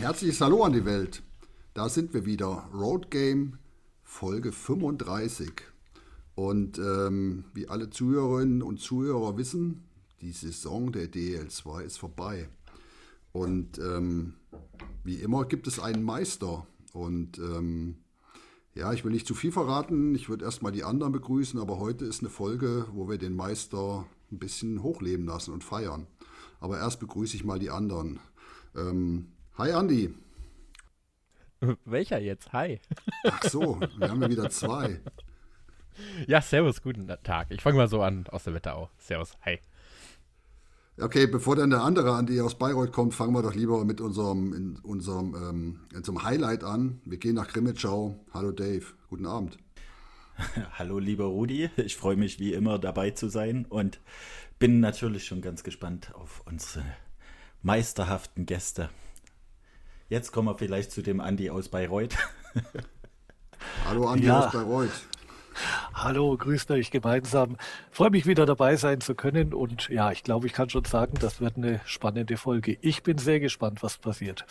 herzliches 0.00 0.40
Hallo 0.40 0.64
an 0.64 0.72
die 0.72 0.86
Welt. 0.86 1.22
Da 1.74 1.90
sind 1.90 2.14
wir 2.14 2.24
wieder. 2.24 2.70
Road 2.72 3.10
Game 3.10 3.58
Folge 4.02 4.50
35. 4.50 5.52
Und 6.34 6.78
ähm, 6.78 7.44
wie 7.52 7.68
alle 7.68 7.90
Zuhörerinnen 7.90 8.62
und 8.62 8.80
Zuhörer 8.80 9.36
wissen, 9.36 9.84
die 10.22 10.32
Saison 10.32 10.90
der 10.90 11.12
DL2 11.12 11.82
ist 11.82 11.98
vorbei. 11.98 12.48
Und 13.32 13.78
ähm, 13.78 14.36
wie 15.04 15.16
immer 15.16 15.44
gibt 15.44 15.66
es 15.66 15.78
einen 15.78 16.02
Meister. 16.02 16.66
Und 16.94 17.36
ähm, 17.36 17.98
ja, 18.74 18.94
ich 18.94 19.04
will 19.04 19.12
nicht 19.12 19.26
zu 19.26 19.34
viel 19.34 19.52
verraten. 19.52 20.14
Ich 20.14 20.30
würde 20.30 20.46
erstmal 20.46 20.72
die 20.72 20.84
anderen 20.84 21.12
begrüßen, 21.12 21.60
aber 21.60 21.78
heute 21.78 22.06
ist 22.06 22.20
eine 22.20 22.30
Folge, 22.30 22.86
wo 22.94 23.10
wir 23.10 23.18
den 23.18 23.36
Meister 23.36 24.06
ein 24.32 24.38
bisschen 24.38 24.82
hochleben 24.82 25.26
lassen 25.26 25.52
und 25.52 25.62
feiern. 25.62 26.06
Aber 26.58 26.78
erst 26.78 27.00
begrüße 27.00 27.36
ich 27.36 27.44
mal 27.44 27.58
die 27.58 27.70
anderen. 27.70 28.18
Ähm, 28.74 29.26
hi 29.60 29.72
Andi. 29.72 30.14
Welcher 31.84 32.18
jetzt? 32.18 32.50
Hi. 32.54 32.80
Ach 33.24 33.42
so, 33.44 33.78
wir 33.98 34.08
haben 34.08 34.22
ja 34.22 34.30
wieder 34.30 34.48
zwei. 34.48 35.00
Ja, 36.26 36.40
servus, 36.40 36.80
guten 36.80 37.06
Tag. 37.22 37.48
Ich 37.50 37.60
fange 37.60 37.76
mal 37.76 37.88
so 37.88 38.00
an 38.00 38.26
aus 38.28 38.44
der 38.44 38.54
Wetterau. 38.54 38.88
Servus, 38.96 39.36
hi. 39.44 39.58
Okay, 40.98 41.26
bevor 41.26 41.56
dann 41.56 41.68
der 41.68 41.82
andere 41.82 42.14
Andi 42.14 42.40
aus 42.40 42.56
Bayreuth 42.56 42.92
kommt, 42.92 43.12
fangen 43.12 43.34
wir 43.34 43.42
doch 43.42 43.54
lieber 43.54 43.84
mit 43.84 44.00
unserem, 44.00 44.54
in 44.54 44.78
unserem, 44.78 45.34
ähm, 45.34 45.80
in 45.90 45.98
unserem 45.98 46.22
Highlight 46.22 46.64
an. 46.64 47.02
Wir 47.04 47.18
gehen 47.18 47.34
nach 47.34 47.48
Grimmitschau. 47.48 48.18
Hallo 48.32 48.52
Dave, 48.52 48.86
guten 49.10 49.26
Abend. 49.26 49.58
Hallo 50.78 50.98
lieber 50.98 51.26
Rudi, 51.26 51.68
ich 51.76 51.98
freue 51.98 52.16
mich 52.16 52.38
wie 52.38 52.54
immer 52.54 52.78
dabei 52.78 53.10
zu 53.10 53.28
sein 53.28 53.66
und 53.66 54.00
bin 54.58 54.80
natürlich 54.80 55.26
schon 55.26 55.42
ganz 55.42 55.64
gespannt 55.64 56.14
auf 56.14 56.42
unsere 56.46 56.82
meisterhaften 57.60 58.46
Gäste. 58.46 58.88
Jetzt 60.10 60.32
kommen 60.32 60.48
wir 60.48 60.58
vielleicht 60.58 60.90
zu 60.90 61.02
dem 61.02 61.20
Andi 61.20 61.50
aus 61.50 61.68
Bayreuth. 61.68 62.16
Hallo 63.86 64.08
Andi 64.08 64.26
Ja. 64.26 64.40
aus 64.46 64.52
Bayreuth. 64.52 64.90
Hallo, 65.94 66.36
grüßt 66.36 66.72
euch 66.72 66.90
gemeinsam. 66.90 67.56
Freue 67.92 68.10
mich 68.10 68.26
wieder 68.26 68.44
dabei 68.44 68.74
sein 68.74 69.00
zu 69.00 69.14
können 69.14 69.54
und 69.54 69.88
ja, 69.88 70.10
ich 70.10 70.24
glaube, 70.24 70.48
ich 70.48 70.52
kann 70.52 70.68
schon 70.68 70.84
sagen, 70.84 71.14
das 71.20 71.40
wird 71.40 71.56
eine 71.56 71.80
spannende 71.84 72.36
Folge. 72.36 72.76
Ich 72.80 73.04
bin 73.04 73.18
sehr 73.18 73.38
gespannt, 73.38 73.84
was 73.84 73.98
passiert. 73.98 74.46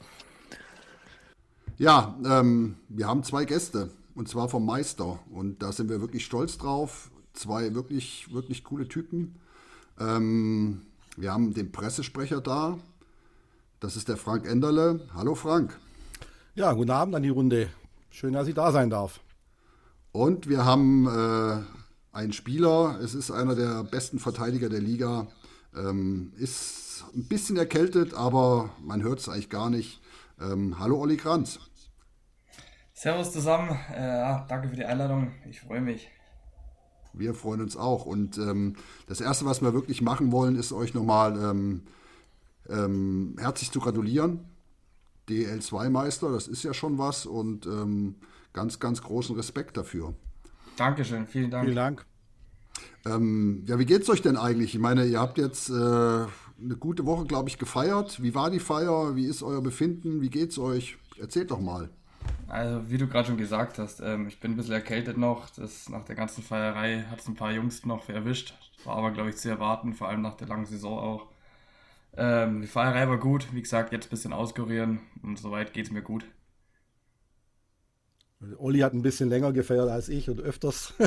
Ja, 1.77 2.17
ähm, 2.23 2.77
wir 2.87 3.07
haben 3.07 3.23
zwei 3.23 3.43
Gäste 3.43 3.89
und 4.15 4.29
zwar 4.29 4.47
vom 4.47 4.65
Meister 4.65 5.19
und 5.29 5.61
da 5.61 5.73
sind 5.73 5.89
wir 5.89 5.99
wirklich 5.99 6.23
stolz 6.23 6.57
drauf. 6.57 7.11
Zwei 7.33 7.73
wirklich, 7.73 8.31
wirklich 8.31 8.63
coole 8.63 8.87
Typen. 8.87 9.35
Ähm, 9.99 10.83
wir 11.17 11.33
haben 11.33 11.53
den 11.53 11.73
Pressesprecher 11.73 12.39
da. 12.39 12.77
Das 13.81 13.95
ist 13.95 14.09
der 14.09 14.17
Frank 14.17 14.45
Enderle. 14.45 15.07
Hallo 15.13 15.35
Frank. 15.35 15.79
Ja, 16.53 16.73
guten 16.73 16.91
Abend 16.91 17.15
an 17.15 17.23
die 17.23 17.29
Runde. 17.29 17.69
Schön, 18.09 18.33
dass 18.33 18.49
ich 18.49 18.53
da 18.53 18.73
sein 18.73 18.89
darf. 18.89 19.21
Und 20.11 20.49
wir 20.49 20.65
haben 20.65 21.07
äh, 21.07 21.61
einen 22.11 22.33
Spieler, 22.33 22.99
es 23.01 23.15
ist 23.15 23.31
einer 23.31 23.55
der 23.55 23.85
besten 23.85 24.19
Verteidiger 24.19 24.67
der 24.67 24.81
Liga, 24.81 25.27
ähm, 25.73 26.33
ist 26.35 27.05
ein 27.15 27.29
bisschen 27.29 27.55
erkältet, 27.55 28.13
aber 28.13 28.71
man 28.81 29.01
hört 29.01 29.19
es 29.19 29.29
eigentlich 29.29 29.49
gar 29.49 29.69
nicht. 29.69 30.01
Ähm, 30.41 30.77
hallo 30.77 30.99
Olli 30.99 31.15
Kranz. 31.15 31.61
Servus 32.91 33.31
zusammen, 33.31 33.79
äh, 33.95 34.01
ja, 34.01 34.45
danke 34.49 34.67
für 34.67 34.75
die 34.75 34.83
Einladung, 34.83 35.31
ich 35.49 35.61
freue 35.61 35.79
mich. 35.79 36.09
Wir 37.13 37.33
freuen 37.33 37.61
uns 37.61 37.77
auch. 37.77 38.05
Und 38.05 38.37
ähm, 38.39 38.75
das 39.07 39.21
Erste, 39.21 39.45
was 39.45 39.61
wir 39.61 39.73
wirklich 39.73 40.01
machen 40.01 40.33
wollen, 40.33 40.57
ist 40.57 40.73
euch 40.73 40.93
nochmal 40.93 41.37
ähm, 41.41 41.83
ähm, 42.69 43.35
herzlich 43.39 43.71
zu 43.71 43.79
gratulieren. 43.79 44.45
DL2-Meister, 45.27 46.31
das 46.31 46.47
ist 46.47 46.63
ja 46.63 46.73
schon 46.73 46.97
was 46.97 47.25
und 47.25 47.65
ähm, 47.65 48.15
ganz, 48.53 48.79
ganz 48.79 49.01
großen 49.01 49.35
Respekt 49.35 49.77
dafür. 49.77 50.13
Dankeschön, 50.75 51.27
vielen 51.27 51.51
Dank. 51.51 51.65
Vielen 51.65 51.75
Dank. 51.75 52.05
Ähm, 53.05 53.63
ja, 53.67 53.79
wie 53.79 53.85
geht's 53.85 54.09
euch 54.09 54.21
denn 54.21 54.37
eigentlich? 54.37 54.73
Ich 54.73 54.81
meine, 54.81 55.05
ihr 55.05 55.19
habt 55.19 55.37
jetzt 55.37 55.69
äh, 55.69 55.73
eine 55.73 56.75
gute 56.79 57.05
Woche, 57.05 57.25
glaube 57.25 57.49
ich, 57.49 57.57
gefeiert. 57.57 58.21
Wie 58.21 58.35
war 58.35 58.49
die 58.49 58.59
Feier? 58.59 59.15
Wie 59.15 59.25
ist 59.25 59.43
euer 59.43 59.61
Befinden? 59.61 60.21
Wie 60.21 60.29
geht's 60.29 60.57
euch? 60.57 60.97
Erzählt 61.19 61.51
doch 61.51 61.59
mal. 61.59 61.89
Also, 62.47 62.89
wie 62.89 62.97
du 62.97 63.07
gerade 63.07 63.27
schon 63.27 63.37
gesagt 63.37 63.77
hast, 63.77 64.01
ähm, 64.01 64.27
ich 64.27 64.39
bin 64.39 64.51
ein 64.51 64.57
bisschen 64.57 64.73
erkältet 64.73 65.17
noch. 65.17 65.49
Das, 65.51 65.89
nach 65.89 66.03
der 66.05 66.15
ganzen 66.15 66.43
Feierei 66.43 67.05
hat 67.09 67.19
es 67.19 67.27
ein 67.27 67.35
paar 67.35 67.51
Jungs 67.51 67.85
noch 67.85 68.09
erwischt. 68.09 68.53
War 68.85 68.97
aber, 68.97 69.11
glaube 69.11 69.29
ich, 69.29 69.37
zu 69.37 69.49
erwarten, 69.49 69.93
vor 69.93 70.07
allem 70.07 70.21
nach 70.21 70.35
der 70.35 70.47
langen 70.47 70.65
Saison 70.65 70.97
auch. 70.97 71.27
Ähm, 72.17 72.61
die 72.61 72.67
Feierei 72.67 73.07
war 73.07 73.19
gut, 73.19 73.47
wie 73.53 73.61
gesagt, 73.61 73.91
jetzt 73.91 74.07
ein 74.07 74.09
bisschen 74.09 74.33
auskurieren 74.33 74.99
und 75.23 75.37
soweit 75.37 75.73
geht 75.73 75.85
es 75.85 75.91
mir 75.91 76.01
gut. 76.01 76.25
Olli 78.57 78.79
hat 78.79 78.93
ein 78.93 79.01
bisschen 79.01 79.29
länger 79.29 79.51
gefeiert 79.51 79.89
als 79.89 80.07
ich 80.09 80.29
und 80.29 80.39
öfters. 80.39 80.93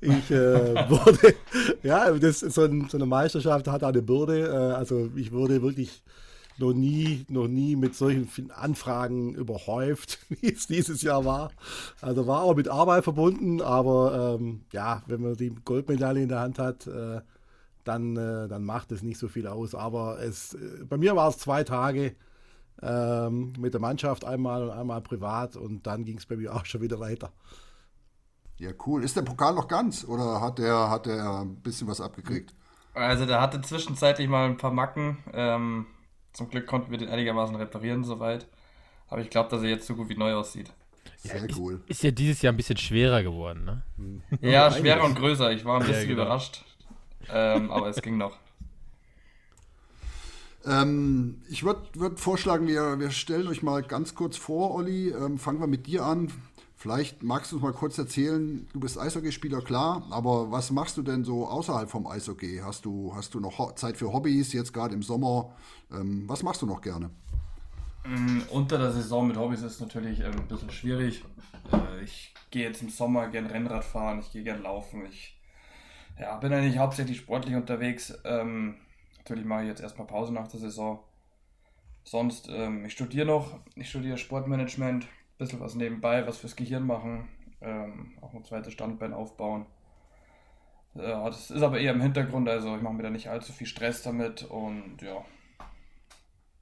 Ich 0.00 0.30
äh, 0.30 0.74
wurde, 0.90 1.34
ja, 1.82 2.10
das 2.12 2.40
so, 2.40 2.64
ein, 2.64 2.88
so 2.88 2.98
eine 2.98 3.06
Meisterschaft 3.06 3.68
hat 3.68 3.82
eine 3.84 4.02
Bürde. 4.02 4.48
Äh, 4.48 4.74
also 4.74 5.10
ich 5.16 5.32
wurde 5.32 5.62
wirklich 5.62 6.02
noch 6.58 6.72
nie, 6.72 7.24
noch 7.28 7.48
nie 7.48 7.76
mit 7.76 7.94
solchen 7.94 8.28
Anfragen 8.50 9.34
überhäuft, 9.34 10.18
wie 10.28 10.52
es 10.52 10.66
dieses 10.66 11.02
Jahr 11.02 11.24
war. 11.24 11.52
Also 12.00 12.26
war 12.26 12.42
auch 12.42 12.54
mit 12.54 12.68
Arbeit 12.68 13.04
verbunden, 13.04 13.60
aber 13.60 14.38
ähm, 14.40 14.62
ja, 14.72 15.02
wenn 15.06 15.22
man 15.22 15.36
die 15.36 15.54
Goldmedaille 15.64 16.22
in 16.22 16.28
der 16.28 16.40
Hand 16.40 16.58
hat, 16.58 16.86
äh, 16.86 17.20
dann, 17.88 18.16
äh, 18.16 18.48
dann 18.48 18.64
macht 18.64 18.92
es 18.92 19.02
nicht 19.02 19.18
so 19.18 19.28
viel 19.28 19.48
aus. 19.48 19.74
Aber 19.74 20.20
es, 20.22 20.54
äh, 20.54 20.84
bei 20.84 20.98
mir 20.98 21.16
war 21.16 21.28
es 21.30 21.38
zwei 21.38 21.64
Tage 21.64 22.16
ähm, 22.82 23.54
mit 23.58 23.74
der 23.74 23.80
Mannschaft 23.82 24.24
einmal 24.24 24.64
und 24.64 24.70
einmal 24.70 25.02
privat 25.02 25.56
und 25.56 25.86
dann 25.86 26.04
ging 26.04 26.18
es 26.18 26.26
bei 26.26 26.36
mir 26.36 26.54
auch 26.56 26.66
schon 26.66 26.82
wieder 26.82 27.00
weiter. 27.00 27.32
Ja, 28.58 28.70
cool. 28.86 29.04
Ist 29.04 29.16
der 29.16 29.22
Pokal 29.22 29.54
noch 29.54 29.68
ganz 29.68 30.04
oder 30.04 30.40
hat 30.40 30.58
der, 30.58 30.90
hat 30.90 31.06
der 31.06 31.40
ein 31.40 31.56
bisschen 31.62 31.86
was 31.88 32.00
abgekriegt? 32.00 32.54
Also, 32.94 33.24
der 33.26 33.40
hatte 33.40 33.60
zwischenzeitlich 33.62 34.28
mal 34.28 34.46
ein 34.46 34.56
paar 34.58 34.72
Macken. 34.72 35.18
Ähm, 35.32 35.86
zum 36.32 36.50
Glück 36.50 36.66
konnten 36.66 36.90
wir 36.90 36.98
den 36.98 37.08
einigermaßen 37.08 37.56
reparieren 37.56 38.04
soweit. 38.04 38.46
Aber 39.08 39.20
ich 39.22 39.30
glaube, 39.30 39.50
dass 39.50 39.62
er 39.62 39.70
jetzt 39.70 39.86
so 39.86 39.96
gut 39.96 40.08
wie 40.10 40.16
neu 40.16 40.34
aussieht. 40.34 40.72
Sehr 41.16 41.46
cool. 41.56 41.82
Ist 41.86 42.02
ja 42.02 42.10
dieses 42.10 42.42
Jahr 42.42 42.52
ein 42.52 42.56
bisschen 42.56 42.76
schwerer 42.76 43.22
geworden, 43.22 43.64
ne? 43.64 43.82
Ja, 44.40 44.70
schwerer 44.70 45.04
und 45.04 45.14
größer. 45.16 45.52
Ich 45.52 45.64
war 45.64 45.80
ein 45.80 45.86
Ja, 45.86 45.86
bisschen 45.86 46.08
genau. 46.08 46.22
überrascht. 46.22 46.64
Ähm, 47.30 47.70
aber 47.70 47.88
es 47.88 48.00
ging 48.02 48.16
noch. 48.16 48.36
Ähm, 50.66 51.42
ich 51.48 51.64
würde 51.64 51.82
würd 51.94 52.20
vorschlagen, 52.20 52.66
wir, 52.66 52.98
wir 52.98 53.10
stellen 53.10 53.48
euch 53.48 53.62
mal 53.62 53.82
ganz 53.82 54.14
kurz 54.14 54.36
vor, 54.36 54.74
Olli. 54.74 55.10
Ähm, 55.10 55.38
fangen 55.38 55.60
wir 55.60 55.66
mit 55.66 55.86
dir 55.86 56.04
an. 56.04 56.30
Vielleicht 56.76 57.24
magst 57.24 57.50
du 57.50 57.56
uns 57.56 57.64
mal 57.64 57.72
kurz 57.72 57.98
erzählen, 57.98 58.68
du 58.72 58.78
bist 58.78 58.98
Eishockeyspieler, 58.98 59.62
klar, 59.62 60.06
aber 60.10 60.52
was 60.52 60.70
machst 60.70 60.96
du 60.96 61.02
denn 61.02 61.24
so 61.24 61.48
außerhalb 61.48 61.90
vom 61.90 62.06
Eishockey? 62.06 62.60
Hast 62.62 62.84
du, 62.84 63.12
hast 63.16 63.34
du 63.34 63.40
noch 63.40 63.58
Ho 63.58 63.72
Zeit 63.72 63.96
für 63.96 64.12
Hobbys, 64.12 64.52
jetzt 64.52 64.72
gerade 64.72 64.94
im 64.94 65.02
Sommer? 65.02 65.56
Ähm, 65.90 66.28
was 66.28 66.44
machst 66.44 66.62
du 66.62 66.66
noch 66.66 66.80
gerne? 66.80 67.10
Mm, 68.04 68.42
Unter 68.50 68.78
der 68.78 68.92
Saison 68.92 69.26
mit 69.26 69.36
Hobbys 69.36 69.62
ist 69.62 69.80
natürlich 69.80 70.20
ähm, 70.20 70.36
ein 70.38 70.46
bisschen 70.46 70.70
schwierig. 70.70 71.24
Äh, 71.72 72.04
ich 72.04 72.32
gehe 72.52 72.68
jetzt 72.68 72.80
im 72.80 72.90
Sommer 72.90 73.26
gern 73.26 73.46
Rennrad 73.46 73.84
fahren, 73.84 74.20
ich 74.20 74.30
gehe 74.30 74.44
gern 74.44 74.62
laufen. 74.62 75.04
Ich 75.06 75.37
ja, 76.20 76.36
bin 76.36 76.52
eigentlich 76.52 76.78
hauptsächlich 76.78 77.18
sportlich 77.18 77.54
unterwegs. 77.54 78.18
Ähm, 78.24 78.76
natürlich 79.18 79.44
mache 79.44 79.62
ich 79.62 79.68
jetzt 79.68 79.80
erstmal 79.80 80.06
Pause 80.06 80.32
nach 80.32 80.48
der 80.48 80.60
Saison. 80.60 81.00
Sonst, 82.04 82.48
ähm, 82.50 82.84
ich 82.84 82.92
studiere 82.92 83.26
noch, 83.26 83.58
ich 83.74 83.90
studiere 83.90 84.16
Sportmanagement, 84.16 85.06
bisschen 85.36 85.60
was 85.60 85.74
nebenbei, 85.74 86.26
was 86.26 86.38
fürs 86.38 86.56
Gehirn 86.56 86.86
machen, 86.86 87.28
ähm, 87.60 88.12
auch 88.20 88.34
ein 88.34 88.44
zweites 88.44 88.72
Standbein 88.72 89.12
aufbauen. 89.12 89.66
Ja, 90.94 91.26
das 91.26 91.50
ist 91.50 91.62
aber 91.62 91.78
eher 91.78 91.92
im 91.92 92.00
Hintergrund, 92.00 92.48
also 92.48 92.74
ich 92.74 92.82
mache 92.82 92.94
mir 92.94 93.02
da 93.02 93.10
nicht 93.10 93.28
allzu 93.28 93.52
viel 93.52 93.66
Stress 93.66 94.02
damit 94.02 94.42
und 94.42 95.02
ja, 95.02 95.24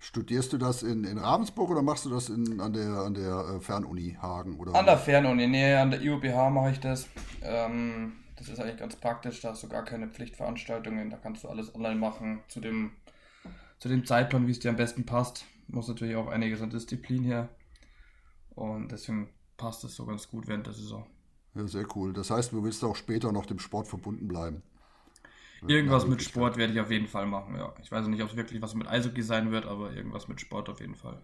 Studierst 0.06 0.52
du 0.52 0.58
das 0.58 0.84
in, 0.84 1.02
in 1.02 1.18
Ravensburg 1.18 1.68
oder 1.70 1.82
machst 1.82 2.04
du 2.04 2.10
das 2.10 2.28
in, 2.28 2.60
an 2.60 2.72
der, 2.72 2.90
an 2.90 3.14
der 3.14 3.56
äh, 3.56 3.60
Fernuni 3.60 4.16
Hagen? 4.22 4.56
Oder? 4.60 4.72
An 4.74 4.86
der 4.86 4.98
Fernuni, 4.98 5.48
nee, 5.48 5.74
an 5.74 5.90
der 5.90 6.00
IUBH 6.00 6.50
mache 6.50 6.70
ich 6.70 6.78
das. 6.78 7.08
Ähm, 7.42 8.12
das 8.36 8.48
ist 8.48 8.60
eigentlich 8.60 8.78
ganz 8.78 8.96
praktisch, 8.96 9.40
da 9.40 9.50
hast 9.50 9.62
du 9.62 9.68
gar 9.68 9.84
keine 9.84 10.08
Pflichtveranstaltungen, 10.08 11.10
da 11.10 11.16
kannst 11.16 11.44
du 11.44 11.48
alles 11.48 11.74
online 11.74 11.96
machen, 11.96 12.42
zu 12.48 12.60
dem, 12.60 12.92
zu 13.78 13.88
dem 13.88 14.06
Zeitplan, 14.06 14.46
wie 14.46 14.52
es 14.52 14.60
dir 14.60 14.70
am 14.70 14.76
besten 14.76 15.06
passt. 15.06 15.46
Muss 15.68 15.88
natürlich 15.88 16.16
auch 16.16 16.28
einiges 16.28 16.62
an 16.62 16.70
Disziplin 16.70 17.24
her. 17.24 17.48
Und 18.56 18.90
deswegen 18.90 19.28
passt 19.56 19.84
es 19.84 19.94
so 19.94 20.04
ganz 20.06 20.28
gut 20.28 20.48
während 20.48 20.66
der 20.66 20.74
Saison. 20.74 21.06
Ja, 21.54 21.66
sehr 21.66 21.88
cool. 21.96 22.12
Das 22.12 22.30
heißt, 22.30 22.52
du 22.52 22.62
willst 22.62 22.84
auch 22.84 22.94
später 22.94 23.32
noch 23.32 23.46
dem 23.46 23.58
Sport 23.58 23.88
verbunden 23.88 24.28
bleiben. 24.28 24.62
Irgendwas 25.68 26.06
Ja, 26.06 26.08
mit 26.08 26.22
Sport 26.22 26.56
werde 26.56 26.72
ich 26.72 26.80
auf 26.80 26.90
jeden 26.90 27.06
Fall 27.06 27.26
machen, 27.26 27.54
ja. 27.56 27.72
Ich 27.82 27.90
weiß 27.92 28.06
nicht, 28.08 28.20
ob 28.22 28.30
es 28.30 28.36
wirklich 28.36 28.60
was 28.62 28.74
mit 28.74 28.88
Eishockey 28.88 29.22
sein 29.22 29.50
wird, 29.52 29.64
aber 29.66 29.92
irgendwas 29.92 30.26
mit 30.28 30.40
Sport 30.40 30.68
auf 30.68 30.80
jeden 30.80 30.96
Fall. 30.96 31.22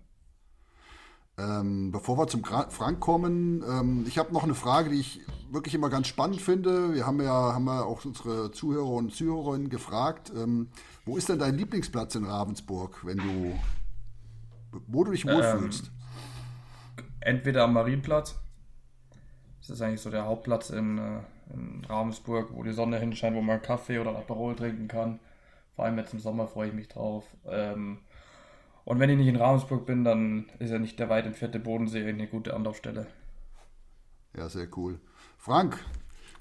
Ähm, 1.38 1.90
bevor 1.92 2.18
wir 2.18 2.26
zum 2.26 2.44
Frank 2.44 3.00
kommen, 3.00 3.64
ähm, 3.66 4.04
ich 4.06 4.18
habe 4.18 4.32
noch 4.34 4.44
eine 4.44 4.54
Frage, 4.54 4.90
die 4.90 5.00
ich 5.00 5.20
wirklich 5.50 5.74
immer 5.74 5.88
ganz 5.88 6.06
spannend 6.06 6.42
finde. 6.42 6.94
Wir 6.94 7.06
haben 7.06 7.20
ja, 7.22 7.54
haben 7.54 7.66
ja 7.66 7.82
auch 7.82 8.04
unsere 8.04 8.50
Zuhörer 8.50 8.90
und 8.90 9.14
Zuhörerinnen 9.14 9.70
gefragt, 9.70 10.30
ähm, 10.36 10.68
wo 11.06 11.16
ist 11.16 11.28
denn 11.28 11.38
dein 11.38 11.56
Lieblingsplatz 11.56 12.14
in 12.14 12.24
Ravensburg, 12.24 13.04
wenn 13.04 13.18
du 13.18 13.54
wo 14.86 15.04
du 15.04 15.12
dich 15.12 15.26
wohlfühlst. 15.26 15.90
Ähm, 16.98 17.04
entweder 17.20 17.64
am 17.64 17.74
Marienplatz. 17.74 18.38
Das 19.60 19.70
ist 19.70 19.82
eigentlich 19.82 20.00
so 20.00 20.10
der 20.10 20.24
Hauptplatz 20.24 20.70
in, 20.70 20.98
äh, 20.98 21.20
in 21.52 21.84
Ravensburg, 21.84 22.48
wo 22.52 22.62
die 22.62 22.72
Sonne 22.72 22.98
hinscheint, 22.98 23.36
wo 23.36 23.42
man 23.42 23.62
Kaffee 23.62 23.98
oder 23.98 24.16
Aperol 24.16 24.56
trinken 24.56 24.88
kann. 24.88 25.20
Vor 25.76 25.84
allem 25.84 25.98
jetzt 25.98 26.12
im 26.12 26.20
Sommer 26.20 26.46
freue 26.46 26.68
ich 26.68 26.74
mich 26.74 26.88
drauf. 26.88 27.24
Ähm, 27.46 27.98
und 28.84 28.98
wenn 28.98 29.10
ich 29.10 29.16
nicht 29.16 29.28
in 29.28 29.36
Ravensburg 29.36 29.86
bin, 29.86 30.04
dann 30.04 30.46
ist 30.58 30.70
ja 30.70 30.78
nicht 30.78 30.98
der 30.98 31.08
weit 31.08 31.26
entfernte 31.26 31.58
Bodensee 31.58 32.06
eine 32.06 32.26
gute 32.26 32.54
Anlaufstelle. 32.54 33.06
Ja, 34.36 34.48
sehr 34.48 34.66
cool. 34.76 34.98
Frank, 35.38 35.78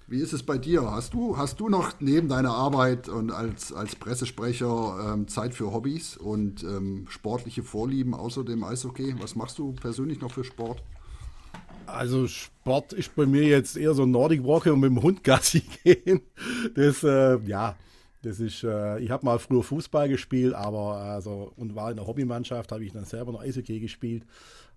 wie 0.07 0.19
ist 0.19 0.33
es 0.33 0.43
bei 0.43 0.57
dir? 0.57 0.91
Hast 0.91 1.13
du, 1.13 1.37
hast 1.37 1.59
du 1.59 1.69
noch 1.69 1.93
neben 1.99 2.27
deiner 2.27 2.53
Arbeit 2.53 3.07
und 3.09 3.31
als, 3.31 3.71
als 3.71 3.95
Pressesprecher 3.95 5.13
ähm, 5.13 5.27
Zeit 5.27 5.53
für 5.53 5.71
Hobbys 5.71 6.17
und 6.17 6.63
ähm, 6.63 7.05
sportliche 7.09 7.63
Vorlieben 7.63 8.13
außer 8.13 8.43
dem 8.43 8.63
Eishockey? 8.63 9.15
Was 9.19 9.35
machst 9.35 9.57
du 9.57 9.73
persönlich 9.73 10.19
noch 10.19 10.31
für 10.31 10.43
Sport? 10.43 10.83
Also 11.85 12.27
Sport 12.27 12.93
ist 12.93 13.15
bei 13.15 13.25
mir 13.25 13.43
jetzt 13.43 13.77
eher 13.77 13.93
so 13.93 14.05
Nordic 14.05 14.43
Walker 14.43 14.73
und 14.73 14.81
mit 14.81 14.89
dem 14.89 15.01
Hund 15.01 15.23
Gassi 15.23 15.61
gehen. 15.83 16.21
Das, 16.75 17.03
äh, 17.03 17.37
ja, 17.45 17.75
das 18.21 18.39
ist, 18.39 18.63
äh, 18.63 18.99
ich 18.99 19.09
habe 19.09 19.25
mal 19.25 19.39
früher 19.39 19.63
Fußball 19.63 20.07
gespielt, 20.09 20.53
aber 20.53 20.95
also 20.97 21.51
und 21.55 21.75
war 21.75 21.89
in 21.89 21.97
der 21.97 22.07
Hobbymannschaft, 22.07 22.71
habe 22.71 22.83
ich 22.83 22.91
dann 22.91 23.05
selber 23.05 23.31
noch 23.31 23.41
Eishockey 23.41 23.79
gespielt. 23.79 24.25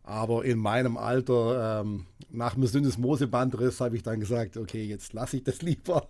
Aber 0.07 0.45
in 0.45 0.59
meinem 0.59 0.99
Alter, 0.99 1.81
ähm, 1.81 2.07
nach 2.31 2.55
dem 2.55 2.67
Syndesmosebandriss, 2.67 3.81
habe 3.81 3.97
ich 3.97 4.03
dann 4.03 4.21
gesagt, 4.21 4.59
okay, 4.59 4.85
jetzt 4.85 5.15
lasse 5.15 5.39
ich 5.39 5.45
das 5.45 5.63
lieber. 5.63 6.09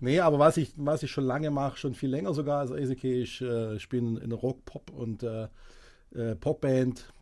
Nee, 0.00 0.18
aber 0.20 0.38
was 0.38 0.56
ich, 0.56 0.72
was 0.76 1.04
ich 1.04 1.10
schon 1.12 1.24
lange 1.24 1.50
mache, 1.50 1.76
schon 1.78 1.94
viel 1.94 2.10
länger 2.10 2.34
sogar 2.34 2.60
als 2.60 2.72
Eishockey, 2.72 3.22
ich 3.22 3.40
äh, 3.40 3.78
spiele 3.78 4.20
in 4.20 4.32
Rock, 4.32 4.64
Pop 4.64 4.90
und 4.90 5.22
äh, 5.22 5.48
äh, 6.14 6.34
Popband, 6.34 7.12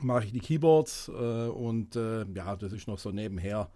mache 0.00 0.24
ich 0.24 0.32
die 0.32 0.40
Keyboards 0.40 1.08
äh, 1.08 1.12
und 1.12 1.94
äh, 1.94 2.24
ja, 2.34 2.56
das 2.56 2.72
ist 2.72 2.88
noch 2.88 2.98
so 2.98 3.10
nebenher 3.10 3.70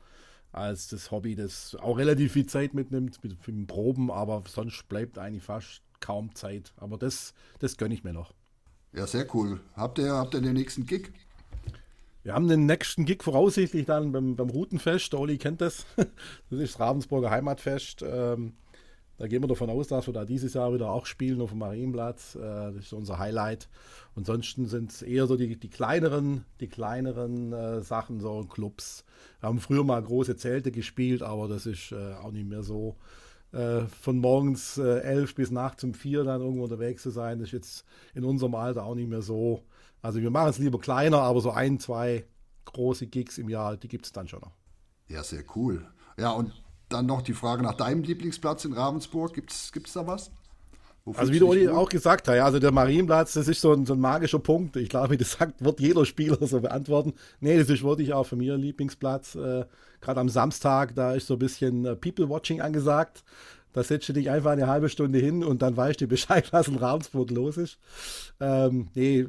als 0.54 0.88
das 0.88 1.10
Hobby, 1.10 1.34
das 1.34 1.76
auch 1.80 1.98
relativ 1.98 2.32
viel 2.32 2.46
Zeit 2.46 2.74
mitnimmt 2.74 3.22
mit, 3.22 3.46
mit 3.46 3.66
Proben, 3.66 4.10
aber 4.10 4.42
sonst 4.48 4.88
bleibt 4.88 5.18
eigentlich 5.18 5.42
fast 5.42 5.82
kaum 6.00 6.34
Zeit. 6.34 6.72
Aber 6.76 6.96
das, 6.96 7.34
das 7.58 7.76
gönne 7.76 7.94
ich 7.94 8.04
mir 8.04 8.12
noch. 8.12 8.32
Ja, 8.92 9.06
sehr 9.06 9.26
cool. 9.34 9.60
Habt 9.74 9.98
ihr, 9.98 10.12
habt 10.12 10.34
ihr 10.34 10.40
den 10.40 10.54
nächsten 10.54 10.86
Gig? 10.86 11.12
Wir 12.22 12.34
haben 12.34 12.48
den 12.48 12.66
nächsten 12.66 13.04
Gig 13.04 13.22
voraussichtlich 13.22 13.86
dann 13.86 14.12
beim, 14.12 14.36
beim 14.36 14.48
Routenfest. 14.48 15.12
Der 15.12 15.20
Oli 15.20 15.38
kennt 15.38 15.60
das. 15.60 15.84
Das 16.50 16.60
ist 16.60 16.74
das 16.74 16.80
Ravensburger 16.80 17.30
Heimatfest. 17.30 18.02
Ähm, 18.02 18.54
da 19.16 19.28
gehen 19.28 19.42
wir 19.42 19.48
davon 19.48 19.70
aus, 19.70 19.88
dass 19.88 20.06
wir 20.06 20.14
da 20.14 20.24
dieses 20.24 20.54
Jahr 20.54 20.74
wieder 20.74 20.90
auch 20.90 21.06
spielen 21.06 21.40
auf 21.40 21.50
dem 21.50 21.58
Marienplatz. 21.60 22.34
Äh, 22.34 22.40
das 22.40 22.76
ist 22.76 22.92
unser 22.92 23.18
Highlight. 23.18 23.68
Ansonsten 24.16 24.66
sind 24.66 24.90
es 24.90 25.02
eher 25.02 25.26
so 25.26 25.36
die, 25.36 25.56
die 25.56 25.70
kleineren, 25.70 26.44
die 26.60 26.68
kleineren 26.68 27.52
äh, 27.52 27.82
Sachen, 27.82 28.20
so 28.20 28.44
Clubs. 28.44 29.04
Wir 29.40 29.48
haben 29.48 29.60
früher 29.60 29.84
mal 29.84 30.02
große 30.02 30.36
Zelte 30.36 30.72
gespielt, 30.72 31.22
aber 31.22 31.48
das 31.48 31.66
ist 31.66 31.92
äh, 31.92 32.14
auch 32.14 32.32
nicht 32.32 32.48
mehr 32.48 32.62
so. 32.62 32.96
Äh, 33.52 33.86
von 33.86 34.18
morgens 34.18 34.78
äh, 34.78 35.00
elf 35.00 35.36
bis 35.36 35.52
nachts 35.52 35.84
um 35.84 35.94
vier 35.94 36.24
dann 36.24 36.40
irgendwo 36.40 36.64
unterwegs 36.64 37.02
zu 37.02 37.10
sein, 37.10 37.40
ist 37.40 37.52
jetzt 37.52 37.84
in 38.12 38.24
unserem 38.24 38.56
Alter 38.56 38.84
auch 38.84 38.96
nicht 38.96 39.08
mehr 39.08 39.22
so. 39.22 39.62
Also 40.02 40.20
wir 40.20 40.30
machen 40.30 40.50
es 40.50 40.58
lieber 40.58 40.80
kleiner, 40.80 41.20
aber 41.20 41.40
so 41.40 41.52
ein, 41.52 41.78
zwei 41.78 42.24
große 42.64 43.06
Gigs 43.06 43.38
im 43.38 43.48
Jahr, 43.48 43.76
die 43.76 43.86
gibt 43.86 44.06
es 44.06 44.12
dann 44.12 44.26
schon 44.26 44.40
noch. 44.40 44.56
Ja, 45.08 45.22
sehr 45.22 45.44
cool. 45.54 45.86
Ja, 46.18 46.32
und 46.32 46.52
dann 46.88 47.06
noch 47.06 47.22
die 47.22 47.34
Frage 47.34 47.62
nach 47.62 47.74
deinem 47.74 48.02
Lieblingsplatz 48.02 48.64
in 48.64 48.72
Ravensburg. 48.72 49.34
Gibt 49.34 49.52
es 49.52 49.92
da 49.92 50.06
was? 50.06 50.30
Wofür 51.04 51.20
also 51.20 51.32
wie 51.34 51.38
du 51.38 51.50
Uli 51.50 51.68
auch 51.68 51.88
gesagt 51.88 52.28
hast, 52.28 52.36
ja, 52.36 52.46
also 52.46 52.58
der 52.58 52.72
Marienplatz, 52.72 53.34
das 53.34 53.46
ist 53.46 53.60
so 53.60 53.74
ein, 53.74 53.84
so 53.84 53.92
ein 53.92 54.00
magischer 54.00 54.38
Punkt. 54.38 54.76
Ich 54.76 54.88
glaube, 54.88 55.18
das 55.18 55.32
sagt, 55.32 55.62
wird 55.62 55.78
jeder 55.78 56.06
Spieler 56.06 56.38
so 56.46 56.60
beantworten. 56.60 57.12
Nee, 57.40 57.58
das 57.58 57.68
ist 57.68 57.82
wirklich 57.82 58.14
auch 58.14 58.24
für 58.24 58.36
mich 58.36 58.50
ein 58.50 58.60
Lieblingsplatz. 58.60 59.34
Äh, 59.34 59.66
Gerade 60.00 60.20
am 60.20 60.28
Samstag, 60.30 60.94
da 60.94 61.12
ist 61.12 61.26
so 61.26 61.34
ein 61.34 61.38
bisschen 61.38 61.84
äh, 61.84 61.94
People-Watching 61.94 62.62
angesagt. 62.62 63.22
Da 63.74 63.82
setzt 63.82 64.08
du 64.08 64.12
dich 64.14 64.30
einfach 64.30 64.52
eine 64.52 64.66
halbe 64.66 64.88
Stunde 64.88 65.18
hin 65.18 65.44
und 65.44 65.60
dann 65.60 65.76
weißt 65.76 66.00
du 66.00 66.06
Bescheid, 66.06 66.46
was 66.52 66.68
in 66.68 66.76
Ravensburg 66.76 67.30
los 67.30 67.58
ist. 67.58 67.78
Ähm, 68.40 68.88
nee, 68.94 69.26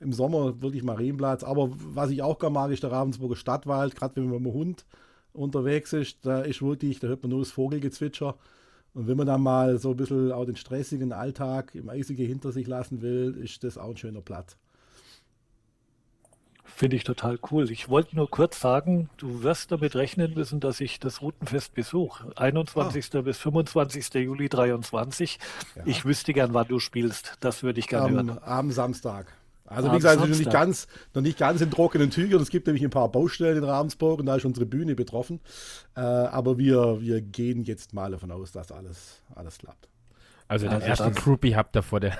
im 0.00 0.12
Sommer 0.12 0.62
wirklich 0.62 0.82
Marienplatz. 0.82 1.44
Aber 1.44 1.70
was 1.72 2.10
ich 2.10 2.22
auch 2.22 2.38
gerne 2.38 2.54
mag, 2.54 2.70
ist 2.70 2.84
der 2.84 2.92
Ravensburger 2.92 3.36
Stadtwald. 3.36 3.96
Gerade 3.96 4.16
wenn 4.16 4.24
man 4.24 4.42
mit 4.42 4.52
dem 4.52 4.54
Hund 4.54 4.86
unterwegs 5.32 5.92
ist, 5.92 6.24
da 6.24 6.42
ist 6.42 6.62
wirklich, 6.62 7.00
da 7.00 7.08
hört 7.08 7.22
man 7.22 7.30
nur 7.30 7.40
das 7.40 7.50
Vogelgezwitscher. 7.50 8.36
Und 8.94 9.08
wenn 9.08 9.16
man 9.16 9.26
dann 9.26 9.42
mal 9.42 9.78
so 9.78 9.90
ein 9.90 9.96
bisschen 9.96 10.32
auch 10.32 10.44
den 10.44 10.56
stressigen 10.56 11.12
Alltag 11.12 11.74
im 11.74 11.88
Eisige 11.88 12.24
hinter 12.24 12.52
sich 12.52 12.66
lassen 12.66 13.00
will, 13.00 13.36
ist 13.42 13.64
das 13.64 13.78
auch 13.78 13.90
ein 13.90 13.96
schöner 13.96 14.20
Platz. 14.20 14.56
Finde 16.74 16.96
ich 16.96 17.04
total 17.04 17.38
cool. 17.50 17.70
Ich 17.70 17.88
wollte 17.88 18.16
nur 18.16 18.28
kurz 18.30 18.58
sagen, 18.58 19.08
du 19.16 19.42
wirst 19.42 19.72
damit 19.72 19.94
rechnen 19.94 20.34
müssen, 20.34 20.58
dass 20.58 20.80
ich 20.80 20.98
das 20.98 21.20
Routenfest 21.20 21.74
besuche. 21.74 22.32
21. 22.36 23.14
Ah. 23.14 23.20
bis 23.20 23.38
25. 23.38 24.14
Juli 24.14 24.48
23. 24.48 25.38
Ja. 25.76 25.82
Ich 25.86 26.04
wüsste 26.04 26.32
gern, 26.32 26.54
wann 26.54 26.68
du 26.68 26.78
spielst. 26.78 27.36
Das 27.40 27.62
würde 27.62 27.78
ich 27.78 27.88
gerne 27.88 28.16
hören. 28.16 28.38
Am 28.42 28.70
Samstag. 28.70 29.26
Also 29.66 29.90
wie 29.92 29.96
gesagt, 29.96 30.20
noch 30.20 30.26
nicht, 30.26 30.50
ganz, 30.50 30.86
noch 31.14 31.22
nicht 31.22 31.38
ganz 31.38 31.60
in 31.60 31.70
trockenen 31.70 32.10
Tüchern. 32.10 32.42
Es 32.42 32.50
gibt 32.50 32.66
nämlich 32.66 32.84
ein 32.84 32.90
paar 32.90 33.10
Baustellen 33.10 33.58
in 33.58 33.64
Ravensburg 33.64 34.20
und 34.20 34.26
da 34.26 34.36
ist 34.36 34.44
unsere 34.44 34.66
Bühne 34.66 34.94
betroffen. 34.94 35.40
Äh, 35.96 36.00
aber 36.00 36.58
wir, 36.58 37.00
wir 37.00 37.20
gehen 37.20 37.62
jetzt 37.64 37.94
mal 37.94 38.10
davon 38.10 38.30
aus, 38.30 38.52
dass 38.52 38.72
alles, 38.72 39.22
alles 39.34 39.58
klappt. 39.58 39.88
Also 40.52 40.66
den 40.66 40.74
also 40.74 40.86
ersten 40.86 41.14
Groupie 41.14 41.56
habt 41.56 41.74
ihr 41.76 41.82
vor 41.82 41.98
der, 41.98 42.18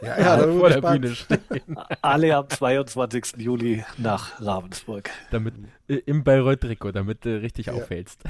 ja, 0.00 0.18
ja, 0.18 0.38
vor 0.38 0.70
der 0.70 0.80
Bühne 0.80 1.14
stehen. 1.14 1.76
Alle 2.00 2.34
am 2.34 2.48
22. 2.48 3.34
Juli 3.36 3.84
nach 3.98 4.40
Ravensburg. 4.40 5.10
Damit, 5.30 5.52
äh, 5.86 5.96
Im 5.96 6.24
Bayreuth-Trikot, 6.24 6.92
damit 6.92 7.26
du 7.26 7.42
richtig 7.42 7.66
ja. 7.66 7.74
auffällst. 7.74 8.22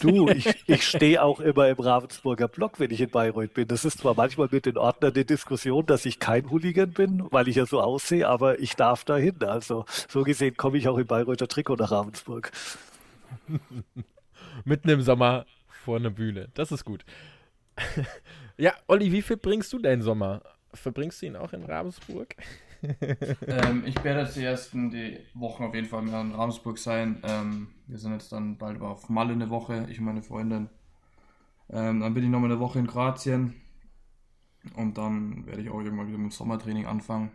Du, 0.00 0.28
ich, 0.28 0.54
ich 0.68 0.86
stehe 0.86 1.20
auch 1.20 1.40
immer 1.40 1.68
im 1.68 1.80
Ravensburger 1.80 2.46
Block, 2.46 2.78
wenn 2.78 2.92
ich 2.92 3.00
in 3.00 3.10
Bayreuth 3.10 3.54
bin. 3.54 3.66
Das 3.66 3.84
ist 3.84 3.98
zwar 3.98 4.14
manchmal 4.14 4.46
mit 4.52 4.66
den 4.66 4.78
Ordnern 4.78 5.14
eine 5.14 5.24
Diskussion, 5.24 5.84
dass 5.84 6.06
ich 6.06 6.20
kein 6.20 6.48
Hooligan 6.48 6.92
bin, 6.92 7.24
weil 7.32 7.48
ich 7.48 7.56
ja 7.56 7.66
so 7.66 7.80
aussehe, 7.80 8.28
aber 8.28 8.60
ich 8.60 8.76
darf 8.76 9.04
dahin. 9.04 9.42
Also 9.42 9.84
so 10.08 10.22
gesehen 10.22 10.56
komme 10.56 10.78
ich 10.78 10.86
auch 10.86 10.96
im 10.96 11.08
Bayreuther 11.08 11.48
Trikot 11.48 11.74
nach 11.74 11.90
Ravensburg. 11.90 12.52
Mitten 14.64 14.88
im 14.90 15.02
Sommer 15.02 15.44
vor 15.66 15.96
einer 15.96 16.10
Bühne. 16.10 16.50
Das 16.54 16.70
ist 16.70 16.84
gut. 16.84 17.04
Ja, 18.60 18.74
Olli, 18.88 19.10
wie 19.10 19.22
viel 19.22 19.38
bringst 19.38 19.72
du 19.72 19.78
deinen 19.78 20.02
Sommer? 20.02 20.42
Verbringst 20.74 21.22
du 21.22 21.26
ihn 21.26 21.34
auch 21.34 21.54
in 21.54 21.64
Ravensburg? 21.64 22.36
ähm, 22.82 23.84
ich 23.86 24.04
werde 24.04 24.20
jetzt 24.20 24.36
die 24.36 24.44
ersten 24.44 24.90
die 24.90 25.18
Wochen 25.32 25.64
auf 25.64 25.74
jeden 25.74 25.86
Fall 25.86 26.02
mehr 26.02 26.20
in 26.20 26.34
Ravensburg 26.34 26.76
sein. 26.76 27.22
Ähm, 27.22 27.68
wir 27.86 27.96
sind 27.96 28.12
jetzt 28.12 28.32
dann 28.32 28.58
bald 28.58 28.82
auf 28.82 29.08
Malle 29.08 29.32
eine 29.32 29.48
Woche, 29.48 29.86
ich 29.88 29.98
und 29.98 30.04
meine 30.04 30.22
Freundin. 30.22 30.68
Ähm, 31.70 32.00
dann 32.00 32.12
bin 32.12 32.22
ich 32.22 32.28
noch 32.28 32.38
mal 32.38 32.50
eine 32.50 32.60
Woche 32.60 32.78
in 32.78 32.86
Kroatien. 32.86 33.54
Und 34.76 34.98
dann 34.98 35.46
werde 35.46 35.62
ich 35.62 35.70
auch 35.70 35.80
irgendwann 35.80 36.08
wieder 36.08 36.18
mit 36.18 36.30
dem 36.30 36.36
Sommertraining 36.36 36.84
anfangen. 36.84 37.30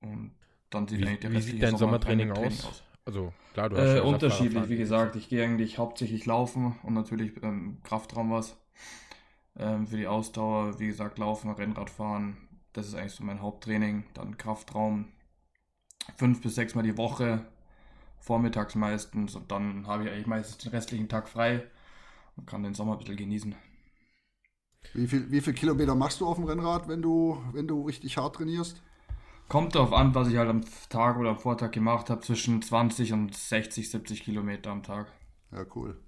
Und 0.00 0.30
dann 0.70 0.86
sieht 0.86 1.00
wie, 1.00 1.06
eigentlich 1.06 1.20
der 1.20 1.32
Wie 1.32 1.40
sieht 1.40 1.60
dein 1.60 1.76
Sommertraining, 1.76 2.28
Sommertraining 2.28 2.60
aus? 2.60 2.66
aus? 2.66 2.84
Also 3.04 3.32
klar, 3.52 3.68
du 3.68 3.78
hast 3.78 3.88
äh, 3.88 3.96
ja 3.96 4.02
Unterschiedlich, 4.02 4.68
wie 4.68 4.76
gesagt. 4.76 5.16
Ich 5.16 5.28
gehe 5.28 5.42
eigentlich 5.42 5.78
hauptsächlich 5.78 6.24
laufen 6.24 6.78
und 6.84 6.94
natürlich 6.94 7.32
ähm, 7.42 7.78
Kraftraum 7.82 8.30
was. 8.30 8.56
Ähm, 9.60 9.86
für 9.86 9.98
die 9.98 10.06
Ausdauer, 10.06 10.80
wie 10.80 10.86
gesagt, 10.86 11.18
Laufen, 11.18 11.50
Rennradfahren, 11.50 12.38
das 12.72 12.88
ist 12.88 12.94
eigentlich 12.94 13.12
so 13.12 13.24
mein 13.24 13.42
Haupttraining. 13.42 14.04
Dann 14.14 14.38
Kraftraum 14.38 15.08
fünf 16.16 16.40
bis 16.40 16.54
sechs 16.54 16.74
Mal 16.74 16.82
die 16.82 16.96
Woche, 16.96 17.44
vormittags 18.20 18.74
meistens. 18.74 19.36
Und 19.36 19.50
dann 19.52 19.86
habe 19.86 20.04
ich 20.04 20.10
eigentlich 20.10 20.26
meistens 20.26 20.58
den 20.58 20.72
restlichen 20.72 21.08
Tag 21.08 21.28
frei 21.28 21.62
und 22.36 22.46
kann 22.46 22.62
den 22.62 22.74
Sommer 22.74 22.92
ein 22.92 22.98
bisschen 22.98 23.16
genießen. 23.16 23.54
Wie 24.94 25.06
viel, 25.06 25.30
wie 25.30 25.42
viel 25.42 25.52
Kilometer 25.52 25.94
machst 25.94 26.22
du 26.22 26.26
auf 26.26 26.36
dem 26.36 26.44
Rennrad, 26.44 26.88
wenn 26.88 27.02
du, 27.02 27.42
wenn 27.52 27.68
du 27.68 27.82
richtig 27.82 28.16
hart 28.16 28.36
trainierst? 28.36 28.82
Kommt 29.48 29.74
darauf 29.74 29.92
an, 29.92 30.14
was 30.14 30.28
ich 30.28 30.36
halt 30.36 30.48
am 30.48 30.62
Tag 30.88 31.18
oder 31.18 31.30
am 31.30 31.38
Vortag 31.38 31.72
gemacht 31.72 32.08
habe, 32.08 32.22
zwischen 32.22 32.62
20 32.62 33.12
und 33.12 33.34
60, 33.34 33.90
70 33.90 34.22
Kilometer 34.22 34.70
am 34.70 34.82
Tag. 34.82 35.12
Ja, 35.52 35.66
cool. 35.74 36.00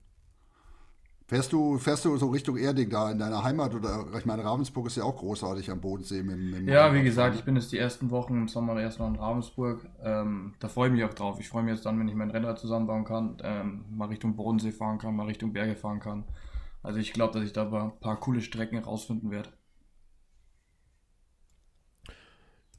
Fährst 1.33 1.51
du, 1.51 1.79
fährst 1.79 2.05
du 2.05 2.15
so 2.19 2.29
Richtung 2.29 2.59
Erding 2.59 2.91
da 2.91 3.11
in 3.11 3.19
deiner 3.19 3.43
Heimat 3.43 3.75
oder 3.75 4.05
ich 4.19 4.27
meine, 4.27 4.45
Ravensburg 4.45 4.89
ist 4.89 4.99
ja 4.99 5.05
auch 5.05 5.17
großartig 5.17 5.71
am 5.71 5.81
Bodensee. 5.81 6.23
Mit, 6.23 6.37
mit 6.37 6.69
ja, 6.69 6.93
wie 6.93 7.03
gesagt, 7.03 7.37
ich 7.37 7.43
bin 7.43 7.57
jetzt 7.57 7.73
die 7.73 7.79
ersten 7.79 8.11
Wochen 8.11 8.35
im 8.35 8.49
Sommer 8.49 8.79
erst 8.79 8.99
noch 8.99 9.09
in 9.09 9.17
Ravensburg. 9.17 9.81
Ähm, 10.05 10.53
da 10.61 10.69
freue 10.69 10.89
ich 10.89 10.93
mich 10.93 11.05
auch 11.05 11.15
drauf. 11.15 11.41
Ich 11.41 11.49
freue 11.49 11.63
mich 11.63 11.73
jetzt 11.73 11.87
dann, 11.87 11.99
wenn 11.99 12.07
ich 12.07 12.15
mein 12.15 12.31
Rennrad 12.31 12.59
zusammenbauen 12.59 13.07
kann, 13.07 13.39
ähm, 13.43 13.87
mal 13.89 14.09
Richtung 14.09 14.37
Bodensee 14.37 14.73
fahren 14.73 14.99
kann, 14.99 15.17
mal 15.17 15.25
Richtung 15.25 15.55
Berge 15.55 15.75
fahren 15.75 16.01
kann. 16.01 16.25
Also 16.83 16.99
ich 16.99 17.15
glaube, 17.15 17.33
dass 17.33 17.45
ich 17.45 17.55
da 17.55 17.63
ein 17.63 17.99
paar 17.99 18.21
coole 18.21 18.43
Strecken 18.43 18.77
rausfinden 18.77 19.31
werde. 19.31 19.49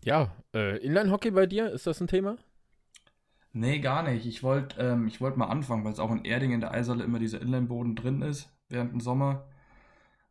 Ja, 0.04 0.30
äh, 0.54 0.78
Inline-Hockey 0.78 1.32
bei 1.32 1.48
dir, 1.48 1.72
ist 1.72 1.88
das 1.88 2.00
ein 2.02 2.08
Thema? 2.08 2.38
Nee, 3.54 3.80
gar 3.80 4.04
nicht. 4.04 4.26
Ich 4.26 4.42
wollte 4.44 4.82
ähm, 4.82 5.12
wollt 5.20 5.38
mal 5.38 5.46
anfangen, 5.48 5.84
weil 5.86 5.94
es 5.94 6.00
auch 6.00 6.12
in 6.12 6.26
Erding 6.26 6.52
in 6.52 6.60
der 6.62 6.72
Eishalle 6.72 7.04
immer 7.04 7.20
dieser 7.20 7.42
Inline-Boden 7.42 7.96
drin 7.96 8.22
ist, 8.22 8.52
während 8.70 8.92
dem 8.94 9.00
Sommer. 9.00 9.48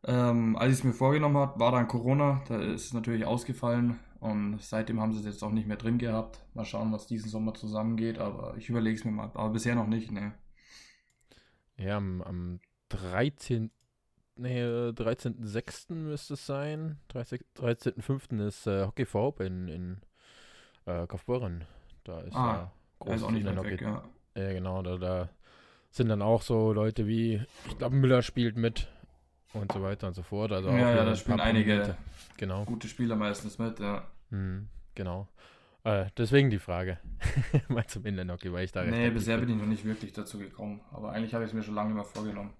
Ähm, 0.05 0.55
als 0.57 0.73
ich 0.73 0.79
es 0.79 0.83
mir 0.85 0.93
vorgenommen 0.93 1.37
habe, 1.37 1.59
war 1.59 1.71
dann 1.71 1.87
Corona, 1.87 2.43
da 2.47 2.57
ist 2.61 2.87
es 2.87 2.93
natürlich 2.93 3.25
ausgefallen 3.25 3.99
Und 4.19 4.61
seitdem 4.61 5.01
haben 5.01 5.13
sie 5.13 5.19
es 5.19 5.25
jetzt 5.25 5.43
auch 5.43 5.51
nicht 5.51 5.67
mehr 5.67 5.77
drin 5.77 5.97
gehabt. 5.97 6.45
Mal 6.53 6.65
schauen, 6.65 6.91
was 6.93 7.07
diesen 7.07 7.29
Sommer 7.29 7.53
zusammengeht, 7.53 8.19
aber 8.19 8.55
ich 8.57 8.69
überlege 8.69 8.97
es 8.97 9.05
mir 9.05 9.11
mal. 9.11 9.31
Aber 9.33 9.49
bisher 9.51 9.75
noch 9.75 9.87
nicht, 9.87 10.11
ne. 10.11 10.33
Ja, 11.77 11.97
am, 11.97 12.21
am 12.21 12.59
13. 12.89 13.71
Nee, 14.35 14.63
13.06. 14.63 15.93
müsste 15.95 16.33
es 16.35 16.45
sein. 16.45 16.99
13.05. 17.09 18.45
ist 18.47 18.67
äh, 18.67 18.85
Hockey 18.85 19.05
Hope 19.05 19.43
in, 19.45 19.67
in 19.67 20.01
äh, 20.85 21.05
Kaufbeuren. 21.07 21.65
Da 22.03 22.21
ist 22.21 22.35
Ah, 22.35 22.53
ja 22.53 22.71
Er 23.05 23.15
ist 23.15 23.23
auch 23.23 23.31
nicht 23.31 23.45
weit 23.45 23.63
weg, 23.63 23.81
ja. 23.81 24.03
Ja, 24.35 24.53
genau, 24.53 24.81
da, 24.81 24.97
da 24.97 25.29
sind 25.91 26.09
dann 26.09 26.21
auch 26.21 26.41
so 26.41 26.73
Leute 26.73 27.07
wie, 27.07 27.41
ich 27.67 27.77
glaube, 27.77 27.95
Müller 27.95 28.21
spielt 28.21 28.57
mit 28.57 28.87
und 29.53 29.71
so 29.71 29.81
weiter 29.83 30.07
und 30.07 30.15
so 30.15 30.23
fort. 30.23 30.51
Also 30.51 30.69
Ja, 30.69 30.95
ja, 30.95 31.05
da 31.05 31.15
spielen 31.15 31.39
einige. 31.39 31.95
Genau, 32.37 32.65
gute 32.65 32.87
Spieler 32.87 33.15
meistens 33.15 33.59
mit, 33.59 33.79
ja. 33.79 34.07
mhm, 34.31 34.67
genau. 34.95 35.27
Äh, 35.83 36.05
deswegen 36.17 36.49
die 36.49 36.59
Frage. 36.59 36.97
Mal 37.67 37.85
zum 37.87 38.05
Inlandhockey, 38.05 38.51
weil 38.53 38.65
ich 38.65 38.71
da 38.71 38.83
Nee, 38.83 39.09
bisher 39.09 39.37
bin 39.37 39.49
ich 39.49 39.55
noch 39.57 39.65
nicht 39.65 39.83
wirklich 39.83 40.13
dazu 40.13 40.39
gekommen. 40.39 40.81
Aber 40.91 41.11
eigentlich 41.11 41.33
habe 41.33 41.43
ich 41.43 41.49
es 41.49 41.53
mir 41.53 41.61
schon 41.63 41.75
lange 41.75 41.93
mal 41.93 42.03
vorgenommen. 42.03 42.53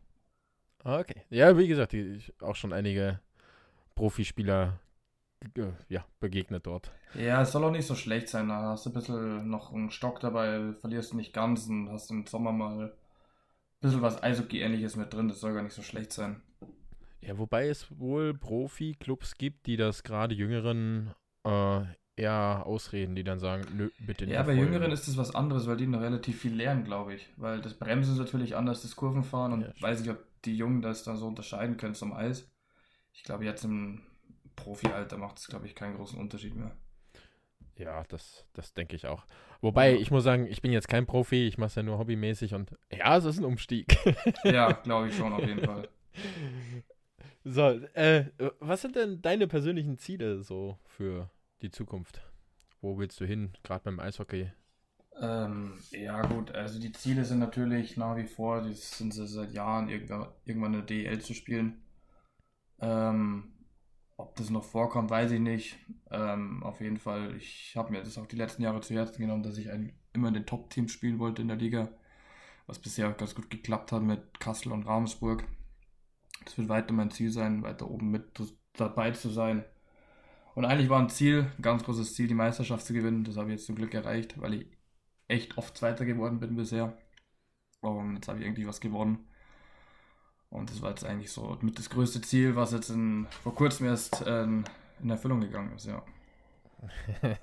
Ah, 0.84 1.00
Okay. 1.00 1.22
Ja, 1.30 1.58
wie 1.58 1.68
gesagt, 1.68 1.94
ich, 1.94 2.34
auch 2.42 2.56
schon 2.56 2.74
einige 2.74 3.20
Profispieler 3.96 4.80
ja, 5.90 6.06
begegnet 6.20 6.66
dort. 6.66 6.92
Ja, 7.14 7.42
es 7.42 7.52
soll 7.52 7.64
auch 7.64 7.72
nicht 7.72 7.86
so 7.86 7.96
schlecht 7.96 8.28
sein. 8.30 8.50
Da 8.50 8.62
hast 8.72 8.86
du 8.86 8.90
ein 8.90 8.94
bisschen 8.94 9.50
noch 9.50 9.72
einen 9.72 9.92
Stock 9.92 10.20
dabei, 10.20 10.74
verlierst 10.74 11.14
nicht 11.14 11.34
ganz 11.34 11.68
und 11.68 11.90
hast 11.90 12.10
im 12.12 12.26
Sommer 12.26 12.52
mal 12.52 12.86
ein 12.86 12.92
bisschen 13.82 14.02
was 14.02 14.22
Eishockey-ähnliches 14.22 14.96
mit 14.96 15.14
drin. 15.14 15.28
Das 15.28 15.40
soll 15.40 15.54
gar 15.54 15.64
nicht 15.64 15.76
so 15.76 15.82
schlecht 15.82 16.12
sein. 16.14 16.42
Ja, 17.22 17.38
wobei 17.38 17.70
es 17.70 17.88
wohl 18.00 18.34
Profi-Clubs 18.34 19.38
gibt, 19.38 19.66
die 19.68 19.78
das 19.78 20.04
gerade 20.04 20.36
Jüngeren 20.36 21.14
äh, 21.46 21.82
eher 22.16 22.64
ausreden, 22.66 23.16
die 23.16 23.24
dann 23.24 23.40
sagen, 23.40 23.66
nö, 23.76 23.90
bitte 24.00 24.26
nicht. 24.26 24.34
Ja, 24.34 24.44
bei. 24.44 24.54
Jüngeren 24.54 24.92
ist 24.92 25.08
es 25.08 25.18
was 25.18 25.34
anderes, 25.34 25.68
weil 25.68 25.78
die 25.78 25.88
noch 25.88 26.02
relativ 26.02 26.42
viel 26.42 26.54
lernen, 26.54 26.84
glaube 26.84 27.16
ich. 27.16 27.30
Weil 27.38 27.62
das 27.62 27.74
Bremsen 27.76 28.14
ist 28.14 28.20
natürlich 28.20 28.56
anders, 28.56 28.82
das 28.82 28.96
Kurvenfahren 28.96 29.54
und 29.54 29.62
Ja, 29.64 29.82
weiß 29.82 30.02
nicht, 30.02 30.10
ob 30.10 30.20
die 30.44 30.56
Jungen 30.56 30.82
das 30.82 31.04
dann 31.04 31.18
so 31.18 31.28
unterscheiden 31.28 31.78
können 31.78 31.96
zum 31.96 32.14
Eis. 32.14 32.50
Ich 33.14 33.24
glaube, 33.24 33.46
jetzt 33.46 33.64
im 33.64 34.02
Profi-Alter 34.56 35.18
macht 35.18 35.40
es, 35.40 35.48
glaube 35.48 35.66
ich, 35.66 35.76
keinen 35.76 35.96
großen 35.96 36.20
Unterschied 36.20 36.56
mehr. 36.56 36.76
Ja, 37.78 38.04
das, 38.08 38.46
das 38.54 38.74
denke 38.74 38.96
ich 38.96 39.08
auch. 39.08 39.26
Wobei, 39.62 39.96
ich 39.96 40.12
muss 40.12 40.24
sagen, 40.24 40.46
ich 40.46 40.62
bin 40.62 40.72
jetzt 40.72 40.88
kein 40.88 41.06
Profi, 41.06 41.48
ich 41.48 41.58
mache 41.58 41.68
es 41.68 41.76
ja 41.76 41.84
nur 41.84 41.98
hobbymäßig 41.98 42.54
und 42.54 42.72
ja, 42.92 43.18
es 43.18 43.26
ist 43.26 43.40
ein 43.40 43.46
Umstieg. 43.46 43.98
Ja, 44.44 44.72
glaube 44.72 45.10
ich 45.10 45.16
schon 45.16 45.34
auf 45.34 45.46
jeden 45.46 45.64
Fall. 45.64 45.88
so, 47.44 47.70
äh, 47.94 48.26
was 48.60 48.82
sind 48.82 48.96
denn 48.96 49.22
deine 49.22 49.48
persönlichen 49.48 49.98
Ziele 49.98 50.44
so 50.44 50.78
für 50.86 51.30
die 51.62 51.72
Zukunft? 51.72 52.22
Wo 52.82 52.98
willst 52.98 53.20
du 53.22 53.26
hin, 53.26 53.54
gerade 53.64 53.86
beim 53.86 54.00
Eishockey? 54.00 54.52
Ähm, 55.20 55.80
ja, 55.92 56.22
gut, 56.24 56.52
also 56.52 56.80
die 56.80 56.92
Ziele 56.92 57.24
sind 57.24 57.40
natürlich 57.40 57.98
nach 57.98 58.18
wie 58.18 58.28
vor, 58.28 58.62
die 58.62 58.74
sind 58.74 59.14
sie 59.14 59.28
seit 59.28 59.52
Jahren, 59.52 59.90
irgendwann, 59.90 60.28
irgendwann 60.46 60.74
eine 60.76 60.84
DL 60.84 61.22
zu 61.22 61.34
spielen. 61.34 61.82
Ähm, 62.80 63.53
ob 64.24 64.36
das 64.38 64.50
noch 64.50 64.64
vorkommt, 64.64 65.10
weiß 65.10 65.32
ich 65.32 65.40
nicht. 65.42 65.78
Ähm, 66.10 66.64
auf 66.64 66.80
jeden 66.80 66.98
Fall, 66.98 67.36
ich 67.36 67.74
habe 67.76 67.92
mir 67.92 68.02
das 68.02 68.18
auch 68.18 68.26
die 68.26 68.38
letzten 68.38 68.64
Jahre 68.64 68.80
zu 68.80 68.94
Herzen 68.94 69.22
genommen, 69.22 69.44
dass 69.44 69.58
ich 69.58 69.70
ein, 69.70 69.94
immer 70.14 70.30
in 70.30 70.34
den 70.34 70.46
Top-Teams 70.46 70.92
spielen 70.92 71.20
wollte 71.20 71.42
in 71.42 71.50
der 71.50 71.58
Liga, 71.58 71.90
was 72.66 72.80
bisher 72.80 73.10
auch 73.10 73.18
ganz 73.18 73.36
gut 73.36 73.50
geklappt 73.50 73.92
hat 73.92 74.02
mit 74.02 74.40
Kassel 74.40 74.72
und 74.72 74.88
Ravensburg. 74.88 75.44
Das 76.46 76.58
wird 76.58 76.70
weiter 76.70 76.94
mein 76.94 77.12
Ziel 77.12 77.32
sein, 77.32 77.64
weiter 77.64 77.90
oben 77.90 78.12
mit 78.12 78.40
dabei 78.74 79.12
zu 79.12 79.30
sein. 79.30 79.66
Und 80.56 80.66
eigentlich 80.66 80.90
war 80.90 81.02
ein 81.02 81.10
Ziel, 81.10 81.52
ein 81.58 81.62
ganz 81.62 81.84
großes 81.84 82.16
Ziel, 82.16 82.28
die 82.28 82.34
Meisterschaft 82.34 82.86
zu 82.86 82.94
gewinnen. 82.94 83.26
Das 83.26 83.36
habe 83.36 83.50
ich 83.50 83.58
jetzt 83.58 83.66
zum 83.66 83.76
Glück 83.76 83.94
erreicht, 83.94 84.40
weil 84.40 84.54
ich 84.54 84.68
echt 85.28 85.58
oft 85.58 85.78
Zweiter 85.78 86.06
geworden 86.06 86.40
bin 86.40 86.56
bisher. 86.56 86.98
Und 87.82 88.16
jetzt 88.16 88.28
habe 88.30 88.40
ich 88.40 88.46
irgendwie 88.46 88.68
was 88.68 88.80
gewonnen. 88.80 89.28
Und 90.54 90.70
das 90.70 90.82
war 90.84 90.92
jetzt 90.92 91.04
eigentlich 91.04 91.32
so 91.32 91.58
mit 91.62 91.80
das 91.80 91.90
größte 91.90 92.22
Ziel, 92.22 92.56
was 92.56 92.74
jetzt 92.74 92.92
in, 92.92 93.26
vor 93.42 93.56
kurzem 93.56 93.88
erst 93.88 94.22
äh, 94.22 94.44
in 94.44 95.10
Erfüllung 95.10 95.42
gegangen 95.42 95.72
ist, 95.76 95.88
ja. 95.88 96.04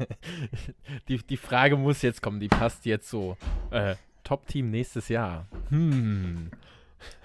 die, 1.09 1.19
die 1.19 1.37
Frage 1.37 1.76
muss 1.76 2.02
jetzt 2.02 2.23
kommen, 2.23 2.38
die 2.38 2.49
passt 2.49 2.87
jetzt 2.87 3.11
so. 3.11 3.37
Äh, 3.73 3.97
Top-Team 4.23 4.71
nächstes 4.71 5.09
Jahr. 5.09 5.47
Hm. 5.69 6.50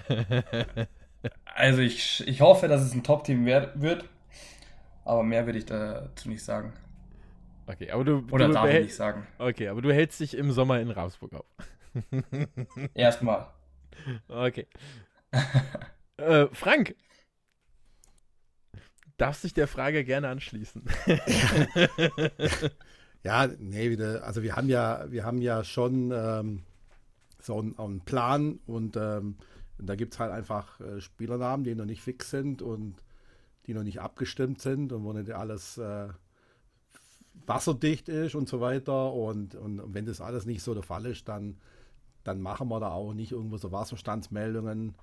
Also 1.56 1.82
ich, 1.82 2.27
ich 2.27 2.42
hoffe, 2.42 2.68
dass 2.68 2.84
es 2.84 2.94
ein 2.94 3.04
Top-Team 3.04 3.48
wird. 3.48 4.06
Aber 5.06 5.24
mehr 5.24 5.48
würde 5.48 5.58
ich 5.58 5.65
dazu 5.65 6.30
nicht 6.30 6.44
sagen. 6.44 6.74
Okay, 7.65 7.89
aber 7.89 8.04
du, 8.04 8.27
Oder 8.30 8.48
du 8.48 8.54
darf 8.54 8.70
ich 8.70 8.84
nicht 8.84 8.96
sagen. 8.96 9.25
Okay, 9.39 9.70
aber 9.70 9.82
du 9.82 9.92
hältst 9.92 10.20
dich 10.20 10.38
im 10.38 10.51
Sommer 10.51 10.80
in 10.80 10.92
Ravensburg 10.92 11.34
auf. 11.34 11.46
Erstmal. 12.94 13.48
Okay. 14.27 14.68
Äh, 16.18 16.48
Frank, 16.54 16.96
darfst 19.18 19.44
dich 19.44 19.54
der 19.54 19.68
Frage 19.68 20.04
gerne 20.04 20.30
anschließen. 20.30 20.84
Ja, 23.24 23.48
nee, 23.58 23.98
also 24.22 24.44
wir 24.44 24.56
haben 24.56 24.70
ja, 24.70 25.06
wir 25.10 25.25
haben 25.25 25.42
ja 25.42 25.63
schon 25.63 26.12
ähm, 26.13 26.62
so 27.42 27.58
einen, 27.58 27.75
einen 27.80 28.01
Plan 28.01 28.60
und, 28.68 28.96
ähm, 28.98 29.38
da 29.77 29.96
gibt 29.96 30.13
es 30.13 30.20
halt 30.20 30.32
einfach 30.32 30.80
äh, 30.80 31.01
Spielernamen, 31.01 31.63
die 31.63 31.75
noch 31.75 31.86
nicht 31.86 32.01
fix 32.01 32.30
sind 32.30 32.62
und 32.62 32.96
die 33.65 33.74
noch 33.74 33.84
nicht 33.84 34.00
abgestimmt 34.00 34.62
sind 34.62 34.94
und 34.94 35.04
wo 35.04 35.12
nicht 35.13 35.32
alles 35.32 35.77
äh, 35.77 36.08
wasserdicht 37.46 38.10
ist 38.10 38.36
und 38.36 38.48
so 38.48 38.62
weiter. 38.62 39.12
Und, 39.13 39.56
und, 39.56 39.80
und 39.80 39.94
wenn 39.94 40.06
das 40.06 40.22
alles 40.22 40.46
nicht 40.46 40.63
so 40.63 40.74
der 40.74 40.84
Fall 40.84 41.06
ist, 41.06 41.27
dann, 41.27 41.58
dann 42.24 42.42
machen 42.42 42.70
wir 42.70 42.80
da 42.80 42.92
auch 42.92 43.13
nicht 43.13 43.32
irgendwo 43.32 43.58
so 43.58 43.72
Wasserstandsmeldungen. 43.72 44.96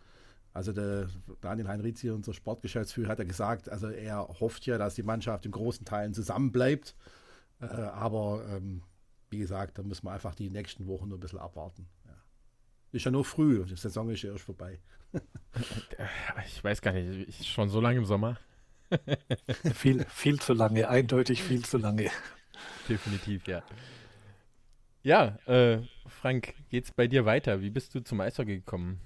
Also 0.55 0.73
der 0.73 1.09
Daniel 1.41 1.69
Heinrizi, 1.69 2.11
unser 2.11 2.35
Sportgeschäftsführer, 2.35 3.09
hat 3.09 3.19
ja 3.19 3.25
gesagt, 3.25 3.69
also 3.71 3.89
er 3.89 4.29
hofft 4.41 4.67
ja, 4.67 4.77
dass 4.79 4.95
die 4.95 5.03
Mannschaft 5.03 5.47
in 5.47 5.53
großen 5.53 5.87
Teilen 5.87 6.13
zusammenbleibt. 6.15 6.95
Äh, 7.61 7.67
aber 7.67 8.45
ähm, 8.51 8.83
wie 9.31 9.39
gesagt, 9.39 9.79
da 9.79 9.83
müssen 9.83 10.05
wir 10.07 10.13
einfach 10.13 10.35
die 10.35 10.51
nächsten 10.51 10.87
Wochen 10.87 11.09
nur 11.09 11.17
ein 11.17 11.21
bisschen 11.21 11.39
abwarten. 11.39 11.89
Ja. 12.07 12.15
Ist 12.93 13.05
ja 13.05 13.11
nur 13.11 13.25
früh, 13.25 13.65
die 13.65 13.77
Saison 13.77 14.11
ist 14.11 14.23
ja 14.23 14.33
erst 14.33 14.45
vorbei. 14.45 14.79
Ich 16.47 16.63
weiß 16.65 16.81
gar 16.81 16.93
nicht, 16.93 17.29
ich- 17.29 17.49
schon 17.49 17.69
so 17.69 17.81
lange 17.81 17.99
im 17.99 18.07
Sommer. 18.07 18.39
Viel, 19.75 20.05
viel 20.07 20.39
zu 20.41 20.53
lange, 20.53 20.89
eindeutig 20.89 21.43
viel 21.43 21.65
zu 21.65 21.79
lange. 21.79 22.11
Definitiv, 22.89 23.47
ja. 23.47 23.63
Ja, 25.03 25.37
äh, 25.47 25.83
Frank, 26.07 26.55
geht's 26.69 26.91
bei 26.93 27.07
dir 27.09 27.25
weiter? 27.25 27.61
Wie 27.63 27.71
bist 27.71 27.95
du 27.95 28.01
zum 28.01 28.21
Eishockey 28.21 28.57
gekommen? 28.57 29.01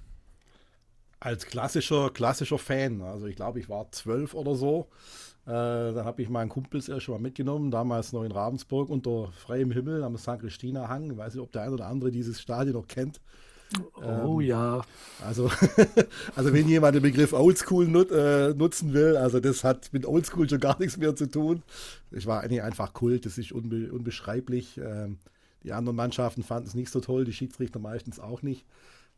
Als 1.19 1.45
klassischer, 1.45 2.11
klassischer 2.11 2.59
Fan, 2.59 3.01
also 3.01 3.25
ich 3.25 3.35
glaube, 3.35 3.59
ich 3.59 3.69
war 3.69 3.91
zwölf 3.91 4.33
oder 4.33 4.55
so. 4.55 4.87
Äh, 5.45 5.49
da 5.49 6.03
habe 6.03 6.21
ich 6.21 6.29
meinen 6.29 6.49
Kumpels 6.49 6.89
erst 6.89 7.03
schon 7.03 7.15
mal 7.15 7.21
mitgenommen, 7.21 7.71
damals 7.71 8.11
noch 8.11 8.23
in 8.23 8.31
Ravensburg 8.31 8.89
unter 8.89 9.31
freiem 9.31 9.71
Himmel 9.71 10.03
am 10.03 10.17
St. 10.17 10.39
Christina 10.39 10.89
Hang. 10.89 11.11
Ich 11.11 11.17
weiß 11.17 11.35
nicht, 11.35 11.43
ob 11.43 11.51
der 11.51 11.63
eine 11.63 11.71
oder 11.71 11.87
andere 11.87 12.11
dieses 12.11 12.41
Stadion 12.41 12.75
noch 12.75 12.87
kennt. 12.87 13.21
Oh 14.23 14.39
ja. 14.39 14.83
Also, 15.25 15.49
also 16.35 16.53
wenn 16.53 16.67
jemand 16.67 16.95
den 16.95 17.01
Begriff 17.03 17.33
Oldschool 17.33 17.87
nut, 17.87 18.11
äh, 18.11 18.53
nutzen 18.53 18.93
will, 18.93 19.17
also 19.17 19.39
das 19.39 19.63
hat 19.63 19.91
mit 19.93 20.05
Oldschool 20.05 20.49
schon 20.49 20.59
gar 20.59 20.77
nichts 20.79 20.97
mehr 20.97 21.15
zu 21.15 21.29
tun. 21.29 21.63
Es 22.11 22.25
war 22.25 22.41
eigentlich 22.41 22.61
einfach 22.61 22.93
Kult, 22.93 23.25
das 23.25 23.37
ist 23.37 23.51
unbe 23.51 23.91
unbeschreiblich. 23.91 24.77
Ähm, 24.77 25.17
die 25.63 25.73
anderen 25.73 25.95
Mannschaften 25.95 26.43
fanden 26.43 26.67
es 26.67 26.75
nicht 26.75 26.91
so 26.91 26.99
toll, 26.99 27.25
die 27.25 27.33
Schiedsrichter 27.33 27.79
meistens 27.79 28.19
auch 28.19 28.41
nicht. 28.41 28.65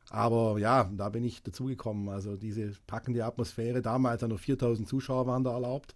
Aber 0.09 0.57
ja, 0.57 0.89
da 0.95 1.09
bin 1.09 1.23
ich 1.23 1.43
dazugekommen. 1.43 2.09
Also 2.09 2.35
diese 2.35 2.71
packende 2.87 3.25
Atmosphäre, 3.25 3.81
damals 3.81 4.21
noch 4.21 4.39
4000 4.39 4.87
Zuschauer 4.87 5.27
waren 5.27 5.43
da 5.43 5.53
erlaubt. 5.53 5.95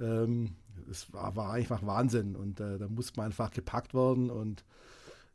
Ähm, 0.00 0.56
es 0.90 1.12
war, 1.12 1.36
war 1.36 1.52
einfach 1.52 1.84
Wahnsinn 1.84 2.36
und 2.36 2.60
äh, 2.60 2.78
da 2.78 2.88
musste 2.88 3.14
man 3.16 3.26
einfach 3.26 3.50
gepackt 3.50 3.94
werden 3.94 4.30
und 4.30 4.64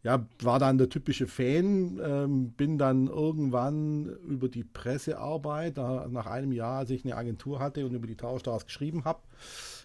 ja, 0.03 0.25
war 0.41 0.59
dann 0.59 0.77
der 0.77 0.89
typische 0.89 1.27
Fan, 1.27 1.99
ähm, 2.03 2.51
bin 2.51 2.77
dann 2.77 3.07
irgendwann 3.07 4.07
über 4.27 4.49
die 4.49 4.65
Pressearbeit, 4.65 5.77
da, 5.77 6.07
nach 6.09 6.25
einem 6.25 6.51
Jahr, 6.51 6.79
als 6.79 6.89
ich 6.89 7.05
eine 7.05 7.15
Agentur 7.15 7.59
hatte 7.59 7.85
und 7.85 7.93
über 7.93 8.07
die 8.07 8.17
Towerstars 8.17 8.65
geschrieben 8.65 9.05
habe, 9.05 9.21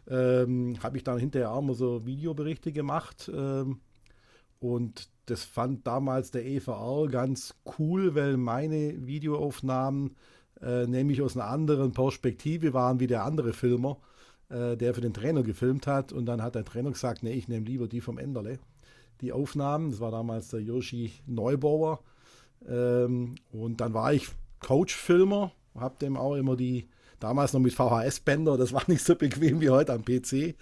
ähm, 0.09 0.77
habe 0.83 0.97
ich 0.97 1.05
dann 1.05 1.19
hinterher 1.19 1.53
auch 1.53 1.63
mal 1.63 1.75
so 1.75 2.05
Videoberichte 2.05 2.73
gemacht. 2.73 3.31
Ähm, 3.33 3.79
und 4.59 5.09
das 5.31 5.45
fand 5.45 5.87
damals 5.87 6.31
der 6.31 6.47
EVR 6.47 7.09
ganz 7.11 7.55
cool, 7.79 8.15
weil 8.15 8.37
meine 8.37 9.07
Videoaufnahmen 9.07 10.17
äh, 10.61 10.87
nämlich 10.87 11.23
aus 11.23 11.37
einer 11.37 11.47
anderen 11.47 11.93
Perspektive 11.93 12.73
waren 12.75 13.01
wie 13.01 13.07
der 13.07 13.25
andere 13.25 13.53
Filmer, 13.53 13.99
äh, 14.49 14.77
der 14.77 14.95
für 14.95 15.01
den 15.01 15.15
Trainer 15.15 15.43
gefilmt 15.43 15.87
hat. 15.87 16.13
Und 16.13 16.27
dann 16.27 16.43
hat 16.43 16.55
der 16.55 16.65
Trainer 16.65 16.91
gesagt, 16.91 17.23
nee, 17.23 17.33
ich 17.33 17.49
nehme 17.49 17.67
lieber 17.67 17.89
die 17.89 18.01
vom 18.01 18.19
Enderle 18.19 18.59
die 19.21 19.33
Aufnahmen. 19.33 19.91
Das 19.91 20.01
war 20.01 20.11
damals 20.11 20.49
der 20.49 20.61
Yoshi 20.61 21.13
Neubauer. 21.27 22.01
Ähm, 22.67 23.37
und 23.53 23.81
dann 23.81 23.95
war 23.95 24.13
ich 24.13 24.29
Coach-Filmer, 24.61 25.53
habe 25.75 25.97
dem 26.01 26.17
auch 26.17 26.35
immer 26.35 26.57
die 26.57 26.89
damals 27.21 27.53
noch 27.53 27.61
mit 27.61 27.75
VHS-Bänder, 27.75 28.57
das 28.57 28.73
war 28.73 28.83
nicht 28.89 29.05
so 29.05 29.15
bequem 29.15 29.61
wie 29.61 29.71
heute 29.71 29.93
am 29.93 30.05
PC. 30.05 30.57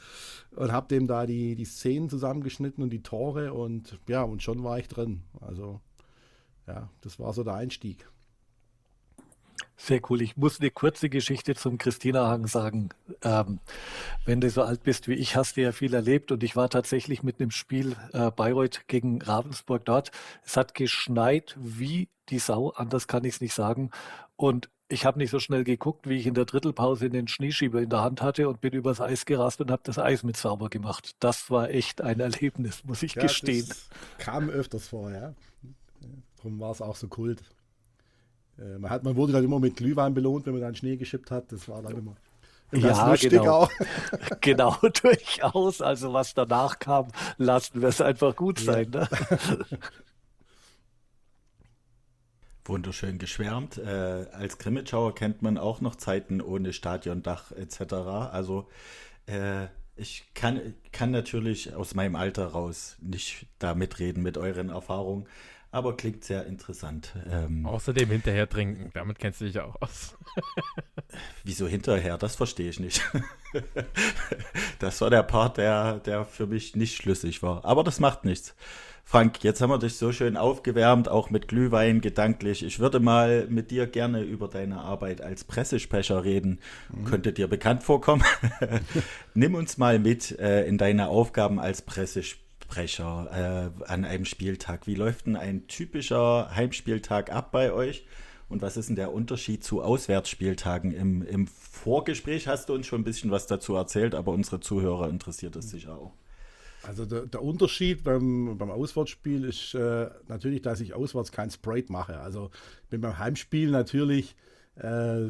Und 0.55 0.73
habe 0.73 0.89
dem 0.89 1.07
da 1.07 1.27
die, 1.27 1.55
die 1.55 1.65
Szenen 1.65 2.09
zusammengeschnitten 2.09 2.83
und 2.83 2.91
die 2.91 3.03
Tore 3.03 3.53
und 3.53 3.99
ja, 4.09 4.23
und 4.23 4.43
schon 4.43 4.65
war 4.65 4.79
ich 4.79 4.89
drin. 4.89 5.23
Also 5.41 5.81
ja, 6.67 6.89
das 7.03 7.19
war 7.19 7.33
so 7.33 7.45
der 7.45 7.55
Einstieg. 7.55 8.07
Sehr 9.79 10.01
cool. 10.09 10.23
Ich 10.23 10.39
muss 10.39 10.59
eine 10.59 10.71
kurze 10.71 11.11
Geschichte 11.11 11.55
zum 11.55 11.77
Christina-Hang 11.77 12.47
sagen. 12.47 12.89
Ähm, 13.23 13.61
wenn 14.25 14.41
du 14.41 14.49
so 14.49 14.63
alt 14.63 14.83
bist 14.83 15.07
wie 15.07 15.15
ich, 15.15 15.37
hast 15.37 15.57
du 15.57 15.63
ja 15.63 15.73
viel 15.73 15.93
erlebt 15.93 16.33
und 16.33 16.43
ich 16.43 16.57
war 16.57 16.71
tatsächlich 16.71 17.23
mit 17.23 17.41
einem 17.41 17.51
Spiel 17.51 17.95
äh, 18.15 18.31
Bayreuth 18.31 18.89
gegen 18.89 19.21
Ravensburg 19.21 19.85
dort. 19.85 20.13
Es 20.45 20.57
hat 20.57 20.75
geschneit 20.75 21.57
wie 21.61 22.09
die 22.31 22.39
Sau, 22.39 22.71
anders 22.71 23.09
kann 23.09 23.25
ich 23.25 23.35
es 23.35 23.41
nicht 23.41 23.55
sagen. 23.55 23.91
Und 24.37 24.69
ich 24.89 25.05
habe 25.05 25.19
nicht 25.19 25.31
so 25.31 25.41
schnell 25.41 25.65
geguckt, 25.65 26.09
wie 26.09 26.17
ich 26.17 26.27
in 26.27 26.35
der 26.35 26.45
Drittelpause 26.45 27.11
den 27.11 27.27
Schneeschieber 27.27 27.81
in 27.83 27.91
der 27.91 28.03
Hand 28.03 28.23
hatte 28.23 28.49
und 28.49 28.61
bin 28.61 28.73
übers 28.73 29.01
Eis 29.01 29.27
gerast 29.27 29.61
und 29.61 29.71
habe 29.71 29.83
das 29.85 29.99
Eis 29.99 30.23
mit 30.23 30.37
sauber 30.37 30.69
gemacht. 30.69 31.17
Das 31.19 31.51
war 31.51 31.71
echt 31.71 32.01
ein 32.01 32.21
Erlebnis, 32.21 32.85
muss 32.85 33.03
ich 33.03 33.15
ja, 33.15 33.23
gestehen. 33.23 33.67
kam 34.19 34.49
öfters 34.49 34.89
vor, 34.89 35.11
ja. 35.11 35.35
Darum 36.37 36.61
war 36.61 36.71
es 36.71 36.81
auch 36.81 36.95
so 36.95 37.09
Kult. 37.09 37.43
Äh, 38.59 38.79
man, 38.79 38.91
hat, 38.91 39.03
man 39.03 39.17
wurde 39.17 39.33
dann 39.33 39.45
immer 39.45 39.59
mit 39.59 39.77
Glühwein 39.77 40.15
belohnt, 40.15 40.47
wenn 40.47 40.53
man 40.53 40.63
dann 40.63 40.75
Schnee 40.75 40.97
geschippt 40.97 41.31
hat. 41.31 41.51
Das 41.51 41.69
war 41.69 41.83
dann 41.83 41.97
immer. 41.97 42.15
Ja, 42.73 43.15
genau. 43.17 43.69
genau, 44.41 44.77
durchaus. 45.03 45.81
Also 45.81 46.13
was 46.13 46.35
danach 46.35 46.79
kam, 46.79 47.09
lassen 47.39 47.81
wir 47.81 47.89
es 47.89 48.01
einfach 48.01 48.35
gut 48.35 48.59
sein. 48.59 48.91
Ne? 48.91 49.09
Wunderschön 52.69 53.19
geschwärmt. 53.19 53.79
Äh, 53.79 54.27
als 54.33 54.59
Grimmitschauer 54.59 55.15
kennt 55.15 55.43
man 55.43 55.59
auch 55.59 55.81
noch 55.81 55.97
Zeiten 55.97 56.41
ohne 56.41 56.73
Stadiondach 56.73 57.53
etc. 57.53 57.93
Also 58.33 58.69
äh, 59.27 59.67
ich 59.97 60.25
kann, 60.35 60.75
kann 60.93 61.11
natürlich 61.11 61.75
aus 61.75 61.95
meinem 61.95 62.17
Alter 62.17 62.47
raus 62.49 62.97
nicht 63.01 63.47
da 63.59 63.75
mitreden 63.75 64.23
mit 64.23 64.37
euren 64.39 64.69
Erfahrungen 64.69 65.27
aber 65.77 65.95
klingt 65.95 66.25
sehr 66.25 66.47
interessant. 66.47 67.15
Ähm, 67.31 67.67
Außerdem 67.67 68.11
hinterher 68.11 68.49
trinken, 68.49 68.91
damit 68.95 69.19
kennst 69.19 69.43
du 69.43 69.45
dich 69.45 69.61
auch 69.61 69.77
aus. 69.83 70.17
Wieso 71.45 71.67
hinterher? 71.69 72.17
Das 72.17 72.35
verstehe 72.35 72.71
ich 72.71 72.81
nicht. 72.81 73.03
das 74.79 75.01
war 75.03 75.11
der 75.11 75.23
Part, 75.23 75.59
der, 75.59 75.99
der 75.99 76.25
für 76.25 76.47
mich 76.47 76.77
nicht 76.77 76.97
schlüssig 76.97 77.43
war. 77.43 77.65
Aber 77.67 77.85
das 77.85 78.01
macht 78.01 78.25
nichts. 78.25 78.55
Frank, 79.09 79.45
jetzt 79.45 79.61
haben 79.61 79.71
wir 79.71 79.79
dich 79.79 79.95
so 79.95 80.11
schön 80.11 80.37
aufgewärmt, 80.37 81.09
auch 81.09 81.31
mit 81.31 81.47
Glühwein 81.47 82.01
gedanklich. 82.01 82.65
Ich 82.65 82.81
würde 82.81 82.99
mal 82.99 83.47
mit 83.49 83.71
dir 83.71 83.87
gerne 83.87 84.23
über 84.23 84.49
deine 84.49 84.81
Arbeit 84.81 85.21
als 85.21 85.45
Pressesprecher 85.45 86.25
reden. 86.25 86.59
Mhm. 86.93 87.05
Könnte 87.05 87.33
dir 87.33 87.47
bekannt 87.47 87.85
vorkommen. 87.85 88.25
Nimm 89.35 89.55
uns 89.55 89.79
mal 89.79 90.01
mit 90.01 90.37
äh, 90.41 90.67
in 90.67 90.77
deine 90.77 91.07
Aufgaben 91.07 91.61
als 91.61 91.83
Pressesprecher. 91.83 93.71
Äh, 93.79 93.85
an 93.89 94.05
einem 94.05 94.25
Spieltag. 94.25 94.89
Wie 94.89 94.97
läuft 94.97 95.27
denn 95.27 95.37
ein 95.37 95.69
typischer 95.69 96.51
Heimspieltag 96.57 97.31
ab 97.31 97.53
bei 97.53 97.73
euch? 97.73 98.07
Und 98.49 98.61
was 98.61 98.77
ist 98.77 98.89
denn 98.89 98.97
der 98.97 99.13
Unterschied 99.13 99.63
zu 99.63 99.83
Auswärtsspieltagen? 99.83 100.91
Im, 100.91 101.23
Im 101.23 101.47
Vorgespräch 101.47 102.49
hast 102.49 102.71
du 102.71 102.75
uns 102.75 102.89
schon 102.89 103.03
ein 103.03 103.05
bisschen 103.05 103.31
was 103.31 103.47
dazu 103.47 103.77
erzählt, 103.77 104.17
aber 104.17 104.33
unsere 104.33 104.59
Zuhörer 104.59 105.09
interessiert 105.09 105.55
es 105.55 105.71
sicher 105.71 105.97
auch. 105.97 106.13
Also 106.87 107.05
der, 107.05 107.27
der, 107.27 107.43
Unterschied 107.43 108.05
beim, 108.05 108.57
beim 108.59 108.71
Auswärtsspiel 108.71 109.45
ist 109.45 109.75
äh, 109.75 110.09
natürlich, 110.29 110.63
dass 110.63 110.81
ich 110.81 110.95
auswärts 110.95 111.33
kein 111.33 111.51
Sprite 111.51 111.93
mache. 111.93 112.21
Also 112.21 112.51
bin 112.91 113.01
beim 113.01 113.19
Heimspiel 113.19 113.71
natürlich 113.71 114.37
äh, 114.77 115.29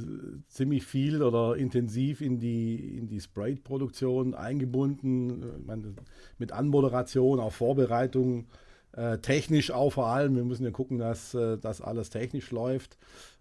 ziemlich 0.48 0.84
viel 0.84 1.22
oder 1.22 1.56
intensiv 1.56 2.20
in 2.20 2.38
die, 2.38 2.96
in 2.98 3.06
die 3.06 3.20
Sprite-Produktion 3.20 4.34
eingebunden, 4.34 5.64
meine, 5.64 5.94
mit 6.38 6.52
Anmoderation, 6.52 7.40
auch 7.40 7.52
Vorbereitung, 7.52 8.46
äh, 8.92 9.18
technisch 9.18 9.70
auch 9.70 9.90
vor 9.90 10.08
allem. 10.08 10.36
Wir 10.36 10.44
müssen 10.44 10.64
ja 10.64 10.70
gucken, 10.70 10.98
dass 10.98 11.32
äh, 11.34 11.58
das 11.58 11.80
alles 11.80 12.10
technisch 12.10 12.50
läuft. 12.50 12.98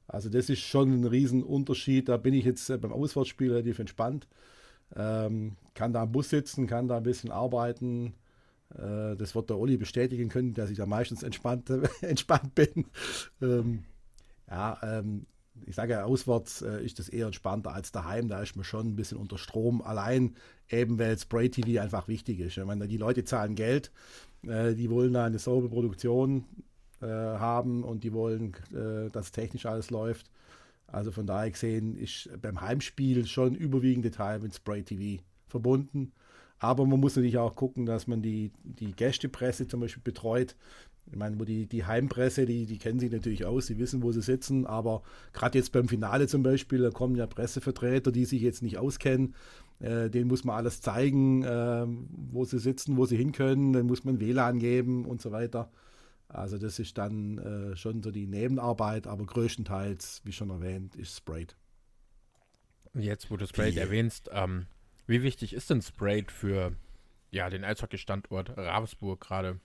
Also 0.07 0.29
das 0.29 0.49
ist 0.49 0.59
schon 0.59 1.01
ein 1.01 1.05
Riesenunterschied. 1.05 2.07
Da 2.07 2.17
bin 2.17 2.33
ich 2.33 2.45
jetzt 2.45 2.69
äh, 2.69 2.77
beim 2.77 2.93
Auswärtsspiel 2.93 3.51
relativ 3.51 3.79
entspannt. 3.79 4.27
Ähm, 4.95 5.57
kann 5.73 5.93
da 5.93 6.03
am 6.03 6.11
Bus 6.11 6.29
sitzen, 6.29 6.67
kann 6.67 6.87
da 6.87 6.97
ein 6.97 7.03
bisschen 7.03 7.31
arbeiten. 7.31 8.13
Äh, 8.73 9.15
das 9.15 9.35
wird 9.35 9.49
der 9.49 9.57
Olli 9.57 9.77
bestätigen 9.77 10.29
können, 10.29 10.53
dass 10.53 10.69
ich 10.69 10.77
da 10.77 10.85
meistens 10.85 11.23
entspannt, 11.23 11.69
entspannt 12.01 12.55
bin. 12.55 12.85
Ähm, 13.41 13.83
ja, 14.49 14.77
ähm, 14.83 15.25
ich 15.65 15.75
sage 15.75 15.93
ja, 15.93 16.03
auswärts 16.03 16.61
äh, 16.61 16.83
ist 16.83 16.99
das 16.99 17.09
eher 17.09 17.27
entspannter 17.27 17.73
als 17.73 17.91
daheim. 17.91 18.27
Da 18.27 18.41
ist 18.41 18.55
man 18.55 18.65
schon 18.65 18.87
ein 18.87 18.95
bisschen 18.95 19.17
unter 19.17 19.37
Strom. 19.37 19.81
Allein 19.81 20.35
eben, 20.69 20.99
weil 20.99 21.17
Spray 21.17 21.49
TV 21.49 21.81
einfach 21.81 22.07
wichtig 22.07 22.39
ist. 22.39 22.57
Ich 22.57 22.65
meine, 22.65 22.87
die 22.87 22.97
Leute 22.97 23.23
zahlen 23.23 23.55
Geld, 23.55 23.91
äh, 24.43 24.75
die 24.75 24.89
wollen 24.89 25.13
da 25.13 25.25
eine 25.25 25.39
saubere 25.39 25.69
Produktion 25.69 26.45
äh, 27.01 27.07
haben 27.07 27.83
und 27.83 28.03
die 28.03 28.13
wollen, 28.13 28.53
äh, 28.73 29.09
dass 29.11 29.31
technisch 29.31 29.65
alles 29.65 29.89
läuft. 29.89 30.29
Also 30.87 31.11
von 31.11 31.25
daher 31.25 31.51
gesehen 31.51 31.95
ist 31.95 32.29
beim 32.41 32.61
Heimspiel 32.61 33.25
schon 33.25 33.55
überwiegende 33.55 34.11
Teil 34.11 34.39
mit 34.39 34.53
Spray 34.53 34.83
TV 34.83 35.21
verbunden. 35.47 36.11
Aber 36.59 36.85
man 36.85 36.99
muss 36.99 37.15
natürlich 37.15 37.37
auch 37.37 37.55
gucken, 37.55 37.85
dass 37.85 38.07
man 38.07 38.21
die, 38.21 38.51
die 38.63 38.93
Gästepresse 38.93 39.67
zum 39.67 39.81
Beispiel 39.81 40.03
betreut. 40.03 40.55
Ich 41.11 41.17
meine, 41.17 41.39
wo 41.39 41.43
die, 41.43 41.67
die 41.67 41.85
Heimpresse, 41.85 42.45
die, 42.45 42.65
die 42.65 42.77
kennen 42.79 42.99
sich 42.99 43.11
natürlich 43.11 43.45
aus, 43.45 43.67
sie 43.67 43.77
wissen, 43.77 44.01
wo 44.01 44.11
sie 44.11 44.21
sitzen, 44.21 44.65
aber 44.65 45.03
gerade 45.33 45.57
jetzt 45.59 45.71
beim 45.71 45.87
Finale 45.87 46.27
zum 46.27 46.41
Beispiel, 46.41 46.81
da 46.81 46.89
kommen 46.89 47.15
ja 47.15 47.27
Pressevertreter, 47.27 48.11
die 48.11 48.25
sich 48.25 48.41
jetzt 48.41 48.63
nicht 48.63 48.79
auskennen. 48.79 49.35
Äh, 49.79 50.09
denen 50.09 50.29
muss 50.29 50.45
man 50.45 50.55
alles 50.55 50.81
zeigen, 50.81 51.43
äh, 51.43 51.85
wo 52.31 52.45
sie 52.45 52.59
sitzen, 52.59 52.97
wo 52.97 53.05
sie 53.05 53.17
hin 53.17 53.33
können, 53.33 53.73
dann 53.73 53.85
muss 53.85 54.03
man 54.03 54.19
WLAN 54.19 54.57
geben 54.57 55.05
und 55.05 55.21
so 55.21 55.31
weiter. 55.31 55.69
Also 56.35 56.57
das 56.57 56.79
ist 56.79 56.97
dann 56.97 57.37
äh, 57.37 57.75
schon 57.75 58.03
so 58.03 58.11
die 58.11 58.27
Nebenarbeit, 58.27 59.07
aber 59.07 59.25
größtenteils, 59.25 60.21
wie 60.23 60.31
schon 60.31 60.49
erwähnt, 60.49 60.95
ist 60.95 61.17
Sprayed. 61.17 61.55
Jetzt, 62.93 63.29
wo 63.29 63.37
du 63.37 63.47
Sprayed 63.47 63.77
erwähnst, 63.77 64.29
ähm, 64.31 64.67
wie 65.07 65.23
wichtig 65.23 65.53
ist 65.53 65.69
denn 65.69 65.81
Sprayed 65.81 66.31
für 66.31 66.73
ja, 67.31 67.49
den 67.49 67.63
Eishockey-Standort 67.63 68.57
Ravensburg 68.57 69.19
gerade? 69.19 69.59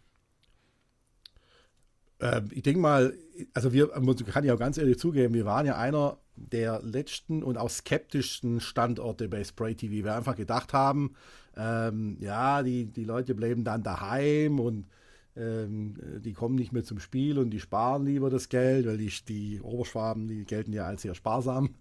Ähm, 2.21 2.49
ich 2.51 2.63
denke 2.63 2.81
mal, 2.81 3.15
also 3.55 3.73
wir, 3.73 3.91
man 4.01 4.17
kann 4.17 4.45
ja 4.45 4.55
auch 4.55 4.59
ganz 4.59 4.79
ehrlich 4.79 4.99
zugeben, 4.99 5.35
wir 5.35 5.45
waren 5.45 5.67
ja 5.67 5.77
einer 5.77 6.19
der 6.37 6.81
letzten 6.83 7.43
und 7.43 7.59
auch 7.59 7.71
skeptischsten 7.71 8.61
Standorte 8.61 9.29
bei 9.29 9.45
Spray 9.45 9.75
TV. 9.75 10.05
Wir 10.05 10.17
einfach 10.17 10.37
gedacht 10.37 10.73
haben, 10.73 11.15
ähm, 11.57 12.17
ja, 12.21 12.63
die, 12.63 12.87
die 12.87 13.05
Leute 13.05 13.35
bleiben 13.35 13.65
dann 13.65 13.83
daheim 13.83 14.61
und 14.61 14.87
die 15.37 16.33
kommen 16.33 16.57
nicht 16.57 16.73
mehr 16.73 16.85
zum 16.85 16.99
Spiel 16.99 17.39
und 17.39 17.51
die 17.51 17.61
sparen 17.61 18.05
lieber 18.05 18.31
das 18.31 18.49
Geld, 18.49 18.87
weil 18.87 18.99
die, 18.99 19.13
die 19.29 19.61
Oberschwaben, 19.61 20.27
die 20.27 20.45
gelten 20.45 20.73
ja 20.73 20.87
als 20.87 21.03
sehr 21.03 21.15
sparsam. 21.15 21.77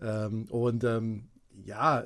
Ähm, 0.00 0.46
und 0.50 0.84
ähm, 0.84 1.24
ja, 1.64 2.04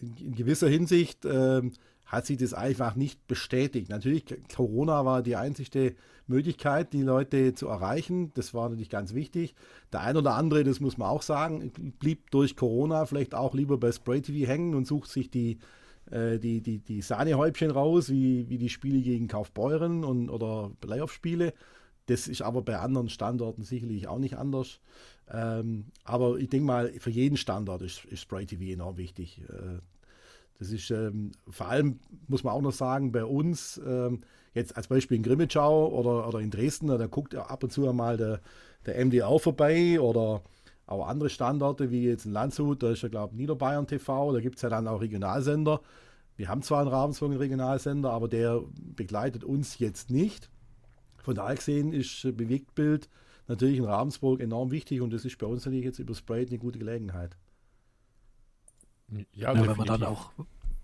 in, 0.00 0.16
in, 0.16 0.34
gewisser 0.34 0.68
Hinsicht 0.68 1.24
ähm, 1.24 1.72
hat 2.06 2.26
sich 2.26 2.38
das 2.38 2.54
einfach 2.54 2.96
nicht 2.96 3.26
bestätigt. 3.26 3.90
Natürlich, 3.90 4.24
Corona 4.54 5.04
war 5.04 5.22
die 5.22 5.36
einzige 5.36 5.94
Möglichkeit, 6.26 6.92
die 6.92 7.02
Leute 7.02 7.54
zu 7.54 7.68
erreichen. 7.68 8.32
Das 8.34 8.54
war 8.54 8.68
natürlich 8.68 8.90
ganz 8.90 9.14
wichtig. 9.14 9.54
Der 9.92 10.00
ein 10.00 10.16
oder 10.16 10.34
andere, 10.34 10.64
das 10.64 10.80
muss 10.80 10.96
man 10.96 11.08
auch 11.08 11.22
sagen, 11.22 11.70
blieb 11.98 12.30
durch 12.30 12.56
Corona 12.56 13.04
vielleicht 13.06 13.34
auch 13.34 13.54
lieber 13.54 13.78
bei 13.78 13.92
Spray 13.92 14.22
TV 14.22 14.48
hängen 14.48 14.74
und 14.74 14.86
sucht 14.86 15.10
sich 15.10 15.30
die, 15.30 15.58
äh, 16.10 16.38
die, 16.38 16.60
die, 16.60 16.78
die 16.78 17.02
Sahnehäubchen 17.02 17.70
raus, 17.70 18.10
wie, 18.10 18.48
wie 18.48 18.58
die 18.58 18.68
Spiele 18.68 19.00
gegen 19.00 19.28
Kaufbeuren 19.28 20.04
und, 20.04 20.30
oder 20.30 20.70
Playoff-Spiele. 20.80 21.52
Das 22.06 22.28
ist 22.28 22.42
aber 22.42 22.62
bei 22.62 22.78
anderen 22.78 23.08
Standorten 23.08 23.62
sicherlich 23.62 24.08
auch 24.08 24.18
nicht 24.18 24.36
anders. 24.36 24.80
Ähm, 25.32 25.86
aber 26.04 26.36
ich 26.38 26.50
denke 26.50 26.66
mal, 26.66 26.92
für 26.98 27.10
jeden 27.10 27.36
Standort 27.36 27.82
ist, 27.82 28.04
ist 28.04 28.20
Spray 28.20 28.44
TV 28.44 28.64
enorm 28.64 28.98
wichtig. 28.98 29.40
Äh, 29.48 29.80
das 30.58 30.70
ist 30.70 30.90
ähm, 30.90 31.32
vor 31.48 31.68
allem, 31.68 31.98
muss 32.28 32.44
man 32.44 32.54
auch 32.54 32.60
noch 32.60 32.72
sagen, 32.72 33.10
bei 33.10 33.24
uns, 33.24 33.80
ähm, 33.84 34.22
jetzt 34.52 34.76
als 34.76 34.88
Beispiel 34.88 35.16
in 35.16 35.22
Grimmitschau 35.22 35.88
oder, 35.88 36.28
oder 36.28 36.40
in 36.40 36.50
Dresden, 36.50 36.86
da 36.86 37.06
guckt 37.06 37.34
ab 37.34 37.64
und 37.64 37.72
zu 37.72 37.80
mal 37.92 38.16
der, 38.16 38.40
der 38.86 39.04
MDR 39.04 39.38
vorbei 39.38 39.98
oder 39.98 40.42
auch 40.86 41.06
andere 41.06 41.30
Standorte 41.30 41.90
wie 41.90 42.04
jetzt 42.04 42.26
in 42.26 42.32
Landshut, 42.32 42.82
da 42.82 42.90
ist 42.90 43.02
ja, 43.02 43.08
glaube 43.08 43.34
ich, 43.34 43.40
Niederbayern 43.40 43.86
TV, 43.86 44.32
da 44.32 44.40
gibt 44.40 44.56
es 44.56 44.62
ja 44.62 44.68
dann 44.68 44.86
auch 44.86 45.00
Regionalsender. 45.00 45.80
Wir 46.36 46.48
haben 46.48 46.62
zwar 46.62 46.82
in 46.82 46.88
Ravensburg 46.88 47.30
einen 47.30 47.38
Regionalsender, 47.38 48.10
aber 48.10 48.28
der 48.28 48.60
begleitet 48.74 49.44
uns 49.44 49.78
jetzt 49.78 50.10
nicht. 50.10 50.50
Von 51.22 51.36
daher 51.36 51.54
gesehen 51.54 51.92
ist 51.92 52.22
Bewegtbild 52.36 53.08
natürlich 53.46 53.78
in 53.78 53.84
Ravensburg 53.84 54.40
enorm 54.40 54.70
wichtig 54.70 55.00
und 55.00 55.12
das 55.12 55.24
ist 55.24 55.38
bei 55.38 55.46
uns 55.46 55.64
natürlich 55.64 55.84
jetzt 55.84 55.98
über 55.98 56.14
Sprite 56.14 56.50
eine 56.50 56.58
gute 56.58 56.78
Gelegenheit. 56.78 57.36
Ja, 59.08 59.54
ja 59.54 59.54
wenn 59.54 59.76
man 59.76 59.86
dann 59.86 60.02
auch, 60.02 60.32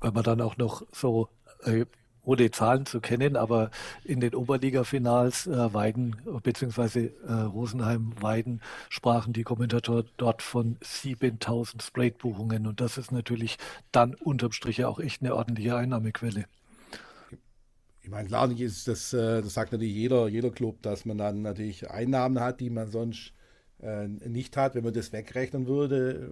wenn 0.01 0.15
man 0.15 0.23
dann 0.23 0.41
auch 0.41 0.57
noch 0.57 0.83
so 0.93 1.29
äh, 1.65 1.85
ohne 2.23 2.51
Zahlen 2.51 2.87
zu 2.87 3.01
kennen, 3.01 3.37
aber 3.37 3.71
in 4.05 4.21
den 4.21 4.35
Oberliga-Finals 4.35 5.47
äh, 5.47 5.75
Weiden 5.75 6.17
bzw. 6.43 7.11
Äh, 7.27 7.33
Rosenheim-Weiden 7.33 8.61
sprachen 8.89 9.33
die 9.33 9.43
Kommentatoren 9.43 10.09
dort 10.17 10.43
von 10.43 10.77
7000 10.83 11.83
Spraybuchungen 11.83 12.67
und 12.67 12.81
das 12.81 12.99
ist 12.99 13.13
natürlich 13.13 13.57
dann 13.93 14.15
unterm 14.15 14.53
Strich 14.53 14.85
auch 14.85 14.99
echt 14.99 15.23
eine 15.23 15.35
ordentliche 15.35 15.77
Einnahmequelle. 15.77 16.45
Ich 18.03 18.09
meine, 18.09 18.29
klar 18.29 18.49
das, 18.49 19.13
äh, 19.13 19.43
das 19.43 19.55
sagt 19.55 19.73
natürlich 19.73 19.95
jeder, 19.95 20.29
jeder 20.29 20.51
Club, 20.51 20.83
dass 20.83 21.05
man 21.05 21.19
dann 21.19 21.43
natürlich 21.43 21.91
Einnahmen 21.91 22.41
hat, 22.41 22.61
die 22.61 22.71
man 22.71 22.91
sonst 22.91 23.33
äh, 23.83 24.09
nicht 24.09 24.57
hat. 24.57 24.75
Wenn 24.75 24.85
man 24.85 24.93
das 24.93 25.13
wegrechnen 25.13 25.67
würde, 25.67 26.31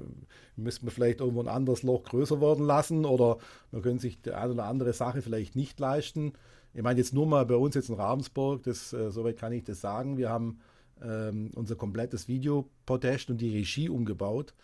müsste 0.57 0.85
man 0.85 0.93
vielleicht 0.93 1.21
irgendwo 1.21 1.41
ein 1.41 1.49
anderes 1.49 1.83
Loch 1.83 2.05
größer 2.05 2.41
werden 2.41 2.65
lassen 2.67 3.05
oder 3.05 3.39
man 3.73 3.83
könnte 3.83 4.03
sich 4.03 4.21
die 4.21 4.33
eine 4.33 4.53
oder 4.53 4.65
andere 4.65 4.93
Sache 4.93 5.23
vielleicht 5.23 5.57
nicht 5.57 5.79
leisten. 5.81 6.33
Ich 6.75 6.83
meine 6.83 6.99
jetzt 6.99 7.15
nur 7.15 7.27
mal 7.27 7.47
bei 7.47 7.57
uns 7.57 7.75
jetzt 7.75 7.89
in 7.89 7.95
Ravensburg, 7.95 8.63
das, 8.63 8.93
äh, 8.93 9.11
soweit 9.11 9.39
kann 9.39 9.53
ich 9.53 9.65
das 9.65 9.81
sagen. 9.81 10.17
Wir 10.17 10.29
haben 10.29 10.61
ähm, 11.03 11.51
unser 11.55 11.77
komplettes 11.77 12.29
Videopodest 12.29 13.31
und 13.31 13.41
die 13.41 13.57
Regie 13.57 13.89
umgebaut. 13.89 14.55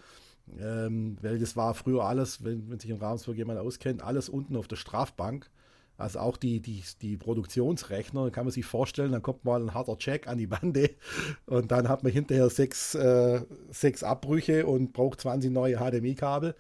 Ähm, 0.61 1.17
weil 1.23 1.39
das 1.39 1.57
war 1.57 1.75
früher 1.75 2.05
alles, 2.05 2.45
wenn, 2.45 2.71
wenn 2.71 2.79
sich 2.79 2.91
in 2.91 2.99
Ravensburg 2.99 3.37
jemand 3.37 3.59
auskennt, 3.59 4.03
alles 4.03 4.29
unten 4.29 4.57
auf 4.57 4.69
der 4.69 4.77
Strafbank. 4.77 5.51
Also 5.97 6.19
auch 6.19 6.37
die, 6.37 6.61
die, 6.61 6.83
die 7.03 7.17
Produktionsrechner, 7.17 8.31
kann 8.31 8.47
man 8.47 8.53
sich 8.53 8.65
vorstellen, 8.65 9.13
dann 9.13 9.23
kommt 9.23 9.45
mal 9.45 9.63
ein 9.63 9.75
harter 9.75 9.97
Check 9.97 10.27
an 10.27 10.39
die 10.39 10.49
Bande 10.49 10.91
und 11.47 11.71
dann 11.71 11.89
hat 11.89 12.03
man 12.03 12.13
hinterher 12.13 12.51
sechs, 12.51 12.95
äh, 12.95 13.43
sechs 13.71 14.03
Abbrüche 14.03 14.67
und 14.67 14.93
braucht 14.93 15.21
20 15.21 15.53
neue 15.53 15.77
HDMI-Kabel. 15.77 16.57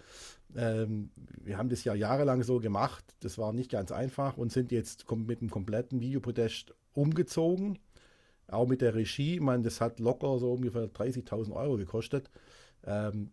Ähm, 0.56 1.10
wir 1.42 1.58
haben 1.58 1.68
das 1.68 1.82
ja 1.82 1.94
jahrelang 1.94 2.44
so 2.44 2.60
gemacht, 2.60 3.04
das 3.20 3.36
war 3.36 3.52
nicht 3.52 3.72
ganz 3.72 3.90
einfach 3.90 4.36
und 4.36 4.52
sind 4.52 4.70
jetzt 4.70 5.10
mit 5.10 5.40
einem 5.40 5.50
kompletten 5.50 6.00
Videopodest 6.00 6.74
umgezogen. 6.92 7.78
Auch 8.46 8.68
mit 8.68 8.82
der 8.82 8.94
Regie, 8.94 9.40
meine, 9.40 9.62
das 9.64 9.80
hat 9.80 9.98
locker 9.98 10.38
so 10.38 10.52
ungefähr 10.52 10.84
30.000 10.84 11.52
Euro 11.52 11.76
gekostet. 11.76 12.30
Ähm, 12.86 13.30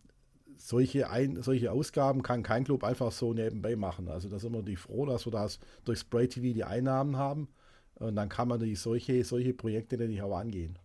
solche, 0.67 1.09
Ein 1.09 1.41
solche 1.41 1.71
Ausgaben 1.71 2.23
kann 2.23 2.43
kein 2.43 2.63
Club 2.63 2.83
einfach 2.83 3.11
so 3.11 3.33
nebenbei 3.33 3.75
machen. 3.75 4.07
Also 4.07 4.29
da 4.29 4.39
sind 4.39 4.53
wir 4.53 4.63
die 4.63 4.75
froh, 4.75 5.05
dass 5.05 5.25
wir 5.25 5.31
das 5.31 5.59
durch 5.85 5.99
Spray 5.99 6.27
TV 6.27 6.53
die 6.53 6.63
Einnahmen 6.63 7.17
haben. 7.17 7.47
Und 7.95 8.15
dann 8.15 8.29
kann 8.29 8.47
man 8.47 8.59
die 8.59 8.75
solche, 8.75 9.23
solche 9.23 9.53
Projekte 9.53 9.97
nämlich 9.97 10.21
auch 10.21 10.37
angehen. 10.37 10.79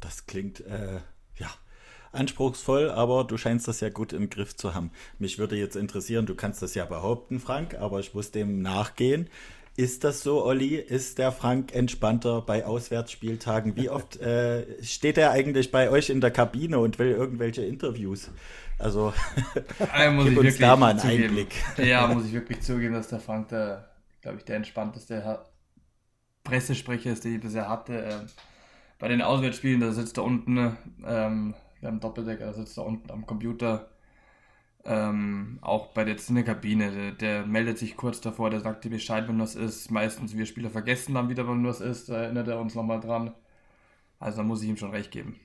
Das 0.00 0.26
klingt 0.26 0.60
äh, 0.60 1.00
ja 1.38 1.50
anspruchsvoll, 2.12 2.90
aber 2.90 3.24
du 3.24 3.36
scheinst 3.36 3.68
das 3.68 3.80
ja 3.80 3.88
gut 3.88 4.12
im 4.12 4.28
Griff 4.28 4.54
zu 4.56 4.74
haben. 4.74 4.90
Mich 5.18 5.38
würde 5.38 5.56
jetzt 5.56 5.76
interessieren, 5.76 6.26
du 6.26 6.34
kannst 6.34 6.60
das 6.60 6.74
ja 6.74 6.84
behaupten, 6.84 7.40
Frank, 7.40 7.74
aber 7.74 8.00
ich 8.00 8.12
muss 8.12 8.30
dem 8.30 8.60
nachgehen. 8.60 9.28
Ist 9.74 10.04
das 10.04 10.22
so, 10.22 10.44
Olli? 10.44 10.76
Ist 10.76 11.18
der 11.18 11.32
Frank 11.32 11.74
entspannter 11.74 12.42
bei 12.42 12.66
Auswärtsspieltagen? 12.66 13.74
Wie 13.74 13.88
oft 13.88 14.20
äh, 14.20 14.82
steht 14.82 15.16
er 15.16 15.30
eigentlich 15.30 15.70
bei 15.70 15.88
euch 15.88 16.10
in 16.10 16.20
der 16.20 16.30
Kabine 16.30 16.78
und 16.78 16.98
will 16.98 17.10
irgendwelche 17.10 17.62
Interviews? 17.64 18.30
Also, 18.78 19.14
also 19.92 20.24
gib 20.24 20.38
uns 20.38 20.58
da 20.58 20.76
mal 20.76 20.90
einen 20.90 20.98
zugeben. 20.98 21.24
Einblick. 21.24 21.54
Ja, 21.78 22.06
muss 22.14 22.26
ich 22.26 22.32
wirklich 22.32 22.60
zugeben, 22.60 22.92
dass 22.92 23.08
der 23.08 23.20
Frank 23.20 23.48
der, 23.48 23.88
glaube 24.20 24.38
ich, 24.38 24.44
der 24.44 24.56
entspannteste 24.56 25.40
Pressesprecher 26.44 27.12
ist, 27.12 27.24
den 27.24 27.36
ich 27.36 27.40
bisher 27.40 27.68
hatte. 27.68 27.94
Ähm, 27.94 28.26
bei 28.98 29.08
den 29.08 29.22
Auswärtsspielen, 29.22 29.80
da 29.80 29.92
sitzt 29.92 30.18
er 30.18 30.24
unten, 30.24 30.76
ähm, 31.06 31.54
wir 31.80 31.88
haben 31.88 32.00
Doppeldecker, 32.00 32.46
da 32.46 32.52
sitzt 32.52 32.76
er 32.76 32.84
unten 32.84 33.10
am 33.10 33.26
Computer 33.26 33.88
ähm, 34.84 35.58
auch 35.60 35.88
bei 35.88 36.04
der 36.04 36.16
Kabine, 36.16 36.90
der, 36.90 37.12
der, 37.12 37.46
meldet 37.46 37.78
sich 37.78 37.96
kurz 37.96 38.20
davor, 38.20 38.50
der 38.50 38.60
sagt 38.60 38.84
dir 38.84 38.90
Bescheid, 38.90 39.28
wenn 39.28 39.38
das 39.38 39.54
ist. 39.54 39.90
Meistens 39.90 40.36
wir 40.36 40.46
Spieler 40.46 40.70
vergessen 40.70 41.14
dann 41.14 41.28
wieder, 41.28 41.48
wenn 41.48 41.62
das 41.62 41.80
ist, 41.80 42.08
da 42.08 42.22
erinnert 42.22 42.48
er 42.48 42.60
uns 42.60 42.74
nochmal 42.74 43.00
dran. 43.00 43.32
Also 44.18 44.38
da 44.38 44.42
muss 44.42 44.62
ich 44.62 44.68
ihm 44.68 44.76
schon 44.76 44.90
recht 44.90 45.10
geben. 45.10 45.38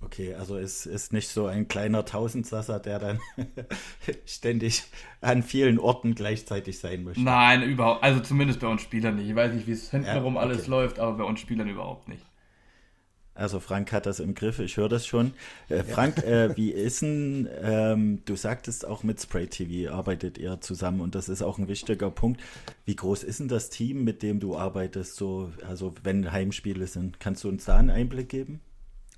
Okay, 0.00 0.34
also 0.34 0.56
es 0.56 0.86
ist 0.86 1.12
nicht 1.12 1.28
so 1.28 1.46
ein 1.46 1.66
kleiner 1.66 2.04
Tausendsasser, 2.04 2.78
der 2.78 3.00
dann 3.00 3.20
ständig 4.26 4.84
an 5.20 5.42
vielen 5.42 5.80
Orten 5.80 6.14
gleichzeitig 6.14 6.78
sein 6.78 7.02
möchte. 7.02 7.20
Nein, 7.22 7.62
überhaupt. 7.64 8.04
Also 8.04 8.20
zumindest 8.20 8.60
bei 8.60 8.68
uns 8.68 8.80
Spielern 8.80 9.16
nicht. 9.16 9.28
Ich 9.28 9.34
weiß 9.34 9.52
nicht, 9.52 9.66
wie 9.66 9.72
es 9.72 9.90
hintenrum 9.90 10.34
ja, 10.34 10.40
okay. 10.40 10.50
alles 10.50 10.66
läuft, 10.68 11.00
aber 11.00 11.18
bei 11.18 11.24
uns 11.24 11.40
Spielern 11.40 11.68
überhaupt 11.68 12.08
nicht. 12.08 12.24
Also 13.38 13.60
Frank 13.60 13.92
hat 13.92 14.04
das 14.04 14.18
im 14.18 14.34
Griff, 14.34 14.58
ich 14.58 14.76
höre 14.76 14.88
das 14.88 15.06
schon. 15.06 15.32
Äh, 15.68 15.84
Frank, 15.84 16.18
äh, 16.24 16.50
wie 16.56 16.72
ist 16.72 17.02
denn, 17.02 17.48
ähm, 17.62 18.22
du 18.24 18.34
sagtest 18.34 18.84
auch 18.84 19.04
mit 19.04 19.20
Spray 19.20 19.46
TV 19.46 19.92
arbeitet 19.92 20.38
ihr 20.38 20.60
zusammen 20.60 21.00
und 21.00 21.14
das 21.14 21.28
ist 21.28 21.42
auch 21.42 21.56
ein 21.56 21.68
wichtiger 21.68 22.10
Punkt. 22.10 22.40
Wie 22.84 22.96
groß 22.96 23.22
ist 23.22 23.38
denn 23.38 23.46
das 23.46 23.70
Team, 23.70 24.02
mit 24.02 24.24
dem 24.24 24.40
du 24.40 24.56
arbeitest, 24.56 25.14
so, 25.14 25.52
also 25.64 25.94
wenn 26.02 26.32
Heimspiele 26.32 26.88
sind? 26.88 27.20
Kannst 27.20 27.44
du 27.44 27.48
uns 27.48 27.64
da 27.64 27.76
einen 27.76 27.90
Einblick 27.90 28.28
geben? 28.28 28.60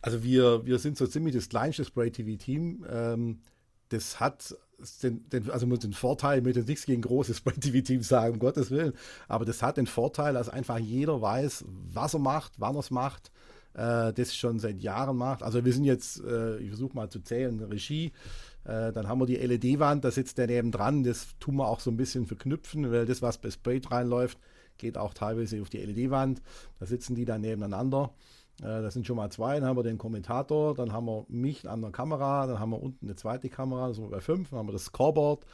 Also 0.03 0.23
wir, 0.23 0.67
wir 0.67 0.79
sind 0.79 0.99
so 0.99 1.07
ziemlich 1.07 1.35
das 1.35 1.49
kleinste 1.49 1.87
Spray 1.87 2.11
TV-Team. 2.11 2.85
Ähm, 2.91 3.39
das 3.89 4.21
hat 4.21 4.55
den, 5.03 5.31
den, 5.31 5.51
also 5.51 5.67
den 5.67 5.95
Vorteil, 5.95 6.41
ich 6.41 6.45
möchte 6.45 6.61
nichts 6.61 6.85
gegen 6.85 7.01
große 7.01 7.33
Spray 7.33 7.55
TV-Teams 7.55 8.07
sagen, 8.07 8.35
um 8.35 8.39
Gottes 8.39 8.71
Willen, 8.71 8.93
aber 9.29 9.47
das 9.47 9.63
hat 9.63 9.79
den 9.79 9.87
Vorteil, 9.87 10.35
dass 10.35 10.51
einfach 10.51 10.79
jeder 10.79 11.23
weiß, 11.23 11.65
was 11.95 12.13
er 12.13 12.21
macht, 12.21 12.53
wann 12.59 12.77
er 12.77 12.81
es 12.81 12.91
macht 12.91 13.31
äh, 13.75 14.13
das 14.13 14.35
schon 14.35 14.59
seit 14.59 14.81
Jahren 14.81 15.17
macht. 15.17 15.43
Also 15.43 15.65
wir 15.65 15.73
sind 15.73 15.85
jetzt, 15.85 16.23
äh, 16.25 16.59
ich 16.59 16.69
versuche 16.69 16.95
mal 16.95 17.09
zu 17.09 17.21
zählen, 17.21 17.61
Regie. 17.61 18.13
Äh, 18.65 18.93
dann 18.93 19.09
haben 19.09 19.21
wir 19.21 19.27
die 19.27 19.37
LED-Wand, 19.37 20.05
da 20.05 20.11
sitzt 20.11 20.39
der 20.39 20.47
neben 20.47 20.71
dran. 20.71 21.05
Das 21.05 21.29
tun 21.39 21.57
wir 21.57 21.69
auch 21.69 21.81
so 21.81 21.91
ein 21.91 21.97
bisschen 21.97 22.27
verknüpfen, 22.27 22.91
weil 22.91 23.07
das, 23.07 23.23
was 23.23 23.39
bei 23.39 23.51
Spray 23.51 23.81
reinläuft, 23.85 24.39
geht 24.79 24.99
auch 24.99 25.15
teilweise 25.15 25.61
auf 25.63 25.71
die 25.71 25.79
LED-Wand. 25.79 26.43
Da 26.79 26.87
sitzen 26.87 27.15
die 27.15 27.25
dann 27.25 27.41
nebeneinander. 27.41 28.13
Äh, 28.61 28.83
das 28.83 28.95
sind 28.95 29.07
schon 29.07 29.17
mal 29.17 29.31
zwei. 29.31 29.59
Dann 29.59 29.69
haben 29.69 29.77
wir 29.77 29.83
den 29.83 29.99
Kommentator, 29.99 30.75
dann 30.75 30.93
haben 30.93 31.07
wir 31.07 31.25
mich 31.29 31.69
an 31.69 31.81
der 31.81 31.91
Kamera, 31.91 32.47
dann 32.47 32.59
haben 32.59 32.71
wir 32.71 32.83
unten 32.83 33.07
eine 33.07 33.17
zweite 33.17 33.49
Kamera, 33.49 33.89
das 33.89 33.97
sind 33.97 34.07
wir 34.07 34.11
bei 34.11 34.21
fünf. 34.21 34.51
Dann 34.51 34.59
haben 34.59 34.69
wir 34.69 34.73
das 34.73 34.87
Scoreboard, 34.87 35.45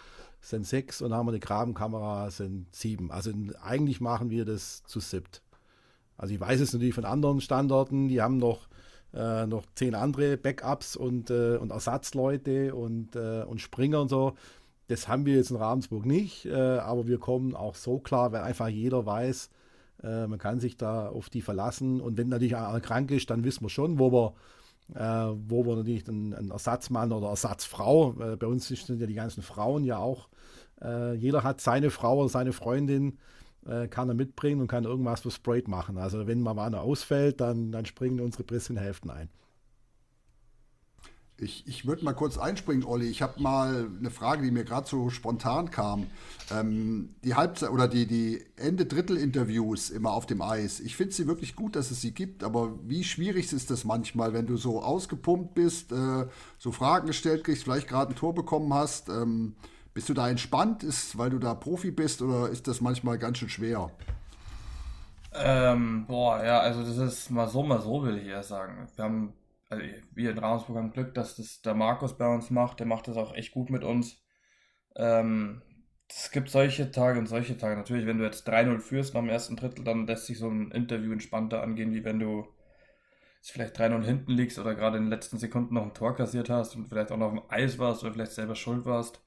sind 0.41 0.67
sechs. 0.67 1.01
Und 1.01 1.11
dann 1.11 1.19
haben 1.19 1.27
wir 1.27 1.33
die 1.33 1.41
Grabenkamera, 1.41 2.31
sind 2.31 2.75
sieben. 2.75 3.11
Also 3.11 3.33
eigentlich 3.63 4.01
machen 4.01 4.31
wir 4.31 4.45
das 4.45 4.83
zu 4.85 5.01
siebt. 5.01 5.43
Also 6.19 6.35
ich 6.35 6.41
weiß 6.41 6.61
es 6.61 6.73
natürlich 6.73 6.95
von 6.95 7.05
anderen 7.05 7.41
Standorten, 7.41 8.09
die 8.09 8.21
haben 8.21 8.39
noch, 8.39 8.69
äh, 9.15 9.47
noch 9.47 9.65
zehn 9.75 9.95
andere 9.95 10.37
Backups 10.37 10.97
und, 10.97 11.31
äh, 11.31 11.57
und 11.57 11.71
Ersatzleute 11.71 12.75
und, 12.75 13.17
äh, 13.17 13.43
und 13.43 13.61
Springer 13.61 14.01
und 14.01 14.09
so. 14.09 14.35
Das 14.89 15.09
haben 15.09 15.27
wir 15.27 15.35
jetzt 15.35 15.51
in 15.51 15.57
Ravensburg 15.57 16.07
nicht, 16.07 16.47
äh, 16.47 16.55
aber 16.55 17.07
wir 17.09 17.19
kommen 17.19 17.55
auch 17.55 17.75
so 17.75 17.99
klar, 17.99 18.33
weil 18.33 18.43
einfach 18.43 18.69
jeder 18.69 19.05
weiß, 19.05 19.51
äh, 20.05 20.27
man 20.27 20.39
kann 20.39 20.61
sich 20.61 20.77
da 20.77 21.09
auf 21.09 21.29
die 21.29 21.43
verlassen. 21.43 22.01
Und 22.01 22.17
wenn 22.17 22.29
natürlich 22.29 22.57
einer 22.57 22.81
krank 22.81 23.11
ist, 23.11 23.29
dann 23.31 23.43
wissen 23.45 23.65
wir 23.65 23.69
schon, 23.69 23.99
wo 23.99 24.13
wir, 24.13 24.35
äh, 24.95 25.35
wo 25.49 25.67
wir 25.67 25.77
natürlich 25.77 26.09
einen, 26.09 26.35
einen, 26.35 26.51
Ersatzmann 26.53 27.13
oder 27.13 27.29
Ersatzfrau, 27.29 28.13
bei 28.13 28.47
uns 28.47 28.69
sind 28.69 29.01
ja 29.01 29.07
die 29.07 29.15
ganzen 29.15 29.43
Frauen 29.43 29.85
ja 29.85 29.99
auch, 29.99 30.29
jeder 31.17 31.43
hat 31.43 31.63
seine 31.63 31.89
Frau 31.89 32.19
oder 32.19 32.29
seine 32.29 32.53
Freundin, 32.53 33.17
äh, 33.69 33.89
kann 33.89 34.09
er 34.09 34.15
mitbringen 34.15 34.61
und 34.61 34.69
kann 34.69 34.85
irgendwas 34.85 35.21
für 35.21 35.31
Sprayed 35.31 35.69
machen. 35.69 35.99
Also 35.99 36.27
wenn 36.27 36.41
mal 36.41 36.59
einer 36.59 36.81
ausfällt, 36.81 37.41
dann, 37.41 37.73
dann 37.73 37.87
springen 37.87 38.21
unsere 38.21 38.45
Pressenhälften 38.45 39.11
ein. 39.11 39.29
Ich, 41.39 41.67
ich 41.67 41.87
würde 41.87 42.03
mal 42.03 42.15
kurz 42.15 42.39
einspringen, 42.39 42.85
Olli. 42.85 43.09
Ich 43.09 43.21
habe 43.21 43.43
mal 43.43 43.91
eine 43.99 44.11
Frage, 44.11 44.43
die 44.43 44.51
mir 44.51 44.65
gerade 44.65 44.89
so 44.89 45.11
spontan 45.11 45.71
kam. 45.71 46.07
Ähm, 46.51 47.15
die 47.25 47.35
Halbzeit 47.35 47.71
oder 47.71 47.89
die, 47.89 48.07
die 48.07 48.43
Ende-Drittel-Interviews 48.57 49.91
immer 49.91 50.13
auf 50.13 50.25
dem 50.25 50.41
Eis. 50.41 50.81
Ich 50.81 50.97
finde 50.97 51.13
sie 51.13 51.27
wirklich 51.27 51.55
gut, 51.55 51.77
dass 51.77 51.91
es 51.91 52.01
sie 52.01 52.13
gibt, 52.13 52.43
aber 52.43 52.79
wie 52.85 53.05
schwierig 53.05 53.53
ist 53.53 53.71
das 53.71 53.85
manchmal, 53.85 54.33
wenn 54.33 54.47
du 54.47 54.57
so 54.57 54.83
ausgepumpt 54.83 55.55
bist, 55.55 55.93
äh, 55.93 56.27
so 56.59 56.73
Fragen 56.73 57.07
gestellt 57.07 57.45
kriegst, 57.45 57.65
vielleicht 57.65 57.89
gerade 57.89 58.13
ein 58.13 58.17
Tor 58.17 58.35
bekommen 58.35 58.73
hast? 58.73 59.11
Ähm, 59.11 59.57
bist 59.97 60.11
du 60.11 60.13
da 60.13 60.29
entspannt, 60.29 60.83
ist, 60.83 61.17
weil 61.17 61.31
du 61.31 61.39
da 61.39 61.55
Profi 61.55 61.91
bist 61.91 62.21
oder 62.21 62.51
ist 62.51 62.69
das 62.69 62.83
manchmal 62.83 63.17
ganz 63.17 63.39
schön 63.39 63.49
schwer? 63.49 63.91
Ähm, 65.33 66.05
boah, 66.07 66.45
ja, 66.45 66.61
also 66.61 66.83
das 66.83 66.99
ist 66.99 67.31
mal 67.31 67.49
so, 67.49 67.63
mal 67.63 67.81
so, 67.81 68.03
will 68.05 68.19
ich 68.19 68.27
eher 68.27 68.43
sagen. 68.43 68.89
Wir 68.95 69.05
haben, 69.07 69.33
also 69.71 69.83
wir 70.13 70.31
in 70.33 70.39
Ravensburg 70.39 70.77
haben 70.77 70.93
Glück, 70.93 71.15
dass 71.15 71.37
das 71.37 71.63
der 71.63 71.73
Markus 71.73 72.19
bei 72.19 72.27
uns 72.27 72.51
macht. 72.51 72.79
Der 72.79 72.87
macht 72.87 73.09
das 73.09 73.17
auch 73.17 73.35
echt 73.35 73.53
gut 73.53 73.71
mit 73.71 73.85
uns. 73.85 74.23
Ähm, 74.97 75.63
es 76.11 76.31
gibt 76.31 76.51
solche 76.51 76.91
Tage 76.91 77.19
und 77.19 77.27
solche 77.27 77.57
Tage. 77.57 77.75
Natürlich, 77.75 78.05
wenn 78.05 78.19
du 78.19 78.25
jetzt 78.25 78.47
3-0 78.47 78.81
führst 78.81 79.15
nach 79.15 79.23
dem 79.23 79.31
ersten 79.31 79.57
Drittel, 79.57 79.83
dann 79.83 80.07
lässt 80.07 80.27
sich 80.27 80.39
so 80.39 80.51
ein 80.51 80.73
Interview 80.73 81.11
entspannter 81.11 81.63
angehen, 81.63 81.95
wie 81.95 82.05
wenn 82.05 82.19
du 82.19 82.47
vielleicht 83.41 83.81
3-0 83.81 84.05
hinten 84.05 84.33
liegst 84.33 84.59
oder 84.59 84.75
gerade 84.75 84.99
in 84.99 85.05
den 85.05 85.11
letzten 85.11 85.39
Sekunden 85.39 85.73
noch 85.73 85.85
ein 85.85 85.95
Tor 85.95 86.15
kassiert 86.15 86.51
hast 86.51 86.77
und 86.77 86.87
vielleicht 86.87 87.13
auch 87.13 87.17
noch 87.17 87.31
dem 87.31 87.41
Eis 87.49 87.79
warst 87.79 88.05
oder 88.05 88.13
vielleicht 88.13 88.33
selber 88.33 88.57
schuld 88.57 88.85
warst 88.85 89.23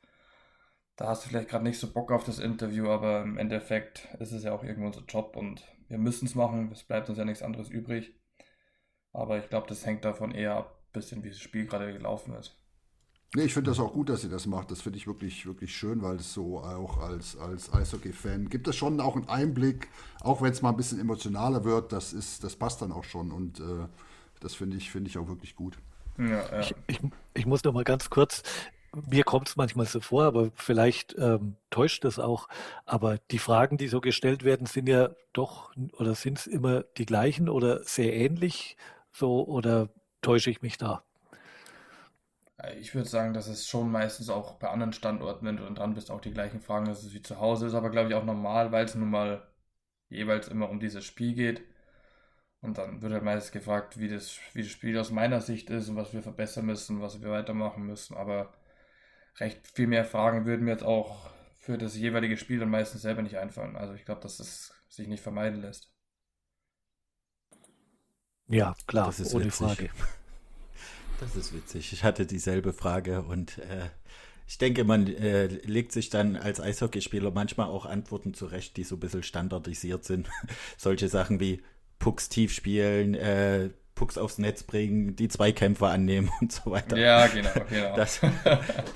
da 0.99 1.07
hast 1.07 1.23
du 1.23 1.29
vielleicht 1.29 1.47
gerade 1.47 1.63
nicht 1.63 1.79
so 1.79 1.91
Bock 1.91 2.11
auf 2.11 2.25
das 2.25 2.39
Interview, 2.39 2.89
aber 2.89 3.21
im 3.21 3.37
Endeffekt 3.37 4.09
ist 4.19 4.33
es 4.33 4.43
ja 4.43 4.51
auch 4.51 4.63
irgendwo 4.63 4.87
unser 4.87 5.05
Job 5.07 5.37
und 5.37 5.63
wir 5.87 5.97
müssen 5.97 6.25
es 6.25 6.35
machen. 6.35 6.69
Es 6.73 6.83
bleibt 6.83 7.07
uns 7.07 7.17
ja 7.17 7.23
nichts 7.23 7.41
anderes 7.41 7.69
übrig. 7.69 8.13
Aber 9.13 9.39
ich 9.39 9.47
glaube, 9.49 9.67
das 9.69 9.85
hängt 9.85 10.03
davon 10.03 10.31
eher 10.31 10.55
ab, 10.55 10.83
bisschen 10.91 11.23
wie 11.23 11.29
das 11.29 11.39
Spiel 11.39 11.67
gerade 11.67 11.93
gelaufen 11.93 12.33
ist. 12.33 12.57
Nee, 13.33 13.43
ich 13.43 13.53
finde 13.53 13.71
das 13.71 13.79
auch 13.79 13.93
gut, 13.93 14.09
dass 14.09 14.23
sie 14.23 14.29
das 14.29 14.45
macht. 14.45 14.71
Das 14.71 14.81
finde 14.81 14.97
ich 14.97 15.07
wirklich, 15.07 15.45
wirklich 15.45 15.73
schön, 15.73 16.01
weil 16.01 16.17
es 16.17 16.33
so 16.33 16.59
auch 16.59 16.97
als, 16.97 17.37
als 17.37 17.71
Eishockey-Fan 17.71 18.49
gibt 18.49 18.67
es 18.67 18.75
schon 18.75 18.99
auch 18.99 19.15
einen 19.15 19.29
Einblick, 19.29 19.87
auch 20.19 20.41
wenn 20.41 20.51
es 20.51 20.61
mal 20.61 20.71
ein 20.71 20.77
bisschen 20.77 20.99
emotionaler 20.99 21.63
wird, 21.63 21.93
das 21.93 22.11
ist, 22.11 22.43
das 22.43 22.57
passt 22.57 22.81
dann 22.81 22.91
auch 22.91 23.05
schon 23.05 23.31
und 23.31 23.61
äh, 23.61 23.87
das 24.41 24.53
finde 24.53 24.75
ich, 24.75 24.91
finde 24.91 25.09
ich 25.09 25.17
auch 25.17 25.29
wirklich 25.29 25.55
gut. 25.55 25.77
Ja, 26.17 26.25
ja. 26.25 26.59
Ich, 26.59 26.75
ich, 26.87 26.99
ich, 27.35 27.45
muss 27.45 27.63
noch 27.63 27.71
mal 27.71 27.85
ganz 27.85 28.09
kurz, 28.09 28.43
mir 28.93 29.23
kommt 29.23 29.49
es 29.49 29.55
manchmal 29.55 29.85
so 29.85 29.99
vor, 30.01 30.23
aber 30.23 30.51
vielleicht 30.55 31.15
ähm, 31.17 31.55
täuscht 31.69 32.03
das 32.05 32.19
auch. 32.19 32.47
Aber 32.85 33.17
die 33.31 33.39
Fragen, 33.39 33.77
die 33.77 33.87
so 33.87 34.01
gestellt 34.01 34.43
werden, 34.43 34.65
sind 34.67 34.87
ja 34.89 35.09
doch 35.33 35.73
oder 35.93 36.15
sind 36.15 36.39
es 36.39 36.47
immer 36.47 36.83
die 36.97 37.05
gleichen 37.05 37.49
oder 37.49 37.83
sehr 37.83 38.13
ähnlich 38.15 38.77
so 39.11 39.45
oder 39.47 39.89
täusche 40.21 40.49
ich 40.51 40.61
mich 40.61 40.77
da? 40.77 41.03
Ich 42.77 42.93
würde 42.93 43.07
sagen, 43.07 43.33
dass 43.33 43.47
es 43.47 43.67
schon 43.67 43.89
meistens 43.91 44.29
auch 44.29 44.55
bei 44.55 44.69
anderen 44.69 44.91
Standorten, 44.93 45.45
wenn 45.45 45.57
du 45.57 45.69
dran 45.73 45.93
bist, 45.93 46.11
auch 46.11 46.19
die 46.21 46.31
gleichen 46.33 46.59
Fragen, 46.61 46.85
dass 46.85 47.03
es 47.03 47.13
wie 47.13 47.21
zu 47.21 47.39
Hause 47.39 47.67
ist, 47.67 47.73
aber 47.73 47.89
glaube 47.89 48.09
ich 48.09 48.15
auch 48.15 48.25
normal, 48.25 48.71
weil 48.71 48.85
es 48.85 48.95
nun 48.95 49.09
mal 49.09 49.47
jeweils 50.09 50.47
immer 50.49 50.69
um 50.69 50.79
dieses 50.79 51.05
Spiel 51.05 51.33
geht. 51.35 51.61
Und 52.61 52.77
dann 52.77 53.01
wird 53.01 53.13
halt 53.13 53.23
meistens 53.23 53.51
gefragt, 53.51 53.99
wie 53.99 54.09
das, 54.09 54.37
wie 54.53 54.63
das 54.63 54.71
Spiel 54.71 54.97
aus 54.97 55.11
meiner 55.11 55.41
Sicht 55.41 55.69
ist 55.69 55.89
und 55.89 55.95
was 55.95 56.13
wir 56.13 56.21
verbessern 56.21 56.65
müssen, 56.65 57.01
was 57.01 57.21
wir 57.21 57.31
weitermachen 57.31 57.85
müssen. 57.85 58.15
Aber 58.17 58.53
recht 59.39 59.67
viel 59.67 59.87
mehr 59.87 60.05
Fragen 60.05 60.45
würden 60.45 60.65
mir 60.65 60.71
jetzt 60.71 60.83
auch 60.83 61.29
für 61.59 61.77
das 61.77 61.95
jeweilige 61.95 62.37
Spiel 62.37 62.59
dann 62.59 62.69
meistens 62.69 63.01
selber 63.01 63.21
nicht 63.21 63.37
einfallen. 63.37 63.75
Also 63.75 63.93
ich 63.93 64.05
glaube, 64.05 64.21
dass 64.21 64.37
das 64.37 64.73
sich 64.87 65.07
nicht 65.07 65.21
vermeiden 65.21 65.61
lässt. 65.61 65.91
Ja, 68.47 68.75
klar, 68.87 69.07
das 69.07 69.19
ist 69.19 69.33
ohne 69.33 69.45
witzig. 69.45 69.67
Frage. 69.67 69.89
Das 71.19 71.35
ist 71.35 71.53
witzig. 71.53 71.93
Ich 71.93 72.03
hatte 72.03 72.25
dieselbe 72.25 72.73
Frage 72.73 73.21
und 73.21 73.59
äh, 73.59 73.89
ich 74.47 74.57
denke, 74.57 74.83
man 74.83 75.05
äh, 75.05 75.45
legt 75.45 75.91
sich 75.91 76.09
dann 76.09 76.35
als 76.35 76.59
Eishockeyspieler 76.59 77.29
manchmal 77.29 77.67
auch 77.67 77.85
Antworten 77.85 78.33
zurecht, 78.33 78.77
die 78.77 78.83
so 78.83 78.95
ein 78.95 78.99
bisschen 78.99 79.21
standardisiert 79.21 80.03
sind. 80.05 80.29
Solche 80.77 81.07
Sachen 81.09 81.39
wie 81.39 81.61
Pucks 81.99 82.29
tief 82.29 82.51
spielen, 82.51 83.13
äh, 83.13 83.69
Pucks 83.99 84.17
aufs 84.17 84.37
Netz 84.37 84.63
bringen, 84.63 85.17
die 85.17 85.27
Zweikämpfe 85.27 85.87
annehmen 85.87 86.31
und 86.39 86.53
so 86.53 86.71
weiter. 86.71 86.97
Ja, 86.97 87.27
genau, 87.27 87.49
genau. 87.69 87.97
Das, 87.97 88.21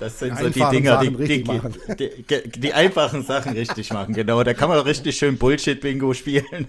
das 0.00 0.18
sind 0.18 0.38
die 0.38 0.44
so 0.44 0.48
die 0.48 0.76
Dinger, 0.76 1.00
die, 1.00 1.44
die, 1.44 2.24
die, 2.24 2.50
die, 2.50 2.72
einfachen 2.72 3.22
Sachen 3.22 3.52
richtig 3.52 3.92
machen, 3.92 4.14
genau. 4.14 4.42
Da 4.42 4.54
kann 4.54 4.70
man 4.70 4.78
richtig 4.78 5.18
schön 5.18 5.36
Bullshit-Bingo 5.36 6.14
spielen. 6.14 6.68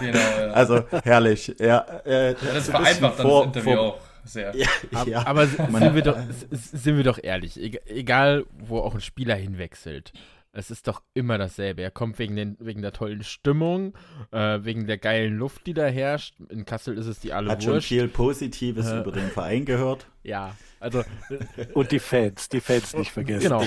Genau, 0.00 0.18
ja. 0.18 0.50
Also 0.52 0.82
herrlich. 1.02 1.54
Ja, 1.58 1.86
äh, 2.04 2.32
ja 2.32 2.36
das 2.52 2.68
vereinfacht 2.68 3.18
dann 3.18 3.26
vor, 3.26 3.46
das 3.46 3.56
Interview 3.56 3.76
vor, 3.76 3.86
auch 3.86 4.00
sehr. 4.24 4.54
Ja, 4.54 5.04
ja. 5.06 5.26
Aber 5.26 5.46
sind 5.46 5.94
wir, 5.94 6.02
doch, 6.02 6.18
sind 6.50 6.96
wir 6.96 7.04
doch 7.04 7.18
ehrlich, 7.22 7.58
egal 7.86 8.44
wo 8.58 8.80
auch 8.80 8.94
ein 8.94 9.00
Spieler 9.00 9.34
hinwechselt, 9.34 10.12
es 10.56 10.70
ist 10.70 10.88
doch 10.88 11.02
immer 11.12 11.36
dasselbe. 11.36 11.82
Er 11.82 11.90
kommt 11.90 12.18
wegen, 12.18 12.34
den, 12.34 12.56
wegen 12.58 12.80
der 12.80 12.92
tollen 12.92 13.22
Stimmung, 13.22 13.92
äh, 14.30 14.60
wegen 14.62 14.86
der 14.86 14.96
geilen 14.96 15.36
Luft, 15.36 15.66
die 15.66 15.74
da 15.74 15.84
herrscht. 15.84 16.34
In 16.48 16.64
Kassel 16.64 16.96
ist 16.96 17.04
es 17.06 17.20
die 17.20 17.34
alle 17.34 17.50
Hat 17.50 17.58
wurscht. 17.58 17.88
schon 17.88 17.98
viel 17.98 18.08
Positives 18.08 18.86
äh, 18.86 19.00
über 19.00 19.12
den 19.12 19.28
Verein 19.28 19.66
gehört. 19.66 20.06
Ja, 20.22 20.56
also. 20.80 21.04
Und 21.74 21.92
die 21.92 21.98
Fans, 21.98 22.48
die 22.48 22.60
Fans 22.60 22.94
nicht 22.94 23.10
vergessen. 23.10 23.50
Genau. 23.50 23.64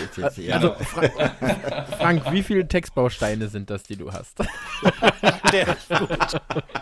Also, 0.52 0.74
Fra 0.84 1.86
Frank, 1.98 2.32
wie 2.32 2.42
viele 2.42 2.68
Textbausteine 2.68 3.50
sind 3.50 3.70
das, 3.70 3.84
die 3.84 3.96
du 3.96 4.12
hast? 4.12 4.40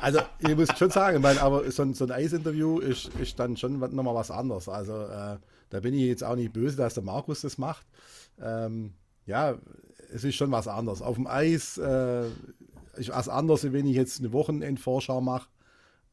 also, 0.01 0.21
ihr 0.47 0.55
müsst 0.55 0.77
schon 0.77 0.89
sagen, 0.89 1.21
mein, 1.21 1.37
aber 1.37 1.69
so 1.69 1.83
ein, 1.83 1.93
so 1.93 2.05
ein 2.05 2.11
Eisinterview 2.11 2.79
ist, 2.79 3.09
ist 3.19 3.37
dann 3.39 3.57
schon 3.57 3.77
nochmal 3.77 4.15
was 4.15 4.31
anderes. 4.31 4.69
Also, 4.69 5.03
äh, 5.03 5.35
da 5.69 5.79
bin 5.81 5.93
ich 5.93 6.03
jetzt 6.03 6.23
auch 6.23 6.37
nicht 6.37 6.53
böse, 6.53 6.77
dass 6.77 6.93
der 6.93 7.03
Markus 7.03 7.41
das 7.41 7.57
macht. 7.57 7.85
Ähm, 8.41 8.93
ja, 9.25 9.57
es 10.13 10.23
ist 10.23 10.35
schon 10.35 10.51
was 10.51 10.67
anderes. 10.67 11.01
Auf 11.01 11.15
dem 11.15 11.27
Eis 11.27 11.77
äh, 11.77 12.27
ist 12.95 13.09
was 13.09 13.29
anderes, 13.29 13.71
wenn 13.71 13.87
ich 13.87 13.95
jetzt 13.95 14.19
eine 14.19 14.33
Wochenendvorschau 14.33 15.21
mache 15.21 15.49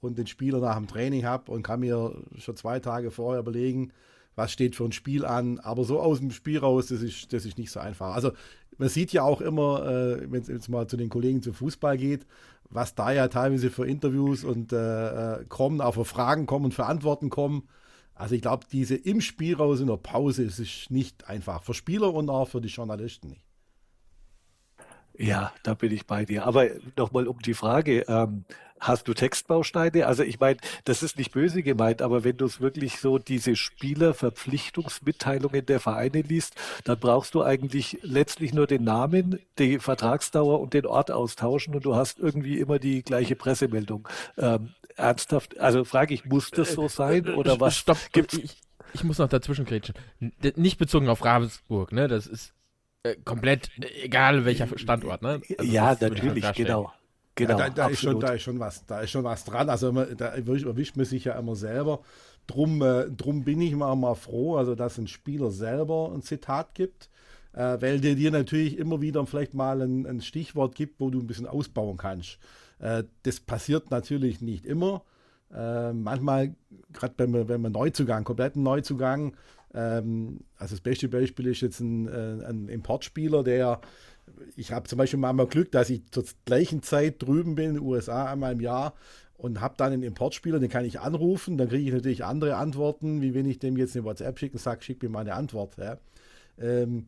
und 0.01 0.19
den 0.19 0.27
Spieler 0.27 0.61
nach 0.61 0.77
dem 0.77 0.87
Training 0.87 1.25
habe 1.25 1.51
und 1.51 1.63
kann 1.63 1.81
mir 1.81 2.15
schon 2.39 2.57
zwei 2.57 2.81
Tage 2.81 3.11
vorher 3.11 3.41
überlegen, 3.41 3.93
was 4.37 4.53
steht 4.53 4.77
für 4.77 4.85
ein 4.85 4.93
Spiel 4.93 5.25
an. 5.25 5.59
Aber 5.61 5.85
so 5.85 6.01
aus 6.01 6.21
dem 6.21 6.31
Spiel 6.31 6.59
raus, 6.59 6.87
das 6.89 7.03
ist, 7.03 7.33
das 7.33 7.45
ist 7.47 7.59
nicht 7.59 7.71
so 7.71 7.81
einfach. 7.81 8.15
Also 8.15 8.33
man 8.79 8.89
sieht 8.89 9.13
ja 9.13 9.23
auch 9.23 9.41
immer, 9.41 9.87
äh, 9.87 10.31
wenn 10.31 10.43
es 10.43 10.49
jetzt 10.49 10.69
mal 10.69 10.87
zu 10.87 10.97
den 10.97 11.09
Kollegen 11.09 11.43
zum 11.43 11.55
Fußball 11.55 11.97
geht, 11.97 12.27
was 12.71 12.95
da 12.95 13.13
ja 13.13 13.29
teilweise 13.29 13.71
für 13.71 13.87
Interviews 13.87 14.43
und 14.43 14.73
äh, 14.73 15.37
äh 15.37 15.45
kommen, 15.49 15.81
auch 15.81 15.95
für 15.95 16.05
Fragen 16.05 16.47
kommen 16.47 16.67
und 16.67 16.75
für 16.75 16.87
Antworten 16.87 17.31
kommen. 17.31 17.69
Also 18.15 18.35
ich 18.35 18.43
glaube, 18.43 18.67
diese 18.71 18.95
im 18.95 19.21
Spiel 19.21 19.57
raus 19.57 19.81
in 19.81 19.89
der 19.89 19.97
Pause 19.97 20.45
ist 20.45 20.91
nicht 20.91 21.29
einfach. 21.29 21.63
Für 21.63 21.75
Spieler 21.75 22.13
und 22.13 22.31
auch 22.31 22.49
für 22.49 22.61
die 22.61 22.69
Journalisten 22.69 23.29
nicht. 23.29 23.44
Ja, 25.17 25.53
da 25.63 25.75
bin 25.75 25.93
ich 25.93 26.07
bei 26.07 26.25
dir. 26.25 26.47
Aber 26.47 26.67
nochmal 26.97 27.29
um 27.29 27.39
die 27.41 27.55
Frage, 27.55 28.05
ähm, 28.09 28.45
hast 28.81 29.09
du 29.09 29.15
Textbausteine? 29.15 30.07
Also 30.07 30.23
ich 30.23 30.41
meine, 30.41 30.59
das 30.85 31.03
ist 31.03 31.19
nicht 31.19 31.33
böse 31.33 31.63
gemeint, 31.63 32.03
aber 32.03 32.25
wenn 32.25 32.37
du 32.37 32.47
es 32.47 32.61
wirklich 32.61 33.01
so 33.01 33.19
diese 33.19 33.57
Spielerverpflichtungsmitteilungen 33.57 35.67
der 35.67 35.81
Vereine 35.81 36.23
liest, 36.23 36.55
dann 36.85 36.99
brauchst 36.99 37.35
du 37.35 37.43
eigentlich 37.43 37.99
letztlich 38.03 38.53
nur 38.53 38.67
den 38.67 38.85
Namen, 38.85 39.39
die 39.59 39.79
Vertragsdauer 39.79 40.61
und 40.61 40.75
den 40.75 40.87
Ort 40.87 41.11
austauschen 41.11 41.75
und 41.75 41.85
du 41.85 41.95
hast 41.95 42.19
irgendwie 42.19 42.59
immer 42.59 42.79
die 42.79 43.03
gleiche 43.03 43.37
Pressemeldung. 43.37 44.09
Ähm, 44.37 44.75
ernsthaft, 44.97 45.59
also 45.59 45.85
frage 45.85 46.15
ich, 46.15 46.25
muss 46.25 46.51
das 46.51 46.73
so 46.73 46.89
sein 46.89 47.35
oder 47.35 47.61
was? 47.61 47.77
Stopp, 47.77 47.99
gibt's? 48.13 48.39
Ich, 48.39 48.61
ich 48.93 49.05
muss 49.05 49.19
noch 49.19 49.29
dazwischen 49.29 49.65
grätschen. 49.65 49.95
Nicht 50.57 50.79
bezogen 50.79 51.09
auf 51.09 51.25
Ravensburg, 51.25 51.93
ne? 51.93 52.09
Das 52.09 52.27
ist 52.27 52.53
äh, 53.05 53.17
komplett 53.25 53.71
egal 54.03 54.45
welcher 54.45 54.67
Standort, 54.79 55.23
ne? 55.23 55.41
Also 55.59 55.71
ja, 55.71 55.97
natürlich, 56.01 56.53
genau. 56.55 56.91
Genau, 57.37 57.59
ja, 57.59 57.69
da, 57.69 57.71
da 57.71 57.87
ist 57.89 58.01
schon, 58.01 58.21
da, 58.21 58.33
ist 58.33 58.43
schon 58.43 58.61
was, 58.61 58.87
da 58.87 59.01
ist 59.01 59.11
schon 59.11 59.25
was 59.25 59.45
dran. 59.45 59.69
Also 59.69 59.91
da 59.93 60.29
erwischt 60.29 60.97
man 60.97 61.05
sich 61.05 61.25
ja 61.25 61.39
immer 61.39 61.57
selber. 61.57 62.01
Drum, 62.47 62.81
äh, 62.81 63.11
drum 63.11 63.43
bin 63.45 63.61
ich 63.61 63.75
mal, 63.75 63.95
mal 63.97 64.15
froh, 64.15 64.57
also 64.57 64.75
dass 64.75 64.99
ein 64.99 65.09
Spieler 65.09 65.51
selber 65.51 66.13
ein 66.15 66.23
Zitat 66.23 66.75
gibt, 66.75 67.11
äh, 67.53 67.77
weil 67.81 68.01
der 68.01 68.15
dir 68.15 68.31
natürlich 68.31 68.79
immer 68.79 69.01
wieder 69.01 69.27
vielleicht 69.27 69.53
mal 69.53 69.83
ein, 69.83 70.07
ein, 70.07 70.21
Stichwort 70.21 70.75
gibt, 70.75 71.01
wo 71.01 71.11
du 71.11 71.21
ein 71.21 71.27
bisschen 71.27 71.47
ausbauen 71.47 71.97
kannst. 71.97 72.39
Äh, 72.79 73.05
das 73.25 73.41
passiert 73.41 73.91
natürlich 73.91 74.41
nicht 74.41 74.65
immer. 74.65 75.03
Äh, 75.53 75.93
manchmal, 75.93 76.55
gerade 76.93 77.15
wenn, 77.17 77.49
wenn 77.49 77.61
man 77.61 77.73
Neuzugang, 77.73 78.25
kompletten 78.25 78.63
Neuzugang, 78.63 79.37
ähm, 79.75 80.41
also 80.57 80.75
das 80.75 80.81
beste 80.81 81.09
Beispiel 81.09 81.47
ist 81.49 81.61
jetzt 81.61 81.81
ein, 81.81 82.09
äh, 82.09 82.45
ein 82.47 82.69
Importspieler, 82.69 83.43
der, 83.43 83.81
ich 84.57 84.73
habe 84.73 84.89
zum 84.89 84.99
Beispiel 84.99 85.19
mal 85.19 85.35
Glück, 85.47 85.73
dass 85.73 85.91
ich 85.91 86.03
zur 86.11 86.25
gleichen 86.45 86.83
Zeit 86.83 87.23
drüben 87.23 87.55
bin 87.57 87.71
in 87.71 87.75
den 87.75 87.83
USA 87.83 88.27
einmal 88.27 88.53
im 88.53 88.61
Jahr 88.61 88.95
und 89.37 89.61
habe 89.61 89.75
dann 89.77 89.93
einen 89.93 90.03
Importspieler, 90.03 90.61
den 90.61 90.71
kann 90.71 90.85
ich 90.85 91.01
anrufen, 91.01 91.59
dann 91.59 91.69
kriege 91.69 91.89
ich 91.89 91.95
natürlich 91.95 92.25
andere 92.25 92.57
Antworten, 92.57 93.21
wie 93.21 93.35
wenn 93.35 93.47
ich 93.47 93.59
dem 93.59 93.77
jetzt 93.77 93.97
eine 93.97 94.05
WhatsApp 94.05 94.39
schicke 94.39 94.55
und 94.55 94.61
sage, 94.61 94.83
schick 94.83 95.03
mir 95.03 95.09
mal 95.09 95.21
eine 95.21 95.35
Antwort. 95.35 95.77
Ja. 95.77 95.99
Ähm, 96.59 97.07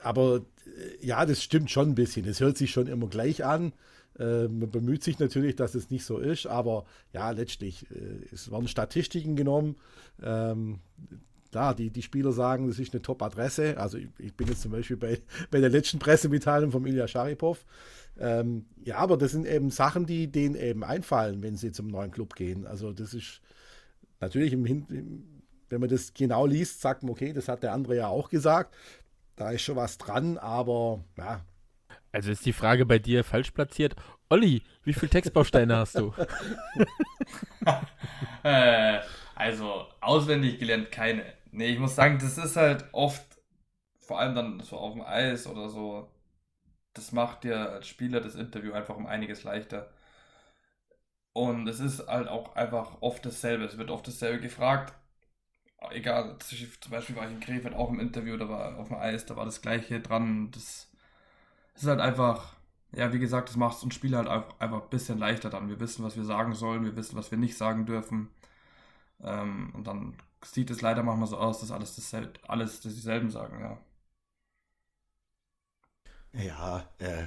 aber 0.00 0.42
äh, 0.66 1.06
ja, 1.06 1.24
das 1.24 1.42
stimmt 1.42 1.70
schon 1.70 1.90
ein 1.90 1.94
bisschen. 1.94 2.26
Es 2.26 2.40
hört 2.40 2.56
sich 2.56 2.70
schon 2.70 2.86
immer 2.86 3.08
gleich 3.08 3.44
an. 3.44 3.72
Äh, 4.18 4.48
man 4.48 4.70
bemüht 4.70 5.02
sich 5.02 5.18
natürlich, 5.18 5.56
dass 5.56 5.74
es 5.74 5.90
nicht 5.90 6.04
so 6.04 6.18
ist, 6.18 6.46
aber 6.46 6.84
ja, 7.12 7.30
letztlich, 7.30 7.86
äh, 7.90 8.32
es 8.32 8.50
werden 8.50 8.68
Statistiken 8.68 9.36
genommen. 9.36 9.76
Ähm, 10.22 10.80
klar, 11.50 11.74
die, 11.74 11.90
die 11.90 12.02
Spieler 12.02 12.32
sagen, 12.32 12.68
das 12.68 12.78
ist 12.78 12.92
eine 12.92 13.02
Top-Adresse. 13.02 13.76
Also 13.78 13.98
ich, 13.98 14.08
ich, 14.18 14.34
bin 14.34 14.48
jetzt 14.48 14.62
zum 14.62 14.72
Beispiel 14.72 14.96
bei, 14.96 15.20
bei 15.50 15.60
der 15.60 15.70
letzten 15.70 15.98
Pressemitteilung 15.98 16.70
von 16.70 16.86
Ilya 16.86 17.08
Sharipov. 17.08 17.64
Ähm, 18.18 18.66
ja, 18.84 18.96
aber 18.96 19.16
das 19.16 19.32
sind 19.32 19.46
eben 19.46 19.70
Sachen, 19.70 20.06
die 20.06 20.30
denen 20.30 20.56
eben 20.56 20.82
einfallen, 20.82 21.42
wenn 21.42 21.56
sie 21.56 21.72
zum 21.72 21.88
neuen 21.88 22.10
Club 22.10 22.34
gehen. 22.34 22.66
Also 22.66 22.92
das 22.92 23.14
ist 23.14 23.40
natürlich 24.20 24.52
im, 24.52 24.66
im 24.66 25.38
wenn 25.70 25.80
man 25.80 25.90
das 25.90 26.14
genau 26.14 26.46
liest, 26.46 26.80
sagt 26.80 27.02
man, 27.02 27.12
okay, 27.12 27.32
das 27.32 27.48
hat 27.48 27.62
der 27.62 27.72
andere 27.72 27.96
ja 27.96 28.08
auch 28.08 28.30
gesagt. 28.30 28.74
Da 29.36 29.50
ist 29.50 29.62
schon 29.62 29.76
was 29.76 29.98
dran, 29.98 30.38
aber 30.38 31.04
ja. 31.16 31.44
Also 32.10 32.30
ist 32.30 32.46
die 32.46 32.52
Frage 32.52 32.86
bei 32.86 32.98
dir 32.98 33.22
falsch 33.22 33.50
platziert. 33.50 33.94
Olli, 34.30 34.62
wie 34.84 34.92
viele 34.92 35.10
Textbausteine 35.10 35.76
hast 35.76 35.98
du? 35.98 36.12
äh, 38.42 38.98
also 39.34 39.86
auswendig 40.00 40.58
gelernt 40.58 40.90
keine. 40.90 41.24
Nee, 41.50 41.68
ich 41.72 41.78
muss 41.78 41.94
sagen, 41.96 42.18
das 42.18 42.38
ist 42.38 42.56
halt 42.56 42.84
oft, 42.92 43.40
vor 44.00 44.20
allem 44.20 44.34
dann 44.34 44.60
so 44.60 44.76
auf 44.78 44.94
dem 44.94 45.02
Eis 45.02 45.46
oder 45.46 45.68
so, 45.68 46.10
das 46.94 47.12
macht 47.12 47.44
dir 47.44 47.70
als 47.72 47.88
Spieler 47.88 48.20
das 48.22 48.34
Interview 48.36 48.72
einfach 48.74 48.96
um 48.96 49.06
einiges 49.06 49.44
leichter. 49.44 49.90
Und 51.32 51.66
es 51.68 51.80
ist 51.80 52.06
halt 52.08 52.28
auch 52.28 52.56
einfach 52.56 53.00
oft 53.00 53.24
dasselbe. 53.24 53.64
Es 53.64 53.78
wird 53.78 53.90
oft 53.90 54.06
dasselbe 54.06 54.40
gefragt. 54.40 54.94
Egal, 55.92 56.38
zum 56.40 56.90
Beispiel 56.92 57.16
war 57.16 57.26
ich 57.26 57.32
in 57.32 57.40
Krefeld 57.40 57.74
auch 57.74 57.90
im 57.90 58.00
Interview, 58.00 58.36
da 58.36 58.48
war 58.48 58.78
auf 58.78 58.88
dem 58.88 58.96
Eis, 58.98 59.26
da 59.26 59.36
war 59.36 59.44
das 59.46 59.62
gleiche 59.62 60.00
dran. 60.00 60.50
Das 60.52 60.88
ist 61.76 61.86
halt 61.86 62.00
einfach, 62.00 62.56
ja, 62.92 63.12
wie 63.12 63.18
gesagt, 63.20 63.48
das 63.50 63.56
macht 63.56 63.82
uns 63.84 63.94
Spieler 63.94 64.18
halt 64.18 64.28
einfach, 64.28 64.60
einfach 64.60 64.82
ein 64.84 64.90
bisschen 64.90 65.18
leichter 65.18 65.50
dann. 65.50 65.68
Wir 65.68 65.80
wissen, 65.80 66.04
was 66.04 66.16
wir 66.16 66.24
sagen 66.24 66.54
sollen, 66.54 66.84
wir 66.84 66.96
wissen, 66.96 67.16
was 67.16 67.30
wir 67.30 67.38
nicht 67.38 67.56
sagen 67.58 67.86
dürfen. 67.86 68.30
Ähm, 69.22 69.72
und 69.74 69.86
dann 69.86 70.16
sieht 70.44 70.70
es 70.70 70.80
leider 70.80 71.02
manchmal 71.02 71.28
so 71.28 71.38
aus, 71.38 71.60
dass 71.60 71.70
alles, 71.70 71.96
dasselbe, 71.96 72.32
alles 72.46 72.80
dieselben 72.80 73.30
sagen, 73.30 73.60
ja. 73.60 73.78
Ja, 76.32 76.88
äh, 76.98 77.26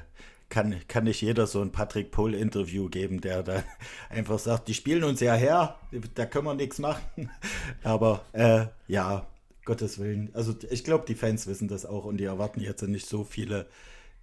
kann, 0.50 0.76
kann 0.88 1.06
nicht 1.06 1.22
jeder 1.22 1.48
so 1.48 1.62
ein 1.62 1.72
Patrick 1.72 2.12
Pohl-Interview 2.12 2.90
geben, 2.90 3.22
der 3.22 3.42
da 3.42 3.64
einfach 4.10 4.38
sagt, 4.38 4.68
die 4.68 4.74
spielen 4.74 5.04
uns 5.04 5.20
ja 5.20 5.34
her, 5.34 5.80
da 6.16 6.26
können 6.26 6.46
wir 6.46 6.54
nichts 6.54 6.80
machen. 6.80 7.30
Aber 7.84 8.24
äh, 8.34 8.68
ja, 8.88 9.28
Gottes 9.66 10.00
Willen. 10.00 10.30
Also 10.34 10.56
ich 10.70 10.84
glaube, 10.84 11.06
die 11.08 11.16
Fans 11.16 11.48
wissen 11.48 11.68
das 11.68 11.86
auch 11.86 12.06
und 12.06 12.18
die 12.18 12.26
erwarten 12.26 12.62
jetzt 12.62 12.82
nicht 12.84 13.08
so 13.08 13.24
viele 13.24 13.68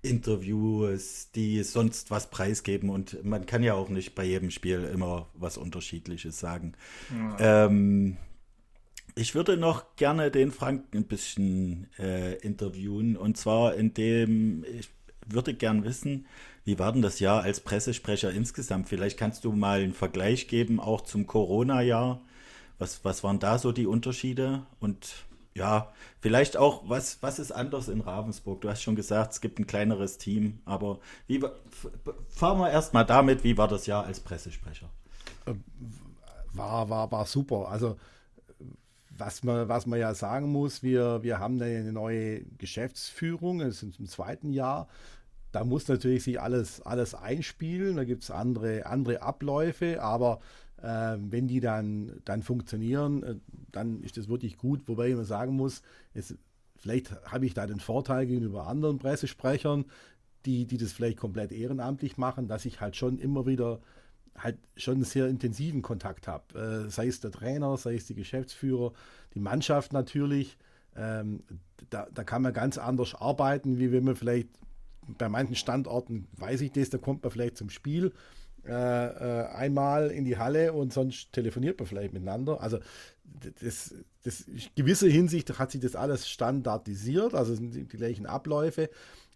Interviews, 0.02 1.30
die 1.34 1.62
sonst 1.62 2.10
was 2.10 2.30
preisgeben. 2.30 2.90
Und 2.90 3.24
man 3.24 3.46
kann 3.46 3.62
ja 3.62 3.74
auch 3.74 3.88
nicht 3.88 4.14
bei 4.14 4.24
jedem 4.24 4.50
Spiel 4.50 4.84
immer 4.84 5.28
was 5.34 5.56
Unterschiedliches 5.56 6.38
sagen. 6.38 6.74
Ja. 7.38 7.66
Ähm, 7.66 8.16
ich 9.18 9.34
würde 9.34 9.56
noch 9.56 9.96
gerne 9.96 10.30
den 10.30 10.52
Frank 10.52 10.94
ein 10.94 11.04
bisschen 11.04 11.88
äh, 11.98 12.36
interviewen. 12.36 13.16
Und 13.16 13.36
zwar 13.36 13.74
in 13.74 13.92
dem, 13.92 14.64
ich 14.64 14.90
würde 15.26 15.54
gern 15.54 15.82
wissen, 15.82 16.26
wie 16.64 16.78
war 16.78 16.92
denn 16.92 17.02
das 17.02 17.18
Jahr 17.18 17.42
als 17.42 17.60
Pressesprecher 17.60 18.30
insgesamt? 18.30 18.88
Vielleicht 18.88 19.18
kannst 19.18 19.44
du 19.44 19.52
mal 19.52 19.80
einen 19.80 19.92
Vergleich 19.92 20.46
geben, 20.46 20.78
auch 20.78 21.00
zum 21.00 21.26
Corona-Jahr. 21.26 22.20
Was, 22.78 23.04
was 23.04 23.24
waren 23.24 23.40
da 23.40 23.58
so 23.58 23.72
die 23.72 23.88
Unterschiede? 23.88 24.62
Und 24.78 25.24
ja, 25.52 25.92
vielleicht 26.20 26.56
auch, 26.56 26.88
was, 26.88 27.20
was 27.20 27.40
ist 27.40 27.50
anders 27.50 27.88
in 27.88 28.00
Ravensburg? 28.00 28.60
Du 28.60 28.68
hast 28.68 28.82
schon 28.82 28.94
gesagt, 28.94 29.32
es 29.32 29.40
gibt 29.40 29.58
ein 29.58 29.66
kleineres 29.66 30.18
Team, 30.18 30.60
aber 30.64 31.00
wie, 31.26 31.42
fahren 32.28 32.58
wir 32.58 32.70
erstmal 32.70 33.04
damit, 33.04 33.42
wie 33.42 33.58
war 33.58 33.66
das 33.66 33.86
Jahr 33.86 34.04
als 34.04 34.20
Pressesprecher? 34.20 34.88
War, 36.52 36.88
war, 36.88 37.10
war 37.10 37.26
super. 37.26 37.68
Also, 37.68 37.96
was 39.18 39.42
man, 39.44 39.68
was 39.68 39.86
man 39.86 39.98
ja 39.98 40.14
sagen 40.14 40.50
muss, 40.50 40.82
wir, 40.82 41.22
wir 41.22 41.38
haben 41.38 41.60
eine 41.60 41.92
neue 41.92 42.44
Geschäftsführung, 42.58 43.60
es 43.60 43.82
ist 43.82 43.98
im 43.98 44.06
zweiten 44.06 44.52
Jahr. 44.52 44.88
Da 45.52 45.64
muss 45.64 45.88
natürlich 45.88 46.24
sich 46.24 46.40
alles, 46.40 46.82
alles 46.82 47.14
einspielen, 47.14 47.96
da 47.96 48.04
gibt 48.04 48.22
es 48.22 48.30
andere, 48.30 48.86
andere 48.86 49.22
Abläufe, 49.22 50.02
aber 50.02 50.40
äh, 50.82 51.16
wenn 51.18 51.48
die 51.48 51.60
dann, 51.60 52.20
dann 52.24 52.42
funktionieren, 52.42 53.22
äh, 53.22 53.34
dann 53.72 54.02
ist 54.02 54.16
das 54.16 54.28
wirklich 54.28 54.58
gut. 54.58 54.86
Wobei 54.86 55.14
man 55.14 55.24
sagen 55.24 55.56
muss, 55.56 55.82
es, 56.14 56.36
vielleicht 56.76 57.12
habe 57.24 57.46
ich 57.46 57.54
da 57.54 57.66
den 57.66 57.80
Vorteil 57.80 58.26
gegenüber 58.26 58.66
anderen 58.66 58.98
Pressesprechern, 58.98 59.86
die, 60.44 60.66
die 60.66 60.78
das 60.78 60.92
vielleicht 60.92 61.18
komplett 61.18 61.50
ehrenamtlich 61.50 62.16
machen, 62.18 62.46
dass 62.46 62.64
ich 62.64 62.80
halt 62.80 62.96
schon 62.96 63.18
immer 63.18 63.46
wieder 63.46 63.80
halt 64.38 64.58
schon 64.76 64.94
einen 64.94 65.04
sehr 65.04 65.28
intensiven 65.28 65.82
Kontakt 65.82 66.28
habe. 66.28 66.86
Äh, 66.86 66.90
sei 66.90 67.06
es 67.06 67.20
der 67.20 67.30
Trainer, 67.30 67.76
sei 67.76 67.94
es 67.94 68.06
die 68.06 68.14
Geschäftsführer, 68.14 68.92
die 69.34 69.40
Mannschaft 69.40 69.92
natürlich. 69.92 70.56
Ähm, 70.96 71.42
da, 71.90 72.08
da 72.12 72.24
kann 72.24 72.42
man 72.42 72.52
ganz 72.52 72.78
anders 72.78 73.14
arbeiten, 73.14 73.78
wie 73.78 73.92
wenn 73.92 74.04
man 74.04 74.16
vielleicht 74.16 74.48
bei 75.16 75.28
manchen 75.28 75.54
Standorten, 75.54 76.28
weiß 76.36 76.60
ich 76.60 76.72
das, 76.72 76.90
da 76.90 76.98
kommt 76.98 77.22
man 77.22 77.30
vielleicht 77.30 77.56
zum 77.56 77.70
Spiel 77.70 78.12
äh, 78.66 78.72
äh, 78.72 79.46
einmal 79.46 80.10
in 80.10 80.24
die 80.24 80.36
Halle 80.36 80.72
und 80.72 80.92
sonst 80.92 81.32
telefoniert 81.32 81.78
man 81.78 81.86
vielleicht 81.86 82.12
miteinander. 82.12 82.60
Also 82.60 82.78
das, 83.62 83.94
das 84.24 84.44
gewisse 84.74 85.08
Hinsicht 85.08 85.58
hat 85.58 85.70
sich 85.70 85.80
das 85.80 85.96
alles 85.96 86.28
standardisiert, 86.28 87.34
also 87.34 87.54
sind 87.54 87.74
die, 87.74 87.84
gleichen 87.86 88.26
Abläufe. 88.26 88.90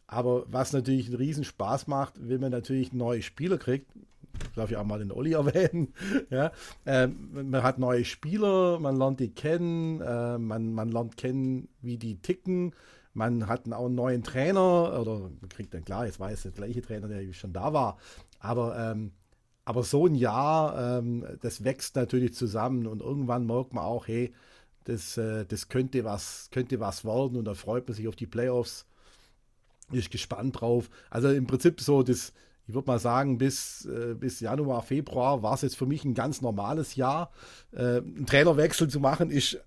Aber 0.06 0.44
was 0.48 0.74
natürlich 0.74 1.06
einen 1.06 1.16
riesen 1.16 1.44
Spaß 1.44 1.86
macht, 1.86 2.14
wenn 2.18 2.40
man 2.40 2.50
natürlich 2.50 2.92
neue 2.92 3.22
Spieler 3.22 3.56
kriegt, 3.56 3.90
darf 4.54 4.70
ich 4.70 4.76
auch 4.76 4.84
mal 4.84 4.98
den 4.98 5.12
Olli 5.12 5.32
erwähnen. 5.34 5.92
ja, 6.30 6.52
äh, 6.84 7.06
man 7.06 7.62
hat 7.62 7.78
neue 7.78 8.04
Spieler, 8.04 8.78
man 8.78 8.96
lernt 8.96 9.20
die 9.20 9.32
kennen, 9.32 10.00
äh, 10.00 10.38
man, 10.38 10.72
man 10.72 10.90
lernt 10.90 11.16
kennen, 11.16 11.68
wie 11.80 11.98
die 11.98 12.16
ticken. 12.16 12.74
Man 13.14 13.46
hat 13.46 13.70
auch 13.72 13.86
einen 13.86 13.94
neuen 13.94 14.22
Trainer, 14.22 14.98
oder 14.98 15.30
man 15.40 15.48
kriegt 15.50 15.74
dann 15.74 15.84
klar, 15.84 16.06
jetzt 16.06 16.18
war 16.18 16.30
es 16.30 16.42
der 16.42 16.52
gleiche 16.52 16.80
Trainer, 16.80 17.08
der 17.08 17.30
schon 17.34 17.52
da 17.52 17.72
war. 17.72 17.98
Aber 18.40 18.76
ähm, 18.78 19.12
aber 19.64 19.84
so 19.84 20.06
ein 20.06 20.14
Jahr, 20.14 20.98
ähm, 20.98 21.24
das 21.40 21.64
wächst 21.64 21.94
natürlich 21.96 22.34
zusammen 22.34 22.86
und 22.86 23.00
irgendwann 23.00 23.46
merkt 23.46 23.72
man 23.74 23.84
auch, 23.84 24.08
hey, 24.08 24.32
das, 24.84 25.16
äh, 25.16 25.44
das 25.46 25.68
könnte, 25.68 26.04
was, 26.04 26.48
könnte 26.50 26.80
was 26.80 27.04
werden 27.04 27.36
und 27.36 27.44
da 27.44 27.54
freut 27.54 27.86
man 27.86 27.94
sich 27.94 28.08
auf 28.08 28.16
die 28.16 28.26
Playoffs. 28.26 28.86
Ist 29.92 30.10
gespannt 30.10 30.60
drauf. 30.60 30.90
Also 31.10 31.28
im 31.30 31.46
Prinzip 31.46 31.80
so 31.80 32.02
das, 32.02 32.32
ich 32.72 32.74
würde 32.74 32.90
mal 32.90 32.98
sagen, 32.98 33.36
bis, 33.36 33.84
äh, 33.84 34.14
bis 34.14 34.40
Januar, 34.40 34.80
Februar 34.80 35.42
war 35.42 35.52
es 35.52 35.60
jetzt 35.60 35.76
für 35.76 35.84
mich 35.84 36.06
ein 36.06 36.14
ganz 36.14 36.40
normales 36.40 36.96
Jahr. 36.96 37.30
Äh, 37.72 37.98
einen 37.98 38.24
Trainerwechsel 38.24 38.88
zu 38.88 38.98
machen, 38.98 39.30
ist 39.30 39.58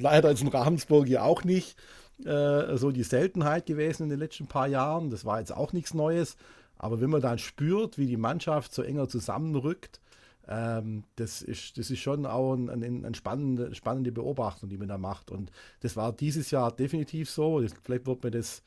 leider 0.00 0.30
jetzt 0.30 0.42
in 0.42 0.48
Ravensburg 0.48 1.06
ja 1.06 1.22
auch 1.22 1.44
nicht 1.44 1.78
äh, 2.24 2.76
so 2.76 2.90
die 2.90 3.04
Seltenheit 3.04 3.66
gewesen 3.66 4.02
in 4.02 4.08
den 4.08 4.18
letzten 4.18 4.48
paar 4.48 4.66
Jahren. 4.66 5.08
Das 5.08 5.24
war 5.24 5.38
jetzt 5.38 5.56
auch 5.56 5.72
nichts 5.72 5.94
Neues. 5.94 6.36
Aber 6.78 7.00
wenn 7.00 7.10
man 7.10 7.20
dann 7.20 7.38
spürt, 7.38 7.96
wie 7.96 8.06
die 8.06 8.16
Mannschaft 8.16 8.74
so 8.74 8.82
enger 8.82 9.08
zusammenrückt, 9.08 10.00
ähm, 10.48 11.04
das, 11.14 11.42
ist, 11.42 11.78
das 11.78 11.90
ist 11.90 12.00
schon 12.00 12.26
auch 12.26 12.54
eine 12.54 12.72
ein, 12.72 13.04
ein 13.04 13.14
spannende, 13.14 13.72
spannende 13.76 14.10
Beobachtung, 14.10 14.68
die 14.68 14.78
man 14.78 14.88
da 14.88 14.98
macht. 14.98 15.30
Und 15.30 15.52
das 15.78 15.94
war 15.94 16.12
dieses 16.12 16.50
Jahr 16.50 16.72
definitiv 16.72 17.30
so. 17.30 17.64
Vielleicht 17.84 18.06
wird 18.06 18.24
mir 18.24 18.32
das, 18.32 18.64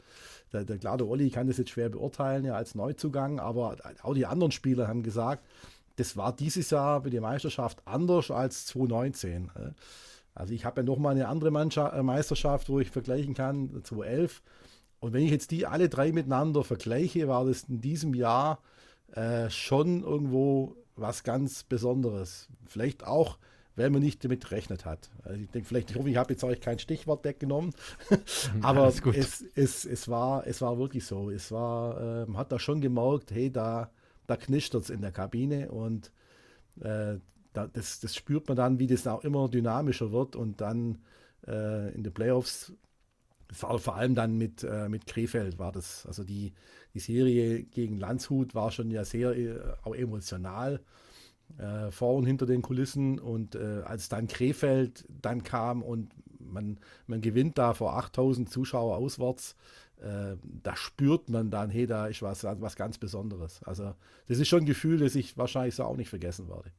der, 0.53 0.65
der, 0.65 0.77
klar, 0.77 0.97
der 0.97 1.07
Olli 1.07 1.29
kann 1.29 1.47
das 1.47 1.57
jetzt 1.57 1.71
schwer 1.71 1.89
beurteilen, 1.89 2.45
ja, 2.45 2.55
als 2.55 2.75
Neuzugang, 2.75 3.39
aber 3.39 3.77
auch 4.03 4.13
die 4.13 4.25
anderen 4.25 4.51
Spieler 4.51 4.87
haben 4.87 5.03
gesagt, 5.03 5.45
das 5.97 6.17
war 6.17 6.35
dieses 6.35 6.69
Jahr 6.69 7.01
bei 7.01 7.09
der 7.09 7.21
Meisterschaft 7.21 7.81
anders 7.85 8.31
als 8.31 8.65
2019. 8.67 9.51
Also 10.33 10.53
ich 10.53 10.65
habe 10.65 10.81
ja 10.81 10.85
nochmal 10.85 11.15
eine 11.15 11.27
andere 11.27 11.51
Mannschaft, 11.51 11.95
äh, 11.95 12.03
Meisterschaft, 12.03 12.69
wo 12.69 12.79
ich 12.79 12.89
vergleichen 12.89 13.33
kann, 13.33 13.69
2011 13.83 14.41
und 15.01 15.13
wenn 15.13 15.23
ich 15.23 15.31
jetzt 15.31 15.51
die 15.51 15.65
alle 15.65 15.89
drei 15.89 16.11
miteinander 16.11 16.63
vergleiche, 16.63 17.27
war 17.27 17.45
das 17.45 17.63
in 17.63 17.81
diesem 17.81 18.13
Jahr 18.13 18.59
äh, 19.13 19.49
schon 19.49 20.03
irgendwo 20.03 20.75
was 20.95 21.23
ganz 21.23 21.63
Besonderes. 21.63 22.47
Vielleicht 22.65 23.03
auch, 23.05 23.39
weil 23.75 23.89
man 23.89 24.01
nicht 24.01 24.23
damit 24.23 24.43
gerechnet 24.43 24.85
hat. 24.85 25.09
Also 25.23 25.41
ich 25.41 25.49
denke, 25.49 25.67
vielleicht, 25.67 25.91
ich 25.91 25.97
hoffe, 25.97 26.09
ich 26.09 26.17
habe 26.17 26.33
jetzt 26.33 26.43
euch 26.43 26.59
kein 26.59 26.79
Stichwort 26.79 27.23
weggenommen, 27.23 27.73
aber 28.61 28.87
es, 28.87 29.45
es, 29.55 29.85
es, 29.85 30.07
war, 30.07 30.45
es 30.45 30.61
war 30.61 30.77
wirklich 30.77 31.05
so. 31.05 31.29
Es 31.29 31.51
war, 31.51 31.99
äh, 31.99 32.25
man 32.25 32.37
hat 32.37 32.51
da 32.51 32.59
schon 32.59 32.81
gemerkt, 32.81 33.31
hey, 33.31 33.51
da, 33.51 33.91
da 34.27 34.35
knistert 34.35 34.83
es 34.83 34.89
in 34.89 35.01
der 35.01 35.11
Kabine 35.11 35.71
und 35.71 36.11
äh, 36.81 37.17
da, 37.53 37.67
das, 37.67 37.99
das 37.99 38.15
spürt 38.15 38.47
man 38.47 38.57
dann, 38.57 38.79
wie 38.79 38.87
das 38.87 39.07
auch 39.07 39.23
immer 39.23 39.49
dynamischer 39.49 40.11
wird 40.11 40.35
und 40.35 40.61
dann 40.61 40.99
äh, 41.47 41.93
in 41.93 42.03
den 42.03 42.13
Playoffs 42.13 42.73
vor 43.53 43.95
allem 43.95 44.15
dann 44.15 44.37
mit, 44.37 44.63
äh, 44.63 44.87
mit 44.87 45.05
Krefeld 45.07 45.59
war 45.59 45.71
das, 45.71 46.05
also 46.05 46.23
die, 46.23 46.53
die 46.93 46.99
Serie 46.99 47.63
gegen 47.63 47.97
Landshut 47.97 48.55
war 48.55 48.71
schon 48.71 48.91
ja 48.91 49.03
sehr 49.03 49.35
äh, 49.35 49.59
auch 49.83 49.93
emotional 49.93 50.79
äh, 51.57 51.91
vor 51.91 52.15
und 52.15 52.25
hinter 52.25 52.45
den 52.45 52.61
Kulissen 52.61 53.19
und 53.19 53.55
äh, 53.55 53.81
als 53.85 54.09
dann 54.09 54.27
Krefeld 54.27 55.05
dann 55.09 55.43
kam 55.43 55.81
und 55.81 56.13
man, 56.39 56.79
man 57.07 57.21
gewinnt 57.21 57.57
da 57.57 57.73
vor 57.73 57.97
8000 57.97 58.49
Zuschauer 58.49 58.97
auswärts, 58.97 59.55
äh, 60.01 60.35
da 60.43 60.75
spürt 60.75 61.29
man 61.29 61.51
dann, 61.51 61.69
hey, 61.69 61.85
da 61.85 62.07
ist 62.07 62.21
was, 62.21 62.43
was 62.43 62.75
ganz 62.75 62.97
Besonderes. 62.97 63.61
Also 63.63 63.93
das 64.27 64.39
ist 64.39 64.47
schon 64.47 64.61
ein 64.63 64.65
Gefühl, 64.65 64.99
das 64.99 65.15
ich 65.15 65.37
wahrscheinlich 65.37 65.75
so 65.75 65.83
auch 65.83 65.97
nicht 65.97 66.09
vergessen 66.09 66.49
werde. 66.49 66.71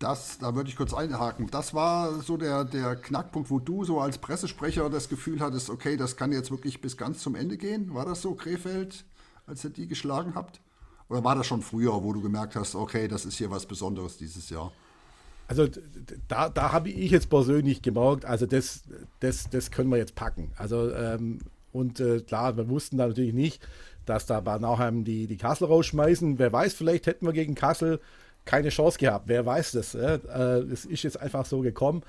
Das, 0.00 0.38
da 0.38 0.54
würde 0.54 0.68
ich 0.68 0.76
kurz 0.76 0.92
einhaken. 0.92 1.48
Das 1.50 1.72
war 1.72 2.20
so 2.20 2.36
der, 2.36 2.64
der 2.64 2.96
Knackpunkt, 2.96 3.48
wo 3.50 3.58
du 3.60 3.84
so 3.84 4.00
als 4.00 4.18
Pressesprecher 4.18 4.90
das 4.90 5.08
Gefühl 5.08 5.40
hattest, 5.40 5.70
okay, 5.70 5.96
das 5.96 6.16
kann 6.16 6.32
jetzt 6.32 6.50
wirklich 6.50 6.80
bis 6.80 6.96
ganz 6.96 7.20
zum 7.20 7.36
Ende 7.36 7.56
gehen. 7.56 7.94
War 7.94 8.04
das 8.04 8.20
so, 8.20 8.34
Krefeld, 8.34 9.04
als 9.46 9.64
ihr 9.64 9.70
die 9.70 9.86
geschlagen 9.86 10.34
habt? 10.34 10.60
Oder 11.14 11.22
war 11.22 11.36
das 11.36 11.46
schon 11.46 11.62
früher, 11.62 12.02
wo 12.02 12.12
du 12.12 12.20
gemerkt 12.20 12.56
hast, 12.56 12.74
okay, 12.74 13.06
das 13.06 13.24
ist 13.24 13.38
hier 13.38 13.48
was 13.48 13.66
Besonderes 13.66 14.16
dieses 14.16 14.50
Jahr? 14.50 14.72
Also 15.46 15.68
da, 16.26 16.48
da 16.48 16.72
habe 16.72 16.90
ich 16.90 17.12
jetzt 17.12 17.30
persönlich 17.30 17.82
gemerkt, 17.82 18.24
also 18.24 18.46
das, 18.46 18.82
das, 19.20 19.48
das 19.48 19.70
können 19.70 19.90
wir 19.90 19.96
jetzt 19.96 20.16
packen. 20.16 20.50
Also 20.56 20.92
ähm, 20.92 21.38
und 21.70 22.00
äh, 22.00 22.18
klar, 22.18 22.56
wir 22.56 22.68
wussten 22.68 22.96
da 22.96 23.06
natürlich 23.06 23.32
nicht, 23.32 23.64
dass 24.06 24.26
da 24.26 24.40
bei 24.40 24.58
Nauheim 24.58 25.04
die, 25.04 25.28
die 25.28 25.36
Kassel 25.36 25.68
rausschmeißen. 25.68 26.40
Wer 26.40 26.52
weiß, 26.52 26.74
vielleicht 26.74 27.06
hätten 27.06 27.26
wir 27.26 27.32
gegen 27.32 27.54
Kassel 27.54 28.00
keine 28.44 28.70
Chance 28.70 28.98
gehabt. 28.98 29.28
Wer 29.28 29.46
weiß 29.46 29.70
das? 29.70 29.94
Äh? 29.94 30.18
Es 30.72 30.84
ist 30.84 31.04
jetzt 31.04 31.20
einfach 31.20 31.46
so 31.46 31.60
gekommen. 31.60 32.02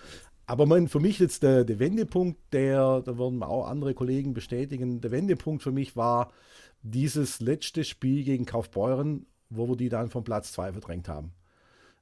Aber 0.48 0.66
mein, 0.66 0.88
für 0.88 1.00
mich 1.00 1.20
jetzt 1.20 1.44
der, 1.44 1.64
der 1.64 1.78
Wendepunkt, 1.78 2.40
der, 2.54 3.02
da 3.02 3.20
würden 3.20 3.44
auch 3.44 3.68
andere 3.68 3.94
Kollegen 3.94 4.34
bestätigen, 4.34 5.00
der 5.00 5.12
Wendepunkt 5.12 5.62
für 5.62 5.72
mich 5.72 5.96
war 5.96 6.32
dieses 6.86 7.40
letzte 7.40 7.84
Spiel 7.84 8.24
gegen 8.24 8.46
Kaufbeuren, 8.46 9.26
wo 9.50 9.68
wir 9.68 9.76
die 9.76 9.90
dann 9.90 10.10
vom 10.10 10.24
Platz 10.24 10.52
2 10.54 10.74
verdrängt 10.74 11.10
haben. 11.10 11.34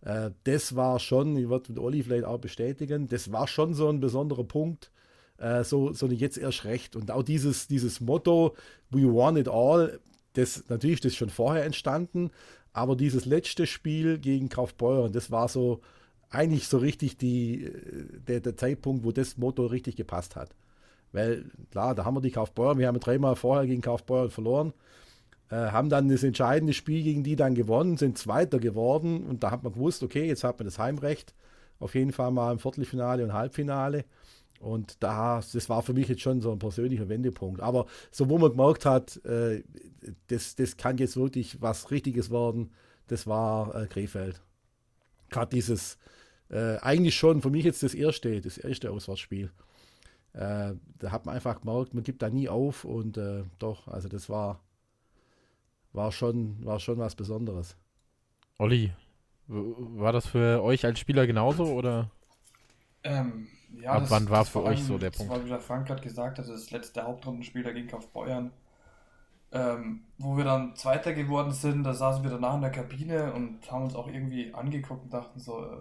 Äh, 0.01 0.31
das 0.43 0.75
war 0.75 0.99
schon, 0.99 1.37
ich 1.37 1.47
würde 1.47 1.79
Olli 1.81 2.03
vielleicht 2.03 2.25
auch 2.25 2.39
bestätigen, 2.39 3.07
das 3.07 3.31
war 3.31 3.47
schon 3.47 3.73
so 3.73 3.87
ein 3.89 4.01
besonderer 4.01 4.43
Punkt, 4.43 4.91
äh, 5.37 5.63
so, 5.63 5.93
so 5.93 6.07
jetzt 6.07 6.37
erst 6.37 6.65
recht. 6.65 6.95
Und 6.95 7.11
auch 7.11 7.23
dieses, 7.23 7.67
dieses 7.67 8.01
Motto, 8.01 8.55
we 8.89 9.03
won 9.03 9.37
it 9.37 9.47
all, 9.47 9.99
das 10.33 10.65
natürlich 10.67 11.03
ist 11.05 11.15
schon 11.15 11.29
vorher 11.29 11.63
entstanden, 11.63 12.31
aber 12.73 12.95
dieses 12.95 13.25
letzte 13.25 13.67
Spiel 13.67 14.17
gegen 14.17 14.49
Kaufbeuren, 14.49 15.13
das 15.13 15.31
war 15.31 15.47
so 15.47 15.79
eigentlich 16.29 16.67
so 16.67 16.79
richtig 16.79 17.17
die, 17.17 17.63
äh, 17.65 18.19
der, 18.27 18.41
der 18.41 18.57
Zeitpunkt, 18.57 19.05
wo 19.05 19.13
das 19.13 19.37
Motto 19.37 19.65
richtig 19.65 19.95
gepasst 19.95 20.35
hat. 20.35 20.49
Weil 21.13 21.45
klar, 21.71 21.95
da 21.95 22.03
haben 22.03 22.15
wir 22.15 22.21
die 22.21 22.31
Kaufbeuren, 22.31 22.79
wir 22.79 22.87
haben 22.87 22.99
dreimal 22.99 23.35
vorher 23.35 23.65
gegen 23.67 23.81
Kaufbeuren 23.81 24.31
verloren, 24.31 24.73
äh, 25.49 25.55
haben 25.55 25.89
dann 25.89 26.09
das 26.09 26.23
entscheidende 26.23 26.73
Spiel 26.73 27.03
gegen 27.03 27.23
die 27.23 27.35
dann 27.35 27.55
gewonnen, 27.55 27.97
sind 27.97 28.17
Zweiter 28.17 28.59
geworden 28.59 29.25
und 29.25 29.43
da 29.43 29.51
hat 29.51 29.63
man 29.63 29.73
gewusst, 29.73 30.03
okay, 30.03 30.27
jetzt 30.27 30.43
hat 30.43 30.59
man 30.59 30.65
das 30.65 30.79
Heimrecht, 30.79 31.33
auf 31.79 31.95
jeden 31.95 32.11
Fall 32.11 32.31
mal 32.31 32.51
im 32.51 32.59
Viertelfinale 32.59 33.23
und 33.23 33.33
Halbfinale. 33.33 34.05
Und 34.59 35.03
da, 35.03 35.41
das 35.51 35.67
war 35.67 35.83
für 35.83 35.93
mich 35.93 36.07
jetzt 36.07 36.21
schon 36.21 36.39
so 36.39 36.49
ein 36.49 36.59
persönlicher 36.59 37.09
Wendepunkt. 37.09 37.59
Aber 37.59 37.85
so, 38.11 38.29
wo 38.29 38.37
man 38.37 38.51
gemerkt 38.51 38.85
hat, 38.85 39.17
äh, 39.25 39.61
das, 40.27 40.55
das 40.55 40.77
kann 40.77 40.97
jetzt 40.97 41.17
wirklich 41.17 41.61
was 41.61 41.91
Richtiges 41.91 42.31
werden, 42.31 42.71
das 43.07 43.27
war 43.27 43.75
äh, 43.75 43.87
Krefeld. 43.87 44.41
Gerade 45.29 45.53
dieses, 45.53 45.97
äh, 46.49 46.77
eigentlich 46.77 47.15
schon 47.15 47.41
für 47.41 47.49
mich 47.49 47.65
jetzt 47.65 47.83
das 47.83 47.93
erste, 47.93 48.39
das 48.39 48.57
erste 48.57 48.89
Auswärtsspiel. 48.89 49.51
Äh, 50.33 50.75
da 50.99 51.11
hat 51.11 51.25
man 51.25 51.35
einfach 51.35 51.61
gemerkt, 51.61 51.93
man 51.93 52.03
gibt 52.03 52.21
da 52.21 52.29
nie 52.29 52.49
auf 52.49 52.85
und 52.85 53.17
äh, 53.17 53.43
doch, 53.59 53.87
also 53.87 54.09
das 54.09 54.29
war, 54.29 54.61
war, 55.93 56.11
schon, 56.11 56.63
war 56.65 56.79
schon 56.79 56.97
was 56.97 57.15
Besonderes. 57.15 57.75
Olli, 58.59 58.93
war 59.47 60.13
das 60.13 60.27
für 60.27 60.63
euch 60.63 60.85
als 60.85 60.99
Spieler 60.99 61.27
genauso 61.27 61.65
oder? 61.73 62.09
Ähm, 63.03 63.47
ja, 63.79 63.97
Ab 63.97 64.01
das, 64.01 64.09
wann 64.09 64.29
war 64.29 64.43
das 64.43 64.49
für 64.49 64.61
euch 64.61 64.83
allem- 64.83 64.83
so 64.83 64.97
der 64.97 65.11
das 65.11 65.17
Punkt? 65.17 65.29
war, 65.29 65.43
wie 65.45 65.49
der 65.49 65.59
Frank 65.61 65.87
gerade 65.87 66.01
gesagt 66.01 66.37
hat, 66.39 66.47
das 66.49 66.71
letzte 66.71 67.03
Hauptrundenspiel 67.03 67.63
dagegen 67.63 67.87
Kaufbeuern. 67.87 68.51
Ähm, 69.51 70.05
wo 70.17 70.35
wir 70.35 70.45
dann 70.45 70.75
Zweiter 70.75 71.13
geworden 71.13 71.51
sind, 71.51 71.83
da 71.83 71.93
saßen 71.93 72.23
wir 72.23 72.31
danach 72.31 72.55
in 72.55 72.61
der 72.61 72.71
Kabine 72.71 73.33
und 73.33 73.71
haben 73.71 73.83
uns 73.85 73.95
auch 73.95 74.07
irgendwie 74.07 74.53
angeguckt 74.53 75.03
und 75.03 75.13
dachten 75.13 75.39
so, 75.39 75.63
äh, 75.63 75.77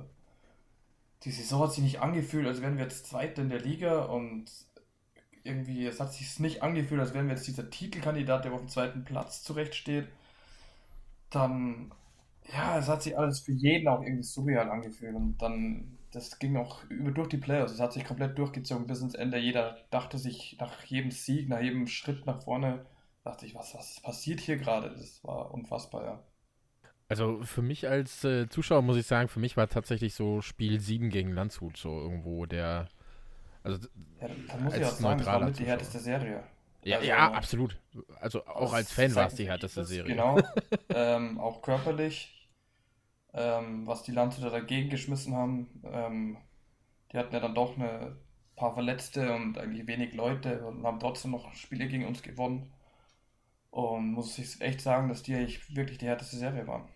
die 1.25 1.31
Saison 1.31 1.63
hat 1.63 1.73
sich 1.73 1.85
nicht 1.85 2.01
angefühlt, 2.01 2.47
als 2.47 2.63
wären 2.63 2.77
wir 2.77 2.85
jetzt 2.85 3.07
Zweiter 3.07 3.43
in 3.43 3.49
der 3.51 3.61
Liga 3.61 4.05
und 4.05 4.47
irgendwie, 5.45 5.87
es 5.87 6.01
hat 6.01 6.13
sich 6.13 6.39
nicht 6.41 6.63
angefühlt, 6.63 7.01
als 7.01 7.15
wären 7.15 7.27
wir 7.29 7.35
jetzt 7.35 7.47
dieser 7.47 7.71
Titelkandidat, 7.71 8.45
der 8.45 8.53
auf 8.53 8.61
dem 8.61 8.69
zweiten 8.69 9.05
Platz 9.05 9.43
zurechtsteht. 9.43 10.09
Dann, 11.31 11.93
ja, 12.53 12.79
es 12.79 12.89
hat 12.89 13.03
sich 13.03 13.19
alles 13.19 13.41
für 13.41 13.53
jeden 13.53 13.89
auch 13.89 14.03
irgendwie 14.03 14.23
surreal 14.25 14.71
angefühlt 14.71 15.15
und 15.17 15.39
dann, 15.39 15.99
das 16.13 16.39
ging 16.39 16.57
auch 16.57 16.85
über 16.91 17.11
durch 17.13 17.29
die 17.29 17.39
Playoffs, 17.39 17.73
es 17.73 17.81
hat 17.81 17.93
sich 17.93 18.05
komplett 18.05 18.39
durchgezogen 18.39 18.87
bis 18.87 19.01
ins 19.03 19.15
Ende. 19.15 19.39
Jeder 19.39 19.79
dachte 19.91 20.19
sich 20.19 20.57
nach 20.61 20.85
jedem 20.85 21.11
Sieg, 21.11 21.49
nach 21.49 21.61
jedem 21.61 21.87
Schritt 21.87 22.27
nach 22.27 22.43
vorne, 22.45 22.87
dachte 23.25 23.47
ich, 23.47 23.55
was, 23.55 23.75
was 23.75 24.01
passiert 24.01 24.41
hier 24.41 24.57
gerade? 24.59 24.91
Das 24.91 25.25
war 25.25 25.53
unfassbar, 25.53 26.05
ja. 26.05 26.23
Also 27.13 27.43
für 27.43 27.63
mich 27.63 27.89
als 27.89 28.25
äh, 28.25 28.49
Zuschauer 28.49 28.83
muss 28.83 28.97
ich 28.97 29.07
sagen, 29.07 29.29
für 29.29 29.39
mich 29.41 29.57
war 29.57 29.69
tatsächlich 29.69 30.15
so 30.15 30.41
Spiel 30.41 30.81
7 30.81 31.11
gegen 31.11 31.33
Landshut 31.33 31.77
so 31.77 32.01
irgendwo 32.01 32.47
der. 32.47 32.89
Also 33.63 33.87
Ja, 34.21 34.29
dann 34.49 34.65
muss 34.65 34.75
ich 34.75 34.83
Als 34.85 34.95
auch 34.95 34.99
sagen, 34.99 35.19
das 35.19 35.27
war 35.27 35.45
mit 35.45 35.59
die 35.59 35.65
härteste 35.67 35.99
Serie. 35.99 36.43
ja, 36.85 36.97
Also- 36.97 37.09
ja, 37.09 37.33
absolut. 37.33 37.79
Also 38.21 38.47
auch 38.47 38.73
als 38.73 38.91
Fan 38.93 39.15
war 39.15 39.27
es 39.27 39.35
die 39.35 39.47
härteste 39.47 39.85
Serie. 39.85 40.11
Genau. 40.11 40.39
ähm, 40.89 41.39
auch 41.39 41.63
körperlich, 41.63 42.49
ähm, 43.35 43.87
was 43.87 44.03
die 44.03 44.13
Landshuter 44.13 44.51
dagegen 44.51 44.91
geschmissen 44.91 45.35
haben. 45.37 45.83
Ähm, 45.85 46.39
die 47.13 47.19
hatten 47.19 47.35
ja 47.35 47.41
dann 47.41 47.55
doch 47.55 47.77
eine 47.77 48.17
paar 48.57 48.75
Verletzte 48.75 49.35
und 49.35 49.59
eigentlich 49.59 49.87
wenig 49.87 50.15
Leute 50.15 50.65
und 50.65 50.85
haben 50.85 50.99
trotzdem 50.99 51.33
noch 51.33 51.53
Spiele 51.55 51.89
gegen 51.89 52.07
uns 52.07 52.23
gewonnen. 52.23 52.73
Und 53.71 54.13
muss 54.13 54.39
ich 54.39 54.61
echt 54.61 54.81
sagen, 54.81 55.09
dass 55.09 55.23
die 55.23 55.35
eigentlich 55.35 55.75
wirklich 55.75 55.99
die 55.99 56.07
härteste 56.07 56.37
Serie 56.37 56.67
waren. 56.67 56.89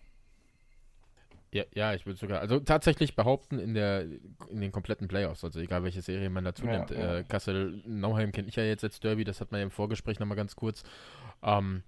Ja, 1.53 1.63
ja, 1.73 1.93
ich 1.93 2.05
würde 2.05 2.19
sogar, 2.19 2.41
also 2.41 2.59
tatsächlich 2.59 3.15
behaupten 3.15 3.57
in 3.59 3.73
der 3.73 4.01
in 4.49 4.59
den 4.59 4.71
kompletten 4.73 5.07
Playoffs, 5.07 5.43
also 5.45 5.59
egal 5.59 5.83
welche 5.83 6.01
Serie 6.01 6.29
man 6.29 6.43
dazu 6.43 6.65
Ja, 6.65 6.71
nimmt. 6.77 6.91
ja. 6.91 7.17
Äh, 7.19 7.23
Kassel 7.23 7.81
Nauheim 7.85 8.31
kenne 8.33 8.49
ich 8.49 8.55
ja 8.57 8.63
jetzt 8.63 8.83
als 8.83 8.99
Derby, 8.99 9.23
das 9.23 9.39
hat 9.39 9.51
man 9.51 9.59
ja 9.59 9.63
im 9.63 9.71
Vorgespräch 9.71 10.19
nochmal 10.19 10.35
ganz 10.35 10.55
kurz. 10.57 10.83
Ähm, 11.41 11.83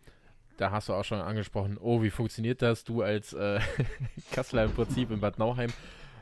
da 0.58 0.72
hast 0.72 0.88
du 0.90 0.94
auch 0.94 1.04
schon 1.04 1.20
angesprochen, 1.20 1.78
oh, 1.80 2.02
wie 2.02 2.10
funktioniert 2.10 2.62
das? 2.62 2.84
Du 2.86 3.02
als 3.02 3.34
äh, 3.34 3.60
Kasseler 4.32 4.64
im 4.66 4.72
Prinzip 4.72 5.12
in 5.12 5.20
Bad 5.20 5.40
Nauheim. 5.40 5.72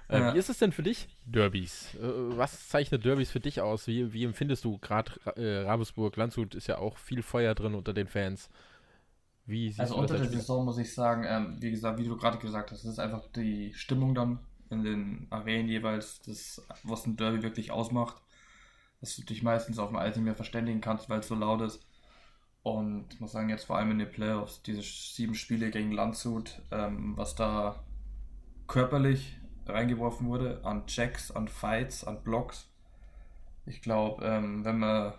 Äh, 0.10 0.20
Ja. 0.20 0.34
Wie 0.34 0.38
ist 0.40 0.50
es 0.50 0.58
denn 0.58 0.72
für 0.72 0.84
dich, 0.84 1.08
Derbys? 1.26 1.94
Äh, 1.96 2.00
was 2.38 2.70
zeichnet 2.70 3.04
Derbys 3.06 3.30
für 3.30 3.40
dich 3.40 3.62
aus? 3.62 3.88
Wie, 3.88 4.14
wie 4.14 4.24
empfindest 4.24 4.64
du 4.66 4.78
gerade 4.80 5.12
äh, 5.36 5.60
Ravensburg, 5.66 6.16
Landshut 6.16 6.56
ist 6.56 6.68
ja 6.68 6.78
auch 6.80 6.98
viel 6.98 7.22
Feuer 7.22 7.54
drin 7.56 7.76
unter 7.76 7.94
den 7.94 8.08
Fans. 8.08 8.50
Wie 9.48 9.74
Also 9.78 9.96
unter 9.96 10.18
der? 10.18 10.30
Saison 10.30 10.66
muss 10.66 10.78
ich 10.78 10.94
sagen, 10.94 11.24
ähm, 11.28 11.58
wie 11.62 11.72
gesagt, 11.72 12.00
wie 12.00 12.06
du 12.06 12.18
gerade 12.18 12.38
gesagt 12.38 12.72
hast, 12.72 12.84
das 12.84 12.92
ist 12.94 13.00
einfach 13.00 13.26
die 13.36 13.74
Stimmung 13.74 14.14
dann 14.14 14.40
in 14.70 14.84
den 14.84 15.28
Arenen 15.30 15.70
jeweils, 15.70 16.22
das, 16.22 16.62
was 16.84 17.06
ein 17.08 17.16
Derby 17.16 17.44
wirklich 17.44 17.72
ausmacht. 17.72 18.22
Dass 19.02 19.16
du 19.16 19.24
dich 19.24 19.44
meistens 19.44 19.80
auf 19.80 19.90
dem 19.90 19.98
Eis 19.98 20.16
nicht 20.16 20.26
mehr 20.26 20.36
verständigen 20.36 20.82
kannst, 20.82 21.10
weil 21.10 21.20
es 21.22 21.28
so 21.28 21.36
laut 21.36 21.62
ist. 21.62 21.86
Und 22.64 23.14
ich 23.14 23.20
muss 23.22 23.32
sagen, 23.32 23.50
jetzt 23.50 23.66
vor 23.66 23.78
allem 23.78 23.92
in 23.92 24.00
den 24.00 24.12
Playoffs, 24.12 24.62
diese 24.64 24.82
sieben 24.82 25.36
Spiele 25.36 25.72
gegen 25.72 25.92
Landshut, 25.94 26.62
ähm, 26.72 27.14
was 27.18 27.36
da 27.36 27.84
körperlich 28.68 29.38
reingeworfen 29.68 30.28
wurde, 30.28 30.62
an 30.66 30.86
Checks, 30.88 31.32
an 31.32 31.48
Fights, 31.48 32.04
an 32.04 32.24
Blocks. 32.24 32.70
Ich 33.66 33.82
glaube, 33.82 34.26
ähm, 34.26 34.66
wenn 34.66 34.80
man 34.80 35.14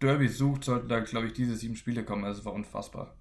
Derby 0.00 0.28
sucht, 0.28 0.64
sollten 0.64 0.88
da, 0.88 1.00
glaube 1.00 1.28
ich, 1.28 1.32
diese 1.32 1.56
sieben 1.56 1.76
Spiele 1.76 2.04
kommen. 2.04 2.24
Also 2.24 2.40
es 2.40 2.44
war 2.44 2.52
unfassbar. 2.52 3.16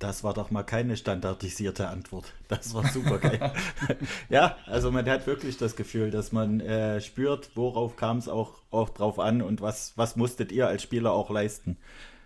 Das 0.00 0.24
war 0.24 0.32
doch 0.32 0.50
mal 0.50 0.62
keine 0.62 0.96
standardisierte 0.96 1.88
Antwort. 1.88 2.32
Das 2.48 2.72
war 2.72 2.88
super 2.88 3.18
geil. 3.18 3.52
ja, 4.30 4.56
also 4.64 4.90
man 4.90 5.06
hat 5.06 5.26
wirklich 5.26 5.58
das 5.58 5.76
Gefühl, 5.76 6.10
dass 6.10 6.32
man 6.32 6.60
äh, 6.60 7.02
spürt, 7.02 7.50
worauf 7.54 7.96
kam 7.96 8.16
es 8.16 8.26
auch, 8.26 8.62
auch 8.70 8.88
drauf 8.88 9.18
an 9.18 9.42
und 9.42 9.60
was, 9.60 9.92
was 9.96 10.16
musstet 10.16 10.52
ihr 10.52 10.66
als 10.66 10.82
Spieler 10.82 11.12
auch 11.12 11.28
leisten. 11.28 11.76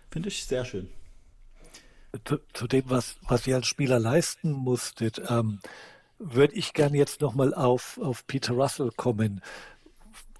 Finde 0.09 0.29
ich 0.29 0.45
sehr 0.45 0.63
schön. 0.63 0.89
zu, 2.23 2.37
zu 2.53 2.65
dem, 2.65 2.89
was, 2.89 3.17
was 3.27 3.45
ihr 3.45 3.57
als 3.57 3.67
Spieler 3.67 3.99
leisten 3.99 4.53
musstet, 4.53 5.21
ähm, 5.27 5.59
würde 6.17 6.55
ich 6.55 6.71
gerne 6.73 6.95
jetzt 6.97 7.19
nochmal 7.19 7.53
auf, 7.53 7.99
auf 8.01 8.25
Peter 8.25 8.53
Russell 8.53 8.91
kommen. 8.95 9.41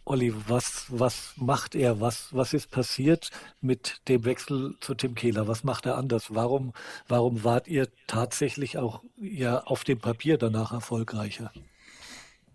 Olli, 0.05 0.33
was, 0.47 0.85
was 0.89 1.33
macht 1.37 1.75
er? 1.75 1.99
Was, 1.99 2.33
was 2.33 2.53
ist 2.53 2.71
passiert 2.71 3.29
mit 3.61 4.01
dem 4.07 4.23
Wechsel 4.25 4.75
zu 4.79 4.93
Tim 4.95 5.15
Kehler? 5.15 5.47
Was 5.47 5.63
macht 5.63 5.85
er 5.85 5.97
anders? 5.97 6.33
Warum, 6.33 6.73
warum 7.07 7.43
wart 7.43 7.67
ihr 7.67 7.87
tatsächlich 8.07 8.77
auch 8.77 9.03
ja 9.17 9.59
auf 9.63 9.83
dem 9.83 9.99
Papier 9.99 10.37
danach 10.37 10.71
erfolgreicher? 10.71 11.51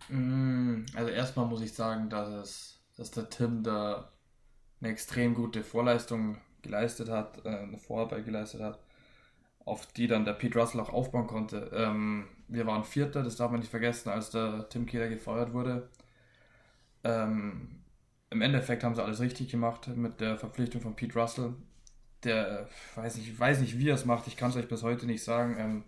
Mm, 0.09 0.84
Also 0.94 1.11
erstmal 1.11 1.46
muss 1.46 1.61
ich 1.62 1.72
sagen, 1.74 2.11
dass, 2.11 2.28
es, 2.30 2.80
dass 2.96 3.11
der 3.11 3.28
Tim 3.30 3.62
da 3.62 4.11
eine 4.80 4.90
extrem 4.90 5.34
gute 5.34 5.64
Vorleistung 5.64 6.38
geleistet 6.62 7.11
hat, 7.11 7.44
äh, 7.46 7.51
eine 7.51 7.78
Vorarbeit 7.78 8.24
geleistet 8.26 8.62
hat, 8.62 8.80
auf 9.64 9.86
die 9.88 10.07
dann 10.09 10.24
der 10.24 10.34
Pete 10.34 10.59
Russell 10.59 10.80
auch 10.80 10.90
aufbauen 10.92 11.26
konnte. 11.28 11.70
Ähm, 11.74 12.28
wir 12.48 12.66
waren 12.66 12.84
Vierter, 12.84 13.22
das 13.24 13.36
darf 13.36 13.51
man 13.53 13.61
nicht 13.61 13.70
vergessen, 13.70 14.11
als 14.11 14.30
der 14.30 14.68
Tim 14.70 14.86
Kehler 14.86 15.09
gefeuert 15.09 15.53
wurde. 15.55 15.90
Ähm, 17.05 17.82
Im 18.30 18.42
Endeffekt 18.42 18.84
haben 18.84 18.94
sie 18.94 19.03
alles 19.03 19.20
richtig 19.20 19.51
gemacht 19.51 19.88
mit 19.88 20.20
der 20.20 20.38
Verpflichtung 20.38 20.80
von 20.80 20.96
Pete 20.96 21.18
Russell. 21.18 21.55
Der, 22.24 22.61
äh, 22.61 22.66
weiß 22.96 23.16
nicht, 23.16 23.28
ich 23.28 23.38
weiß 23.40 23.61
nicht, 23.61 23.78
wie 23.78 23.88
er 23.88 23.94
es 23.94 24.05
macht, 24.05 24.26
ich 24.26 24.36
kann 24.36 24.51
es 24.51 24.57
euch 24.57 24.68
bis 24.68 24.82
heute 24.82 25.07
nicht 25.07 25.24
sagen. 25.24 25.57
Ähm, 25.59 25.84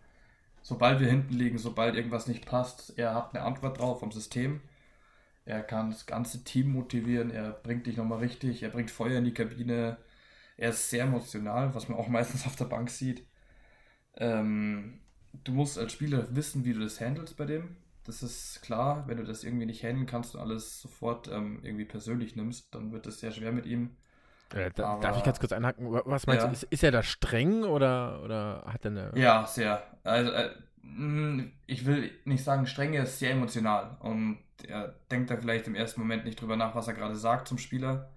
sobald 0.62 1.00
wir 1.00 1.08
hinten 1.08 1.34
liegen, 1.34 1.58
sobald 1.58 1.94
irgendwas 1.96 2.26
nicht 2.26 2.46
passt, 2.46 2.98
er 2.98 3.14
hat 3.14 3.34
eine 3.34 3.44
Antwort 3.44 3.78
drauf 3.78 4.00
vom 4.00 4.12
System. 4.12 4.60
Er 5.44 5.62
kann 5.62 5.90
das 5.90 6.06
ganze 6.06 6.44
Team 6.44 6.72
motivieren, 6.72 7.30
er 7.30 7.50
bringt 7.52 7.86
dich 7.86 7.96
nochmal 7.96 8.20
richtig, 8.20 8.62
er 8.62 8.70
bringt 8.70 8.90
Feuer 8.90 9.18
in 9.18 9.24
die 9.24 9.34
Kabine. 9.34 9.98
Er 10.56 10.70
ist 10.70 10.90
sehr 10.90 11.04
emotional, 11.04 11.74
was 11.74 11.88
man 11.88 11.98
auch 11.98 12.08
meistens 12.10 12.46
auf 12.46 12.56
der 12.56 12.66
Bank 12.66 12.90
sieht. 12.90 13.26
Ähm, 14.16 15.00
du 15.44 15.52
musst 15.52 15.78
als 15.78 15.92
Spieler 15.92 16.34
wissen, 16.34 16.64
wie 16.64 16.74
du 16.74 16.80
das 16.80 17.00
handelst 17.00 17.36
bei 17.36 17.46
dem. 17.46 17.76
Das 18.04 18.22
ist 18.22 18.62
klar, 18.62 19.06
wenn 19.08 19.18
du 19.18 19.24
das 19.24 19.44
irgendwie 19.44 19.66
nicht 19.66 19.82
handeln 19.84 20.06
kannst 20.06 20.34
und 20.34 20.40
alles 20.40 20.80
sofort 20.80 21.28
ähm, 21.28 21.60
irgendwie 21.62 21.84
persönlich 21.84 22.34
nimmst, 22.36 22.74
dann 22.74 22.92
wird 22.92 23.06
es 23.06 23.20
sehr 23.20 23.30
schwer 23.32 23.52
mit 23.52 23.66
ihm. 23.66 23.96
Äh, 24.54 24.70
da, 24.74 24.84
darf 25.00 25.16
ich 25.16 25.22
ganz 25.22 25.38
kurz 25.40 25.52
einhaken? 25.52 25.90
Wa- 25.92 26.02
Was 26.04 26.26
meinst 26.26 26.44
Ja. 26.44 26.46
du? 26.46 26.48
Ist, 26.50 26.64
ist 26.64 26.82
er 26.84 26.90
da 26.90 27.02
streng 27.02 27.64
oder, 27.64 28.22
oder 28.22 28.64
hat 28.66 28.84
er 28.84 28.90
eine. 28.90 29.12
Ja, 29.14 29.46
sehr. 29.46 29.82
Also, 30.04 30.30
äh, 30.32 30.50
mh, 30.82 31.44
ich 31.66 31.84
will 31.86 32.10
nicht 32.24 32.44
sagen 32.44 32.66
streng, 32.66 32.94
er 32.94 33.04
ist 33.04 33.18
sehr 33.18 33.32
emotional 33.32 33.96
und 34.00 34.38
er 34.66 34.94
denkt 35.10 35.30
da 35.30 35.36
vielleicht 35.36 35.66
im 35.66 35.74
ersten 35.74 36.00
Moment 36.00 36.24
nicht 36.24 36.40
drüber 36.40 36.56
nach, 36.56 36.74
was 36.74 36.88
er 36.88 36.94
gerade 36.94 37.16
sagt 37.16 37.48
zum 37.48 37.58
Spieler. 37.58 38.10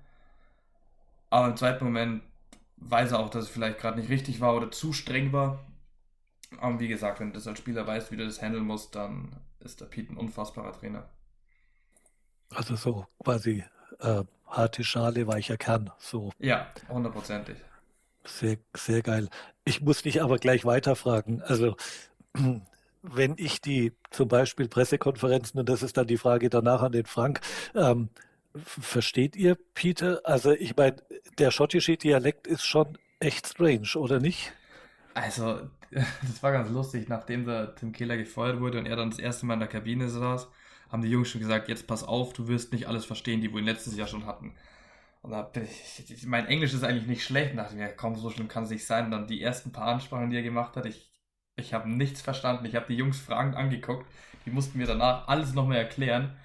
Aber 1.30 1.48
im 1.48 1.58
zweiten 1.58 1.84
Moment 1.84 2.24
weiß 2.78 3.12
er 3.12 3.20
auch, 3.20 3.30
dass 3.30 3.46
es 3.46 3.50
vielleicht 3.50 3.80
gerade 3.80 4.00
nicht 4.00 4.10
richtig 4.10 4.42
war 4.42 4.56
oder 4.56 4.72
zu 4.72 4.94
streng 4.94 5.32
war. 5.34 5.60
Aber 6.60 6.80
wie 6.80 6.88
gesagt, 6.88 7.20
wenn 7.20 7.30
du 7.30 7.36
das 7.36 7.48
als 7.48 7.60
Spieler 7.60 7.88
weißt, 7.88 8.12
wie 8.12 8.18
du 8.18 8.26
das 8.26 8.42
handeln 8.42 8.66
musst, 8.66 8.96
dann 8.96 9.36
ist 9.66 9.82
der 9.82 9.86
Pete 9.86 10.14
ein 10.14 10.18
unfassbarer 10.18 10.74
Trainer. 10.74 11.10
Also 12.50 12.76
so 12.76 13.06
quasi 13.24 13.64
äh, 14.00 14.24
harte 14.48 14.84
Schale, 14.84 15.28
weicher 15.28 15.58
Kern. 15.58 15.92
So 15.98 16.32
Ja, 16.40 16.68
hundertprozentig. 16.88 17.58
Sehr, 18.24 18.58
sehr 18.76 19.02
geil. 19.02 19.30
Ich 19.66 19.82
muss 19.82 20.02
dich 20.02 20.22
aber 20.22 20.38
gleich 20.38 20.66
weiterfragen. 20.66 21.42
Also, 21.42 21.76
wenn 23.02 23.36
ich 23.38 23.62
die 23.62 23.94
zum 24.10 24.28
Beispiel 24.28 24.68
Pressekonferenzen, 24.68 25.60
und 25.60 25.70
das 25.70 25.84
ist 25.84 25.98
dann 25.98 26.08
die 26.08 26.18
Frage 26.18 26.50
danach 26.50 26.82
an 26.82 26.92
den 26.92 27.06
Frank, 27.06 27.42
ähm, 27.76 28.10
versteht 28.56 29.36
ihr, 29.36 29.58
Peter? 29.74 30.22
Also 30.24 30.52
ich 30.52 30.76
meine, 30.76 30.98
der 31.38 31.52
schottische 31.52 31.98
Dialekt 31.98 32.48
ist 32.48 32.64
schon 32.64 32.98
echt 33.20 33.48
strange, 33.48 33.90
oder 33.96 34.20
nicht? 34.20 34.54
Also, 35.14 35.70
das 35.92 36.44
war 36.44 36.52
ganz 36.52 36.70
lustig, 36.70 37.10
nachdem 37.10 37.46
der 37.46 37.76
Tim 37.76 37.92
Keller 37.92 38.18
gefeuert 38.18 38.60
wurde 38.60 38.80
und 38.80 38.86
er 38.86 38.96
dann 38.96 39.10
das 39.10 39.20
erste 39.20 39.46
Mal 39.46 39.56
in 39.56 39.60
der 39.62 39.70
Kabine 39.70 40.10
saß, 40.10 40.50
haben 40.90 41.02
die 41.02 41.10
Jungs 41.10 41.30
schon 41.30 41.42
gesagt, 41.42 41.68
jetzt 41.70 41.88
pass 41.88 42.04
auf, 42.04 42.34
du 42.34 42.48
wirst 42.48 42.74
nicht 42.74 42.88
alles 42.88 43.06
verstehen, 43.06 43.42
die 43.42 43.54
wir 43.54 43.62
letztes 43.62 43.96
Jahr 43.96 44.08
schon 44.08 44.26
hatten. 44.26 44.56
Und 45.26 45.32
da 45.32 45.52
ich, 45.56 46.28
mein 46.28 46.46
Englisch 46.46 46.74
ist 46.74 46.84
eigentlich 46.84 47.08
nicht 47.08 47.24
schlecht, 47.24 47.52
und 47.52 47.58
dachte 47.58 47.76
mir, 47.76 47.90
komm, 47.90 48.16
so 48.16 48.30
schlimm 48.30 48.48
kann 48.48 48.66
es 48.66 48.70
nicht 48.70 48.86
sein. 48.86 49.06
Und 49.06 49.12
dann 49.12 49.28
die 49.28 49.42
ersten 49.42 49.72
paar 49.72 49.88
Ansprachen, 49.88 50.30
die 50.30 50.36
er 50.36 50.44
gemacht 50.44 50.76
hat, 50.76 50.86
ich, 50.86 51.12
ich 51.56 51.74
habe 51.74 51.90
nichts 51.90 52.22
verstanden. 52.22 52.66
Ich 52.66 52.76
habe 52.76 52.86
die 52.88 52.96
Jungs 52.96 53.20
fragend 53.20 53.56
angeguckt. 53.56 54.06
Die 54.46 54.52
mussten 54.52 54.78
mir 54.78 54.86
danach 54.86 55.28
alles 55.28 55.56
nochmal 55.56 55.78
erklären. 55.78 56.38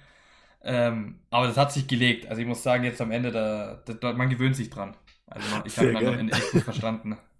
Ähm, 0.63 1.19
aber 1.29 1.45
das 1.45 1.57
hat 1.57 1.71
sich 1.71 1.87
gelegt. 1.87 2.27
Also 2.27 2.41
ich 2.41 2.47
muss 2.47 2.63
sagen, 2.63 2.83
jetzt 2.83 3.01
am 3.01 3.11
Ende, 3.11 3.31
da, 3.31 3.83
da 3.93 4.13
man 4.13 4.29
gewöhnt 4.29 4.55
sich 4.55 4.71
dran. 4.71 4.95
Also 5.27 5.47
ich 5.63 5.77
habe 5.77 5.91
ihn 5.91 5.97
am 5.97 6.17
Ende 6.17 6.33
echt 6.33 6.51
gut 6.51 6.63
verstanden. 6.63 7.17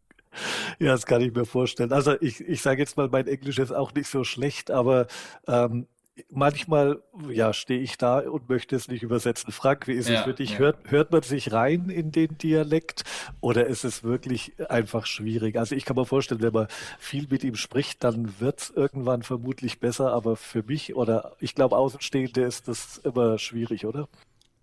Ja, 0.80 0.92
das 0.92 1.06
kann 1.06 1.22
ich 1.22 1.34
mir 1.34 1.46
vorstellen. 1.46 1.92
Also 1.92 2.16
ich, 2.22 2.42
ich 2.42 2.62
sage 2.62 2.82
jetzt 2.82 2.98
mal, 2.98 3.10
mein 3.10 3.28
Englisch 3.28 3.60
ist 3.60 3.72
auch 3.72 3.94
nicht 3.94 4.10
so 4.10 4.24
schlecht, 4.24 4.72
aber 4.72 5.08
ähm, 5.48 5.88
manchmal 6.30 7.02
ja, 7.30 7.54
stehe 7.54 7.80
ich 7.80 7.98
da 7.98 8.20
und 8.20 8.50
möchte 8.50 8.76
es 8.76 8.88
nicht 8.88 9.04
übersetzen. 9.04 9.52
Frank, 9.52 9.88
wie 9.88 9.94
ist 9.94 10.10
ja, 10.10 10.20
es 10.20 10.22
für 10.24 10.34
dich? 10.34 10.54
Ja. 10.54 10.60
Hört, 10.60 10.92
hört 10.92 11.12
man 11.12 11.22
sich 11.22 11.52
rein 11.52 11.90
in 11.90 12.12
den 12.12 12.38
Dialekt 12.38 13.04
oder 13.40 13.68
ist 13.68 13.84
es 13.84 14.04
wirklich 14.04 14.54
einfach 14.70 15.06
schwierig? 15.06 15.58
Also 15.58 15.76
ich 15.76 15.86
kann 15.86 15.96
mir 15.96 16.06
vorstellen, 16.06 16.42
wenn 16.42 16.54
man 16.54 16.68
viel 17.00 17.28
mit 17.30 17.44
ihm 17.44 17.56
spricht, 17.56 18.04
dann 18.04 18.40
wird 18.40 18.62
es 18.62 18.70
irgendwann 18.70 19.24
vermutlich 19.24 19.80
besser, 19.80 20.14
aber 20.14 20.36
für 20.36 20.64
mich 20.64 20.96
oder 20.96 21.36
ich 21.40 21.56
glaube 21.56 21.78
Außenstehende 21.78 22.42
ist 22.42 22.68
das 22.68 22.98
immer 23.00 23.38
schwierig, 23.38 23.86
oder? 23.86 24.08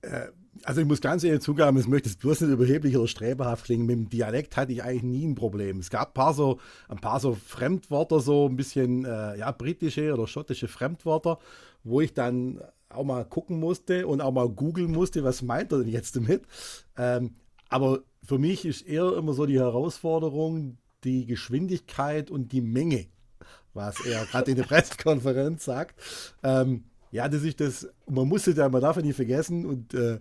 Äh, 0.03 0.29
also 0.65 0.81
ich 0.81 0.87
muss 0.87 1.01
ganz 1.01 1.25
ehrlich 1.25 1.43
zugeben, 1.43 1.79
ich 1.79 1.87
möchte 1.87 2.09
es 2.09 2.17
bloß 2.17 2.43
nicht 2.43 2.51
überheblich 2.51 2.97
oder 2.97 3.09
streberhaft 3.09 3.65
klingen. 3.65 3.87
Mit 3.87 3.97
dem 3.97 4.09
Dialekt 4.09 4.57
hatte 4.57 4.73
ich 4.73 4.83
eigentlich 4.83 5.03
nie 5.03 5.27
ein 5.27 5.35
Problem. 5.35 5.79
Es 5.79 5.91
gab 5.91 6.11
ein 6.11 6.15
paar 6.15 6.35
so, 6.35 6.59
ein 6.89 6.99
paar 6.99 7.21
so 7.21 7.35
Fremdwörter, 7.35 8.21
so 8.21 8.49
ein 8.49 8.57
bisschen 8.57 9.05
äh, 9.05 9.39
ja, 9.39 9.51
britische 9.53 10.13
oder 10.13 10.27
schottische 10.27 10.69
Fremdwörter, 10.69 11.39
wo 11.85 12.01
ich 12.01 12.15
dann 12.15 12.61
auch 12.89 13.05
mal 13.05 13.25
gucken 13.25 13.61
musste 13.61 14.07
und 14.07 14.21
auch 14.21 14.33
mal 14.33 14.49
googeln 14.49 14.91
musste, 14.93 15.25
was 15.25 15.43
meint 15.43 15.73
er 15.73 15.79
denn 15.79 15.89
jetzt 15.89 16.17
damit. 16.17 16.43
Ähm, 16.97 17.35
aber 17.69 18.01
für 18.25 18.39
mich 18.39 18.65
ist 18.65 18.87
eher 18.87 19.17
immer 19.17 19.35
so 19.35 19.47
die 19.47 19.59
Herausforderung, 19.59 20.79
die 21.05 21.27
Geschwindigkeit 21.27 22.31
und 22.31 22.53
die 22.53 22.61
Menge, 22.61 23.07
was 23.75 24.05
er 24.05 24.25
gerade 24.27 24.51
in 24.51 24.57
der 24.57 24.65
Pressekonferenz 24.69 25.65
sagt. 25.65 26.01
Ähm, 26.43 26.85
ja, 27.11 27.29
das 27.29 27.43
ist 27.43 27.61
das, 27.61 27.89
man 28.07 28.29
muss 28.29 28.47
es 28.47 28.57
ja, 28.57 28.69
man 28.69 28.83
darf 28.83 28.97
ja 28.97 29.03
nicht 29.03 29.17
vergessen 29.17 29.65
und 29.65 29.95
äh, 29.95 30.21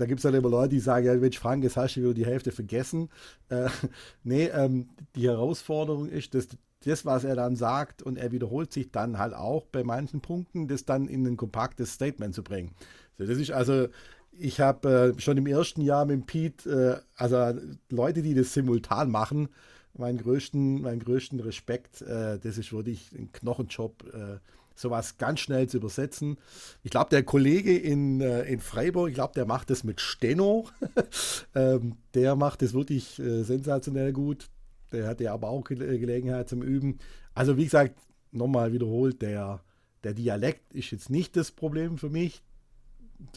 da 0.00 0.06
gibt 0.06 0.20
es 0.20 0.22
dann 0.22 0.34
immer 0.34 0.48
Leute, 0.48 0.70
die 0.70 0.80
sagen, 0.80 1.04
ja, 1.04 1.14
Mensch, 1.14 1.38
Frank, 1.38 1.62
jetzt 1.62 1.76
hast 1.76 1.96
du 1.96 2.00
wieder 2.00 2.14
die 2.14 2.24
Hälfte 2.24 2.52
vergessen. 2.52 3.10
Äh, 3.50 3.68
nee, 4.24 4.46
ähm, 4.46 4.88
die 5.14 5.28
Herausforderung 5.28 6.08
ist, 6.08 6.34
dass 6.34 6.48
das, 6.84 7.04
was 7.04 7.24
er 7.24 7.36
dann 7.36 7.56
sagt 7.56 8.02
und 8.02 8.16
er 8.16 8.32
wiederholt 8.32 8.72
sich 8.72 8.90
dann 8.90 9.18
halt 9.18 9.34
auch 9.34 9.66
bei 9.66 9.84
manchen 9.84 10.22
Punkten, 10.22 10.68
das 10.68 10.86
dann 10.86 11.06
in 11.06 11.26
ein 11.26 11.36
kompaktes 11.36 11.92
Statement 11.92 12.34
zu 12.34 12.42
bringen. 12.42 12.74
So, 13.18 13.26
das 13.26 13.36
ist 13.36 13.50
also, 13.50 13.88
ich 14.32 14.60
habe 14.60 15.14
äh, 15.18 15.20
schon 15.20 15.36
im 15.36 15.46
ersten 15.46 15.82
Jahr 15.82 16.06
mit 16.06 16.24
Pete, 16.24 17.02
äh, 17.02 17.20
also 17.22 17.60
Leute, 17.90 18.22
die 18.22 18.34
das 18.34 18.54
simultan 18.54 19.10
machen, 19.10 19.50
meinen 19.92 20.16
größten, 20.16 20.80
meinen 20.80 21.00
größten 21.00 21.40
Respekt, 21.40 22.00
äh, 22.00 22.38
das 22.38 22.56
ist 22.56 22.72
wirklich 22.72 23.12
ein 23.12 23.30
Knochenjob 23.32 24.04
äh, 24.14 24.38
sowas 24.80 25.18
ganz 25.18 25.40
schnell 25.40 25.68
zu 25.68 25.78
übersetzen. 25.78 26.38
Ich 26.82 26.90
glaube, 26.90 27.10
der 27.10 27.22
Kollege 27.22 27.76
in, 27.76 28.20
äh, 28.20 28.42
in 28.42 28.60
Freiburg, 28.60 29.08
ich 29.08 29.14
glaube, 29.14 29.34
der 29.34 29.46
macht 29.46 29.70
das 29.70 29.84
mit 29.84 30.00
Steno. 30.00 30.68
ähm, 31.54 31.96
der 32.14 32.36
macht 32.36 32.62
das 32.62 32.72
wirklich 32.72 33.18
äh, 33.18 33.42
sensationell 33.42 34.12
gut. 34.12 34.48
Der 34.92 35.06
hat 35.06 35.20
ja 35.20 35.32
aber 35.32 35.48
auch 35.48 35.64
Ge 35.64 35.76
Gelegenheit 35.98 36.48
zum 36.48 36.62
Üben. 36.62 36.98
Also, 37.34 37.56
wie 37.56 37.64
gesagt, 37.64 37.94
nochmal 38.32 38.72
wiederholt, 38.72 39.22
der, 39.22 39.62
der 40.02 40.14
Dialekt 40.14 40.74
ist 40.74 40.90
jetzt 40.90 41.10
nicht 41.10 41.36
das 41.36 41.50
Problem 41.50 41.98
für 41.98 42.10
mich, 42.10 42.42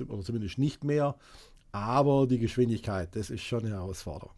oder 0.08 0.22
zumindest 0.22 0.58
nicht 0.58 0.84
mehr, 0.84 1.16
aber 1.72 2.28
die 2.28 2.40
Geschwindigkeit, 2.40 3.16
das 3.16 3.30
ist 3.30 3.42
schon 3.42 3.66
eine 3.66 3.76
Herausforderung. 3.76 4.34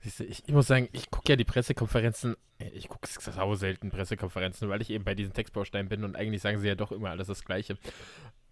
Siehst 0.00 0.20
du, 0.20 0.24
ich, 0.24 0.42
ich 0.46 0.54
muss 0.54 0.66
sagen, 0.66 0.88
ich 0.92 1.10
gucke 1.10 1.30
ja 1.30 1.36
die 1.36 1.44
Pressekonferenzen, 1.44 2.36
äh, 2.58 2.68
ich 2.70 2.88
gucke 2.88 3.06
sau 3.08 3.54
selten 3.54 3.90
Pressekonferenzen, 3.90 4.68
weil 4.68 4.82
ich 4.82 4.90
eben 4.90 5.04
bei 5.04 5.14
diesen 5.14 5.32
Textbausteinen 5.32 5.88
bin 5.88 6.04
und 6.04 6.16
eigentlich 6.16 6.42
sagen 6.42 6.58
sie 6.58 6.68
ja 6.68 6.74
doch 6.74 6.92
immer 6.92 7.10
alles 7.10 7.28
das 7.28 7.44
Gleiche. 7.44 7.78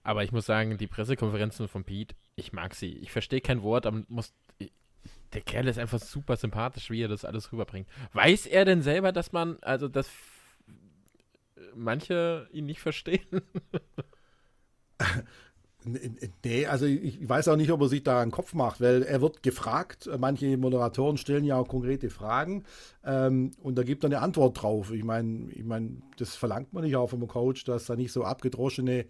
Aber 0.03 0.22
ich 0.22 0.32
muss 0.32 0.47
sagen, 0.47 0.76
die 0.76 0.86
Pressekonferenzen 0.86 1.68
von 1.68 1.84
Pete, 1.84 2.14
ich 2.36 2.53
mag 2.53 2.74
sie. 2.74 2.92
Ich 2.99 3.11
verstehe 3.11 3.40
kein 3.40 3.62
Wort, 3.62 3.86
aber 3.86 4.03
muss, 4.09 4.34
der 5.32 5.40
Kerl 5.40 5.66
ist 5.66 5.78
einfach 5.78 5.99
super 5.99 6.36
sympathisch, 6.36 6.90
wie 6.90 7.03
er 7.03 7.09
das 7.09 7.24
alles 7.24 7.53
rüberbringt. 7.53 7.88
Weiß 8.12 8.47
er 8.47 8.64
denn 8.64 8.82
selber, 8.82 9.12
dass 9.12 9.32
man, 9.32 9.59
also 9.62 9.88
dass 9.88 10.11
manche 11.74 12.49
ihn 12.53 12.66
nicht 12.66 12.80
verstehen? 12.80 13.42
Nee, 15.87 16.66
also 16.66 16.87
ich 16.87 17.28
weiß 17.28 17.49
auch 17.49 17.57
nicht, 17.57 17.70
ob 17.70 17.82
er 17.82 17.89
sich 17.89 18.03
da 18.03 18.22
einen 18.22 18.30
Kopf 18.30 18.55
macht, 18.55 18.80
weil 18.80 19.03
er 19.03 19.20
wird 19.20 19.43
gefragt. 19.43 20.09
Manche 20.18 20.57
Moderatoren 20.57 21.18
stellen 21.18 21.45
ja 21.45 21.57
auch 21.57 21.68
konkrete 21.68 22.09
Fragen 22.09 22.64
ähm, 23.05 23.51
und 23.62 23.76
da 23.76 23.82
gibt 23.82 24.03
er 24.03 24.09
eine 24.09 24.20
Antwort 24.20 24.62
drauf. 24.62 24.93
Ich 24.93 25.05
meine, 25.05 25.51
ich 25.51 25.62
mein, 25.62 26.03
das 26.16 26.37
verlangt 26.37 26.72
man 26.72 26.85
nicht 26.85 26.97
auch 26.97 27.11
vom 27.11 27.26
Coach, 27.28 27.64
dass 27.64 27.85
da 27.85 27.97
nicht 27.97 28.12
so 28.12 28.24
abgedroschene 28.24 29.05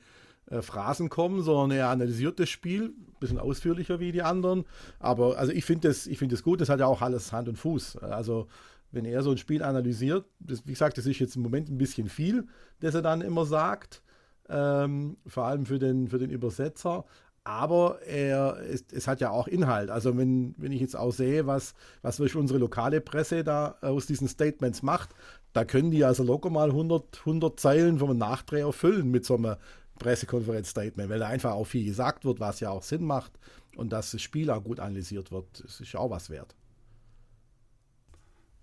äh, 0.50 0.62
Phrasen 0.62 1.10
kommen, 1.10 1.42
sondern 1.42 1.78
er 1.78 1.90
analysiert 1.90 2.40
das 2.40 2.48
Spiel, 2.48 2.86
ein 2.86 3.16
bisschen 3.20 3.38
ausführlicher 3.38 4.00
wie 4.00 4.10
die 4.10 4.22
anderen. 4.22 4.64
Aber 4.98 5.38
also 5.38 5.52
ich 5.52 5.64
finde 5.64 5.88
das, 5.88 6.02
find 6.02 6.32
das 6.32 6.42
gut, 6.42 6.60
das 6.60 6.68
hat 6.68 6.80
ja 6.80 6.86
auch 6.86 7.02
alles 7.02 7.32
Hand 7.32 7.48
und 7.48 7.56
Fuß. 7.56 7.98
Also 7.98 8.48
wenn 8.90 9.04
er 9.04 9.22
so 9.22 9.30
ein 9.30 9.38
Spiel 9.38 9.62
analysiert, 9.62 10.26
das, 10.40 10.66
wie 10.66 10.72
gesagt, 10.72 10.98
das 10.98 11.06
ist 11.06 11.20
jetzt 11.20 11.36
im 11.36 11.42
Moment 11.42 11.68
ein 11.68 11.78
bisschen 11.78 12.08
viel, 12.08 12.46
das 12.80 12.96
er 12.96 13.02
dann 13.02 13.20
immer 13.20 13.46
sagt 13.46 14.02
ähm, 14.48 15.16
vor 15.26 15.44
allem 15.44 15.66
für 15.66 15.78
den, 15.78 16.08
für 16.08 16.18
den 16.18 16.30
Übersetzer. 16.30 17.04
Aber 17.46 18.00
er, 18.02 18.58
es, 18.70 18.86
es, 18.90 19.06
hat 19.06 19.20
ja 19.20 19.28
auch 19.30 19.46
Inhalt. 19.46 19.90
Also 19.90 20.16
wenn, 20.16 20.54
wenn 20.56 20.72
ich 20.72 20.80
jetzt 20.80 20.96
auch 20.96 21.12
sehe, 21.12 21.46
was, 21.46 21.74
was 22.00 22.18
unsere 22.18 22.58
lokale 22.58 23.02
Presse 23.02 23.44
da 23.44 23.76
aus 23.82 24.06
diesen 24.06 24.28
Statements 24.28 24.82
macht, 24.82 25.10
da 25.52 25.66
können 25.66 25.90
die 25.90 26.04
also 26.04 26.22
locker 26.22 26.48
mal 26.48 26.70
100, 26.70 27.20
100 27.20 27.60
Zeilen 27.60 27.98
vom 27.98 28.16
Nachdreher 28.16 28.72
füllen 28.72 29.10
mit 29.10 29.26
so 29.26 29.36
einem 29.36 29.56
Pressekonferenz-Statement, 29.98 31.10
weil 31.10 31.18
da 31.18 31.28
einfach 31.28 31.52
auch 31.52 31.66
viel 31.66 31.84
gesagt 31.84 32.24
wird, 32.24 32.40
was 32.40 32.60
ja 32.60 32.70
auch 32.70 32.82
Sinn 32.82 33.04
macht 33.04 33.32
und 33.76 33.92
dass 33.92 34.10
das 34.10 34.22
Spiel 34.22 34.50
auch 34.50 34.64
gut 34.64 34.80
analysiert 34.80 35.30
wird. 35.30 35.46
Das 35.62 35.80
ist 35.80 35.94
auch 35.96 36.10
was 36.10 36.30
wert. 36.30 36.54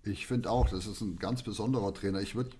Ich 0.04 0.26
finde 0.26 0.50
auch, 0.50 0.68
das 0.68 0.86
ist 0.86 1.00
ein 1.00 1.16
ganz 1.16 1.42
besonderer 1.42 1.94
Trainer. 1.94 2.20
Ich 2.20 2.34
würde 2.34 2.50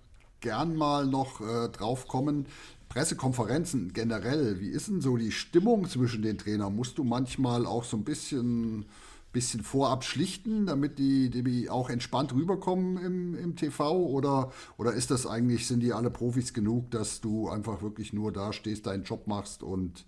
gern 0.41 0.77
mal 0.77 1.07
noch 1.07 1.41
äh, 1.41 1.69
drauf 1.69 2.07
kommen, 2.07 2.47
Pressekonferenzen 2.93 3.95
generell, 3.95 4.61
wie 4.61 4.69
ist 4.69 4.89
denn 4.89 5.01
so 5.01 5.17
die 5.17 5.33
Stimmung 5.33 5.89
zwischen 5.89 6.21
den 6.21 6.37
Trainern? 6.37 6.77
Musst 6.77 6.99
du 6.99 7.05
manchmal 7.05 7.65
auch 7.65 7.85
so 7.85 7.97
ein 7.97 8.05
bisschen, 8.05 8.85
bisschen 9.33 9.63
vorab 9.63 10.05
schlichten, 10.05 10.67
damit 10.67 10.99
die, 10.99 11.31
die 11.31 11.71
auch 11.71 11.89
entspannt 11.89 12.35
rüberkommen 12.35 13.03
im, 13.03 13.35
im 13.35 13.57
TV? 13.57 13.97
Oder, 13.97 14.53
oder 14.77 14.93
ist 14.93 15.11
das 15.11 15.27
eigentlich, 15.27 15.67
sind 15.67 15.81
die 15.81 15.95
alle 15.95 16.11
Profis 16.11 16.53
genug, 16.53 16.91
dass 16.91 17.23
du 17.23 17.49
einfach 17.49 17.81
wirklich 17.81 18.13
nur 18.13 18.31
da 18.31 18.53
stehst, 18.53 18.85
deinen 18.85 19.05
Job 19.05 19.27
machst 19.27 19.63
und, 19.63 20.05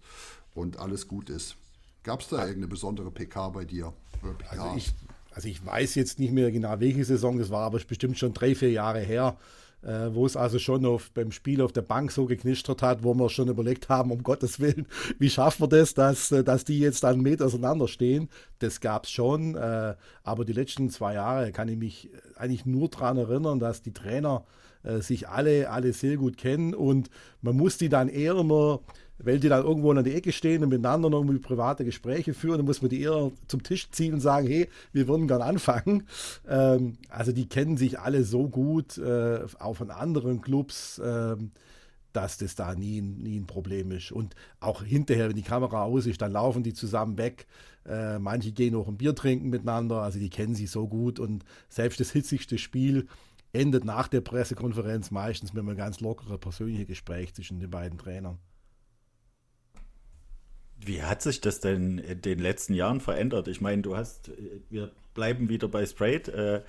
und 0.55 0.79
alles 0.79 1.09
gut 1.09 1.31
ist? 1.31 1.57
Gab 2.03 2.21
es 2.21 2.29
da 2.29 2.41
irgendeine 2.41 2.69
besondere 2.69 3.11
PK 3.11 3.49
bei 3.49 3.65
dir? 3.65 3.95
Also 4.51 4.77
ich, 4.77 4.93
also 5.31 5.49
ich 5.49 5.65
weiß 5.65 5.95
jetzt 5.95 6.19
nicht 6.19 6.35
mehr 6.35 6.53
genau, 6.53 6.79
welche 6.81 7.07
Saison 7.07 7.39
das 7.39 7.49
war, 7.49 7.63
aber 7.63 7.79
es 7.79 7.85
ist 7.85 7.89
bestimmt 7.89 8.19
schon 8.19 8.35
drei, 8.35 8.55
vier 8.55 8.73
Jahre 8.73 9.01
her 9.01 9.39
wo 10.13 10.25
es 10.25 10.37
also 10.37 10.59
schon 10.59 10.87
auf, 10.87 11.11
beim 11.13 11.31
Spiel 11.31 11.61
auf 11.61 11.73
der 11.73 11.83
Bank 11.83 12.11
so 12.11 12.25
geknistert 12.25 12.83
hat, 12.83 13.05
wo 13.05 13.15
wir 13.15 13.29
schon 13.29 13.49
überlegt 13.49 13.89
haben, 13.89 14.11
um 14.11 14.23
Gottes 14.23 14.59
Willen, 14.59 14.87
wie 15.19 15.31
schaffen 15.31 15.63
wir 15.63 15.69
das, 15.69 15.95
dass, 15.95 16.33
äh, 16.33 16.43
dass 16.43 16.65
die 16.65 16.79
jetzt 16.79 17.05
einen 17.05 17.23
Meter 17.23 17.47
auseinander 17.47 17.89
stehen. 17.89 18.29
Das 18.61 18.81
gab 18.81 19.05
es 19.05 19.11
schon, 19.11 19.57
äh, 19.57 19.95
aber 20.23 20.45
die 20.45 20.53
letzten 20.53 20.89
zwei 20.91 21.15
Jahre 21.15 21.53
kann 21.53 21.69
ich 21.69 21.77
mich 21.77 22.11
eigentlich 22.37 22.65
nur 22.65 22.89
daran 22.89 23.19
erinnern, 23.19 23.61
dass 23.61 23.83
die 23.83 23.93
Trainer 23.93 24.45
äh, 24.85 25.01
sich 25.01 25.29
alle, 25.29 25.71
alle 25.71 25.93
sehr 25.93 26.17
gut 26.17 26.37
kennen 26.37 26.75
und 26.75 27.11
man 27.43 27.57
muss 27.57 27.77
die 27.77 27.89
dann 27.89 28.09
eher 28.09 28.37
immer 28.37 28.81
weil 29.19 29.39
die 29.39 29.49
dann 29.49 29.65
irgendwo 29.65 29.91
an 29.91 30.05
der 30.05 30.15
Ecke 30.15 30.33
stehen 30.33 30.63
und 30.63 30.71
miteinander 30.71 31.11
irgendwie 31.11 31.39
private 31.39 31.85
Gespräche 31.85 32.35
führen, 32.35 32.59
dann 32.59 32.67
muss 32.67 32.83
man 32.83 32.89
die 32.89 33.03
eher 33.03 33.31
zum 33.47 33.63
Tisch 33.63 33.91
ziehen 33.91 34.15
und 34.15 34.21
sagen, 34.21 34.47
hey, 34.47 34.69
wir 34.93 35.09
würden 35.09 35.29
gern 35.29 35.43
anfangen. 35.43 36.05
Ähm, 36.49 36.99
also 37.09 37.33
die 37.33 37.49
kennen 37.49 37.77
sich 37.77 37.99
alle 37.99 38.25
so 38.25 38.49
gut, 38.49 38.99
äh, 38.99 39.41
auch 39.59 39.75
von 39.75 39.91
anderen 39.91 40.41
Clubs, 40.41 40.99
äh, 40.99 41.37
dass 42.13 42.39
das 42.39 42.55
da 42.55 42.75
nie, 42.75 43.01
nie 43.01 43.39
ein 43.39 43.47
Problem 43.47 43.91
ist. 43.91 44.13
Und 44.13 44.35
auch 44.61 44.83
hinterher, 44.83 45.29
wenn 45.29 45.37
die 45.37 45.43
Kamera 45.43 45.83
aus 45.85 46.07
ist, 46.07 46.23
dann 46.23 46.33
laufen 46.33 46.63
die 46.63 46.75
zusammen 46.75 47.19
weg. 47.19 47.47
Äh, 47.87 48.19
manche 48.19 48.53
gehen 48.53 48.75
auch 48.75 48.89
ein 48.89 48.97
Bier 48.97 49.15
trinken 49.15 49.51
miteinander, 49.51 50.03
also 50.03 50.19
die 50.19 50.31
kennen 50.31 50.55
sich 50.55 50.71
so 50.71 50.89
gut 50.89 51.19
und 51.19 51.45
selbst 51.69 52.01
das 52.01 52.13
hitzigste 52.13 52.57
Spiel 52.57 53.09
endet 53.53 53.85
nach 53.85 54.09
der 54.09 54.21
Pressekonferenz 54.21 55.11
meistens 55.11 55.53
mit 55.53 55.63
einem 55.63 55.77
ganz 55.77 56.01
lockeren 56.01 56.41
persönlichen 56.41 56.87
Gespräch 56.87 57.35
zwischen 57.35 57.61
den 57.61 57.71
beiden 57.71 57.99
Trainern. 57.99 58.39
Wie 60.87 61.03
hat 61.03 61.23
sich 61.23 61.41
das 61.41 61.61
denn 61.61 61.99
in 61.99 62.21
den 62.21 62.39
letzten 62.39 62.75
Jahren 62.75 63.01
verändert? 63.01 63.49
Ich 63.49 63.61
meine, 63.61 63.83
du 63.83 63.97
hast, 63.97 64.31
wir 64.71 64.91
bleiben 65.15 65.49
wieder 65.49 65.69
bei 65.69 65.87
Sprayed. 65.87 66.29
Äh, 66.29 66.63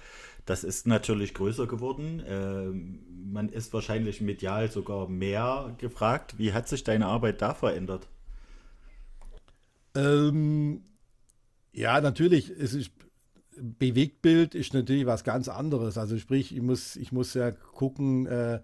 das 0.45 0.63
ist 0.63 0.85
natürlich 0.85 1.33
größer 1.33 1.67
geworden. 1.67 2.23
Ähm, 2.27 2.99
man 3.31 3.49
ist 3.49 3.73
wahrscheinlich 3.73 4.21
medial 4.21 4.71
sogar 4.71 5.09
mehr 5.09 5.75
gefragt. 5.79 6.37
Wie 6.37 6.53
hat 6.53 6.67
sich 6.67 6.83
deine 6.83 7.07
Arbeit 7.07 7.41
da 7.41 7.53
verändert? 7.53 8.07
Ähm, 9.95 10.83
ja, 11.73 11.99
natürlich. 11.99 12.49
Es 12.49 12.73
ist, 12.73 12.91
Bewegtbild 13.57 14.53
ist 14.53 14.73
natürlich 14.73 15.05
was 15.05 15.23
ganz 15.23 15.47
anderes. 15.47 15.97
Also 15.97 16.17
sprich, 16.17 16.55
ich 16.55 16.61
muss, 16.61 16.95
ich 16.95 17.11
muss 17.11 17.33
ja 17.33 17.51
gucken, 17.51 18.27
äh, 18.27 18.59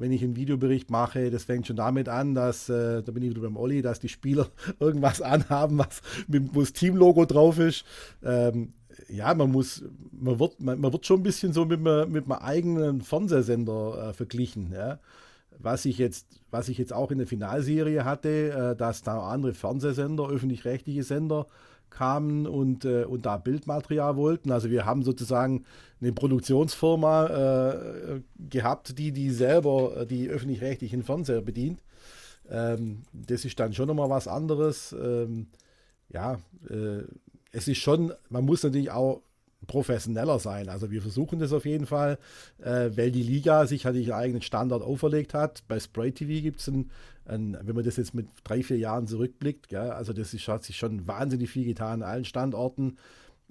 wenn 0.00 0.12
ich 0.12 0.24
einen 0.24 0.34
Videobericht 0.34 0.90
mache, 0.90 1.30
das 1.30 1.44
fängt 1.44 1.66
schon 1.66 1.76
damit 1.76 2.08
an, 2.08 2.34
dass, 2.34 2.70
äh, 2.70 3.02
da 3.02 3.12
bin 3.12 3.22
ich 3.22 3.30
wieder 3.30 3.42
beim 3.42 3.58
Olli, 3.58 3.82
dass 3.82 4.00
die 4.00 4.08
Spieler 4.08 4.48
irgendwas 4.80 5.20
anhaben, 5.20 5.78
was 5.78 6.00
mit, 6.26 6.54
wo 6.54 6.60
das 6.60 6.72
Teamlogo 6.72 7.26
drauf 7.26 7.58
ist. 7.58 7.84
Ähm, 8.24 8.72
ja, 9.08 9.34
man 9.34 9.52
muss, 9.52 9.84
man 10.10 10.38
wird, 10.40 10.58
man, 10.60 10.80
man, 10.80 10.92
wird 10.92 11.04
schon 11.04 11.20
ein 11.20 11.22
bisschen 11.22 11.52
so 11.52 11.66
mit, 11.66 11.80
mit 11.80 12.24
einem 12.24 12.32
eigenen 12.32 13.00
Fernsehsender 13.02 14.08
äh, 14.08 14.12
verglichen. 14.14 14.72
Ja. 14.72 15.00
Was 15.58 15.84
ich 15.84 15.98
jetzt, 15.98 16.26
was 16.50 16.70
ich 16.70 16.78
jetzt 16.78 16.94
auch 16.94 17.10
in 17.10 17.18
der 17.18 17.26
Finalserie 17.26 18.04
hatte, 18.04 18.72
äh, 18.72 18.76
dass 18.76 19.02
da 19.02 19.28
andere 19.28 19.52
Fernsehsender, 19.52 20.28
öffentlich-rechtliche 20.28 21.02
Sender 21.02 21.46
kamen 21.90 22.46
und, 22.46 22.84
äh, 22.84 23.04
und 23.04 23.26
da 23.26 23.36
Bildmaterial 23.36 24.16
wollten. 24.16 24.50
Also 24.50 24.70
wir 24.70 24.84
haben 24.86 25.02
sozusagen 25.02 25.64
eine 26.00 26.12
Produktionsfirma 26.12 27.26
äh, 27.26 28.20
gehabt, 28.38 28.98
die 28.98 29.12
die 29.12 29.30
selber 29.30 29.96
äh, 29.98 30.06
die 30.06 30.28
öffentlich-rechtlichen 30.28 31.02
Fernseher 31.02 31.42
bedient. 31.42 31.82
Ähm, 32.48 33.02
das 33.12 33.44
ist 33.44 33.60
dann 33.60 33.74
schon 33.74 33.88
nochmal 33.88 34.10
was 34.10 34.28
anderes. 34.28 34.92
Ähm, 34.92 35.48
ja, 36.08 36.40
äh, 36.68 37.02
es 37.52 37.68
ist 37.68 37.78
schon, 37.78 38.12
man 38.28 38.44
muss 38.44 38.62
natürlich 38.62 38.90
auch 38.90 39.22
professioneller 39.70 40.40
sein. 40.40 40.68
Also 40.68 40.90
wir 40.90 41.00
versuchen 41.00 41.38
das 41.38 41.52
auf 41.52 41.64
jeden 41.64 41.86
Fall, 41.86 42.18
äh, 42.58 42.90
weil 42.96 43.12
die 43.12 43.22
Liga 43.22 43.66
sich 43.66 43.86
halt 43.86 43.94
einen 43.94 44.10
eigenen 44.10 44.42
Standard 44.42 44.82
auferlegt 44.82 45.32
hat. 45.32 45.62
Bei 45.68 45.78
Spray 45.78 46.10
TV 46.10 46.42
gibt 46.42 46.58
es 46.58 46.66
ein, 46.66 46.90
ein, 47.24 47.56
wenn 47.62 47.76
man 47.76 47.84
das 47.84 47.96
jetzt 47.96 48.12
mit 48.12 48.26
drei, 48.42 48.64
vier 48.64 48.78
Jahren 48.78 49.06
zurückblickt, 49.06 49.68
gell, 49.68 49.92
also 49.92 50.12
das 50.12 50.34
ist, 50.34 50.48
hat 50.48 50.64
sich 50.64 50.76
schon 50.76 51.06
wahnsinnig 51.06 51.50
viel 51.50 51.64
getan 51.64 52.02
an 52.02 52.08
allen 52.08 52.24
Standorten. 52.24 52.98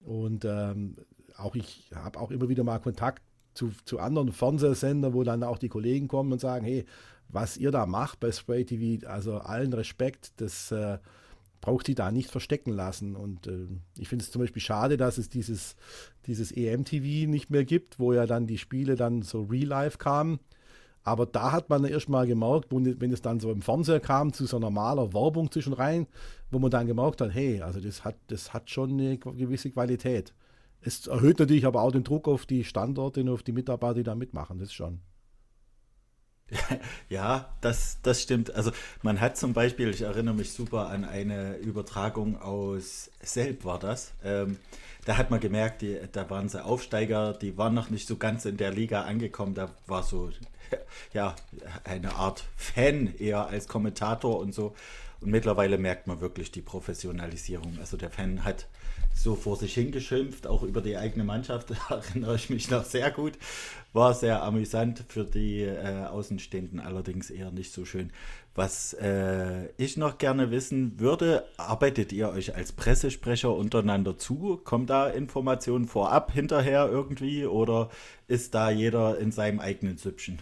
Und 0.04 0.44
ähm, 0.44 0.98
auch 1.38 1.56
ich 1.56 1.90
habe 1.96 2.20
auch 2.20 2.32
immer 2.32 2.50
wieder 2.50 2.66
mal 2.66 2.80
Kontakt 2.80 3.24
zu, 3.54 3.72
zu 3.86 4.00
anderen 4.00 4.34
Fernsehsendern, 4.34 5.14
wo 5.14 5.24
dann 5.24 5.44
auch 5.44 5.58
die 5.58 5.70
Kollegen 5.70 6.10
kommen 6.10 6.34
und 6.34 6.42
sagen, 6.42 6.66
hey, 6.66 6.86
was 7.30 7.56
ihr 7.56 7.72
da 7.72 7.86
macht 7.86 8.20
bei 8.20 8.34
Spray 8.34 8.66
TV, 8.66 9.08
also 9.08 9.38
allen 9.38 9.72
Respekt, 9.72 10.34
das 10.42 10.72
äh, 10.74 10.98
braucht 11.62 11.88
sie 11.88 11.96
da 11.96 12.12
nicht 12.12 12.30
verstecken 12.30 12.72
lassen. 12.72 13.16
Und 13.16 13.48
äh, 13.48 13.68
ich 13.98 14.08
finde 14.10 14.24
es 14.24 14.32
zum 14.32 14.42
Beispiel 14.42 14.62
schade, 14.62 14.98
dass 14.98 15.18
es 15.18 15.30
dieses, 15.30 15.76
dieses 16.26 16.52
EMTV 16.52 17.30
nicht 17.30 17.50
mehr 17.50 17.66
gibt, 17.66 18.00
wo 18.00 18.14
ja 18.14 18.26
dann 18.26 18.48
die 18.48 18.58
Spiele 18.58 18.96
dann 18.96 19.22
so 19.22 19.44
real 19.44 19.68
life 19.68 19.98
kamen. 19.98 20.40
Aber 21.04 21.26
da 21.26 21.52
hat 21.52 21.70
man 21.70 21.86
erst 21.86 22.10
mal 22.10 22.28
gemerkt, 22.28 22.68
wenn 22.72 23.12
es 23.12 23.22
dann 23.22 23.40
so 23.40 23.52
im 23.52 23.62
Fernseher 23.62 24.00
kam, 24.00 24.34
zu 24.34 24.46
so 24.46 24.60
normaler 24.60 25.14
Werbung 25.14 25.52
zwischen 25.52 25.74
rein, 25.74 26.08
wo 26.52 26.60
man 26.60 26.72
dann 26.72 26.88
gemerkt 26.88 27.22
hat, 27.22 27.34
hey, 27.34 27.62
also 27.62 27.80
das 27.80 28.04
hat, 28.04 28.16
das 28.28 28.54
hat 28.54 28.70
schon 28.70 28.92
eine 28.92 29.18
gewisse 29.18 29.72
Qualität. 29.72 30.34
Es 30.82 31.08
erhöht 31.08 31.40
natürlich 31.40 31.66
aber 31.66 31.82
auch 31.82 31.92
den 31.92 32.04
Druck 32.04 32.28
auf 32.28 32.46
die 32.46 32.64
Standorte 32.64 33.22
und 33.22 33.30
auf 33.30 33.44
die 33.44 33.52
Mitarbeiter, 33.52 33.96
die 33.96 34.04
da 34.04 34.16
mitmachen, 34.16 34.60
das 34.60 34.74
schon. 34.74 35.00
Ja, 37.10 37.50
das, 37.62 37.98
das 38.04 38.22
stimmt. 38.22 38.54
Also 38.54 38.72
man 39.02 39.20
hat 39.20 39.38
zum 39.38 39.54
Beispiel, 39.54 39.90
ich 39.90 40.02
erinnere 40.02 40.36
mich 40.36 40.52
super 40.52 40.88
an 40.90 41.06
eine 41.06 41.56
Übertragung 41.58 42.42
aus 42.42 43.12
Selb 43.22 43.66
war 43.66 43.80
das. 43.80 44.12
Ähm, 44.24 44.58
da 45.06 45.18
hat 45.18 45.32
man 45.32 45.40
gemerkt, 45.40 45.82
die, 45.82 45.98
da 46.12 46.30
waren 46.30 46.50
sie 46.50 46.64
Aufsteiger, 46.64 47.34
die 47.34 47.58
waren 47.58 47.74
noch 47.74 47.90
nicht 47.90 48.08
so 48.08 48.18
ganz 48.18 48.46
in 48.46 48.58
der 48.58 48.72
Liga 48.72 49.04
angekommen. 49.04 49.56
Da 49.56 49.70
war 49.88 50.04
so 50.04 50.30
ja 51.14 51.36
eine 51.84 52.16
Art 52.16 52.46
Fan 52.56 53.16
eher 53.18 53.48
als 53.48 53.68
Kommentator 53.68 54.40
und 54.40 54.54
so. 54.54 54.76
Und 55.22 55.32
mittlerweile 55.32 55.78
merkt 55.78 56.08
man 56.08 56.22
wirklich 56.22 56.52
die 56.52 56.62
Professionalisierung. 56.62 57.78
Also 57.80 57.98
der 57.98 58.10
Fan 58.10 58.44
hat 58.46 58.68
so 59.14 59.36
vor 59.36 59.58
sich 59.58 59.74
hingeschimpft, 59.74 60.48
auch 60.48 60.64
über 60.64 60.82
die 60.82 60.98
eigene 60.98 61.24
Mannschaft, 61.24 61.72
da 61.90 61.96
erinnere 61.96 62.36
ich 62.36 62.50
mich 62.50 62.70
noch 62.70 62.84
sehr 62.84 63.12
gut. 63.12 63.34
War 63.92 64.14
sehr 64.14 64.44
amüsant 64.44 65.04
für 65.08 65.26
die 65.26 65.62
äh, 65.62 66.06
Außenstehenden, 66.06 66.80
allerdings 66.80 67.30
eher 67.30 67.52
nicht 67.52 67.74
so 67.74 67.86
schön. 67.86 68.12
Was 68.56 68.94
äh, 68.94 69.68
ich 69.78 69.98
noch 69.98 70.18
gerne 70.18 70.52
wissen 70.52 71.00
würde, 71.00 71.46
arbeitet 71.58 72.12
ihr 72.12 72.30
euch 72.30 72.56
als 72.56 72.72
Pressesprecher 72.72 73.54
untereinander 73.54 74.18
zu? 74.18 74.60
Kommen 74.64 74.86
da 74.86 75.10
Informationen 75.10 75.86
vorab, 75.86 76.32
hinterher 76.32 76.88
irgendwie 76.88 77.46
oder 77.46 77.90
ist 78.28 78.54
da 78.54 78.70
jeder 78.70 79.18
in 79.18 79.32
seinem 79.32 79.60
eigenen 79.60 79.98
Süppchen? 79.98 80.40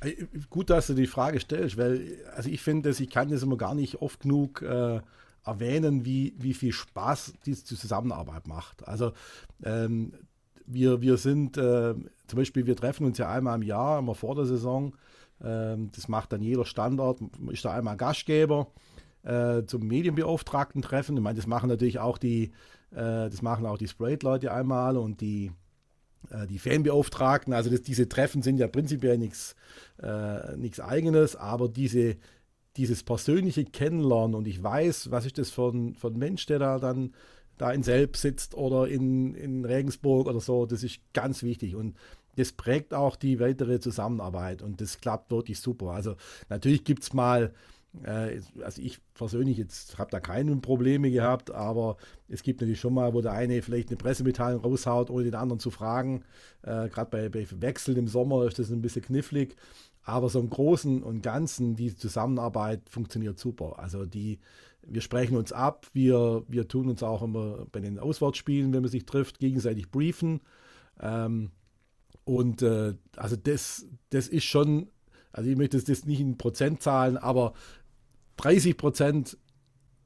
Äh, 0.00 0.26
gut, 0.50 0.70
dass 0.70 0.86
du 0.86 0.94
die 0.94 1.06
Frage 1.06 1.40
stellst, 1.40 1.76
weil 1.76 2.18
also 2.34 2.50
ich 2.50 2.60
finde, 2.60 2.90
ich 2.90 3.10
kann 3.10 3.30
das 3.30 3.42
immer 3.42 3.56
gar 3.56 3.74
nicht 3.74 4.02
oft 4.02 4.20
genug 4.20 4.62
äh, 4.62 5.00
erwähnen, 5.44 6.04
wie, 6.04 6.34
wie 6.38 6.54
viel 6.54 6.72
Spaß 6.72 7.34
diese 7.44 7.64
Zusammenarbeit 7.64 8.46
macht. 8.46 8.86
Also 8.86 9.12
ähm, 9.64 10.12
wir, 10.66 11.00
wir 11.00 11.16
sind 11.16 11.56
äh, 11.56 11.94
zum 12.26 12.36
Beispiel, 12.36 12.66
wir 12.66 12.76
treffen 12.76 13.06
uns 13.06 13.18
ja 13.18 13.30
einmal 13.30 13.56
im 13.56 13.62
Jahr, 13.62 13.98
immer 13.98 14.14
vor 14.14 14.34
der 14.34 14.46
Saison. 14.46 14.96
Ähm, 15.42 15.90
das 15.94 16.08
macht 16.08 16.32
dann 16.32 16.42
jeder 16.42 16.64
Standort, 16.64 17.20
ist 17.50 17.64
da 17.64 17.72
einmal 17.72 17.96
Gastgeber 17.96 18.68
äh, 19.24 19.64
zum 19.64 19.86
Medienbeauftragten 19.86 20.82
treffen. 20.82 21.16
Ich 21.16 21.22
meine, 21.22 21.36
das 21.36 21.46
machen 21.46 21.68
natürlich 21.68 21.98
auch 21.98 22.18
die, 22.18 22.52
äh, 22.92 23.28
die 23.76 23.88
Sprayed-Leute 23.88 24.52
einmal 24.52 24.96
und 24.96 25.20
die 25.20 25.52
äh, 26.30 26.46
die 26.46 26.58
Fanbeauftragten, 26.58 27.52
also 27.52 27.70
das, 27.70 27.82
diese 27.82 28.08
Treffen 28.08 28.42
sind 28.42 28.58
ja 28.58 28.68
prinzipiell 28.68 29.18
nichts 29.18 29.56
äh, 30.00 30.56
eigenes, 30.80 31.36
aber 31.36 31.68
diese, 31.68 32.16
dieses 32.76 33.02
persönliche 33.02 33.64
Kennenlernen 33.64 34.34
und 34.34 34.46
ich 34.46 34.62
weiß, 34.62 35.10
was 35.10 35.26
ist 35.26 35.38
das 35.38 35.50
für 35.50 35.70
ein, 35.70 35.94
für 35.94 36.08
ein 36.08 36.18
Mensch, 36.18 36.46
der 36.46 36.58
da 36.58 36.78
dann 36.78 37.12
da 37.58 37.70
in 37.70 37.82
Selb 37.82 38.16
sitzt 38.16 38.54
oder 38.54 38.88
in, 38.88 39.34
in 39.34 39.64
Regensburg 39.64 40.26
oder 40.26 40.40
so, 40.40 40.66
das 40.66 40.82
ist 40.82 41.00
ganz 41.12 41.42
wichtig 41.42 41.76
und 41.76 41.96
das 42.36 42.52
prägt 42.52 42.94
auch 42.94 43.16
die 43.16 43.40
weitere 43.40 43.78
Zusammenarbeit 43.78 44.62
und 44.62 44.80
das 44.80 45.00
klappt 45.00 45.30
wirklich 45.30 45.60
super. 45.60 45.90
Also 45.90 46.16
natürlich 46.48 46.82
gibt 46.84 47.02
es 47.02 47.12
mal, 47.12 47.52
äh, 48.04 48.40
also 48.62 48.80
ich 48.80 49.00
persönlich 49.14 49.58
jetzt 49.58 49.98
habe 49.98 50.10
da 50.10 50.18
keine 50.18 50.56
Probleme 50.56 51.10
gehabt, 51.10 51.50
aber 51.50 51.98
es 52.28 52.42
gibt 52.42 52.62
natürlich 52.62 52.80
schon 52.80 52.94
mal, 52.94 53.12
wo 53.12 53.20
der 53.20 53.32
eine 53.32 53.60
vielleicht 53.60 53.90
eine 53.90 53.98
Pressemitteilung 53.98 54.62
raushaut, 54.62 55.10
ohne 55.10 55.24
den 55.24 55.34
anderen 55.34 55.60
zu 55.60 55.70
fragen. 55.70 56.24
Äh, 56.62 56.88
Gerade 56.88 57.10
bei, 57.10 57.28
bei 57.28 57.46
Wechseln 57.60 57.98
im 57.98 58.08
Sommer 58.08 58.46
ist 58.46 58.58
das 58.58 58.70
ein 58.70 58.80
bisschen 58.80 59.02
knifflig. 59.02 59.56
Aber 60.04 60.28
so 60.28 60.40
im 60.40 60.50
Großen 60.50 61.02
und 61.02 61.22
Ganzen, 61.22 61.76
die 61.76 61.94
Zusammenarbeit 61.94 62.88
funktioniert 62.88 63.38
super. 63.38 63.78
Also 63.78 64.04
die, 64.04 64.40
wir 64.82 65.00
sprechen 65.00 65.36
uns 65.36 65.52
ab, 65.52 65.86
wir, 65.92 66.44
wir 66.48 66.66
tun 66.66 66.88
uns 66.88 67.02
auch 67.02 67.22
immer 67.22 67.66
bei 67.70 67.80
den 67.80 67.98
Auswärtsspielen, 67.98 68.72
wenn 68.72 68.82
man 68.82 68.90
sich 68.90 69.06
trifft, 69.06 69.38
gegenseitig 69.38 69.90
briefen. 69.90 70.40
Ähm, 71.00 71.52
und 72.24 72.62
äh, 72.62 72.94
also 73.16 73.36
das, 73.36 73.86
das 74.10 74.28
ist 74.28 74.44
schon, 74.44 74.90
also 75.32 75.48
ich 75.48 75.56
möchte 75.56 75.80
das 75.80 76.04
nicht 76.04 76.20
in 76.20 76.36
Prozentzahlen, 76.36 77.16
aber 77.16 77.52
30 78.38 78.76
Prozent 78.76 79.38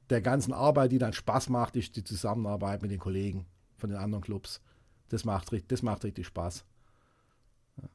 der 0.09 0.21
ganzen 0.21 0.53
Arbeit, 0.53 0.91
die 0.91 0.99
dann 0.99 1.13
Spaß 1.13 1.49
macht, 1.49 1.75
ist 1.75 1.95
die 1.95 2.03
Zusammenarbeit 2.03 2.81
mit 2.81 2.91
den 2.91 2.99
Kollegen 2.99 3.45
von 3.77 3.89
den 3.89 3.99
anderen 3.99 4.23
Clubs. 4.23 4.61
Das 5.09 5.25
macht, 5.25 5.49
das 5.71 5.81
macht 5.81 6.03
richtig 6.03 6.27
Spaß. 6.27 6.65
Ja. 7.81 7.89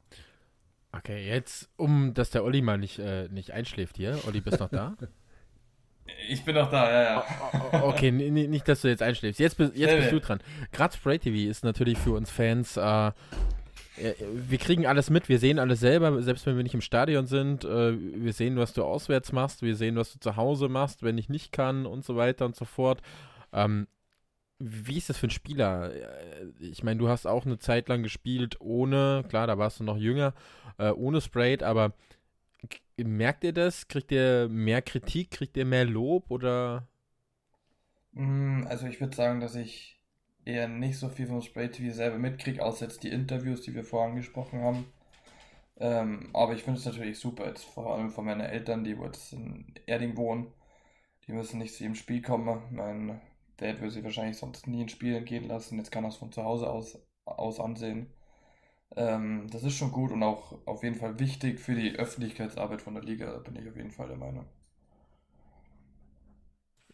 Okay, 0.95 1.27
jetzt, 1.27 1.69
um 1.75 2.13
dass 2.13 2.29
der 2.29 2.43
Olli 2.43 2.61
mal 2.61 2.77
nicht, 2.77 2.99
äh, 2.99 3.27
nicht 3.29 3.51
einschläft 3.51 3.97
hier. 3.97 4.19
Olli, 4.27 4.41
bist 4.41 4.59
noch 4.59 4.69
da? 4.69 4.95
Ich 6.27 6.43
bin 6.43 6.55
noch 6.55 6.69
da, 6.69 6.91
ja, 6.91 7.23
ja. 7.71 7.83
okay, 7.83 8.11
nicht, 8.11 8.67
dass 8.67 8.81
du 8.81 8.89
jetzt 8.89 9.01
einschläfst. 9.01 9.39
Jetzt, 9.39 9.57
jetzt 9.57 9.73
nee, 9.73 9.85
bist 9.85 10.11
nee. 10.11 10.11
du 10.11 10.19
dran. 10.19 10.41
Gerade 10.73 10.93
Spray 10.93 11.17
TV 11.17 11.49
ist 11.49 11.63
natürlich 11.63 11.97
für 11.97 12.11
uns 12.11 12.29
Fans, 12.29 12.75
äh, 12.75 13.11
wir 13.95 14.57
kriegen 14.57 14.85
alles 14.85 15.09
mit, 15.09 15.29
wir 15.29 15.39
sehen 15.39 15.59
alles 15.59 15.79
selber, 15.79 16.21
selbst 16.21 16.45
wenn 16.45 16.55
wir 16.55 16.63
nicht 16.63 16.73
im 16.73 16.81
Stadion 16.81 17.27
sind. 17.27 17.63
Äh, 17.63 17.93
wir 17.97 18.33
sehen, 18.33 18.57
was 18.57 18.73
du 18.73 18.83
auswärts 18.83 19.31
machst, 19.31 19.61
wir 19.61 19.75
sehen, 19.75 19.95
was 19.95 20.11
du 20.11 20.19
zu 20.19 20.35
Hause 20.35 20.67
machst, 20.67 21.03
wenn 21.03 21.17
ich 21.17 21.29
nicht 21.29 21.51
kann 21.51 21.85
und 21.85 22.03
so 22.03 22.15
weiter 22.15 22.45
und 22.45 22.55
so 22.55 22.65
fort. 22.65 23.01
Ähm, 23.51 23.87
wie 24.59 24.97
ist 24.97 25.09
das 25.09 25.17
für 25.17 25.27
ein 25.27 25.31
Spieler? 25.31 25.91
Ich 26.59 26.83
meine, 26.83 26.99
du 26.99 27.09
hast 27.09 27.25
auch 27.25 27.45
eine 27.45 27.59
Zeit 27.59 27.89
lang 27.89 28.03
gespielt 28.03 28.61
ohne, 28.61 29.25
klar, 29.27 29.47
da 29.47 29.57
warst 29.57 29.79
du 29.79 29.83
noch 29.83 29.97
jünger, 29.97 30.33
äh, 30.77 30.91
ohne 30.91 31.21
Sprayed, 31.21 31.63
aber 31.63 31.93
merkt 32.97 33.43
ihr 33.43 33.53
das? 33.53 33.87
Kriegt 33.87 34.11
ihr 34.11 34.47
mehr 34.49 34.81
Kritik? 34.81 35.31
Kriegt 35.31 35.57
ihr 35.57 35.65
mehr 35.65 35.85
Lob 35.85 36.29
oder? 36.29 36.87
Mm, 38.13 38.65
also 38.67 38.87
ich 38.87 38.99
würde 39.01 39.15
sagen, 39.15 39.39
dass 39.39 39.55
ich 39.55 39.99
eher 40.45 40.67
nicht 40.67 40.97
so 40.97 41.09
viel 41.09 41.27
vom 41.27 41.41
Spray 41.41 41.69
TV 41.69 41.93
selber 41.93 42.17
mitkriege, 42.17 42.63
außer 42.63 42.85
jetzt 42.85 43.03
die 43.03 43.09
Interviews, 43.09 43.61
die 43.61 43.73
wir 43.73 43.83
vorher 43.83 44.09
angesprochen 44.09 44.61
haben. 44.61 44.85
Ähm, 45.77 46.29
aber 46.33 46.53
ich 46.53 46.63
finde 46.63 46.79
es 46.79 46.85
natürlich 46.85 47.19
super, 47.19 47.47
jetzt 47.47 47.65
vor 47.65 47.95
allem 47.95 48.11
von 48.11 48.25
meinen 48.25 48.41
Eltern, 48.41 48.83
die 48.83 48.91
jetzt 48.91 49.33
in 49.33 49.73
Erding 49.85 50.17
wohnen. 50.17 50.47
Die 51.27 51.31
müssen 51.33 51.59
nicht 51.59 51.73
zu 51.73 51.83
jedem 51.83 51.95
Spiel 51.95 52.21
kommen. 52.21 52.61
Mein 52.71 53.21
Dad 53.57 53.79
würde 53.79 53.91
sie 53.91 54.03
wahrscheinlich 54.03 54.37
sonst 54.37 54.67
nie 54.67 54.83
ein 54.83 54.89
Spiel 54.89 55.15
entgehen 55.15 55.47
lassen. 55.47 55.77
Jetzt 55.77 55.91
kann 55.91 56.03
er 56.05 56.09
es 56.09 56.17
von 56.17 56.31
zu 56.31 56.43
Hause 56.43 56.69
aus, 56.69 56.99
aus 57.25 57.59
ansehen. 57.59 58.07
Ähm, 58.95 59.47
das 59.51 59.63
ist 59.63 59.75
schon 59.77 59.91
gut 59.91 60.11
und 60.11 60.23
auch 60.23 60.57
auf 60.67 60.83
jeden 60.83 60.95
Fall 60.97 61.19
wichtig 61.19 61.59
für 61.59 61.75
die 61.75 61.93
Öffentlichkeitsarbeit 61.97 62.81
von 62.81 62.95
der 62.95 63.03
Liga, 63.03 63.37
bin 63.39 63.55
ich 63.57 63.69
auf 63.69 63.77
jeden 63.77 63.91
Fall 63.91 64.07
der 64.09 64.17
Meinung. 64.17 64.45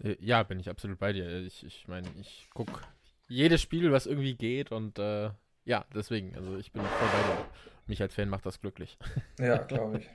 Äh, 0.03 0.15
ja, 0.19 0.43
bin 0.43 0.59
ich 0.59 0.69
absolut 0.69 0.99
bei 0.99 1.13
dir. 1.13 1.41
Ich, 1.41 1.65
ich 1.65 1.87
meine, 1.87 2.07
ich 2.19 2.49
gucke 2.53 2.81
jedes 3.27 3.61
Spiel, 3.61 3.91
was 3.91 4.05
irgendwie 4.05 4.35
geht 4.35 4.71
und 4.71 4.97
äh, 4.99 5.31
ja, 5.65 5.85
deswegen, 5.93 6.35
also 6.35 6.57
ich 6.57 6.71
bin 6.71 6.89
voll 6.89 7.09
bei 7.09 7.23
dir. 7.23 7.45
Mich 7.87 8.01
als 8.01 8.13
Fan 8.15 8.29
macht 8.29 8.45
das 8.45 8.59
glücklich. 8.61 8.97
Ja, 9.39 9.63
glaube 9.63 9.97
ich. 9.99 10.09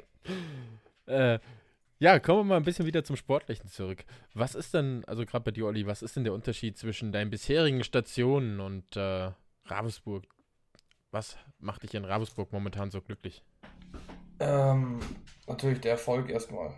äh, 1.07 1.39
ja, 1.99 2.19
kommen 2.19 2.41
wir 2.41 2.45
mal 2.45 2.57
ein 2.57 2.65
bisschen 2.65 2.87
wieder 2.87 3.05
zum 3.05 3.17
Sportlichen 3.17 3.69
zurück. 3.69 4.05
Was 4.35 4.55
ist 4.55 4.75
denn, 4.75 5.05
also 5.07 5.25
gerade 5.25 5.45
bei 5.45 5.51
dir, 5.51 5.67
Olli, 5.67 5.87
was 5.87 6.03
ist 6.03 6.17
denn 6.17 6.25
der 6.25 6.33
Unterschied 6.33 6.77
zwischen 6.77 7.13
deinen 7.13 7.31
bisherigen 7.31 7.85
Stationen 7.85 8.61
und 8.61 8.97
äh, 8.97 9.31
Ravensburg? 9.65 10.25
Was 11.11 11.37
macht 11.59 11.85
dich 11.85 11.95
in 11.95 12.05
Ravensburg 12.05 12.53
momentan 12.53 12.91
so 12.91 13.01
glücklich? 13.01 13.45
Ähm, 14.41 14.99
natürlich 15.47 15.81
der 15.81 15.93
Erfolg 15.93 16.29
erstmal. 16.29 16.75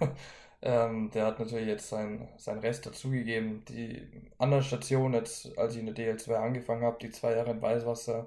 ähm, 0.62 1.10
der 1.10 1.26
hat 1.26 1.38
natürlich 1.38 1.68
jetzt 1.68 1.88
sein, 1.88 2.28
sein 2.38 2.58
Rest 2.60 2.86
dazugegeben. 2.86 3.64
Die 3.66 4.08
anderen 4.38 4.64
Stationen, 4.64 5.14
jetzt, 5.14 5.56
als 5.58 5.74
ich 5.74 5.80
in 5.80 5.94
der 5.94 5.94
DL2 5.94 6.34
angefangen 6.34 6.84
habe, 6.84 6.98
die 7.00 7.10
zwei 7.10 7.34
Jahre 7.36 7.50
in 7.50 7.60
Weißwasser, 7.60 8.26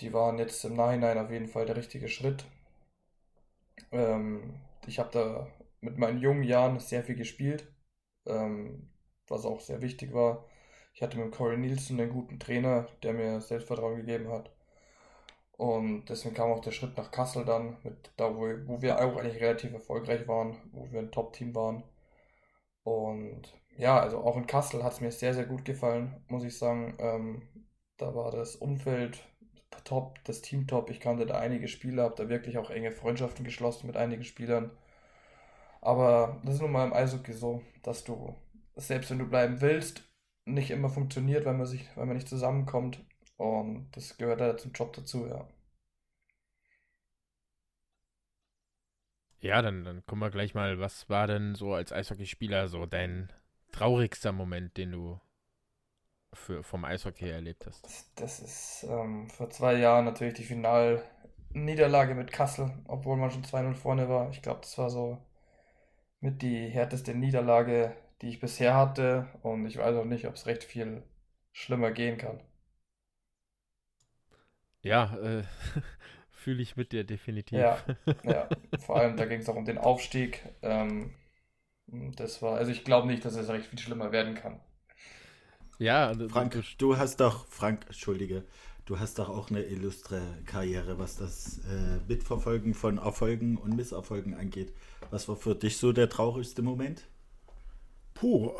die 0.00 0.12
waren 0.12 0.38
jetzt 0.38 0.64
im 0.64 0.74
Nachhinein 0.74 1.18
auf 1.18 1.30
jeden 1.30 1.48
Fall 1.48 1.66
der 1.66 1.76
richtige 1.76 2.08
Schritt. 2.08 2.44
Ähm, 3.92 4.54
ich 4.86 4.98
habe 4.98 5.10
da 5.12 5.48
mit 5.80 5.98
meinen 5.98 6.20
jungen 6.20 6.44
Jahren 6.44 6.78
sehr 6.80 7.04
viel 7.04 7.16
gespielt, 7.16 7.66
ähm, 8.26 8.90
was 9.28 9.44
auch 9.44 9.60
sehr 9.60 9.82
wichtig 9.82 10.12
war. 10.14 10.46
Ich 10.94 11.02
hatte 11.02 11.18
mit 11.18 11.32
Corey 11.32 11.56
Nielsen 11.56 12.00
einen 12.00 12.10
guten 12.10 12.38
Trainer, 12.38 12.88
der 13.02 13.14
mir 13.14 13.40
Selbstvertrauen 13.40 13.96
gegeben 13.96 14.28
hat. 14.30 14.50
Und 15.56 16.06
deswegen 16.06 16.34
kam 16.34 16.50
auch 16.50 16.60
der 16.60 16.72
Schritt 16.72 16.96
nach 16.96 17.10
Kassel 17.10 17.44
dann, 17.44 17.78
mit 17.82 18.12
da 18.16 18.34
wo, 18.34 18.42
wo 18.66 18.82
wir 18.82 18.98
auch 18.98 19.16
eigentlich 19.16 19.40
relativ 19.40 19.72
erfolgreich 19.72 20.26
waren, 20.28 20.56
wo 20.72 20.90
wir 20.90 21.00
ein 21.00 21.12
Top-Team 21.12 21.54
waren. 21.54 21.84
Und 22.84 23.42
ja, 23.76 23.98
also 24.00 24.18
auch 24.18 24.36
in 24.36 24.46
Kassel 24.46 24.82
hat 24.84 24.92
es 24.94 25.00
mir 25.00 25.12
sehr, 25.12 25.34
sehr 25.34 25.46
gut 25.46 25.64
gefallen, 25.64 26.24
muss 26.28 26.44
ich 26.44 26.58
sagen. 26.58 26.96
Ähm, 26.98 27.42
da 27.96 28.14
war 28.14 28.30
das 28.30 28.56
Umfeld 28.56 29.24
top, 29.84 30.18
das 30.24 30.42
Team 30.42 30.66
top. 30.66 30.90
Ich 30.90 31.00
kannte 31.00 31.26
da 31.26 31.38
einige 31.38 31.68
Spieler, 31.68 32.04
habe 32.04 32.14
da 32.16 32.28
wirklich 32.28 32.58
auch 32.58 32.70
enge 32.70 32.92
Freundschaften 32.92 33.44
geschlossen 33.44 33.86
mit 33.86 33.96
einigen 33.96 34.24
Spielern. 34.24 34.70
Aber 35.80 36.40
das 36.44 36.56
ist 36.56 36.60
nun 36.60 36.72
mal 36.72 36.86
im 36.86 36.92
Eishockey 36.92 37.32
so, 37.32 37.62
dass 37.82 38.04
du, 38.04 38.34
selbst 38.76 39.10
wenn 39.10 39.18
du 39.18 39.26
bleiben 39.28 39.60
willst, 39.60 40.04
nicht 40.44 40.70
immer 40.70 40.88
funktioniert, 40.88 41.44
wenn 41.44 41.58
man 41.58 41.66
sich, 41.66 41.88
wenn 41.96 42.06
man 42.06 42.16
nicht 42.16 42.28
zusammenkommt. 42.28 43.00
Und 43.36 43.90
das 43.92 44.16
gehört 44.16 44.40
halt 44.40 44.60
zum 44.60 44.72
Job 44.72 44.92
dazu, 44.92 45.26
ja. 45.26 45.48
Ja, 49.40 49.60
dann, 49.60 49.84
dann 49.84 50.06
kommen 50.06 50.22
wir 50.22 50.30
gleich 50.30 50.54
mal. 50.54 50.78
Was 50.78 51.08
war 51.10 51.26
denn 51.26 51.56
so 51.56 51.74
als 51.74 51.92
Eishockeyspieler 51.92 52.68
so 52.68 52.86
dein 52.86 53.32
traurigster 53.72 54.30
Moment, 54.30 54.76
den 54.76 54.92
du 54.92 55.20
für, 56.32 56.62
vom 56.62 56.84
Eishockey 56.84 57.28
erlebt 57.28 57.66
hast? 57.66 57.86
Das 58.16 58.40
ist 58.40 58.86
ähm, 58.88 59.28
vor 59.28 59.50
zwei 59.50 59.74
Jahren 59.74 60.04
natürlich 60.04 60.34
die 60.34 60.44
Finalniederlage 60.44 62.14
mit 62.14 62.32
Kassel, 62.32 62.70
obwohl 62.86 63.16
man 63.16 63.30
schon 63.30 63.44
2-0 63.44 63.74
vorne 63.74 64.08
war. 64.08 64.30
Ich 64.30 64.42
glaube, 64.42 64.60
das 64.60 64.76
war 64.78 64.90
so 64.90 65.18
mit 66.20 66.42
die 66.42 66.68
härteste 66.68 67.14
Niederlage, 67.14 67.96
die 68.22 68.28
ich 68.28 68.40
bisher 68.40 68.74
hatte. 68.74 69.28
Und 69.42 69.66
ich 69.66 69.78
weiß 69.78 69.96
auch 69.96 70.04
nicht, 70.04 70.26
ob 70.26 70.34
es 70.34 70.46
recht 70.46 70.64
viel 70.64 71.02
schlimmer 71.52 71.90
gehen 71.90 72.18
kann. 72.18 72.40
Ja, 74.82 75.16
äh, 75.18 75.42
fühle 76.30 76.62
ich 76.62 76.76
mit 76.76 76.92
dir 76.92 77.04
definitiv. 77.04 77.58
Ja, 77.58 77.78
ja. 78.24 78.48
vor 78.78 78.96
allem 78.96 79.16
da 79.16 79.26
ging 79.26 79.40
es 79.40 79.48
auch 79.48 79.56
um 79.56 79.64
den 79.64 79.78
Aufstieg. 79.78 80.42
Ähm, 80.62 81.14
das 81.86 82.42
war, 82.42 82.56
also 82.56 82.72
ich 82.72 82.84
glaube 82.84 83.06
nicht, 83.06 83.24
dass 83.24 83.34
es 83.36 83.48
recht 83.48 83.66
viel 83.66 83.78
schlimmer 83.78 84.12
werden 84.12 84.34
kann. 84.34 84.60
Ja, 85.82 86.14
Frank, 86.28 86.52
du, 86.52 86.62
du 86.78 86.96
hast 86.96 87.18
doch, 87.18 87.44
Frank, 87.48 87.86
entschuldige, 87.86 88.44
du 88.84 89.00
hast 89.00 89.18
doch 89.18 89.28
auch 89.28 89.50
eine 89.50 89.64
illustre 89.64 90.22
Karriere, 90.46 90.96
was 91.00 91.16
das 91.16 91.58
äh, 91.58 91.98
Mitverfolgen 92.06 92.72
von 92.74 92.98
Erfolgen 92.98 93.56
und 93.56 93.74
Misserfolgen 93.74 94.34
angeht. 94.34 94.72
Was 95.10 95.28
war 95.28 95.34
für 95.34 95.56
dich 95.56 95.78
so 95.78 95.92
der 95.92 96.08
traurigste 96.08 96.62
Moment? 96.62 97.08
Puh, 98.14 98.52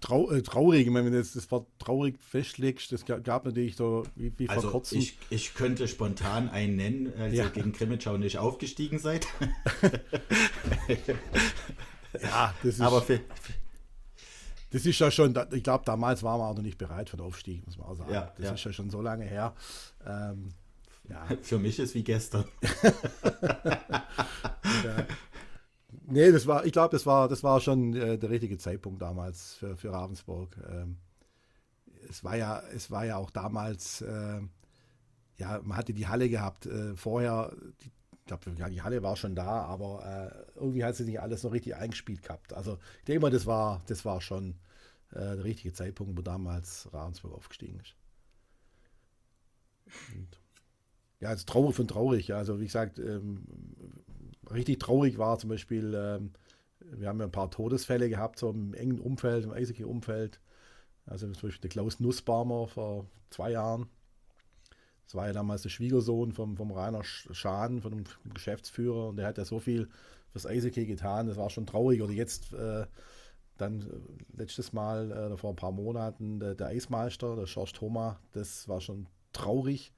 trau, 0.00 0.30
äh, 0.30 0.42
traurig, 0.42 0.86
wenn 0.94 1.10
du 1.10 1.18
jetzt 1.18 1.34
das 1.34 1.50
Wort 1.50 1.66
traurig 1.80 2.16
festlegst, 2.20 2.92
das 2.92 3.04
gab 3.04 3.44
natürlich 3.44 3.74
so 3.74 4.04
wie, 4.14 4.32
wie 4.38 4.46
vor 4.46 4.54
also 4.54 4.70
kurzem. 4.70 4.98
Ich, 4.98 5.18
ich 5.30 5.54
könnte 5.54 5.88
spontan 5.88 6.48
einen 6.48 6.76
nennen, 6.76 7.12
als 7.18 7.34
ja. 7.34 7.46
ihr 7.46 7.50
gegen 7.50 7.72
Krimitschau 7.72 8.18
nicht 8.18 8.38
aufgestiegen 8.38 9.00
seid. 9.00 9.26
ja, 12.22 12.54
das 12.62 12.74
ist. 12.74 12.80
Aber 12.80 13.02
für, 13.02 13.18
das 14.74 14.84
ist 14.86 14.98
ja 14.98 15.08
schon, 15.08 15.38
ich 15.52 15.62
glaube, 15.62 15.84
damals 15.84 16.24
waren 16.24 16.40
wir 16.40 16.48
auch 16.48 16.56
noch 16.56 16.62
nicht 16.62 16.78
bereit 16.78 17.08
für 17.08 17.16
den 17.16 17.24
Aufstieg, 17.24 17.64
muss 17.64 17.78
man 17.78 17.86
auch 17.86 17.94
sagen. 17.94 18.12
Ja, 18.12 18.32
das 18.36 18.44
ja. 18.44 18.54
ist 18.54 18.64
ja 18.64 18.72
schon 18.72 18.90
so 18.90 19.00
lange 19.00 19.24
her. 19.24 19.54
Ähm, 20.04 20.48
ja. 21.08 21.24
Für 21.42 21.60
mich 21.60 21.78
ist 21.78 21.94
wie 21.94 22.02
gestern. 22.02 22.44
ja. 23.22 25.06
Nee, 26.08 26.32
das 26.32 26.48
war, 26.48 26.66
ich 26.66 26.72
glaube, 26.72 26.90
das 26.90 27.06
war, 27.06 27.28
das 27.28 27.44
war 27.44 27.60
schon 27.60 27.94
äh, 27.94 28.18
der 28.18 28.30
richtige 28.30 28.58
Zeitpunkt 28.58 29.00
damals 29.00 29.54
für, 29.54 29.76
für 29.76 29.92
Ravensburg. 29.92 30.56
Ähm, 30.68 30.96
es, 32.08 32.24
war 32.24 32.36
ja, 32.36 32.60
es 32.74 32.90
war 32.90 33.04
ja 33.04 33.16
auch 33.16 33.30
damals, 33.30 34.00
äh, 34.00 34.40
ja, 35.36 35.60
man 35.62 35.76
hatte 35.78 35.94
die 35.94 36.08
Halle 36.08 36.28
gehabt. 36.28 36.66
Äh, 36.66 36.96
vorher, 36.96 37.52
die, 37.80 37.92
ich 38.24 38.28
glaube, 38.28 38.58
ja, 38.58 38.70
die 38.70 38.80
Halle 38.80 39.02
war 39.02 39.16
schon 39.16 39.34
da, 39.34 39.64
aber 39.64 40.46
äh, 40.56 40.58
irgendwie 40.58 40.82
hat 40.82 40.96
sie 40.96 41.04
nicht 41.04 41.20
alles 41.20 41.42
noch 41.42 41.52
richtig 41.52 41.76
eingespielt 41.76 42.22
gehabt. 42.22 42.54
Also 42.54 42.78
ich 43.00 43.04
denke 43.04 43.20
mal, 43.20 43.30
das 43.30 43.44
war, 43.44 43.82
das 43.86 44.06
war 44.06 44.22
schon 44.22 44.54
äh, 45.10 45.36
der 45.36 45.44
richtige 45.44 45.74
Zeitpunkt, 45.74 46.16
wo 46.16 46.22
damals 46.22 46.88
Ravensburg 46.90 47.34
aufgestiegen 47.34 47.80
ist. 47.80 47.94
Und, 50.14 50.40
ja, 51.20 51.34
ist 51.34 51.46
traurig 51.46 51.76
von 51.76 51.86
traurig. 51.86 52.32
Also 52.32 52.60
wie 52.60 52.64
gesagt, 52.64 52.98
ähm, 52.98 53.44
richtig 54.50 54.80
traurig 54.80 55.18
war 55.18 55.38
zum 55.38 55.50
Beispiel, 55.50 55.92
ähm, 55.94 56.32
wir 56.80 57.08
haben 57.08 57.20
ja 57.20 57.26
ein 57.26 57.32
paar 57.32 57.50
Todesfälle 57.50 58.08
gehabt, 58.08 58.38
so 58.38 58.48
im 58.48 58.72
engen 58.72 59.00
Umfeld, 59.00 59.44
im 59.44 59.52
Eishockey-Umfeld. 59.52 60.40
Also 61.04 61.30
zum 61.30 61.48
Beispiel 61.48 61.60
der 61.60 61.70
Klaus 61.70 62.00
Nussbaumer 62.00 62.68
vor 62.68 63.06
zwei 63.28 63.50
Jahren 63.50 63.86
das 65.04 65.14
war 65.14 65.26
ja 65.26 65.32
damals 65.32 65.62
der 65.62 65.68
Schwiegersohn 65.68 66.32
vom, 66.32 66.56
vom 66.56 66.72
Rainer 66.72 67.04
Schahn, 67.04 67.80
von 67.80 67.90
dem 67.92 68.04
Geschäftsführer, 68.32 69.08
und 69.08 69.16
der 69.16 69.26
hat 69.26 69.38
ja 69.38 69.44
so 69.44 69.60
viel 69.60 69.88
fürs 70.32 70.46
Eishockey 70.46 70.86
getan, 70.86 71.28
das 71.28 71.36
war 71.36 71.50
schon 71.50 71.66
traurig. 71.66 72.02
Oder 72.02 72.12
jetzt 72.12 72.52
äh, 72.54 72.86
dann 73.56 73.82
äh, 73.82 74.36
letztes 74.36 74.72
Mal, 74.72 75.12
äh, 75.12 75.36
vor 75.36 75.50
ein 75.50 75.56
paar 75.56 75.72
Monaten, 75.72 76.40
der, 76.40 76.54
der 76.54 76.68
Eismeister, 76.68 77.36
der 77.36 77.44
George 77.44 77.72
Thoma, 77.74 78.18
das 78.32 78.68
war 78.68 78.80
schon 78.80 79.06
traurig. 79.32 79.92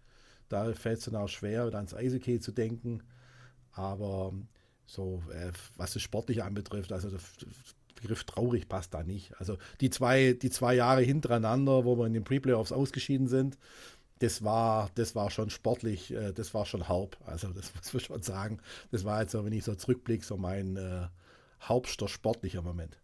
Da 0.49 0.73
fällt 0.75 0.99
es 0.99 1.05
dann 1.07 1.17
auch 1.17 1.29
schwer, 1.29 1.65
ans 1.75 1.95
Eishockey 1.95 2.39
zu 2.41 2.53
denken. 2.53 3.03
Aber 3.73 4.33
so, 4.87 5.23
äh, 5.33 5.53
was 5.77 5.95
das 5.95 6.03
Sportliche 6.03 6.45
anbetrifft, 6.45 6.93
also 6.93 7.11
der 7.11 7.21
Begriff 7.97 8.25
traurig 8.25 8.69
passt 8.69 8.95
da 8.95 9.03
nicht. 9.03 9.39
Also 9.41 9.57
die 9.81 9.91
zwei, 9.91 10.35
die 10.35 10.51
zwei 10.51 10.75
Jahre 10.75 11.03
hintereinander, 11.03 11.85
wo 11.85 11.97
wir 11.99 12.07
in 12.07 12.13
den 12.13 12.25
Pre-Playoffs 12.25 12.73
ausgeschieden 12.73 13.27
sind, 13.27 13.59
das 14.19 14.43
war, 14.43 14.91
das 14.95 15.15
war 15.15 15.31
schon 15.31 15.51
sportlich, 15.51 16.13
äh, 16.13 16.33
das 16.33 16.55
war 16.55 16.67
schon 16.67 16.89
Haupt. 16.89 17.19
Also 17.27 17.53
das 17.53 17.75
muss 17.93 17.93
man 17.93 18.01
schon 18.01 18.23
sagen. 18.23 18.61
Das 18.91 19.05
war 19.05 19.21
jetzt 19.21 19.33
so, 19.33 19.45
wenn 19.45 19.53
ich 19.53 19.65
so 19.65 19.75
zurückblicke, 19.75 20.25
so 20.25 20.37
mein 20.37 20.77
äh, 20.77 21.07
hauptster 21.63 22.09
sportlicher 22.09 22.63
Moment. 22.63 22.99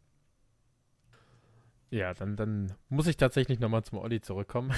Ja, 1.90 2.14
dann, 2.14 2.36
dann 2.36 2.72
muss 2.88 3.06
ich 3.06 3.18
tatsächlich 3.18 3.60
nochmal 3.60 3.84
zum 3.84 3.98
Olli 3.98 4.22
zurückkommen. 4.22 4.72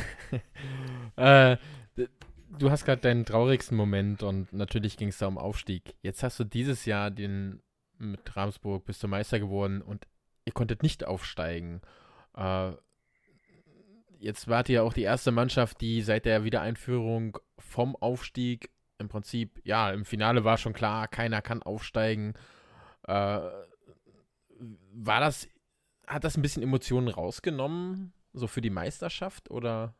äh, 1.16 1.57
du 2.59 2.70
hast 2.70 2.85
gerade 2.85 3.03
deinen 3.03 3.24
traurigsten 3.24 3.76
Moment 3.76 4.24
und 4.24 4.53
natürlich 4.53 4.97
ging 4.97 5.09
es 5.09 5.18
da 5.18 5.28
um 5.28 5.39
Aufstieg. 5.39 5.95
Jetzt 6.03 6.24
hast 6.24 6.41
du 6.41 6.45
dieses 6.45 6.87
Jahr 6.87 7.12
den 7.12 7.62
mit 7.99 8.37
Ramsburg 8.37 8.85
bist 8.85 9.03
du 9.03 9.09
Meister 9.09 9.39
geworden 9.39 9.80
und 9.80 10.09
ihr 10.45 10.53
konntet 10.53 10.82
nicht 10.82 11.07
aufsteigen. 11.07 11.80
Jetzt 14.25 14.49
wart 14.49 14.70
ihr 14.70 14.85
auch 14.85 14.95
die 14.95 15.03
erste 15.03 15.33
Mannschaft, 15.33 15.83
die 15.83 16.01
seit 16.01 16.25
der 16.25 16.45
Wiedereinführung 16.45 17.37
vom 17.59 17.95
Aufstieg 17.95 18.70
im 18.97 19.09
Prinzip, 19.09 19.61
ja, 19.64 19.91
im 19.91 20.07
Finale 20.07 20.45
war 20.45 20.57
schon 20.57 20.72
klar, 20.72 21.09
keiner 21.09 21.43
kann 21.43 21.62
aufsteigen. 21.62 22.33
Äh, 23.03 23.11
war 23.11 25.20
das, 25.20 25.47
hat 26.07 26.25
das 26.25 26.39
ein 26.39 26.43
bisschen 26.43 26.62
Emotionen 26.62 27.09
rausgenommen, 27.09 28.14
so 28.33 28.47
für 28.47 28.62
die 28.62 28.70
Meisterschaft 28.70 29.51
oder? 29.51 29.95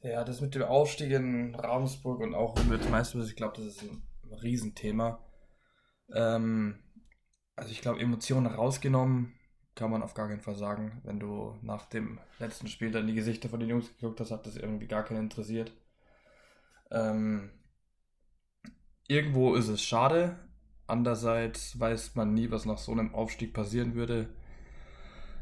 Ja, 0.00 0.24
das 0.24 0.40
mit 0.40 0.56
dem 0.56 0.64
Aufstieg 0.64 1.12
in 1.12 1.54
Ravensburg 1.54 2.18
und 2.18 2.34
auch 2.34 2.56
mit 2.64 2.90
Meisterbus, 2.90 3.30
ich 3.30 3.36
glaube, 3.36 3.58
das 3.58 3.66
ist 3.66 3.84
ein 3.84 4.02
Riesenthema. 4.42 5.24
Ähm, 6.12 6.82
also 7.54 7.70
ich 7.70 7.80
glaube, 7.80 8.00
Emotionen 8.00 8.46
rausgenommen 8.46 9.38
kann 9.74 9.90
man 9.90 10.02
auf 10.02 10.14
gar 10.14 10.28
keinen 10.28 10.40
Fall 10.40 10.56
sagen. 10.56 11.00
Wenn 11.04 11.18
du 11.18 11.56
nach 11.62 11.86
dem 11.86 12.18
letzten 12.38 12.68
Spiel 12.68 12.90
dann 12.90 13.06
die 13.06 13.14
Gesichter 13.14 13.48
von 13.48 13.60
den 13.60 13.68
Jungs 13.68 13.88
geguckt 13.96 14.20
hast, 14.20 14.30
hat 14.30 14.46
das 14.46 14.56
irgendwie 14.56 14.86
gar 14.86 15.04
keinen 15.04 15.24
interessiert. 15.24 15.72
Ähm, 16.90 17.50
irgendwo 19.08 19.54
ist 19.54 19.68
es 19.68 19.82
schade. 19.82 20.38
Andererseits 20.86 21.78
weiß 21.78 22.14
man 22.16 22.34
nie, 22.34 22.50
was 22.50 22.66
nach 22.66 22.78
so 22.78 22.92
einem 22.92 23.14
Aufstieg 23.14 23.54
passieren 23.54 23.94
würde. 23.94 24.28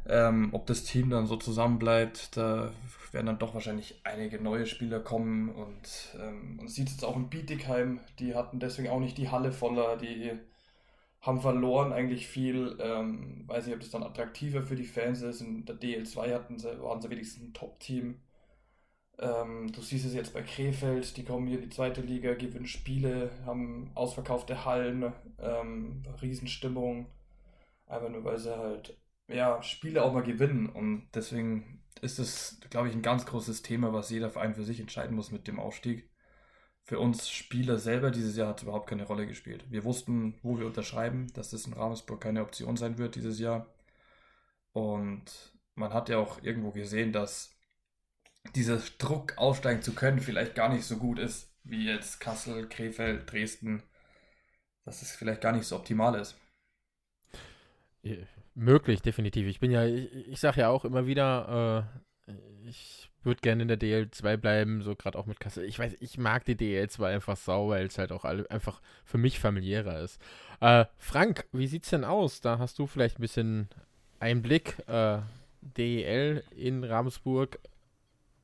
Ähm, 0.09 0.51
ob 0.53 0.67
das 0.67 0.85
Team 0.85 1.11
dann 1.11 1.27
so 1.27 1.37
zusammenbleibt, 1.37 2.37
da 2.37 2.73
werden 3.13 3.27
dann 3.27 3.39
doch 3.39 3.55
wahrscheinlich 3.55 4.01
einige 4.05 4.41
neue 4.41 4.67
Spieler 4.67 5.01
kommen 5.01 5.51
und 5.51 6.17
ähm, 6.19 6.57
man 6.57 6.69
sieht 6.69 6.89
es 6.89 7.05
auch 7.05 7.17
in 7.17 7.29
Bietigheim, 7.29 8.01
die 8.19 8.35
hatten 8.35 8.61
deswegen 8.61 8.89
auch 8.89 9.01
nicht 9.01 9.19
die 9.19 9.29
Halle 9.29 9.53
voller, 9.53 9.97
die 9.97 10.33
haben 11.21 11.41
verloren 11.41 11.93
eigentlich 11.93 12.27
viel, 12.29 12.79
ähm, 12.81 13.45
weiß 13.47 13.67
nicht, 13.67 13.75
ob 13.75 13.81
das 13.81 13.91
dann 13.91 14.03
attraktiver 14.03 14.63
für 14.63 14.77
die 14.77 14.85
Fans 14.85 15.23
ist, 15.23 15.43
in 15.43 15.65
der 15.67 15.77
DL2 15.77 16.35
hatten 16.35 16.59
sie, 16.59 16.81
waren 16.83 17.03
sie 17.03 17.11
wenigstens 17.11 17.43
ein 17.45 17.55
Top-Team. 17.55 18.21
Ähm, 19.19 19.71
du 19.73 19.83
siehst 19.83 20.07
es 20.07 20.15
jetzt 20.15 20.33
bei 20.33 20.43
Krefeld, 20.43 21.17
die 21.17 21.25
kommen 21.25 21.47
hier 21.47 21.59
in 21.59 21.65
die 21.65 21.75
zweite 21.75 22.01
Liga, 22.01 22.35
gewinnen 22.35 22.67
Spiele, 22.67 23.31
haben 23.45 23.91
ausverkaufte 23.95 24.65
Hallen, 24.65 25.13
ähm, 25.39 26.03
Riesenstimmung, 26.23 27.07
einfach 27.87 28.09
nur 28.09 28.25
weil 28.25 28.39
sie 28.39 28.57
halt 28.57 28.97
ja, 29.29 29.63
Spiele 29.63 30.03
auch 30.05 30.13
mal 30.13 30.23
gewinnen. 30.23 30.69
Und 30.69 31.09
deswegen 31.15 31.83
ist 32.03 32.19
es, 32.19 32.61
glaube 32.71 32.89
ich, 32.89 32.95
ein 32.95 33.03
ganz 33.03 33.27
großes 33.27 33.63
Thema, 33.63 33.93
was 33.93 34.11
jeder 34.11 34.31
Verein 34.31 34.55
für 34.55 34.65
sich 34.65 34.81
entscheiden 34.81 35.17
muss 35.17 35.31
mit 35.31 35.49
dem 35.49 35.61
Aufstieg. 35.61 36.10
Für 36.91 36.99
uns 36.99 37.31
Spieler 37.31 37.79
selber 37.79 38.11
dieses 38.11 38.37
Jahr 38.37 38.49
hat 38.49 38.57
es 38.57 38.63
überhaupt 38.65 38.89
keine 38.89 39.05
Rolle 39.05 39.25
gespielt. 39.25 39.65
Wir 39.71 39.85
wussten, 39.85 40.35
wo 40.43 40.59
wir 40.59 40.67
unterschreiben, 40.67 41.33
dass 41.35 41.51
das 41.51 41.65
in 41.65 41.73
Ravensburg 41.73 42.21
keine 42.21 42.43
Option 42.43 42.77
sein 42.77 42.99
wird 42.99 43.15
dieses 43.15 43.39
Jahr. 43.39 43.73
Und 44.73 45.23
man 45.77 45.95
hat 45.95 46.09
ja 46.09 46.19
auch 46.19 46.43
irgendwo 46.43 46.73
gesehen, 46.73 47.13
dass 47.13 47.55
dieser 48.57 48.79
Druck 48.99 49.39
aufsteigen 49.39 49.83
zu 49.83 49.95
können 49.95 50.19
vielleicht 50.19 50.57
gar 50.57 50.69
nicht 50.69 50.85
so 50.85 50.97
gut 50.97 51.21
ist, 51.21 51.55
wie 51.63 51.87
jetzt 51.87 52.19
Kassel, 52.19 52.69
Krefeld, 52.69 53.31
Dresden. 53.31 53.85
Dass 54.85 55.01
es 55.01 55.13
vielleicht 55.13 55.43
gar 55.43 55.53
nicht 55.53 55.67
so 55.67 55.77
optimal 55.77 56.17
ist. 56.17 56.37
Möglich, 58.57 59.01
definitiv. 59.01 59.47
Ich 59.47 59.61
bin 59.61 59.71
ja, 59.71 59.87
ich, 59.87 60.13
ich 60.27 60.41
sage 60.41 60.63
ja 60.63 60.71
auch 60.71 60.85
immer 60.85 61.07
wieder, 61.07 61.89
äh, 62.27 62.33
ich 62.69 63.10
würde 63.23 63.41
gerne 63.41 63.63
in 63.63 63.69
der 63.69 63.79
DL2 63.79 64.37
bleiben, 64.37 64.83
so 64.83 64.97
gerade 64.97 65.19
auch 65.19 65.27
mit 65.27 65.41
Kassel. 65.41 65.65
Ich 65.65 65.79
weiß, 65.79 65.97
ich 66.01 66.19
mag 66.19 66.45
die 66.45 66.57
DL2 66.57 67.05
einfach 67.05 67.37
sau, 67.37 67.69
weil 67.69 67.87
es 67.87 67.99
halt 67.99 68.13
auch 68.13 68.25
alle, 68.25 68.51
einfach 68.51 68.81
für 69.05 69.19
mich 69.19 69.39
familiärer 69.39 70.01
ist. 70.01 70.21
Äh, 70.61 70.87
Frank, 70.97 71.47
wie 71.53 71.67
sieht's 71.67 71.91
denn 71.91 72.05
aus? 72.05 72.41
Da 72.41 72.59
hast 72.59 72.79
du 72.79 72.87
vielleicht 72.87 73.19
ein 73.19 73.23
bisschen 73.23 73.69
Einblick. 74.19 74.77
Äh, 74.89 75.19
DEL 75.63 76.43
in 76.57 76.85
Ramsburg, 76.85 77.59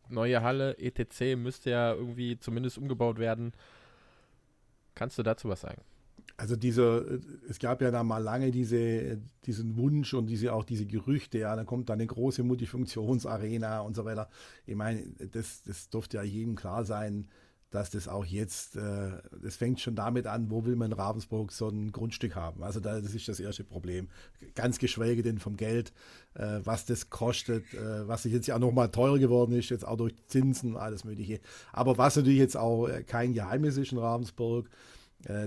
neue 0.09 0.43
Halle, 0.43 0.77
ETC 0.79 1.37
müsste 1.37 1.71
ja 1.71 1.93
irgendwie 1.93 2.39
zumindest 2.39 2.79
umgebaut 2.79 3.19
werden. 3.19 3.53
Kannst 4.95 5.19
du 5.19 5.23
dazu 5.23 5.49
was 5.49 5.63
sagen? 5.63 5.83
Also 6.39 6.55
dieser, 6.55 7.03
es 7.49 7.59
gab 7.59 7.81
ja 7.81 7.91
da 7.91 8.03
mal 8.03 8.19
lange 8.19 8.51
diese, 8.51 9.19
diesen 9.47 9.77
Wunsch 9.77 10.13
und 10.13 10.27
diese 10.27 10.53
auch 10.53 10.65
diese 10.65 10.85
Gerüchte, 10.85 11.39
ja, 11.39 11.57
da 11.57 11.65
kommt 11.65 11.89
dann 11.89 11.99
eine 11.99 12.07
große 12.07 12.43
Multifunktionsarena 12.43 13.81
und 13.81 13.97
so 13.97 14.05
weiter. 14.05 14.29
Ich 14.67 14.77
meine, 14.77 15.03
das, 15.33 15.63
das 15.63 15.89
durfte 15.89 16.19
ja 16.19 16.23
jedem 16.23 16.55
klar 16.55 16.85
sein, 16.85 17.29
dass 17.71 17.91
das 17.91 18.07
auch 18.07 18.25
jetzt, 18.25 18.77
äh, 18.77 19.13
das 19.43 19.57
fängt 19.57 19.81
schon 19.81 19.97
damit 19.97 20.27
an, 20.27 20.51
wo 20.51 20.65
will 20.65 20.77
man 20.77 20.93
in 20.93 20.99
Ravensburg 20.99 21.53
so 21.53 21.69
ein 21.69 21.91
Grundstück 21.91 22.37
haben. 22.37 22.63
Also 22.63 22.81
da, 22.81 23.01
das 23.01 23.15
ist 23.15 23.29
das 23.29 23.41
erste 23.41 23.65
Problem. 23.65 24.09
Ganz 24.55 24.79
geschweige 24.79 25.23
denn 25.23 25.39
vom 25.39 25.57
Geld, 25.57 25.93
äh, 26.35 26.61
was 26.65 26.85
das 26.87 27.11
kostet, 27.11 27.73
äh, 27.75 28.07
was 28.07 28.23
sich 28.23 28.33
jetzt 28.33 28.47
ja 28.47 28.59
nochmal 28.59 28.91
teurer 28.91 29.19
geworden 29.19 29.53
ist, 29.53 29.71
jetzt 29.71 29.87
auch 29.87 29.97
durch 29.97 30.15
Zinsen, 30.27 30.77
alles 30.77 31.05
Mögliche. 31.05 31.41
Aber 31.73 31.99
was 31.99 32.17
natürlich 32.17 32.39
jetzt 32.39 32.57
auch 32.57 32.89
äh, 32.89 33.03
kein 33.03 33.33
Geheimnis 33.33 33.77
ist 33.77 33.93
in 33.93 33.99
Ravensburg, 33.99 34.67
äh, 34.67 34.71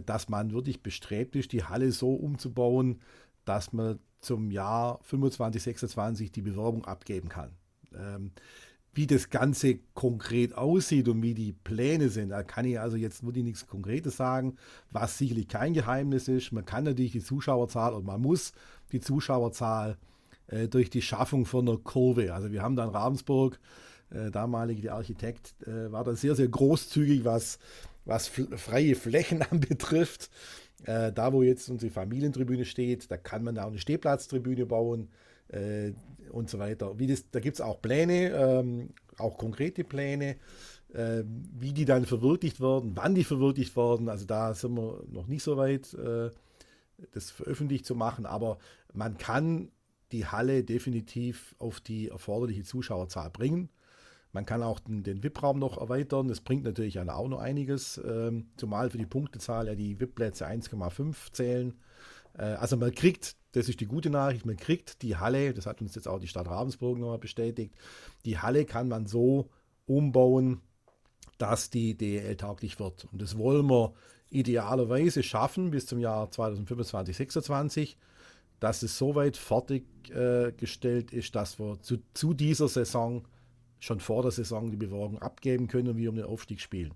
dass 0.05 0.29
man 0.29 0.51
wirklich 0.51 0.81
bestrebt 0.81 1.35
ist, 1.35 1.51
die 1.51 1.63
Halle 1.63 1.91
so 1.91 2.13
umzubauen, 2.13 2.99
dass 3.45 3.71
man 3.71 3.99
zum 4.19 4.51
Jahr 4.51 4.99
25, 5.03 5.61
26 5.61 6.31
die 6.31 6.41
Bewerbung 6.41 6.85
abgeben 6.85 7.29
kann. 7.29 7.51
Ähm, 7.95 8.31
wie 8.93 9.07
das 9.07 9.29
Ganze 9.29 9.79
konkret 9.93 10.55
aussieht 10.55 11.07
und 11.07 11.21
wie 11.21 11.33
die 11.33 11.53
Pläne 11.53 12.09
sind, 12.09 12.29
da 12.29 12.43
kann 12.43 12.65
ich 12.65 12.79
also 12.79 12.97
jetzt 12.97 13.23
wirklich 13.23 13.43
nichts 13.43 13.67
Konkretes 13.67 14.17
sagen, 14.17 14.57
was 14.91 15.17
sicherlich 15.17 15.47
kein 15.47 15.73
Geheimnis 15.73 16.27
ist. 16.27 16.51
Man 16.51 16.65
kann 16.65 16.83
natürlich 16.83 17.11
die 17.11 17.23
Zuschauerzahl 17.23 17.93
und 17.93 18.05
man 18.05 18.21
muss 18.21 18.51
die 18.91 18.99
Zuschauerzahl 18.99 19.97
äh, 20.47 20.67
durch 20.67 20.89
die 20.89 21.01
Schaffung 21.01 21.45
von 21.45 21.67
einer 21.67 21.77
Kurve, 21.77 22.33
also 22.33 22.51
wir 22.51 22.61
haben 22.61 22.75
da 22.75 22.83
in 22.83 22.89
Ravensburg, 22.89 23.59
äh, 24.09 24.31
damalige 24.31 24.81
der 24.81 24.95
Architekt, 24.95 25.55
äh, 25.67 25.91
war 25.91 26.03
da 26.03 26.15
sehr, 26.15 26.35
sehr 26.35 26.47
großzügig, 26.47 27.23
was 27.23 27.59
was 28.05 28.27
freie 28.27 28.95
Flächen 28.95 29.41
anbetrifft. 29.49 30.29
Äh, 30.85 31.11
da, 31.11 31.33
wo 31.33 31.43
jetzt 31.43 31.69
unsere 31.69 31.91
Familientribüne 31.91 32.65
steht, 32.65 33.11
da 33.11 33.17
kann 33.17 33.43
man 33.43 33.57
auch 33.57 33.67
eine 33.67 33.79
Stehplatztribüne 33.79 34.65
bauen 34.65 35.09
äh, 35.49 35.91
und 36.31 36.49
so 36.49 36.59
weiter. 36.59 36.95
Das, 36.97 37.29
da 37.29 37.39
gibt 37.39 37.55
es 37.55 37.61
auch 37.61 37.81
Pläne, 37.81 38.29
ähm, 38.29 38.89
auch 39.17 39.37
konkrete 39.37 39.83
Pläne, 39.83 40.37
äh, 40.93 41.23
wie 41.25 41.73
die 41.73 41.85
dann 41.85 42.05
verwirklicht 42.05 42.61
werden, 42.61 42.93
wann 42.95 43.15
die 43.15 43.23
verwirklicht 43.23 43.75
werden. 43.75 44.09
Also 44.09 44.25
da 44.25 44.53
sind 44.53 44.75
wir 44.75 45.03
noch 45.11 45.27
nicht 45.27 45.43
so 45.43 45.57
weit, 45.57 45.93
äh, 45.95 46.29
das 47.11 47.31
veröffentlicht 47.31 47.85
zu 47.85 47.95
machen, 47.95 48.25
aber 48.25 48.57
man 48.93 49.17
kann 49.17 49.71
die 50.11 50.25
Halle 50.25 50.63
definitiv 50.63 51.55
auf 51.59 51.79
die 51.79 52.09
erforderliche 52.09 52.63
Zuschauerzahl 52.63 53.29
bringen. 53.29 53.69
Man 54.31 54.45
kann 54.45 54.61
auch 54.61 54.79
den, 54.79 55.03
den 55.03 55.23
VIP-Raum 55.23 55.57
noch 55.57 55.77
erweitern. 55.77 56.27
Das 56.27 56.41
bringt 56.41 56.63
natürlich 56.63 56.99
auch 56.99 57.27
noch 57.27 57.39
einiges, 57.39 57.99
ähm, 58.05 58.47
zumal 58.57 58.89
für 58.89 58.97
die 58.97 59.05
Punktezahl 59.05 59.67
ja 59.67 59.75
die 59.75 59.99
VIP-Plätze 59.99 60.47
1,5 60.47 61.31
zählen. 61.31 61.73
Äh, 62.37 62.43
also 62.43 62.77
man 62.77 62.91
kriegt, 62.91 63.35
das 63.53 63.69
ist 63.69 63.79
die 63.79 63.87
gute 63.87 64.09
Nachricht, 64.09 64.45
man 64.45 64.57
kriegt 64.57 65.01
die 65.01 65.17
Halle, 65.17 65.53
das 65.53 65.65
hat 65.65 65.81
uns 65.81 65.95
jetzt 65.95 66.07
auch 66.07 66.19
die 66.19 66.27
Stadt 66.27 66.47
Ravensburg 66.47 66.99
nochmal 66.99 67.17
bestätigt, 67.17 67.73
die 68.25 68.37
Halle 68.37 68.65
kann 68.65 68.87
man 68.87 69.07
so 69.07 69.49
umbauen, 69.87 70.61
dass 71.39 71.69
die 71.69 71.97
DEL 71.97 72.35
tauglich 72.37 72.79
wird. 72.79 73.07
Und 73.11 73.21
das 73.21 73.37
wollen 73.37 73.67
wir 73.67 73.93
idealerweise 74.29 75.23
schaffen 75.23 75.71
bis 75.71 75.87
zum 75.87 75.99
Jahr 75.99 76.29
2025, 76.29 76.91
2026, 76.91 77.97
dass 78.59 78.83
es 78.83 78.97
soweit 78.97 79.37
fertiggestellt 79.37 81.13
äh, 81.13 81.17
ist, 81.17 81.33
dass 81.33 81.57
wir 81.59 81.81
zu, 81.81 81.97
zu 82.13 82.33
dieser 82.33 82.67
Saison 82.67 83.23
schon 83.79 83.99
vor 83.99 84.21
der 84.21 84.31
Saison 84.31 84.71
die 84.71 84.77
Bewerbung 84.77 85.21
abgeben 85.21 85.67
können 85.67 85.89
und 85.89 85.97
wir 85.97 86.09
um 86.09 86.15
den 86.15 86.25
Aufstieg 86.25 86.59
spielen. 86.59 86.93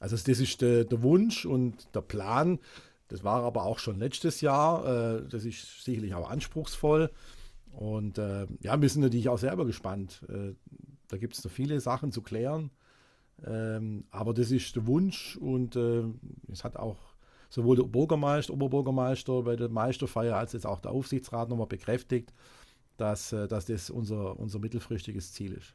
Also 0.00 0.16
das 0.16 0.40
ist 0.40 0.60
der, 0.60 0.84
der 0.84 1.02
Wunsch 1.02 1.46
und 1.46 1.94
der 1.94 2.00
Plan. 2.00 2.58
Das 3.06 3.22
war 3.22 3.44
aber 3.44 3.64
auch 3.64 3.78
schon 3.78 3.98
letztes 3.98 4.40
Jahr. 4.40 4.84
Äh, 4.86 5.28
das 5.28 5.44
ist 5.44 5.84
sicherlich 5.84 6.14
auch 6.14 6.28
anspruchsvoll. 6.28 7.10
Und 7.70 8.18
äh, 8.18 8.46
ja, 8.62 8.80
wir 8.80 8.88
sind 8.88 9.02
natürlich 9.02 9.28
auch 9.28 9.38
selber 9.38 9.64
gespannt. 9.64 10.22
Äh, 10.28 10.54
da 11.08 11.18
gibt 11.18 11.36
es 11.36 11.44
noch 11.44 11.52
viele 11.52 11.78
Sachen 11.80 12.10
zu 12.10 12.22
klären. 12.22 12.70
Ähm, 13.44 14.04
aber 14.10 14.34
das 14.34 14.50
ist 14.50 14.74
der 14.74 14.86
Wunsch 14.86 15.36
und 15.36 15.76
es 15.76 16.64
hat 16.64 16.76
auch 16.76 16.96
sowohl 17.48 17.76
der 17.76 17.84
Bürgermeister, 17.84 18.54
Oberbürgermeister 18.54 19.42
bei 19.42 19.56
der 19.56 19.68
Meisterfeier 19.68 20.36
als 20.36 20.52
jetzt 20.54 20.66
auch 20.66 20.80
der 20.80 20.90
Aufsichtsrat 20.90 21.48
nochmal 21.48 21.66
bekräftigt, 21.66 22.32
dass, 22.96 23.30
dass 23.30 23.66
das 23.66 23.90
unser, 23.90 24.38
unser 24.38 24.58
mittelfristiges 24.58 25.32
Ziel 25.32 25.52
ist. 25.52 25.74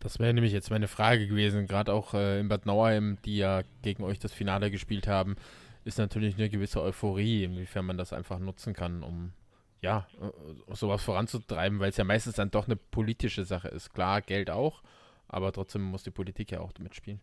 Das 0.00 0.18
wäre 0.18 0.34
nämlich 0.34 0.52
jetzt 0.52 0.70
meine 0.70 0.88
Frage 0.88 1.26
gewesen, 1.28 1.66
gerade 1.66 1.92
auch 1.92 2.14
äh, 2.14 2.40
in 2.40 2.48
Bad 2.48 2.66
Nauheim, 2.66 3.18
die 3.24 3.36
ja 3.36 3.62
gegen 3.82 4.02
euch 4.02 4.18
das 4.18 4.32
Finale 4.32 4.70
gespielt 4.70 5.06
haben, 5.06 5.36
ist 5.84 5.98
natürlich 5.98 6.34
eine 6.34 6.50
gewisse 6.50 6.82
Euphorie, 6.82 7.44
inwiefern 7.44 7.86
man 7.86 7.98
das 7.98 8.12
einfach 8.12 8.38
nutzen 8.38 8.74
kann, 8.74 9.02
um 9.02 9.32
ja, 9.80 10.06
äh, 10.20 10.74
sowas 10.74 11.02
voranzutreiben, 11.02 11.80
weil 11.80 11.90
es 11.90 11.96
ja 11.96 12.04
meistens 12.04 12.36
dann 12.36 12.50
doch 12.50 12.66
eine 12.66 12.76
politische 12.76 13.44
Sache 13.44 13.68
ist. 13.68 13.92
Klar, 13.92 14.22
Geld 14.22 14.50
auch, 14.50 14.82
aber 15.28 15.52
trotzdem 15.52 15.82
muss 15.82 16.04
die 16.04 16.10
Politik 16.10 16.52
ja 16.52 16.60
auch 16.60 16.72
mitspielen. 16.78 17.20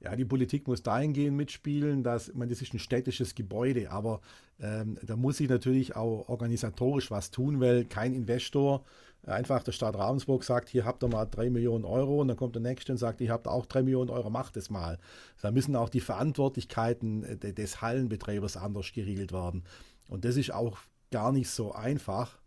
Ja, 0.00 0.14
die 0.14 0.24
Politik 0.24 0.68
muss 0.68 0.82
dahingehend 0.82 1.36
mitspielen, 1.36 2.04
dass, 2.04 2.28
ich 2.28 2.34
meine, 2.34 2.50
das 2.50 2.62
ist 2.62 2.72
ein 2.72 2.78
städtisches 2.78 3.34
Gebäude, 3.34 3.90
aber 3.90 4.20
ähm, 4.60 4.96
da 5.02 5.16
muss 5.16 5.38
sich 5.38 5.48
natürlich 5.48 5.96
auch 5.96 6.28
organisatorisch 6.28 7.10
was 7.10 7.32
tun, 7.32 7.60
weil 7.60 7.84
kein 7.84 8.14
Investor 8.14 8.84
einfach 9.26 9.62
der 9.62 9.72
Stadt 9.72 9.96
Ravensburg 9.96 10.44
sagt, 10.44 10.68
hier 10.68 10.84
habt 10.84 11.02
ihr 11.02 11.08
mal 11.08 11.26
drei 11.26 11.50
Millionen 11.50 11.84
Euro 11.84 12.20
und 12.20 12.28
dann 12.28 12.36
kommt 12.36 12.54
der 12.54 12.62
Nächste 12.62 12.92
und 12.92 12.98
sagt, 12.98 13.20
ihr 13.20 13.32
habt 13.32 13.48
auch 13.48 13.66
drei 13.66 13.82
Millionen 13.82 14.10
Euro, 14.10 14.30
macht 14.30 14.56
es 14.56 14.70
mal. 14.70 14.98
Da 15.42 15.50
müssen 15.50 15.76
auch 15.76 15.88
die 15.88 16.00
Verantwortlichkeiten 16.00 17.24
äh, 17.24 17.52
des 17.52 17.82
Hallenbetreibers 17.82 18.56
anders 18.56 18.92
geregelt 18.92 19.32
werden. 19.32 19.64
Und 20.08 20.24
das 20.24 20.36
ist 20.36 20.52
auch 20.52 20.78
gar 21.10 21.32
nicht 21.32 21.50
so 21.50 21.72
einfach. 21.72 22.38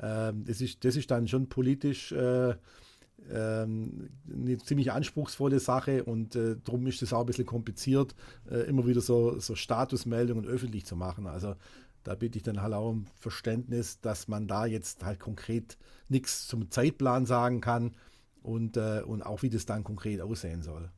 Ähm, 0.00 0.44
das, 0.44 0.60
ist, 0.60 0.84
das 0.84 0.96
ist 0.96 1.10
dann 1.10 1.26
schon 1.26 1.48
politisch 1.48 2.12
äh, 2.12 2.54
ähm, 3.30 4.10
eine 4.32 4.58
ziemlich 4.58 4.92
anspruchsvolle 4.92 5.60
Sache 5.60 6.04
und 6.04 6.36
äh, 6.36 6.56
darum 6.64 6.86
ist 6.86 7.02
es 7.02 7.12
auch 7.12 7.20
ein 7.20 7.26
bisschen 7.26 7.46
kompliziert, 7.46 8.14
äh, 8.50 8.60
immer 8.68 8.86
wieder 8.86 9.00
so, 9.00 9.38
so 9.38 9.54
Statusmeldungen 9.54 10.46
öffentlich 10.46 10.86
zu 10.86 10.96
machen. 10.96 11.26
Also 11.26 11.54
da 12.04 12.14
bitte 12.14 12.38
ich 12.38 12.44
dann 12.44 12.62
halt 12.62 12.74
auch 12.74 12.90
um 12.90 13.06
Verständnis, 13.20 14.00
dass 14.00 14.28
man 14.28 14.46
da 14.46 14.66
jetzt 14.66 15.04
halt 15.04 15.20
konkret 15.20 15.76
nichts 16.08 16.46
zum 16.46 16.70
Zeitplan 16.70 17.26
sagen 17.26 17.60
kann 17.60 17.94
und, 18.42 18.76
äh, 18.76 19.02
und 19.04 19.22
auch 19.22 19.42
wie 19.42 19.50
das 19.50 19.66
dann 19.66 19.84
konkret 19.84 20.20
aussehen 20.20 20.62
soll. 20.62 20.90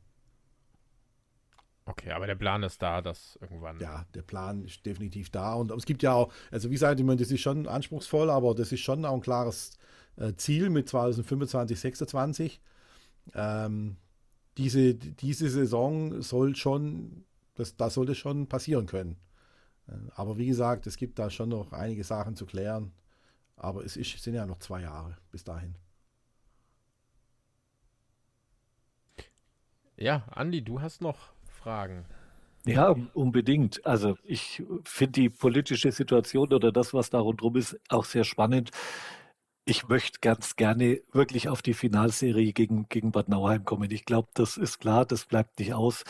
Okay, 1.85 2.11
aber 2.11 2.27
der 2.27 2.35
Plan 2.35 2.63
ist 2.63 2.81
da, 2.81 3.01
dass 3.01 3.37
irgendwann. 3.41 3.79
Ja, 3.79 4.05
der 4.13 4.21
Plan 4.21 4.63
ist 4.63 4.85
definitiv 4.85 5.29
da. 5.29 5.55
Und 5.55 5.71
es 5.71 5.85
gibt 5.85 6.03
ja 6.03 6.13
auch, 6.13 6.31
also 6.51 6.69
wie 6.69 6.73
gesagt, 6.73 6.99
ich 6.99 7.05
meine, 7.05 7.19
das 7.19 7.31
ist 7.31 7.41
schon 7.41 7.67
anspruchsvoll, 7.67 8.29
aber 8.29 8.53
das 8.55 8.71
ist 8.71 8.81
schon 8.81 9.03
auch 9.03 9.15
ein 9.15 9.21
klares 9.21 9.71
Ziel 10.37 10.69
mit 10.69 10.89
2025, 10.89 11.77
2026. 11.77 12.61
Ähm, 13.33 13.97
diese, 14.57 14.95
diese 14.95 15.49
Saison 15.49 16.21
soll 16.21 16.55
schon, 16.55 17.23
das, 17.55 17.75
da 17.77 17.89
sollte 17.89 18.15
schon 18.15 18.47
passieren 18.47 18.85
können. 18.85 19.17
Äh, 19.87 19.93
aber 20.15 20.37
wie 20.37 20.47
gesagt, 20.47 20.87
es 20.87 20.97
gibt 20.97 21.19
da 21.19 21.29
schon 21.29 21.49
noch 21.49 21.71
einige 21.71 22.03
Sachen 22.03 22.35
zu 22.35 22.45
klären. 22.45 22.91
Aber 23.55 23.85
es 23.85 23.95
ist, 23.95 24.21
sind 24.21 24.33
ja 24.33 24.45
noch 24.45 24.59
zwei 24.59 24.81
Jahre 24.81 25.17
bis 25.31 25.43
dahin. 25.43 25.75
Ja, 29.97 30.25
Andi, 30.31 30.63
du 30.63 30.81
hast 30.81 31.01
noch 31.01 31.31
Fragen. 31.45 32.05
Ja, 32.65 32.95
unbedingt. 33.13 33.85
Also 33.85 34.17
ich 34.23 34.63
finde 34.83 35.21
die 35.21 35.29
politische 35.29 35.91
Situation 35.91 36.51
oder 36.53 36.71
das, 36.71 36.93
was 36.93 37.09
da 37.09 37.19
rundherum 37.19 37.55
ist, 37.55 37.79
auch 37.89 38.05
sehr 38.05 38.23
spannend. 38.23 38.71
Ich 39.65 39.87
möchte 39.87 40.19
ganz 40.21 40.55
gerne 40.55 41.01
wirklich 41.11 41.47
auf 41.47 41.61
die 41.61 41.75
Finalserie 41.75 42.51
gegen, 42.51 42.89
gegen 42.89 43.11
Bad 43.11 43.29
Nauheim 43.29 43.63
kommen. 43.63 43.91
Ich 43.91 44.05
glaube, 44.05 44.29
das 44.33 44.57
ist 44.57 44.79
klar, 44.79 45.05
das 45.05 45.25
bleibt 45.25 45.59
nicht 45.59 45.73
aus. 45.73 46.03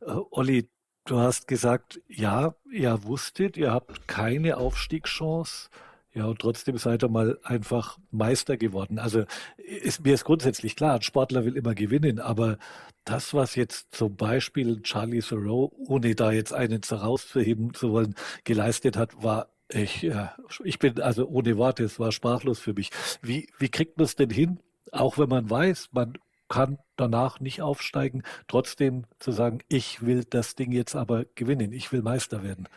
Äh, 0.00 0.12
Olli, 0.30 0.70
du 1.04 1.18
hast 1.18 1.46
gesagt, 1.46 2.00
ja, 2.08 2.54
ihr 2.72 3.04
wusstet, 3.04 3.56
ihr 3.58 3.72
habt 3.72 4.08
keine 4.08 4.56
Aufstiegschance. 4.56 5.68
Ja, 6.14 6.26
und 6.26 6.38
trotzdem 6.40 6.78
seid 6.78 7.02
ihr 7.02 7.08
mal 7.08 7.38
einfach 7.42 7.98
Meister 8.12 8.56
geworden. 8.56 8.98
Also 9.00 9.24
ist, 9.56 10.04
mir 10.04 10.14
ist 10.14 10.24
grundsätzlich 10.24 10.76
klar, 10.76 10.94
ein 10.94 11.02
Sportler 11.02 11.44
will 11.44 11.56
immer 11.56 11.74
gewinnen, 11.74 12.20
aber 12.20 12.56
das, 13.04 13.34
was 13.34 13.56
jetzt 13.56 13.88
zum 13.94 14.16
Beispiel 14.16 14.80
Charlie 14.82 15.20
Thoreau, 15.20 15.72
ohne 15.76 16.14
da 16.14 16.30
jetzt 16.30 16.52
einen 16.54 16.82
herauszuheben 16.88 17.74
zu 17.74 17.90
wollen, 17.90 18.14
geleistet 18.44 18.96
hat, 18.96 19.22
war 19.22 19.53
ich, 19.68 20.04
äh, 20.04 20.28
ich 20.64 20.78
bin 20.78 21.00
also 21.00 21.26
ohne 21.28 21.56
Worte, 21.56 21.84
es 21.84 21.98
war 21.98 22.12
sprachlos 22.12 22.58
für 22.60 22.74
mich. 22.74 22.90
Wie, 23.22 23.48
wie 23.58 23.68
kriegt 23.68 23.98
man 23.98 24.04
es 24.04 24.16
denn 24.16 24.30
hin, 24.30 24.60
auch 24.92 25.18
wenn 25.18 25.28
man 25.28 25.48
weiß, 25.50 25.90
man 25.92 26.18
kann 26.48 26.78
danach 26.96 27.40
nicht 27.40 27.62
aufsteigen, 27.62 28.22
trotzdem 28.48 29.06
zu 29.18 29.32
sagen, 29.32 29.60
ich 29.68 30.04
will 30.04 30.24
das 30.24 30.54
Ding 30.54 30.72
jetzt 30.72 30.94
aber 30.94 31.24
gewinnen, 31.34 31.72
ich 31.72 31.92
will 31.92 32.02
Meister 32.02 32.42
werden? 32.42 32.68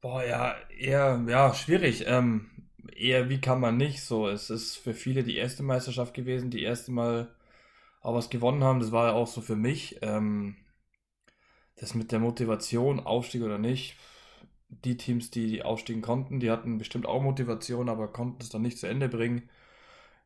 Boah, 0.00 0.24
ja, 0.24 0.54
eher, 0.78 1.24
ja, 1.28 1.52
schwierig. 1.54 2.04
Ähm, 2.06 2.50
eher 2.94 3.28
wie 3.28 3.40
kann 3.40 3.60
man 3.60 3.76
nicht 3.76 4.02
so. 4.02 4.28
Es 4.28 4.50
ist 4.50 4.76
für 4.76 4.94
viele 4.94 5.24
die 5.24 5.36
erste 5.36 5.62
Meisterschaft 5.62 6.14
gewesen, 6.14 6.50
die 6.50 6.62
erste 6.62 6.92
Mal 6.92 7.34
auch 8.02 8.14
was 8.14 8.30
gewonnen 8.30 8.64
haben. 8.64 8.80
Das 8.80 8.92
war 8.92 9.08
ja 9.08 9.12
auch 9.14 9.26
so 9.26 9.40
für 9.40 9.56
mich. 9.56 9.98
Ähm, 10.02 10.56
das 11.76 11.94
mit 11.94 12.12
der 12.12 12.20
Motivation, 12.20 13.00
Aufstieg 13.00 13.42
oder 13.42 13.58
nicht. 13.58 13.96
Die 14.68 14.96
Teams, 14.96 15.30
die 15.30 15.62
aufstiegen 15.62 16.02
konnten, 16.02 16.40
die 16.40 16.50
hatten 16.50 16.78
bestimmt 16.78 17.06
auch 17.06 17.22
Motivation, 17.22 17.88
aber 17.88 18.08
konnten 18.12 18.42
es 18.42 18.48
dann 18.50 18.62
nicht 18.62 18.78
zu 18.78 18.86
Ende 18.86 19.08
bringen. 19.08 19.48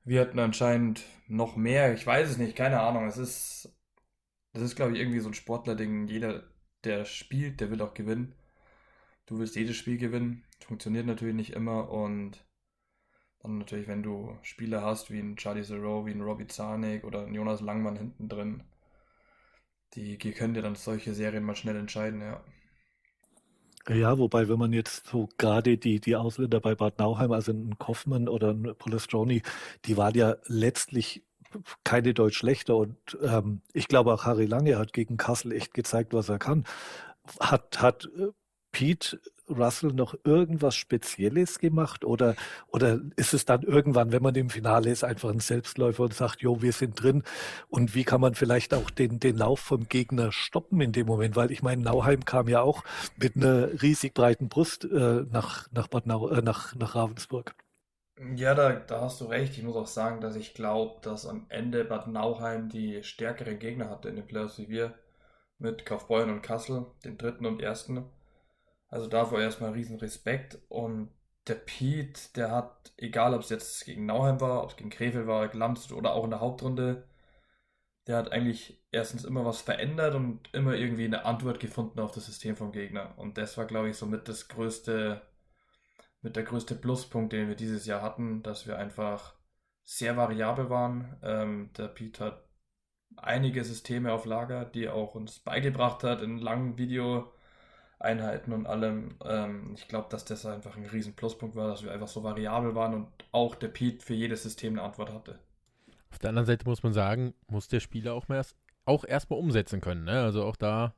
Wir 0.04 0.20
hatten 0.22 0.38
anscheinend 0.38 1.04
noch 1.28 1.56
mehr. 1.56 1.94
Ich 1.94 2.06
weiß 2.06 2.30
es 2.30 2.38
nicht, 2.38 2.56
keine 2.56 2.80
Ahnung. 2.80 3.06
Es 3.06 3.18
ist, 3.18 3.74
das 4.52 4.62
ist, 4.62 4.76
glaube 4.76 4.92
ich, 4.94 5.00
irgendwie 5.00 5.20
so 5.20 5.28
ein 5.30 5.34
Sportler-Ding. 5.34 6.08
Jeder, 6.08 6.44
der 6.84 7.04
spielt, 7.06 7.60
der 7.60 7.70
will 7.70 7.82
auch 7.82 7.94
gewinnen 7.94 8.34
du 9.30 9.38
willst 9.38 9.56
jedes 9.56 9.76
Spiel 9.76 9.96
gewinnen. 9.96 10.44
Funktioniert 10.66 11.06
natürlich 11.06 11.34
nicht 11.34 11.52
immer 11.54 11.90
und 11.90 12.44
dann 13.40 13.58
natürlich, 13.58 13.88
wenn 13.88 14.02
du 14.02 14.36
Spieler 14.42 14.82
hast 14.82 15.10
wie 15.10 15.20
ein 15.20 15.36
Charlie 15.36 15.62
Zero, 15.62 16.06
wie 16.06 16.12
ein 16.12 16.20
Robbie 16.22 16.46
Zarnik 16.48 17.04
oder 17.04 17.26
ein 17.26 17.34
Jonas 17.34 17.60
Langmann 17.60 17.96
hinten 17.96 18.28
drin, 18.28 18.64
die, 19.94 20.18
die 20.18 20.32
können 20.32 20.54
dir 20.54 20.62
dann 20.62 20.74
solche 20.74 21.14
Serien 21.14 21.44
mal 21.44 21.54
schnell 21.54 21.76
entscheiden, 21.76 22.20
ja. 22.20 22.42
Ja, 23.88 24.18
wobei, 24.18 24.48
wenn 24.48 24.58
man 24.58 24.72
jetzt 24.72 25.06
so 25.06 25.28
gerade 25.38 25.78
die, 25.78 26.00
die 26.00 26.14
Ausländer 26.14 26.60
bei 26.60 26.74
Bad 26.74 26.98
Nauheim, 26.98 27.32
also 27.32 27.52
ein 27.52 27.78
Kaufmann 27.78 28.28
oder 28.28 28.50
ein 28.50 28.74
Polestroni, 28.78 29.42
die 29.86 29.96
waren 29.96 30.14
ja 30.14 30.36
letztlich 30.46 31.22
keine 31.82 32.14
Deutsch 32.14 32.36
schlechter 32.38 32.76
und 32.76 32.96
ähm, 33.22 33.62
ich 33.72 33.88
glaube 33.88 34.12
auch 34.12 34.24
Harry 34.24 34.46
Lange 34.46 34.78
hat 34.78 34.92
gegen 34.92 35.16
Kassel 35.16 35.52
echt 35.52 35.74
gezeigt, 35.74 36.12
was 36.12 36.28
er 36.28 36.38
kann. 36.38 36.64
Hat, 37.40 37.80
hat 37.80 38.08
äh, 38.16 38.28
Pete 38.72 39.20
Russell 39.50 39.92
noch 39.92 40.14
irgendwas 40.24 40.74
Spezielles 40.74 41.58
gemacht 41.58 42.04
oder, 42.04 42.34
oder 42.68 43.00
ist 43.16 43.34
es 43.34 43.44
dann 43.44 43.62
irgendwann, 43.62 44.12
wenn 44.12 44.22
man 44.22 44.34
im 44.34 44.50
Finale 44.50 44.90
ist, 44.90 45.04
einfach 45.04 45.30
ein 45.30 45.40
Selbstläufer 45.40 46.04
und 46.04 46.14
sagt, 46.14 46.40
jo, 46.40 46.62
wir 46.62 46.72
sind 46.72 47.02
drin 47.02 47.22
und 47.68 47.94
wie 47.94 48.04
kann 48.04 48.20
man 48.20 48.34
vielleicht 48.34 48.74
auch 48.74 48.90
den, 48.90 49.20
den 49.20 49.36
Lauf 49.36 49.60
vom 49.60 49.88
Gegner 49.88 50.32
stoppen 50.32 50.80
in 50.80 50.92
dem 50.92 51.06
Moment, 51.06 51.36
weil 51.36 51.50
ich 51.50 51.62
meine, 51.62 51.82
Nauheim 51.82 52.24
kam 52.24 52.48
ja 52.48 52.62
auch 52.62 52.84
mit 53.16 53.36
einer 53.36 53.82
riesig 53.82 54.14
breiten 54.14 54.48
Brust 54.48 54.84
äh, 54.84 55.24
nach, 55.30 55.68
nach, 55.72 55.88
Bad 55.88 56.06
Nau, 56.06 56.28
äh, 56.28 56.42
nach, 56.42 56.74
nach 56.74 56.94
Ravensburg. 56.94 57.54
Ja, 58.36 58.54
da, 58.54 58.72
da 58.74 59.00
hast 59.00 59.20
du 59.20 59.24
recht. 59.26 59.56
Ich 59.56 59.64
muss 59.64 59.76
auch 59.76 59.86
sagen, 59.86 60.20
dass 60.20 60.36
ich 60.36 60.52
glaube, 60.52 61.00
dass 61.00 61.26
am 61.26 61.46
Ende 61.48 61.84
Bad 61.84 62.06
Nauheim 62.06 62.68
die 62.68 63.02
stärkeren 63.02 63.58
Gegner 63.58 63.88
hatte 63.88 64.10
in 64.10 64.16
den 64.16 64.26
Playoffs 64.26 64.58
wie 64.58 64.68
wir 64.68 64.94
mit 65.58 65.86
Kaufbeuren 65.86 66.30
und 66.30 66.42
Kassel, 66.42 66.86
den 67.04 67.16
dritten 67.16 67.46
und 67.46 67.62
ersten. 67.62 68.04
Also 68.90 69.06
dafür 69.06 69.40
erstmal 69.40 69.72
riesen 69.72 69.98
Respekt. 69.98 70.58
Und 70.68 71.10
der 71.46 71.54
Pete, 71.54 72.20
der 72.36 72.50
hat, 72.50 72.92
egal 72.96 73.34
ob 73.34 73.42
es 73.42 73.48
jetzt 73.48 73.84
gegen 73.84 74.06
Nauheim 74.06 74.40
war, 74.40 74.62
ob 74.62 74.70
es 74.70 74.76
gegen 74.76 74.90
Krefeld 74.90 75.26
war, 75.26 75.52
Landshut 75.54 75.96
oder 75.96 76.14
auch 76.14 76.24
in 76.24 76.30
der 76.30 76.40
Hauptrunde, 76.40 77.08
der 78.06 78.16
hat 78.16 78.32
eigentlich 78.32 78.82
erstens 78.90 79.24
immer 79.24 79.44
was 79.44 79.60
verändert 79.60 80.14
und 80.14 80.52
immer 80.52 80.74
irgendwie 80.74 81.04
eine 81.04 81.24
Antwort 81.24 81.60
gefunden 81.60 82.00
auf 82.00 82.12
das 82.12 82.26
System 82.26 82.56
vom 82.56 82.72
Gegner. 82.72 83.14
Und 83.18 83.38
das 83.38 83.56
war, 83.56 83.66
glaube 83.66 83.88
ich, 83.90 83.96
somit 83.96 84.28
das 84.28 84.48
größte, 84.48 85.22
mit 86.22 86.36
der 86.36 86.42
größte 86.42 86.74
Pluspunkt, 86.74 87.32
den 87.32 87.48
wir 87.48 87.54
dieses 87.56 87.86
Jahr 87.86 88.02
hatten, 88.02 88.42
dass 88.42 88.66
wir 88.66 88.78
einfach 88.78 89.34
sehr 89.84 90.16
variabel 90.16 90.70
waren. 90.70 91.18
Ähm, 91.22 91.70
der 91.76 91.88
Pete 91.88 92.24
hat 92.24 92.44
einige 93.16 93.64
Systeme 93.64 94.12
auf 94.12 94.24
Lager, 94.24 94.64
die 94.64 94.84
er 94.84 94.94
auch 94.94 95.14
uns 95.14 95.40
beigebracht 95.40 96.04
hat 96.04 96.22
in 96.22 96.38
langen 96.38 96.78
Video 96.78 97.32
Einheiten 98.00 98.52
und 98.52 98.66
allem. 98.66 99.16
Ähm, 99.24 99.72
ich 99.76 99.86
glaube, 99.86 100.08
dass 100.10 100.24
das 100.24 100.46
einfach 100.46 100.76
ein 100.76 100.86
riesen 100.86 101.14
Pluspunkt 101.14 101.54
war, 101.54 101.68
dass 101.68 101.84
wir 101.84 101.92
einfach 101.92 102.08
so 102.08 102.22
variabel 102.22 102.74
waren 102.74 102.94
und 102.94 103.08
auch 103.30 103.54
der 103.54 103.68
Pete 103.68 104.04
für 104.04 104.14
jedes 104.14 104.42
System 104.42 104.74
eine 104.74 104.82
Antwort 104.82 105.12
hatte. 105.12 105.38
Auf 106.10 106.18
der 106.18 106.30
anderen 106.30 106.46
Seite 106.46 106.66
muss 106.66 106.82
man 106.82 106.92
sagen, 106.92 107.34
muss 107.48 107.68
der 107.68 107.80
Spieler 107.80 108.14
auch, 108.14 108.28
mehr, 108.28 108.44
auch 108.84 109.04
erstmal 109.04 109.38
umsetzen 109.38 109.80
können. 109.80 110.04
Ne? 110.04 110.22
Also 110.22 110.44
auch 110.44 110.56
da. 110.56 110.94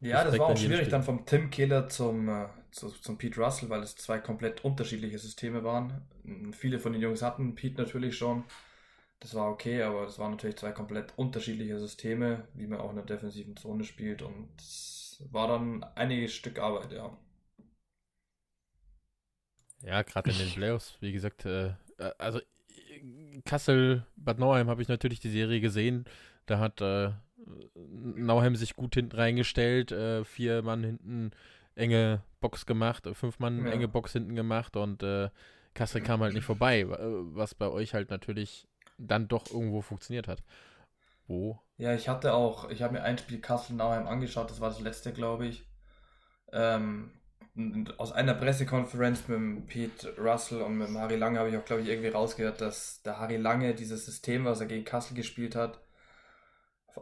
Ja, 0.00 0.22
das 0.24 0.38
war 0.38 0.46
auch 0.46 0.56
schwierig 0.56 0.88
dann 0.88 1.02
vom 1.02 1.26
Tim 1.26 1.50
Kehler 1.50 1.88
zum, 1.88 2.28
äh, 2.28 2.46
zu, 2.70 2.88
zum 2.90 3.18
Pete 3.18 3.40
Russell, 3.40 3.70
weil 3.70 3.82
es 3.82 3.96
zwei 3.96 4.18
komplett 4.18 4.64
unterschiedliche 4.64 5.18
Systeme 5.18 5.64
waren. 5.64 6.02
Viele 6.52 6.78
von 6.78 6.92
den 6.92 7.02
Jungs 7.02 7.22
hatten 7.22 7.54
Pete 7.54 7.82
natürlich 7.82 8.16
schon. 8.16 8.44
Das 9.20 9.34
war 9.34 9.50
okay, 9.50 9.82
aber 9.82 10.04
es 10.06 10.18
waren 10.18 10.32
natürlich 10.32 10.56
zwei 10.56 10.72
komplett 10.72 11.14
unterschiedliche 11.16 11.78
Systeme, 11.78 12.46
wie 12.54 12.66
man 12.66 12.80
auch 12.80 12.90
in 12.90 12.96
der 12.96 13.06
defensiven 13.06 13.56
Zone 13.56 13.84
spielt 13.84 14.20
und 14.20 14.48
das 14.58 15.03
war 15.30 15.48
dann 15.48 15.84
einiges 15.94 16.34
Stück 16.34 16.58
Arbeit, 16.58 16.92
ja. 16.92 17.16
Ja, 19.82 20.02
gerade 20.02 20.30
in 20.30 20.38
den 20.38 20.50
Playoffs, 20.50 20.96
wie 21.00 21.12
gesagt, 21.12 21.44
äh, 21.44 21.74
äh, 21.98 22.10
also 22.18 22.40
Kassel, 23.44 24.06
Bad 24.16 24.38
Nauheim 24.38 24.68
habe 24.68 24.82
ich 24.82 24.88
natürlich 24.88 25.20
die 25.20 25.30
Serie 25.30 25.60
gesehen. 25.60 26.06
Da 26.46 26.58
hat 26.58 26.80
äh, 26.80 27.10
Nauheim 27.74 28.56
sich 28.56 28.76
gut 28.76 28.94
hinten 28.94 29.16
reingestellt, 29.16 29.92
äh, 29.92 30.24
vier 30.24 30.62
Mann 30.62 30.82
hinten 30.82 31.32
enge 31.74 32.22
Box 32.40 32.66
gemacht, 32.66 33.08
fünf 33.12 33.38
Mann 33.38 33.66
ja. 33.66 33.72
enge 33.72 33.88
Box 33.88 34.12
hinten 34.12 34.34
gemacht 34.34 34.76
und 34.76 35.02
äh, 35.02 35.28
Kassel 35.74 36.00
kam 36.00 36.20
halt 36.20 36.34
nicht 36.34 36.44
vorbei, 36.44 36.86
was 36.88 37.54
bei 37.54 37.68
euch 37.68 37.94
halt 37.94 38.10
natürlich 38.10 38.68
dann 38.96 39.26
doch 39.26 39.50
irgendwo 39.50 39.80
funktioniert 39.82 40.28
hat. 40.28 40.44
Wo 41.26 41.64
ja, 41.76 41.92
ich 41.94 42.08
hatte 42.08 42.34
auch, 42.34 42.70
ich 42.70 42.82
habe 42.82 42.94
mir 42.94 43.02
ein 43.02 43.18
Spiel 43.18 43.40
Kassel-Nauheim 43.40 44.06
angeschaut, 44.06 44.50
das 44.50 44.60
war 44.60 44.68
das 44.68 44.80
letzte, 44.80 45.12
glaube 45.12 45.46
ich. 45.46 45.66
Ähm, 46.52 47.12
aus 47.98 48.12
einer 48.12 48.34
Pressekonferenz 48.34 49.28
mit 49.28 49.36
dem 49.36 49.66
Pete 49.66 50.14
Russell 50.18 50.62
und 50.62 50.76
mit 50.78 50.88
dem 50.88 50.98
Harry 50.98 51.16
Lange 51.16 51.38
habe 51.38 51.50
ich 51.50 51.56
auch, 51.56 51.64
glaube 51.64 51.82
ich, 51.82 51.88
irgendwie 51.88 52.08
rausgehört, 52.08 52.60
dass 52.60 53.02
der 53.02 53.18
Harry 53.18 53.36
Lange 53.36 53.74
dieses 53.74 54.06
System, 54.06 54.44
was 54.44 54.60
er 54.60 54.66
gegen 54.66 54.84
Kassel 54.84 55.16
gespielt 55.16 55.56
hat, 55.56 55.80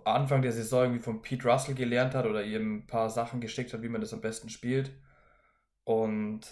Anfang 0.04 0.42
der 0.42 0.52
Saison 0.52 0.84
irgendwie 0.84 1.02
von 1.02 1.22
Pete 1.22 1.46
Russell 1.48 1.74
gelernt 1.74 2.14
hat 2.14 2.26
oder 2.26 2.42
ihm 2.44 2.78
ein 2.78 2.86
paar 2.86 3.10
Sachen 3.10 3.40
geschickt 3.40 3.72
hat, 3.74 3.82
wie 3.82 3.88
man 3.88 4.00
das 4.00 4.14
am 4.14 4.22
besten 4.22 4.48
spielt. 4.48 4.92
Und 5.84 6.46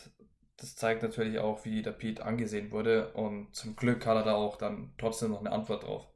das 0.59 0.77
zeigt 0.77 1.03
natürlich 1.03 1.39
auch, 1.39 1.65
wie 1.65 1.83
der 1.83 1.93
Pete 1.93 2.25
angesehen 2.25 2.71
wurde. 2.71 3.13
Und 3.15 3.55
zum 3.55 3.77
Glück 3.77 4.05
hat 4.07 4.17
er 4.17 4.25
da 4.25 4.35
auch 4.35 4.57
dann 4.57 4.93
trotzdem 4.99 5.31
noch 5.31 5.41
eine 5.41 5.53
Antwort 5.53 5.85
drauf. 5.85 6.10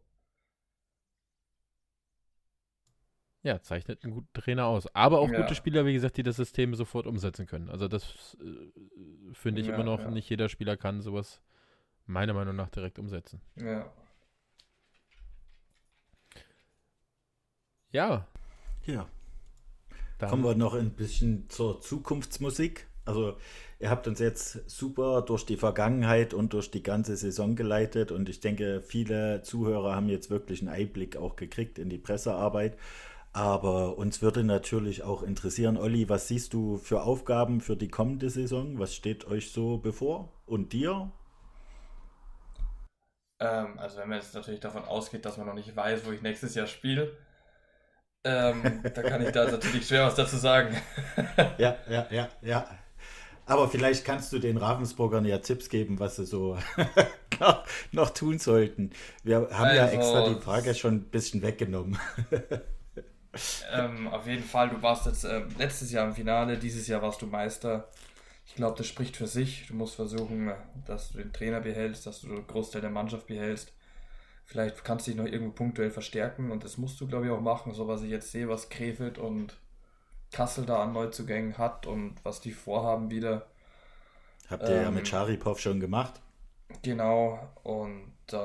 Ja, 3.45 3.61
zeichnet 3.63 4.03
einen 4.05 4.15
guten 4.15 4.33
Trainer 4.33 4.67
aus. 4.67 4.87
Aber 4.95 5.21
auch 5.21 5.31
Ja. 5.31 5.43
gute 5.43 5.55
Spieler, 5.55 5.87
wie 5.87 5.93
gesagt, 5.95 6.17
die 6.17 6.25
das 6.25 6.37
System 6.37 6.75
sofort 6.75 7.07
umsetzen 7.07 7.47
können. 7.47 7.69
Also 7.71 7.89
das 7.89 8.37
äh, 8.41 9.33
finde 9.35 9.61
ich 9.61 9.69
Ja, 9.69 9.75
immer 9.75 9.85
noch, 9.85 10.01
ja. 10.01 10.11
nicht 10.11 10.29
jeder 10.31 10.49
Spieler 10.49 10.77
kann 10.79 11.03
sowas 11.03 11.41
meiner 12.07 12.35
Meinung 12.35 12.57
nach 12.57 12.71
direkt 12.71 12.99
umsetzen. 12.99 13.41
Ja. 13.57 13.93
Ja, 17.93 18.27
Ja. 18.87 19.09
dann 20.19 20.31
Kommen 20.31 20.45
wir 20.45 20.55
noch 20.55 20.75
ein 20.75 20.91
bisschen 20.91 21.49
zur 21.51 21.81
Zukunftsmusik. 21.81 22.87
Also, 23.05 23.37
ihr 23.81 23.91
habt 23.91 24.09
uns 24.09 24.19
jetzt 24.19 24.69
super 24.71 25.23
durch 25.23 25.45
die 25.45 25.57
Vergangenheit 25.59 26.33
und 26.33 26.55
durch 26.55 26.71
die 26.71 26.83
ganze 26.83 27.17
Saison 27.17 27.55
geleitet 27.55 28.13
und 28.13 28.29
ich 28.31 28.41
denke, 28.41 28.81
viele 28.83 29.43
Zuhörer 29.43 29.95
haben 29.95 30.09
jetzt 30.09 30.31
wirklich 30.31 30.61
einen 30.61 30.71
Einblick 30.71 31.17
auch 31.17 31.37
gekriegt 31.37 31.79
in 31.79 31.91
die 31.91 31.99
Pressearbeit. 31.99 32.79
Aber 33.35 33.99
uns 33.99 34.23
würde 34.23 34.45
natürlich 34.45 35.03
auch 35.03 35.25
interessieren, 35.25 35.77
Olli, 35.77 36.09
was 36.09 36.29
siehst 36.29 36.55
du 36.55 36.79
für 36.79 37.03
Aufgaben 37.03 37.61
für 37.61 37.77
die 37.77 37.89
kommende 37.89 38.31
Saison? 38.31 38.79
Was 38.79 38.95
steht 38.95 39.27
euch 39.27 39.51
so 39.51 39.79
bevor? 39.79 40.33
Und 40.47 40.73
dir? 40.73 41.11
Ähm, 43.41 43.77
also 43.79 43.99
wenn 43.99 44.09
man 44.09 44.19
jetzt 44.19 44.35
natürlich 44.37 44.61
davon 44.61 44.85
ausgeht, 44.85 45.25
dass 45.25 45.37
man 45.37 45.47
noch 45.49 45.55
nicht 45.55 45.75
weiß, 45.75 46.07
wo 46.07 46.13
ich 46.13 46.23
nächstes 46.23 46.55
Jahr 46.55 46.69
spiele, 46.69 47.17
ähm, 48.23 48.81
da 48.85 49.03
kann 49.03 49.21
ich 49.21 49.33
da 49.33 49.45
natürlich 49.51 49.87
schwer 49.89 50.07
was 50.07 50.15
dazu 50.15 50.37
sagen. 50.37 50.77
Ja, 51.59 51.77
ja, 51.91 52.07
ja, 52.11 52.29
ja. 52.41 52.69
Aber 53.47 53.69
vielleicht 53.69 54.05
kannst 54.05 54.33
du 54.33 54.39
den 54.39 54.57
Ravensburgern 54.57 55.25
ja 55.25 55.39
Tipps 55.39 55.69
geben, 55.69 55.99
was 55.99 56.17
sie 56.17 56.25
so 56.25 56.57
noch, 57.93 58.11
tun 58.11 58.39
sollten. 58.39 58.91
Wir 59.25 59.49
haben 59.51 59.75
ja 59.75 59.87
Also- 59.87 59.97
extra 59.97 60.29
die 60.29 60.41
Frage 60.41 60.75
schon 60.77 60.95
ein 60.95 61.05
bisschen 61.11 61.43
weggenommen. 61.43 61.99
Ähm, 63.73 64.09
auf 64.09 64.27
jeden 64.27 64.45
Fall, 64.45 64.71
du 64.71 64.81
warst 64.83 65.07
jetzt 65.07 65.25
ähm, 65.25 65.49
letztes 65.59 65.91
Jahr 65.93 66.07
im 66.07 66.15
Finale, 66.15 66.59
dieses 66.59 66.87
Jahr 66.87 67.03
warst 67.03 67.23
du 67.23 67.27
Meister. 67.27 67.89
Ich 68.47 68.55
glaube, 68.55 68.77
das 68.77 68.87
spricht 68.87 69.17
für 69.17 69.27
sich. 69.27 69.67
Du 69.69 69.75
musst 69.75 69.95
versuchen, 69.97 70.53
dass 70.87 71.11
du 71.11 71.19
den 71.19 71.33
Trainer 71.33 71.61
behältst, 71.61 72.07
dass 72.07 72.21
du 72.21 72.29
den 72.29 72.47
Großteil 72.47 72.81
der 72.83 72.91
Mannschaft 72.91 73.27
behältst. 73.27 73.73
Vielleicht 74.45 74.85
kannst 74.85 75.07
du 75.07 75.11
dich 75.13 75.19
noch 75.21 75.27
irgendwo 75.27 75.53
punktuell 75.53 75.91
verstärken 75.91 76.51
und 76.51 76.65
das 76.65 76.77
musst 76.77 77.01
du, 77.01 77.07
glaube 77.07 77.27
ich, 77.27 77.33
auch 77.33 77.41
machen. 77.41 77.73
So 77.73 77.89
was 77.89 78.03
ich 78.03 78.11
jetzt 78.11 78.31
sehe, 78.31 78.49
was 78.49 78.69
Krefeld 78.69 79.19
und 79.19 79.57
Kassel 80.33 80.67
da 80.67 80.83
an 80.83 80.93
Neuzugängen 80.93 81.57
hat 81.59 81.87
und 81.87 82.17
was 82.25 82.41
die 82.41 82.53
vorhaben 82.53 83.11
wieder. 83.11 83.47
Habt 84.51 84.69
ihr 84.69 84.83
ja 84.83 84.89
Ähm, 84.89 84.95
mit 84.95 85.09
Scharipov 85.09 85.61
schon 85.61 85.81
gemacht. 85.81 86.21
Genau, 86.83 87.39
und 87.63 88.13
äh, 88.33 88.37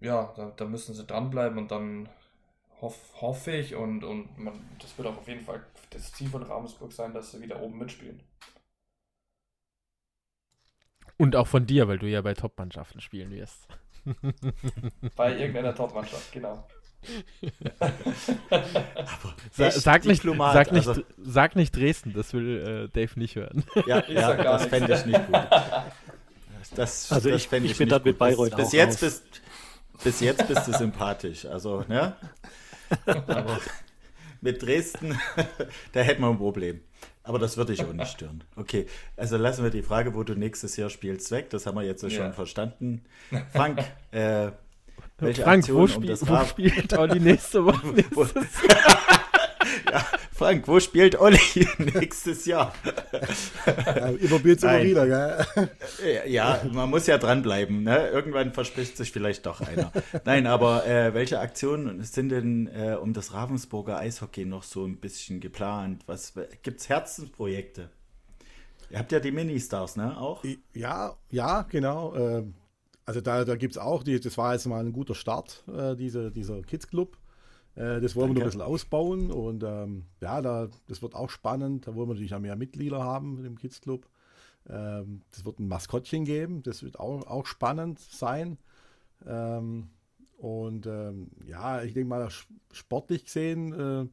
ja, 0.00 0.32
da, 0.36 0.52
da 0.56 0.64
müssen 0.64 0.94
sie 0.94 1.04
dranbleiben 1.04 1.58
und 1.58 1.70
dann 1.70 2.08
hoff, 2.80 2.96
hoffe 3.20 3.52
ich 3.52 3.74
und, 3.74 4.04
und 4.04 4.38
man, 4.38 4.54
das 4.80 4.96
wird 4.98 5.08
auch 5.08 5.16
auf 5.18 5.28
jeden 5.28 5.44
Fall 5.44 5.64
das 5.90 6.12
Ziel 6.12 6.28
von 6.28 6.42
Ravensburg 6.42 6.92
sein, 6.92 7.12
dass 7.14 7.30
sie 7.32 7.40
wieder 7.40 7.60
oben 7.60 7.78
mitspielen. 7.78 8.20
und 11.16 11.34
auch 11.34 11.48
von 11.48 11.66
dir, 11.66 11.88
weil 11.88 11.98
du 11.98 12.06
ja 12.06 12.20
bei 12.22 12.34
Top-Mannschaften 12.34 13.00
spielen 13.00 13.30
wirst. 13.32 13.66
Bei 15.16 15.36
irgendeiner 15.36 15.74
Top-Mannschaft, 15.74 16.32
genau. 16.32 16.66
Aber 18.50 19.34
Sa 19.52 19.66
echt 19.66 19.80
sag, 19.80 20.04
nicht, 20.04 20.22
Diplomat, 20.22 20.54
sag, 20.54 20.72
nicht, 20.72 20.88
also- 20.88 21.02
sag 21.18 21.56
nicht 21.56 21.74
Dresden, 21.76 22.12
das 22.14 22.32
will 22.32 22.88
äh, 22.88 22.88
Dave 22.88 23.18
nicht 23.18 23.34
hören. 23.36 23.64
ja, 23.86 23.98
Ich 24.08 24.14
ja 24.14 24.28
sag 24.28 24.42
das 24.42 24.66
fände 24.66 24.94
ich 24.94 25.04
nicht 25.06 25.26
gut. 25.26 25.34
Das, 26.74 27.10
Also 27.12 27.30
das 27.30 27.42
ich- 27.42 27.48
fände 27.48 27.68
ich 27.68 27.76
bin 27.76 27.88
dann 27.88 28.02
mit. 28.02 28.18
Bayreuth 28.18 28.50
bis, 28.56 28.66
bis 28.66 28.72
jetzt 28.72 29.00
bist 29.00 29.24
Bis 30.04 30.20
jetzt 30.20 30.46
bist 30.46 30.68
du 30.68 30.72
sympathisch. 30.72 31.44
Also, 31.46 31.84
ne? 31.88 32.16
Aber 33.06 33.60
mit 34.40 34.62
Dresden, 34.62 35.18
da 35.92 36.00
hätten 36.00 36.22
wir 36.22 36.28
ein 36.28 36.38
Problem. 36.38 36.80
Aber 37.22 37.38
das 37.38 37.58
würde 37.58 37.74
ich 37.74 37.84
auch 37.84 37.92
nicht 37.92 38.10
stören. 38.10 38.42
Okay, 38.56 38.86
also 39.16 39.36
lassen 39.36 39.62
wir 39.62 39.70
die 39.70 39.82
Frage, 39.82 40.14
wo 40.14 40.22
du 40.22 40.34
nächstes 40.34 40.76
Jahr 40.78 40.88
spielst, 40.88 41.30
weg. 41.30 41.50
Das 41.50 41.66
haben 41.66 41.76
wir 41.76 41.82
jetzt 41.82 42.02
ja. 42.02 42.10
schon 42.10 42.32
verstanden. 42.32 43.02
Frank, 43.52 43.84
äh, 44.12 44.50
welche 45.18 45.42
Frank, 45.42 45.58
Aktion 45.58 45.76
wo, 45.76 45.82
um 45.82 45.88
spiel, 45.88 46.08
das 46.08 46.26
wo 46.26 46.44
spielt 46.44 46.96
Olli 46.96 47.20
nächste 47.20 47.64
Woche? 47.64 48.04
Wo- 48.12 48.24
ja, 49.92 50.06
Frank, 50.38 50.68
wo 50.68 50.78
spielt 50.78 51.18
Olli 51.18 51.40
nächstes 51.78 52.46
Jahr? 52.46 52.72
Ja, 53.96 54.12
geht's 54.38 54.62
immer 54.62 54.82
wieder, 54.84 55.06
gell? 55.06 55.68
Ja, 56.28 56.62
man 56.72 56.90
muss 56.90 57.08
ja 57.08 57.18
dranbleiben. 57.18 57.82
Ne? 57.82 58.08
Irgendwann 58.08 58.52
verspricht 58.52 58.96
sich 58.96 59.10
vielleicht 59.10 59.46
doch 59.46 59.60
einer. 59.60 59.90
Nein, 60.24 60.46
aber 60.46 60.86
äh, 60.86 61.12
welche 61.12 61.40
Aktionen 61.40 62.04
sind 62.04 62.28
denn 62.28 62.68
äh, 62.68 62.94
um 62.94 63.12
das 63.14 63.34
Ravensburger 63.34 63.98
Eishockey 63.98 64.44
noch 64.44 64.62
so 64.62 64.84
ein 64.84 64.98
bisschen 64.98 65.40
geplant? 65.40 66.04
Was 66.06 66.34
gibt's 66.62 66.88
Herzensprojekte? 66.88 67.90
Ihr 68.90 68.98
habt 69.00 69.10
ja 69.10 69.18
die 69.18 69.32
Ministars, 69.32 69.96
ne? 69.96 70.16
Auch? 70.16 70.44
Ja, 70.72 71.16
ja, 71.30 71.62
genau. 71.62 72.14
ähm, 72.14 72.54
Also 73.04 73.20
da, 73.20 73.44
da 73.44 73.56
gibt 73.56 73.72
es 73.74 73.78
auch, 73.78 74.04
die, 74.04 74.20
das 74.20 74.38
war 74.38 74.52
jetzt 74.54 74.66
mal 74.66 74.84
ein 74.84 74.92
guter 74.92 75.16
Start, 75.16 75.64
äh, 75.66 75.96
diese, 75.96 76.30
dieser 76.30 76.62
Kids 76.62 76.86
Club. 76.88 77.16
Äh, 77.78 78.00
Das 78.00 78.14
wollen 78.16 78.28
wir 78.30 78.34
noch 78.34 78.34
ein 78.34 78.34
Danke. 78.34 78.44
bisschen 78.44 78.62
ausbauen 78.62 79.30
und 79.30 79.62
ähm, 79.64 80.04
ja, 80.20 80.42
da, 80.42 80.68
das 80.88 81.02
wird 81.02 81.14
auch 81.14 81.30
spannend. 81.30 81.86
Da 81.86 81.94
wollen 81.94 82.08
wir 82.08 82.14
natürlich 82.14 82.34
auch 82.34 82.40
mehr 82.40 82.56
Mitglieder 82.56 83.02
haben 83.04 83.44
im 83.44 83.56
Kids 83.56 83.80
Club. 83.80 84.06
Ähm, 84.68 85.22
Das 85.30 85.44
wird 85.44 85.58
ein 85.60 85.68
Maskottchen 85.68 86.24
geben, 86.24 86.62
das 86.62 86.82
wird 86.82 86.98
auch, 87.00 87.26
auch 87.26 87.46
spannend 87.46 87.98
sein. 88.00 88.58
Ähm, 89.26 89.88
Und 90.38 90.86
ähm, 90.86 91.30
ja, 91.46 91.82
ich 91.82 91.94
denke 91.94 92.08
mal, 92.08 92.28
sportlich 92.72 93.24
gesehen, 93.24 93.72
äh, 93.72 94.06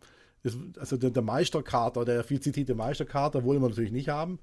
das, 0.44 0.58
also 0.80 0.98
der, 0.98 1.12
der 1.12 1.22
Meisterkater, 1.24 2.06
der 2.06 2.24
viel 2.24 2.40
zitierte 2.40 2.76
Meisterkater, 2.76 3.44
wollen 3.44 3.62
wir 3.62 3.70
natürlich 3.70 3.92
nicht 3.92 4.10
haben. 4.10 4.40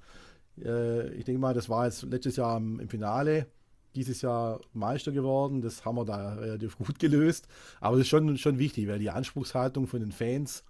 Äh, 0.61 1.13
ich 1.15 1.25
denke 1.25 1.41
mal, 1.41 1.55
das 1.55 1.69
war 1.69 1.87
jetzt 1.87 2.03
letztes 2.05 2.37
Jahr 2.37 2.57
im, 2.57 2.79
im 2.81 2.89
Finale, 2.89 3.47
dieses 3.95 4.23
Jahr 4.23 4.61
Meister 4.73 5.13
geworden. 5.13 5.61
Das 5.61 5.85
haben 5.85 5.97
wir 5.97 6.05
da 6.05 6.35
relativ 6.35 6.79
gut 6.79 6.99
gelöst. 6.99 7.49
Aber 7.81 7.97
das 7.97 8.07
ist 8.07 8.11
schon, 8.11 8.37
schon 8.39 8.59
wichtig, 8.59 8.89
weil 8.89 8.99
die 8.99 9.11
Anspruchshaltung 9.11 9.87
von 9.87 10.01
den 10.01 10.13
Fans 10.13 10.65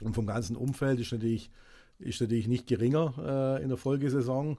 und 0.00 0.14
vom 0.14 0.26
ganzen 0.26 0.56
Umfeld 0.56 1.00
ist 1.00 1.12
natürlich, 1.12 1.50
ist 1.98 2.20
natürlich 2.20 2.48
nicht 2.48 2.66
geringer 2.66 3.58
äh, 3.58 3.62
in 3.62 3.68
der 3.68 3.78
Folgesaison. 3.78 4.58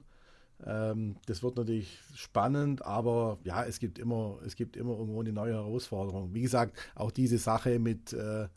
Ähm, 0.66 1.16
das 1.26 1.42
wird 1.42 1.56
natürlich 1.56 1.98
spannend, 2.14 2.84
aber 2.84 3.38
ja, 3.44 3.64
es 3.64 3.78
gibt 3.78 3.98
immer, 3.98 4.38
es 4.44 4.56
gibt 4.56 4.76
immer 4.76 4.98
irgendwo 4.98 5.20
eine 5.20 5.32
neue 5.32 5.54
Herausforderung. 5.54 6.34
Wie 6.34 6.42
gesagt, 6.42 6.76
auch 6.96 7.10
diese 7.12 7.38
Sache 7.38 7.78
mit, 7.78 8.12
äh, 8.12 8.48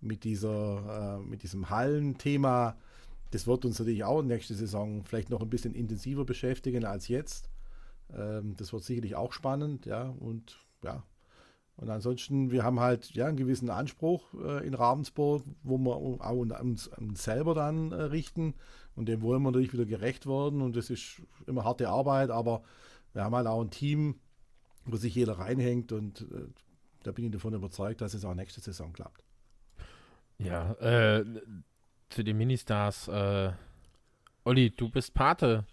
mit, 0.00 0.24
dieser, 0.24 1.18
äh, 1.20 1.26
mit 1.26 1.42
diesem 1.42 1.70
Hallenthema, 1.70 2.76
das 3.30 3.46
wird 3.46 3.64
uns 3.64 3.78
natürlich 3.78 4.04
auch 4.04 4.22
nächste 4.22 4.54
Saison 4.54 5.04
vielleicht 5.04 5.30
noch 5.30 5.40
ein 5.40 5.50
bisschen 5.50 5.74
intensiver 5.74 6.24
beschäftigen 6.24 6.84
als 6.84 7.08
jetzt. 7.08 7.48
Ähm, 8.14 8.54
das 8.56 8.72
wird 8.72 8.84
sicherlich 8.84 9.16
auch 9.16 9.32
spannend, 9.32 9.86
ja, 9.86 10.08
und 10.08 10.58
ja. 10.82 11.02
Und 11.76 11.90
ansonsten, 11.90 12.50
wir 12.50 12.64
haben 12.64 12.80
halt 12.80 13.10
ja 13.10 13.26
einen 13.26 13.36
gewissen 13.36 13.68
Anspruch 13.68 14.32
äh, 14.42 14.66
in 14.66 14.72
Ravensburg, 14.72 15.44
wo 15.62 15.76
wir 15.76 15.94
auch 15.94 16.32
uns, 16.32 16.88
uns 16.88 17.22
selber 17.22 17.54
dann 17.54 17.92
äh, 17.92 18.02
richten. 18.02 18.54
Und 18.94 19.10
dem 19.10 19.20
wollen 19.20 19.42
wir 19.42 19.50
natürlich 19.50 19.74
wieder 19.74 19.84
gerecht 19.84 20.26
werden. 20.26 20.62
Und 20.62 20.74
das 20.74 20.88
ist 20.88 21.20
immer 21.46 21.64
harte 21.64 21.90
Arbeit, 21.90 22.30
aber 22.30 22.62
wir 23.12 23.24
haben 23.24 23.34
halt 23.34 23.46
auch 23.46 23.60
ein 23.60 23.70
Team, 23.70 24.14
wo 24.86 24.96
sich 24.96 25.14
jeder 25.14 25.38
reinhängt. 25.38 25.92
Und 25.92 26.22
äh, 26.22 26.46
da 27.02 27.12
bin 27.12 27.26
ich 27.26 27.30
davon 27.32 27.52
überzeugt, 27.52 28.00
dass 28.00 28.14
es 28.14 28.24
auch 28.24 28.34
nächste 28.34 28.62
Saison 28.62 28.94
klappt. 28.94 29.22
Ja, 30.38 30.72
äh, 30.74 31.24
zu 32.08 32.24
den 32.24 32.38
Ministars, 32.38 33.08
äh, 33.08 33.52
Olli, 34.44 34.70
du 34.70 34.88
bist 34.88 35.12
Pate. 35.12 35.66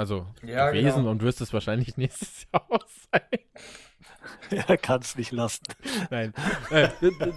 Also 0.00 0.26
Ja, 0.42 0.70
gewesen 0.70 1.00
genau. 1.00 1.10
und 1.10 1.22
wirst 1.22 1.42
es 1.42 1.52
wahrscheinlich 1.52 1.96
nächstes 1.98 2.46
Jahr 2.52 2.64
auch 2.70 2.86
sein. 3.12 3.20
Er 4.68 4.76
kann 4.78 5.00
es 5.00 5.16
nicht 5.16 5.30
lassen. 5.32 5.62
Nein. 6.10 6.32
Äh, 6.70 6.88
du, 7.00 7.10
du, 7.10 7.32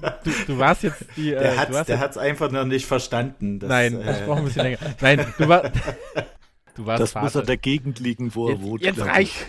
du 0.48 0.57
warst 0.57 0.84
jetzt 0.84 1.06
die. 1.15 1.34
Äh, 1.34 1.40
Der 1.40 1.65
der 1.65 1.80
jetzt, 1.80 1.98
hat's 1.99 2.18
einfach 2.18 2.49
noch 2.52 2.65
nicht 2.65 2.85
verstanden. 2.85 3.60
dass, 3.60 3.69
Nein, 3.69 4.02
äh, 4.02 4.19
ich 4.19 4.26
brauche 4.26 4.40
ein 4.40 4.45
bisschen 4.45 4.64
länger. 4.64 4.77
Nein, 5.02 5.34
du, 5.38 5.48
war, 5.48 5.61
du 6.76 6.85
warst 6.85 7.02
Das 7.03 7.15
muss 7.15 7.34
Pate. 7.34 7.40
an 7.41 7.45
der 7.45 7.57
Gegend 7.57 7.99
liegen, 7.99 8.34
wo 8.35 8.48
er 8.48 8.53
Jetzt, 8.56 8.64
wohnt. 8.64 8.81
jetzt 8.84 9.02
reicht. 9.02 9.45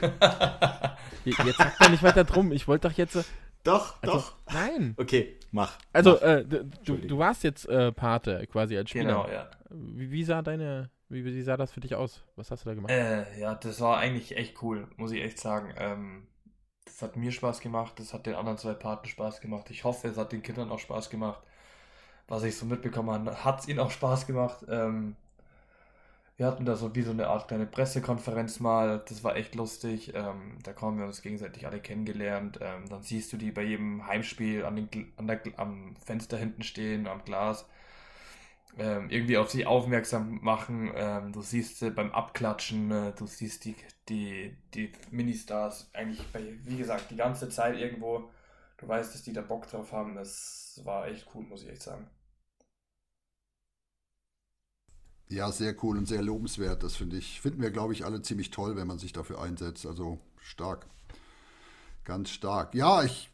Je- 1.25 1.35
Jetzt 1.45 1.57
sag 1.59 1.79
doch 1.79 1.91
nicht 1.91 2.03
weiter 2.03 2.25
drum. 2.25 2.53
Ich 2.53 2.67
wollte 2.69 2.89
doch 2.89 2.97
jetzt. 2.97 3.17
äh, 3.17 3.23
Doch, 3.63 3.97
Also, 4.03 4.15
doch. 4.17 4.35
Nein. 4.53 4.95
Okay, 4.97 5.39
mach. 5.51 5.73
Also, 5.93 6.13
mach. 6.15 6.23
äh, 6.23 6.45
du, 6.45 6.97
du, 6.97 7.19
warst 7.19 7.45
jetzt 7.45 7.67
äh, 7.69 7.93
Pate 7.93 8.47
quasi 8.51 8.77
als 8.77 8.91
Spieler. 8.91 9.05
Genau, 9.07 9.29
ja. 9.33 9.49
Wie, 9.71 10.11
wie 10.11 10.25
sah 10.25 10.43
deine. 10.43 10.91
Wie, 11.09 11.25
wie 11.25 11.43
sah 11.43 11.57
das 11.57 11.73
für 11.73 11.81
dich 11.81 11.95
aus? 11.95 12.23
Was 12.37 12.51
hast 12.51 12.65
du 12.65 12.69
da 12.71 12.75
gemacht? 12.75 12.93
Äh, 12.93 13.39
ja, 13.41 13.55
das 13.55 13.81
war 13.81 13.99
eigentlich 13.99 14.37
echt 14.37 14.63
cool, 14.63 14.89
muss 14.97 15.13
ich 15.13 15.23
echt 15.23 15.39
sagen. 15.39 15.73
Ähm, 15.79 16.27
das 16.85 17.03
hat 17.03 17.17
mir 17.17 17.33
Spaß 17.33 17.61
gemacht, 17.61 17.99
das 17.99 18.13
hat 18.15 18.27
den 18.27 18.35
anderen 18.35 18.59
zwei 18.59 18.75
Paten 18.75 19.09
Spaß 19.09 19.41
gemacht. 19.41 19.71
Ich 19.71 19.85
hoffe, 19.85 20.09
es 20.09 20.17
hat 20.19 20.33
den 20.33 20.43
Kindern 20.43 20.71
auch 20.71 20.79
Spaß 20.79 21.11
gemacht. 21.11 21.41
Was 22.29 22.45
ich 22.45 22.57
so 22.57 22.67
mitbekommen 22.67 23.11
habe, 23.11 23.45
hat 23.45 23.61
es 23.61 23.69
ihnen 23.69 23.81
auch 23.81 23.91
Spaß 23.91 24.27
gemacht. 24.27 24.67
Ähm, 24.69 25.17
wir 26.37 26.47
hatten 26.47 26.65
da 26.65 26.75
so 26.77 26.95
wie 26.97 27.03
so 27.03 27.13
eine 27.13 27.29
Art 27.29 27.47
kleine 27.49 27.67
Pressekonferenz 27.67 28.59
mal. 28.61 29.03
Das 29.09 29.23
war 29.23 29.37
echt 29.37 29.55
lustig. 29.55 30.13
Ähm, 30.15 30.59
da 30.65 30.75
haben 30.81 30.99
wir 30.99 31.07
uns 31.07 31.23
gegenseitig 31.23 31.67
alle 31.67 31.81
kennengelernt. 31.81 32.59
Ähm, 32.61 32.89
dann 32.89 33.03
siehst 33.03 33.33
du 33.33 33.37
die 33.37 33.53
bei 33.53 33.63
jedem 33.63 34.07
Heimspiel 34.07 34.65
an 34.65 34.77
den, 34.77 35.13
an 35.17 35.27
der, 35.29 35.41
am 35.57 35.95
Fenster 36.05 36.37
hinten 36.37 36.63
stehen, 36.63 37.07
am 37.07 37.25
Glas. 37.25 37.67
Ähm, 38.77 39.09
irgendwie 39.09 39.39
auf 39.39 39.51
sie 39.51 39.67
aufmerksam 39.67 40.41
machen. 40.43 40.91
Ähm, 40.95 41.33
du 41.33 41.43
siehst 41.43 41.79
sie 41.79 41.91
beim 41.91 42.11
Abklatschen, 42.11 42.91
äh, 42.91 43.13
du 43.13 43.27
siehst 43.27 43.65
die, 43.65 43.77
die, 44.09 44.57
die 44.75 44.93
Ministars 45.11 45.91
eigentlich 45.93 46.27
bei, 46.33 46.59
wie 46.65 46.77
gesagt, 46.77 47.11
die 47.11 47.17
ganze 47.17 47.49
Zeit 47.49 47.79
irgendwo. 47.79 48.31
Du 48.79 48.89
weißt, 48.89 49.15
dass 49.15 49.23
die 49.23 49.33
da 49.33 49.43
Bock 49.43 49.69
drauf 49.69 49.93
haben. 49.93 50.15
Das 50.17 50.81
war 50.85 51.07
echt 51.07 51.27
cool, 51.35 51.45
muss 51.45 51.63
ich 51.63 51.71
echt 51.71 51.83
sagen. 51.83 52.09
Ja, 55.29 55.51
sehr 55.53 55.75
cool 55.83 55.97
und 55.97 56.07
sehr 56.07 56.23
lobenswert. 56.23 56.83
Das 56.83 56.97
finde 56.97 57.17
ich, 57.17 57.41
finden 57.41 57.63
wir, 57.63 57.71
glaube 57.71 57.93
ich, 57.93 58.05
alle 58.05 58.23
ziemlich 58.23 58.51
toll, 58.51 58.77
wenn 58.77 58.87
man 58.87 58.99
sich 58.99 59.13
dafür 59.13 59.41
einsetzt. 59.41 59.87
Also 59.87 60.19
stark. 60.39 60.87
Ganz 62.05 62.31
stark. 62.31 62.75
Ja, 62.75 63.03
ich 63.03 63.31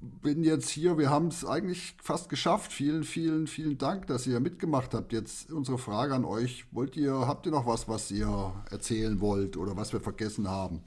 bin 0.00 0.44
jetzt 0.44 0.68
hier. 0.68 0.98
Wir 0.98 1.10
haben 1.10 1.28
es 1.28 1.44
eigentlich 1.44 1.94
fast 2.02 2.28
geschafft. 2.28 2.72
Vielen, 2.72 3.04
vielen, 3.04 3.46
vielen 3.46 3.78
Dank, 3.78 4.06
dass 4.06 4.26
ihr 4.26 4.40
mitgemacht 4.40 4.94
habt. 4.94 5.12
Jetzt 5.12 5.50
unsere 5.50 5.78
Frage 5.78 6.14
an 6.14 6.24
euch. 6.24 6.66
Wollt 6.72 6.96
ihr, 6.96 7.12
habt 7.12 7.46
ihr 7.46 7.52
noch 7.52 7.66
was, 7.66 7.88
was 7.88 8.10
ihr 8.10 8.54
erzählen 8.70 9.20
wollt 9.20 9.56
oder 9.56 9.76
was 9.76 9.92
wir 9.92 10.00
vergessen 10.00 10.48
haben? 10.48 10.82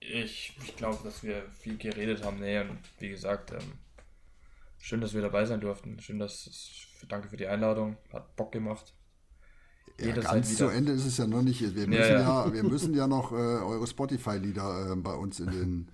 Ich, 0.00 0.56
ich 0.64 0.76
glaube, 0.76 0.98
dass 1.04 1.22
wir 1.22 1.44
viel 1.58 1.76
geredet 1.76 2.24
haben. 2.24 2.40
Nee, 2.40 2.60
und 2.60 2.78
wie 2.98 3.10
gesagt, 3.10 3.52
ähm, 3.52 3.72
schön, 4.78 5.00
dass 5.00 5.14
wir 5.14 5.20
dabei 5.20 5.44
sein 5.44 5.60
durften. 5.60 6.00
Schön, 6.00 6.18
dass 6.18 6.46
es 6.46 6.86
danke 7.08 7.28
für 7.28 7.36
die 7.36 7.46
Einladung. 7.46 7.96
Hat 8.12 8.34
Bock 8.36 8.52
gemacht. 8.52 8.94
Ja, 9.98 10.14
ganz 10.14 10.56
zu 10.56 10.68
Ende 10.68 10.92
ist 10.92 11.04
es 11.04 11.18
ja 11.18 11.26
noch 11.26 11.42
nicht. 11.42 11.60
Wir 11.60 11.86
müssen 11.86 12.00
ja, 12.00 12.08
ja. 12.08 12.46
ja 12.46 12.52
wir 12.52 12.62
müssen 12.70 12.94
ja 12.94 13.06
noch 13.06 13.32
äh, 13.32 13.34
eure 13.34 13.86
Spotify-Lieder 13.86 14.92
äh, 14.92 14.96
bei 14.96 15.12
uns 15.12 15.40
in 15.40 15.50
den, 15.50 15.88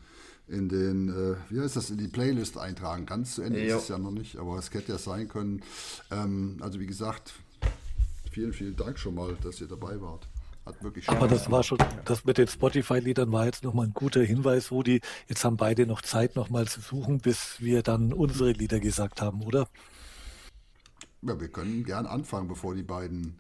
in 0.49 0.69
den 0.69 1.09
äh, 1.09 1.37
wie 1.51 1.61
heißt 1.61 1.77
das, 1.77 1.91
in 1.91 1.99
die 1.99 2.09
Playlist 2.09 2.57
eintragen. 2.59 3.07
Ganz 3.07 3.35
zu 3.35 3.43
Ende 3.43 3.61
ist 3.61 3.75
es 3.75 3.89
ja 3.89 3.99
noch 3.99 4.13
nicht, 4.13 4.37
aber 4.37 4.59
es 4.59 4.73
hätte 4.73 4.93
ja 4.93 4.99
sein 4.99 5.29
können. 5.29 5.63
Ähm, 6.11 6.59
also 6.61 6.79
wie 6.79 6.87
gesagt, 6.87 7.35
vielen, 8.31 8.53
vielen 8.53 8.77
Dank 8.77 8.99
schon 8.99 9.15
mal, 9.15 9.37
dass 9.43 9.61
ihr 9.61 9.69
dabei 9.69 10.01
wart. 10.01 10.29
Hat 10.65 10.83
wirklich 10.83 11.05
Spaß 11.05 11.17
Aber 11.17 11.29
das 11.29 11.51
war 11.51 11.63
schon, 11.63 11.79
das 12.05 12.25
mit 12.25 12.39
den 12.39 12.49
Spotify-Liedern 12.49 13.31
war 13.31 13.47
jetzt 13.47 13.63
nochmal 13.63 13.87
ein 13.87 13.95
guter 13.95 14.21
Hinweis, 14.23 14.73
Rudi. 14.73 15.01
Jetzt 15.29 15.45
haben 15.45 15.57
beide 15.57 15.87
noch 15.87 16.03
Zeit, 16.03 16.35
nochmal 16.35 16.67
zu 16.67 16.81
suchen, 16.81 17.19
bis 17.19 17.61
wir 17.61 17.83
dann 17.83 18.13
unsere 18.13 18.51
Lieder 18.51 18.81
gesagt 18.81 19.23
haben, 19.23 19.43
oder? 19.43 19.69
Ja, 21.23 21.41
wir 21.41 21.49
können 21.49 21.85
gern 21.85 22.07
anfangen, 22.07 22.49
bevor 22.49 22.75
die 22.75 22.83
beiden, 22.83 23.39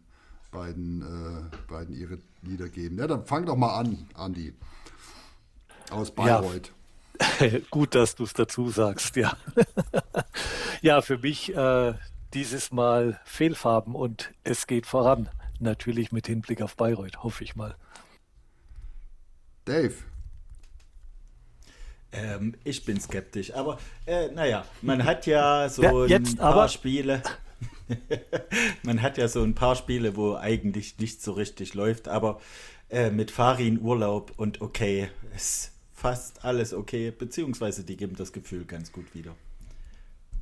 beiden, 0.52 1.02
äh, 1.02 1.56
beiden 1.68 1.96
ihre 1.96 2.18
Lieder 2.42 2.68
geben. 2.68 2.98
Ja, 2.98 3.06
dann 3.08 3.26
fang 3.26 3.44
doch 3.44 3.56
mal 3.56 3.76
an, 3.76 4.08
Andi. 4.14 4.54
Aus 5.90 6.12
Bayreuth. 6.12 6.68
Ja. 6.68 6.75
Gut, 7.70 7.94
dass 7.94 8.14
du 8.14 8.24
es 8.24 8.32
dazu 8.32 8.70
sagst, 8.70 9.16
ja. 9.16 9.36
ja, 10.82 11.00
für 11.02 11.18
mich 11.18 11.54
äh, 11.54 11.94
dieses 12.34 12.72
Mal 12.72 13.20
Fehlfarben 13.24 13.94
und 13.94 14.32
es 14.44 14.66
geht 14.66 14.86
voran. 14.86 15.28
Natürlich 15.58 16.12
mit 16.12 16.26
Hinblick 16.26 16.60
auf 16.60 16.76
Bayreuth, 16.76 17.22
hoffe 17.22 17.44
ich 17.44 17.56
mal. 17.56 17.76
Dave. 19.64 19.94
Ähm, 22.12 22.54
ich 22.64 22.84
bin 22.84 23.00
skeptisch, 23.00 23.54
aber 23.54 23.78
äh, 24.06 24.28
naja, 24.28 24.64
man 24.82 25.04
hat 25.04 25.26
ja 25.26 25.68
so 25.68 26.06
ja, 26.06 26.16
ein 26.16 26.36
paar 26.36 26.52
aber, 26.52 26.68
Spiele. 26.68 27.22
Man 28.82 29.00
hat 29.00 29.16
ja 29.16 29.28
so 29.28 29.42
ein 29.42 29.54
paar 29.54 29.76
Spiele, 29.76 30.16
wo 30.16 30.34
eigentlich 30.34 30.98
nicht 30.98 31.22
so 31.22 31.32
richtig 31.32 31.74
läuft, 31.74 32.08
aber 32.08 32.40
äh, 32.90 33.10
mit 33.10 33.30
Farin 33.30 33.80
Urlaub 33.80 34.32
und 34.36 34.60
okay, 34.60 35.08
ist 35.34 35.72
fast 35.96 36.44
alles 36.44 36.74
okay, 36.74 37.10
beziehungsweise 37.10 37.82
die 37.82 37.96
geben 37.96 38.14
das 38.16 38.32
Gefühl 38.32 38.64
ganz 38.64 38.92
gut 38.92 39.14
wieder. 39.14 39.34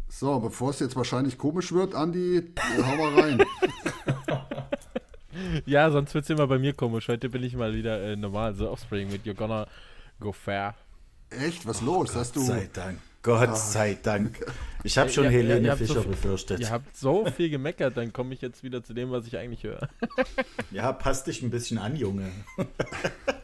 So, 0.08 0.38
bevor 0.40 0.70
es 0.70 0.80
jetzt 0.80 0.96
wahrscheinlich 0.96 1.38
komisch 1.38 1.72
wird, 1.72 1.94
Andi, 1.94 2.42
hau 2.82 2.96
mal 2.96 3.20
rein. 3.20 3.42
ja, 5.66 5.90
sonst 5.90 6.14
wird 6.14 6.24
es 6.24 6.30
immer 6.30 6.46
bei 6.46 6.58
mir 6.58 6.74
komisch. 6.74 7.08
Heute 7.08 7.28
bin 7.28 7.42
ich 7.42 7.56
mal 7.56 7.74
wieder 7.74 8.02
äh, 8.02 8.16
normal, 8.16 8.54
so 8.54 8.70
Offspring 8.70 9.10
mit 9.10 9.24
You're 9.24 9.34
Gonna 9.34 9.66
Go 10.20 10.32
Fair. 10.32 10.74
Echt? 11.30 11.66
Was 11.66 11.80
los? 11.80 12.08
Gott 12.08 12.16
Hast 12.16 12.36
du. 12.36 12.40
Sei 12.40 12.68
Dank. 12.72 12.98
Gott 13.22 13.48
ah. 13.48 13.56
sei 13.56 13.96
Dank. 14.00 14.44
Ich 14.82 14.98
habe 14.98 15.08
schon 15.08 15.24
ja, 15.24 15.30
Helene 15.30 15.68
ja, 15.68 15.76
Fischer 15.76 16.02
so 16.02 16.08
befürchtet. 16.08 16.60
Ihr 16.60 16.70
habt 16.70 16.94
so 16.96 17.24
viel 17.26 17.48
gemeckert, 17.48 17.96
dann 17.96 18.12
komme 18.12 18.34
ich 18.34 18.42
jetzt 18.42 18.62
wieder 18.62 18.84
zu 18.84 18.92
dem, 18.92 19.10
was 19.10 19.26
ich 19.26 19.38
eigentlich 19.38 19.64
höre. 19.64 19.88
ja, 20.70 20.92
passt 20.92 21.26
dich 21.26 21.42
ein 21.42 21.50
bisschen 21.50 21.78
an, 21.78 21.96
Junge. 21.96 22.30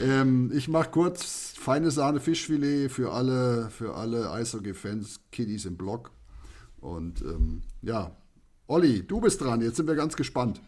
ähm, 0.00 0.50
ich 0.54 0.68
mache 0.68 0.90
kurz 0.90 1.54
feine 1.58 1.90
Sahne 1.90 2.20
Fischfilet 2.20 2.88
für 2.90 3.12
alle, 3.12 3.70
für 3.70 3.94
alle 3.94 4.30
Eishockey-Fans, 4.30 5.20
Kiddies 5.30 5.64
im 5.64 5.76
Blog. 5.76 6.10
Und 6.80 7.20
ähm, 7.22 7.62
ja, 7.82 8.10
Olli, 8.66 9.06
du 9.06 9.20
bist 9.20 9.40
dran. 9.40 9.60
Jetzt 9.60 9.76
sind 9.76 9.86
wir 9.86 9.94
ganz 9.94 10.16
gespannt. 10.16 10.60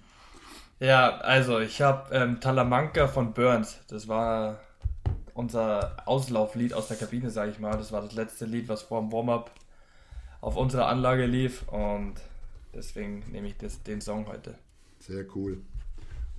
Ja, 0.81 1.19
also 1.19 1.61
ich 1.61 1.81
habe 1.81 2.15
ähm, 2.15 2.41
Talamanca 2.41 3.09
von 3.09 3.33
Burns. 3.33 3.81
Das 3.89 4.09
war 4.09 4.61
unser 5.35 5.97
Auslauflied 6.07 6.75
aus 6.75 6.89
der 6.89 6.97
Kabine, 6.97 7.31
sage 7.31 7.51
ich 7.51 7.59
mal. 7.59 7.77
Das 7.77 7.93
war 7.93 8.03
das 8.03 8.15
letzte 8.15 8.47
Lied, 8.47 8.69
was 8.69 8.83
vor 8.83 9.01
dem 9.01 9.13
Warm-up 9.13 9.51
auf 10.41 10.57
unserer 10.57 10.89
Anlage 10.89 11.25
lief 11.25 11.67
und 11.69 12.15
deswegen 12.75 13.25
nehme 13.33 13.49
ich 13.49 13.57
das, 13.57 13.83
den 13.83 14.03
Song 14.03 14.27
heute. 14.27 14.55
Sehr 14.99 15.25
cool. 15.35 15.63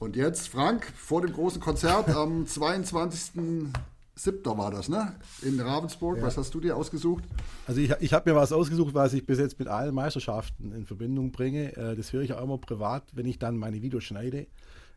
Und 0.05 0.15
jetzt, 0.15 0.49
Frank, 0.49 0.85
vor 0.95 1.23
dem 1.23 1.33
großen 1.33 1.59
Konzert 1.59 2.09
am 2.09 2.43
22.07. 2.45 3.73
war 4.55 4.69
das, 4.69 4.87
ne? 4.87 5.15
In 5.41 5.59
Ravensburg. 5.59 6.19
Ja. 6.19 6.23
Was 6.25 6.37
hast 6.37 6.53
du 6.53 6.59
dir 6.59 6.77
ausgesucht? 6.77 7.23
Also 7.65 7.81
ich, 7.81 7.89
ich 8.01 8.13
habe 8.13 8.29
mir 8.29 8.35
was 8.35 8.51
ausgesucht, 8.51 8.93
was 8.93 9.13
ich 9.13 9.25
bis 9.25 9.39
jetzt 9.39 9.57
mit 9.57 9.67
allen 9.67 9.95
Meisterschaften 9.95 10.73
in 10.73 10.85
Verbindung 10.85 11.31
bringe. 11.31 11.75
Äh, 11.75 11.95
das 11.95 12.13
höre 12.13 12.21
ich 12.21 12.33
auch 12.33 12.43
immer 12.43 12.59
privat, 12.59 13.03
wenn 13.13 13.25
ich 13.25 13.39
dann 13.39 13.57
meine 13.57 13.81
Videos 13.81 14.03
schneide. 14.03 14.45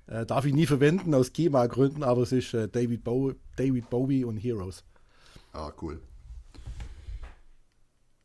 Äh, 0.09 0.27
darf 0.27 0.45
ich 0.45 0.53
nie 0.53 0.67
verwenden 0.67 1.15
aus 1.15 1.33
GEMA-Gründen, 1.33 2.03
aber 2.03 2.21
es 2.21 2.33
ist 2.33 2.53
äh, 2.53 2.69
David, 2.69 3.03
Bowie, 3.03 3.35
David 3.57 3.89
Bowie 3.89 4.25
und 4.25 4.37
Heroes. 4.37 4.85
Ah, 5.55 5.73
cool. 5.81 6.03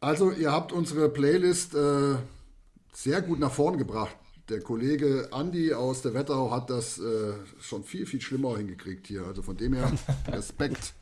Also, 0.01 0.31
ihr 0.31 0.51
habt 0.51 0.73
unsere 0.73 1.07
Playlist 1.07 1.76
äh, 1.76 2.15
sehr 2.91 3.22
gut 3.22 3.39
nach 3.39 3.53
vorn 3.53 3.77
gebracht. 3.77 4.18
Der 4.49 4.61
Kollege 4.61 5.30
Andy 5.32 5.74
aus 5.74 6.02
der 6.02 6.14
Wetterau 6.14 6.52
hat 6.52 6.70
das 6.70 6.99
äh, 6.99 7.34
schon 7.60 7.84
viel, 7.84 8.06
viel 8.06 8.22
schlimmer 8.22 8.57
hingekriegt 8.57 9.07
hier. 9.07 9.24
Also 9.26 9.41
von 9.41 9.56
dem 9.57 9.74
her 9.74 9.91
Respekt. 10.28 10.94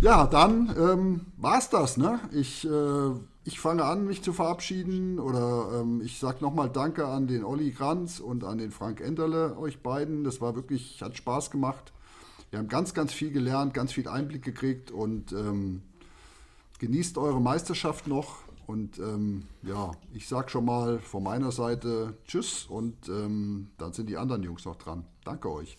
Ja, 0.00 0.26
dann 0.26 0.74
ähm, 0.78 1.20
war's 1.36 1.70
das. 1.70 1.96
Ne? 1.96 2.20
Ich 2.32 2.64
äh, 2.66 3.10
ich 3.46 3.60
fange 3.60 3.84
an, 3.84 4.06
mich 4.06 4.22
zu 4.22 4.32
verabschieden 4.32 5.20
oder 5.20 5.80
ähm, 5.80 6.02
ich 6.04 6.18
sage 6.18 6.38
nochmal 6.40 6.68
Danke 6.68 7.06
an 7.06 7.28
den 7.28 7.44
Olli 7.44 7.70
Kranz 7.70 8.18
und 8.18 8.42
an 8.42 8.58
den 8.58 8.72
Frank 8.72 9.00
Enderle, 9.00 9.56
euch 9.56 9.78
beiden. 9.78 10.24
Das 10.24 10.40
war 10.40 10.56
wirklich, 10.56 11.00
hat 11.00 11.16
Spaß 11.16 11.52
gemacht. 11.52 11.92
Wir 12.50 12.58
haben 12.58 12.66
ganz, 12.66 12.92
ganz 12.92 13.12
viel 13.12 13.30
gelernt, 13.30 13.72
ganz 13.72 13.92
viel 13.92 14.08
Einblick 14.08 14.42
gekriegt 14.42 14.90
und 14.90 15.30
ähm, 15.30 15.82
genießt 16.80 17.18
eure 17.18 17.40
Meisterschaft 17.40 18.08
noch. 18.08 18.38
Und 18.66 18.98
ähm, 18.98 19.46
ja, 19.62 19.92
ich 20.12 20.26
sage 20.26 20.50
schon 20.50 20.64
mal 20.64 20.98
von 20.98 21.22
meiner 21.22 21.52
Seite 21.52 22.14
Tschüss 22.26 22.66
und 22.66 23.08
ähm, 23.08 23.68
dann 23.78 23.92
sind 23.92 24.08
die 24.08 24.16
anderen 24.16 24.42
Jungs 24.42 24.64
noch 24.64 24.76
dran. 24.76 25.04
Danke 25.24 25.50
euch. 25.50 25.76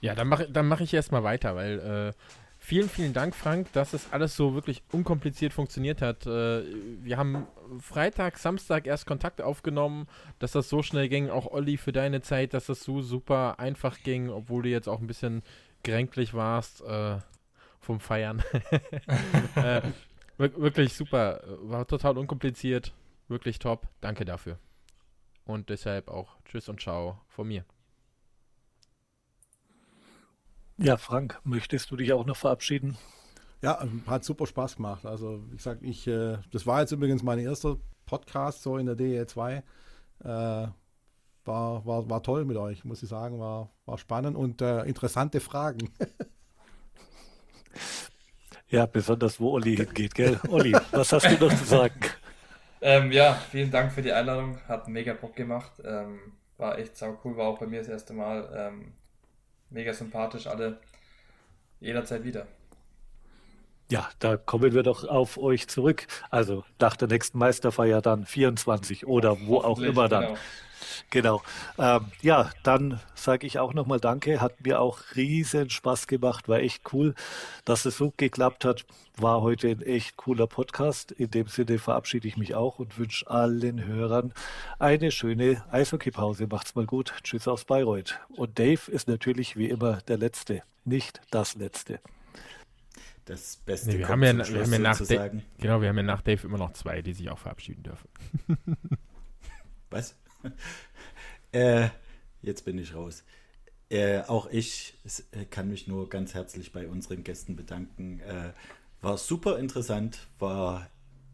Ja, 0.00 0.14
dann 0.14 0.28
mache 0.28 0.48
dann 0.50 0.68
mach 0.68 0.80
ich 0.80 0.94
erstmal 0.94 1.24
weiter, 1.24 1.56
weil 1.56 1.78
äh, 1.78 2.12
Vielen, 2.60 2.88
vielen 2.90 3.12
Dank, 3.14 3.34
Frank, 3.34 3.72
dass 3.72 3.94
es 3.94 4.12
alles 4.12 4.36
so 4.36 4.52
wirklich 4.52 4.82
unkompliziert 4.92 5.52
funktioniert 5.52 6.02
hat. 6.02 6.26
Äh, 6.26 6.64
wir 7.02 7.16
haben 7.16 7.46
Freitag, 7.80 8.36
Samstag 8.36 8.86
erst 8.86 9.06
Kontakt 9.06 9.40
aufgenommen, 9.40 10.06
dass 10.38 10.52
das 10.52 10.68
so 10.68 10.82
schnell 10.82 11.08
ging. 11.08 11.30
Auch 11.30 11.46
Olli 11.46 11.78
für 11.78 11.92
deine 11.92 12.20
Zeit, 12.20 12.52
dass 12.52 12.66
das 12.66 12.82
so 12.82 13.00
super 13.00 13.58
einfach 13.58 14.02
ging, 14.02 14.28
obwohl 14.28 14.64
du 14.64 14.68
jetzt 14.68 14.88
auch 14.88 15.00
ein 15.00 15.06
bisschen 15.06 15.42
kränklich 15.82 16.34
warst 16.34 16.82
äh, 16.82 17.16
vom 17.80 18.00
Feiern. 18.00 18.42
äh, 19.54 19.80
wirklich 20.38 20.94
super. 20.94 21.42
War 21.62 21.86
total 21.86 22.16
unkompliziert. 22.18 22.94
Wirklich 23.28 23.58
top. 23.58 23.88
Danke 24.00 24.24
dafür. 24.24 24.58
Und 25.44 25.68
deshalb 25.68 26.08
auch 26.08 26.36
Tschüss 26.44 26.68
und 26.68 26.80
Ciao 26.80 27.20
von 27.28 27.48
mir. 27.48 27.64
Ja, 30.76 30.96
Frank, 30.96 31.40
möchtest 31.44 31.90
du 31.90 31.96
dich 31.96 32.12
auch 32.12 32.24
noch 32.24 32.36
verabschieden? 32.36 32.96
Ja, 33.62 33.84
hat 34.06 34.24
super 34.24 34.46
Spaß 34.46 34.76
gemacht. 34.76 35.04
Also, 35.04 35.42
wie 35.50 35.56
gesagt, 35.56 35.82
ich, 35.82 36.06
äh, 36.06 36.38
das 36.52 36.66
war 36.66 36.80
jetzt 36.80 36.92
übrigens 36.92 37.24
mein 37.24 37.40
erster 37.40 37.76
Podcast 38.06 38.62
so 38.62 38.78
in 38.78 38.86
der 38.86 38.94
DE 38.94 39.26
2. 39.26 39.56
Äh, 39.56 39.62
war, 40.24 40.74
war, 41.44 42.08
war 42.08 42.22
toll 42.22 42.44
mit 42.44 42.56
euch, 42.56 42.84
muss 42.84 43.02
ich 43.02 43.08
sagen. 43.08 43.40
War, 43.40 43.70
war 43.86 43.98
spannend 43.98 44.36
und 44.36 44.62
äh, 44.62 44.84
interessante 44.84 45.40
Fragen. 45.40 45.90
ja, 48.70 48.86
besonders 48.86 49.40
wo 49.40 49.52
Olli 49.52 49.76
hingeht, 49.76 50.14
gell? 50.14 50.40
Olli, 50.48 50.74
was 50.92 51.12
hast 51.12 51.30
du 51.30 51.46
noch 51.46 51.54
zu 51.54 51.64
sagen? 51.64 52.00
Ähm, 52.80 53.10
ja, 53.12 53.34
vielen 53.50 53.70
Dank 53.70 53.92
für 53.92 54.02
die 54.02 54.12
Einladung. 54.12 54.60
Hat 54.68 54.88
mega 54.88 55.14
Bock 55.14 55.34
gemacht. 55.36 55.72
Ähm, 55.84 56.32
war 56.56 56.78
echt 56.78 56.96
sau 56.96 57.18
cool. 57.24 57.36
War 57.36 57.48
auch 57.48 57.58
bei 57.58 57.66
mir 57.66 57.80
das 57.80 57.88
erste 57.88 58.12
Mal. 58.12 58.48
Ähm, 58.54 58.92
mega 59.70 59.92
sympathisch 59.92 60.46
alle. 60.46 60.80
Jederzeit 61.80 62.24
wieder. 62.24 62.46
Ja, 63.90 64.08
da 64.18 64.36
kommen 64.36 64.74
wir 64.74 64.82
doch 64.82 65.04
auf 65.04 65.38
euch 65.38 65.66
zurück. 65.68 66.06
Also 66.30 66.64
nach 66.78 66.96
der 66.96 67.08
nächsten 67.08 67.38
Meisterfeier 67.38 68.02
dann 68.02 68.26
24 68.26 69.06
oder 69.06 69.38
wo 69.46 69.58
auch 69.58 69.80
immer 69.80 70.08
dann. 70.08 70.24
Genau. 70.24 70.38
Genau. 71.10 71.42
Ähm, 71.78 72.06
ja, 72.22 72.50
dann 72.62 73.00
sage 73.14 73.46
ich 73.46 73.58
auch 73.58 73.72
nochmal 73.72 74.00
Danke. 74.00 74.40
Hat 74.40 74.60
mir 74.64 74.80
auch 74.80 74.98
riesen 75.16 75.70
Spaß 75.70 76.06
gemacht. 76.06 76.48
War 76.48 76.58
echt 76.58 76.92
cool, 76.92 77.14
dass 77.64 77.84
es 77.84 77.96
so 77.96 78.12
geklappt 78.16 78.64
hat. 78.64 78.84
War 79.16 79.40
heute 79.42 79.68
ein 79.68 79.82
echt 79.82 80.16
cooler 80.16 80.46
Podcast. 80.46 81.12
In 81.12 81.30
dem 81.30 81.48
Sinne 81.48 81.78
verabschiede 81.78 82.28
ich 82.28 82.36
mich 82.36 82.54
auch 82.54 82.78
und 82.78 82.98
wünsche 82.98 83.28
allen 83.30 83.84
Hörern 83.84 84.32
eine 84.78 85.10
schöne 85.10 85.64
Eishockeypause. 85.70 86.46
Macht's 86.46 86.74
mal 86.74 86.86
gut. 86.86 87.14
Tschüss 87.22 87.48
aus 87.48 87.64
Bayreuth. 87.64 88.18
Und 88.28 88.58
Dave 88.58 88.90
ist 88.90 89.08
natürlich 89.08 89.56
wie 89.56 89.68
immer 89.68 89.98
der 90.08 90.18
Letzte, 90.18 90.62
nicht 90.84 91.20
das 91.30 91.54
Letzte 91.54 92.00
das 93.28 93.56
Beste. 93.56 93.90
Nee, 93.90 93.98
wir, 93.98 94.08
haben 94.08 94.22
ja, 94.22 94.36
wir 94.36 94.62
haben 94.62 94.72
ja 94.72 94.78
nach 94.78 94.98
Dave, 94.98 95.42
genau, 95.58 95.80
wir 95.80 95.88
haben 95.88 95.96
ja 95.96 96.02
nach 96.02 96.22
Dave 96.22 96.46
immer 96.46 96.58
noch 96.58 96.72
zwei, 96.72 97.02
die 97.02 97.12
sich 97.12 97.28
auch 97.30 97.38
verabschieden 97.38 97.82
dürfen. 97.82 98.08
Was? 99.90 100.16
äh, 101.52 101.88
jetzt 102.42 102.64
bin 102.64 102.78
ich 102.78 102.94
raus. 102.94 103.24
Äh, 103.90 104.20
auch 104.22 104.50
ich 104.50 104.94
kann 105.50 105.68
mich 105.68 105.86
nur 105.86 106.08
ganz 106.08 106.34
herzlich 106.34 106.72
bei 106.72 106.88
unseren 106.88 107.24
Gästen 107.24 107.56
bedanken. 107.56 108.20
Äh, 108.20 108.52
war 109.00 109.16
super 109.16 109.58
interessant, 109.58 110.26
war 110.38 110.90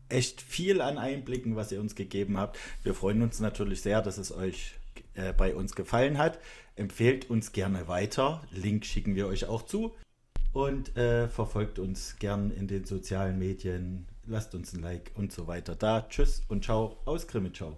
echt 0.09 0.41
viel 0.41 0.81
an 0.81 0.99
Einblicken, 0.99 1.57
was 1.57 1.73
ihr 1.73 1.81
uns 1.81 1.95
gegeben 1.95 2.39
habt. 2.39 2.59
Wir 2.83 2.95
freuen 2.95 3.23
uns 3.23 3.41
natürlich 3.41 3.83
sehr, 3.83 4.03
dass 4.03 4.19
es 4.19 4.33
euch 4.33 4.75
äh, 5.15 5.33
bei 5.33 5.55
uns 5.55 5.75
gefallen 5.75 6.19
hat. 6.19 6.39
Empfehlt 6.77 7.31
uns 7.31 7.53
gerne 7.53 7.89
weiter. 7.89 8.43
Link 8.51 8.85
schicken 8.85 9.15
wir 9.15 9.27
euch 9.27 9.47
auch 9.47 9.63
zu. 9.63 9.95
Und 10.55 10.97
äh, 10.97 11.29
verfolgt 11.29 11.79
uns 11.79 12.17
gern 12.19 12.51
in 12.51 12.69
den 12.69 12.85
sozialen 12.85 13.39
Medien. 13.39 14.07
Lasst 14.27 14.55
uns 14.55 14.73
ein 14.73 14.81
Like 14.81 15.11
und 15.17 15.33
so 15.33 15.47
weiter 15.47 15.75
da. 15.75 16.07
Tschüss 16.09 16.43
und 16.49 16.65
ciao 16.65 16.97
aus 17.05 17.27
Grimmitschau. 17.27 17.77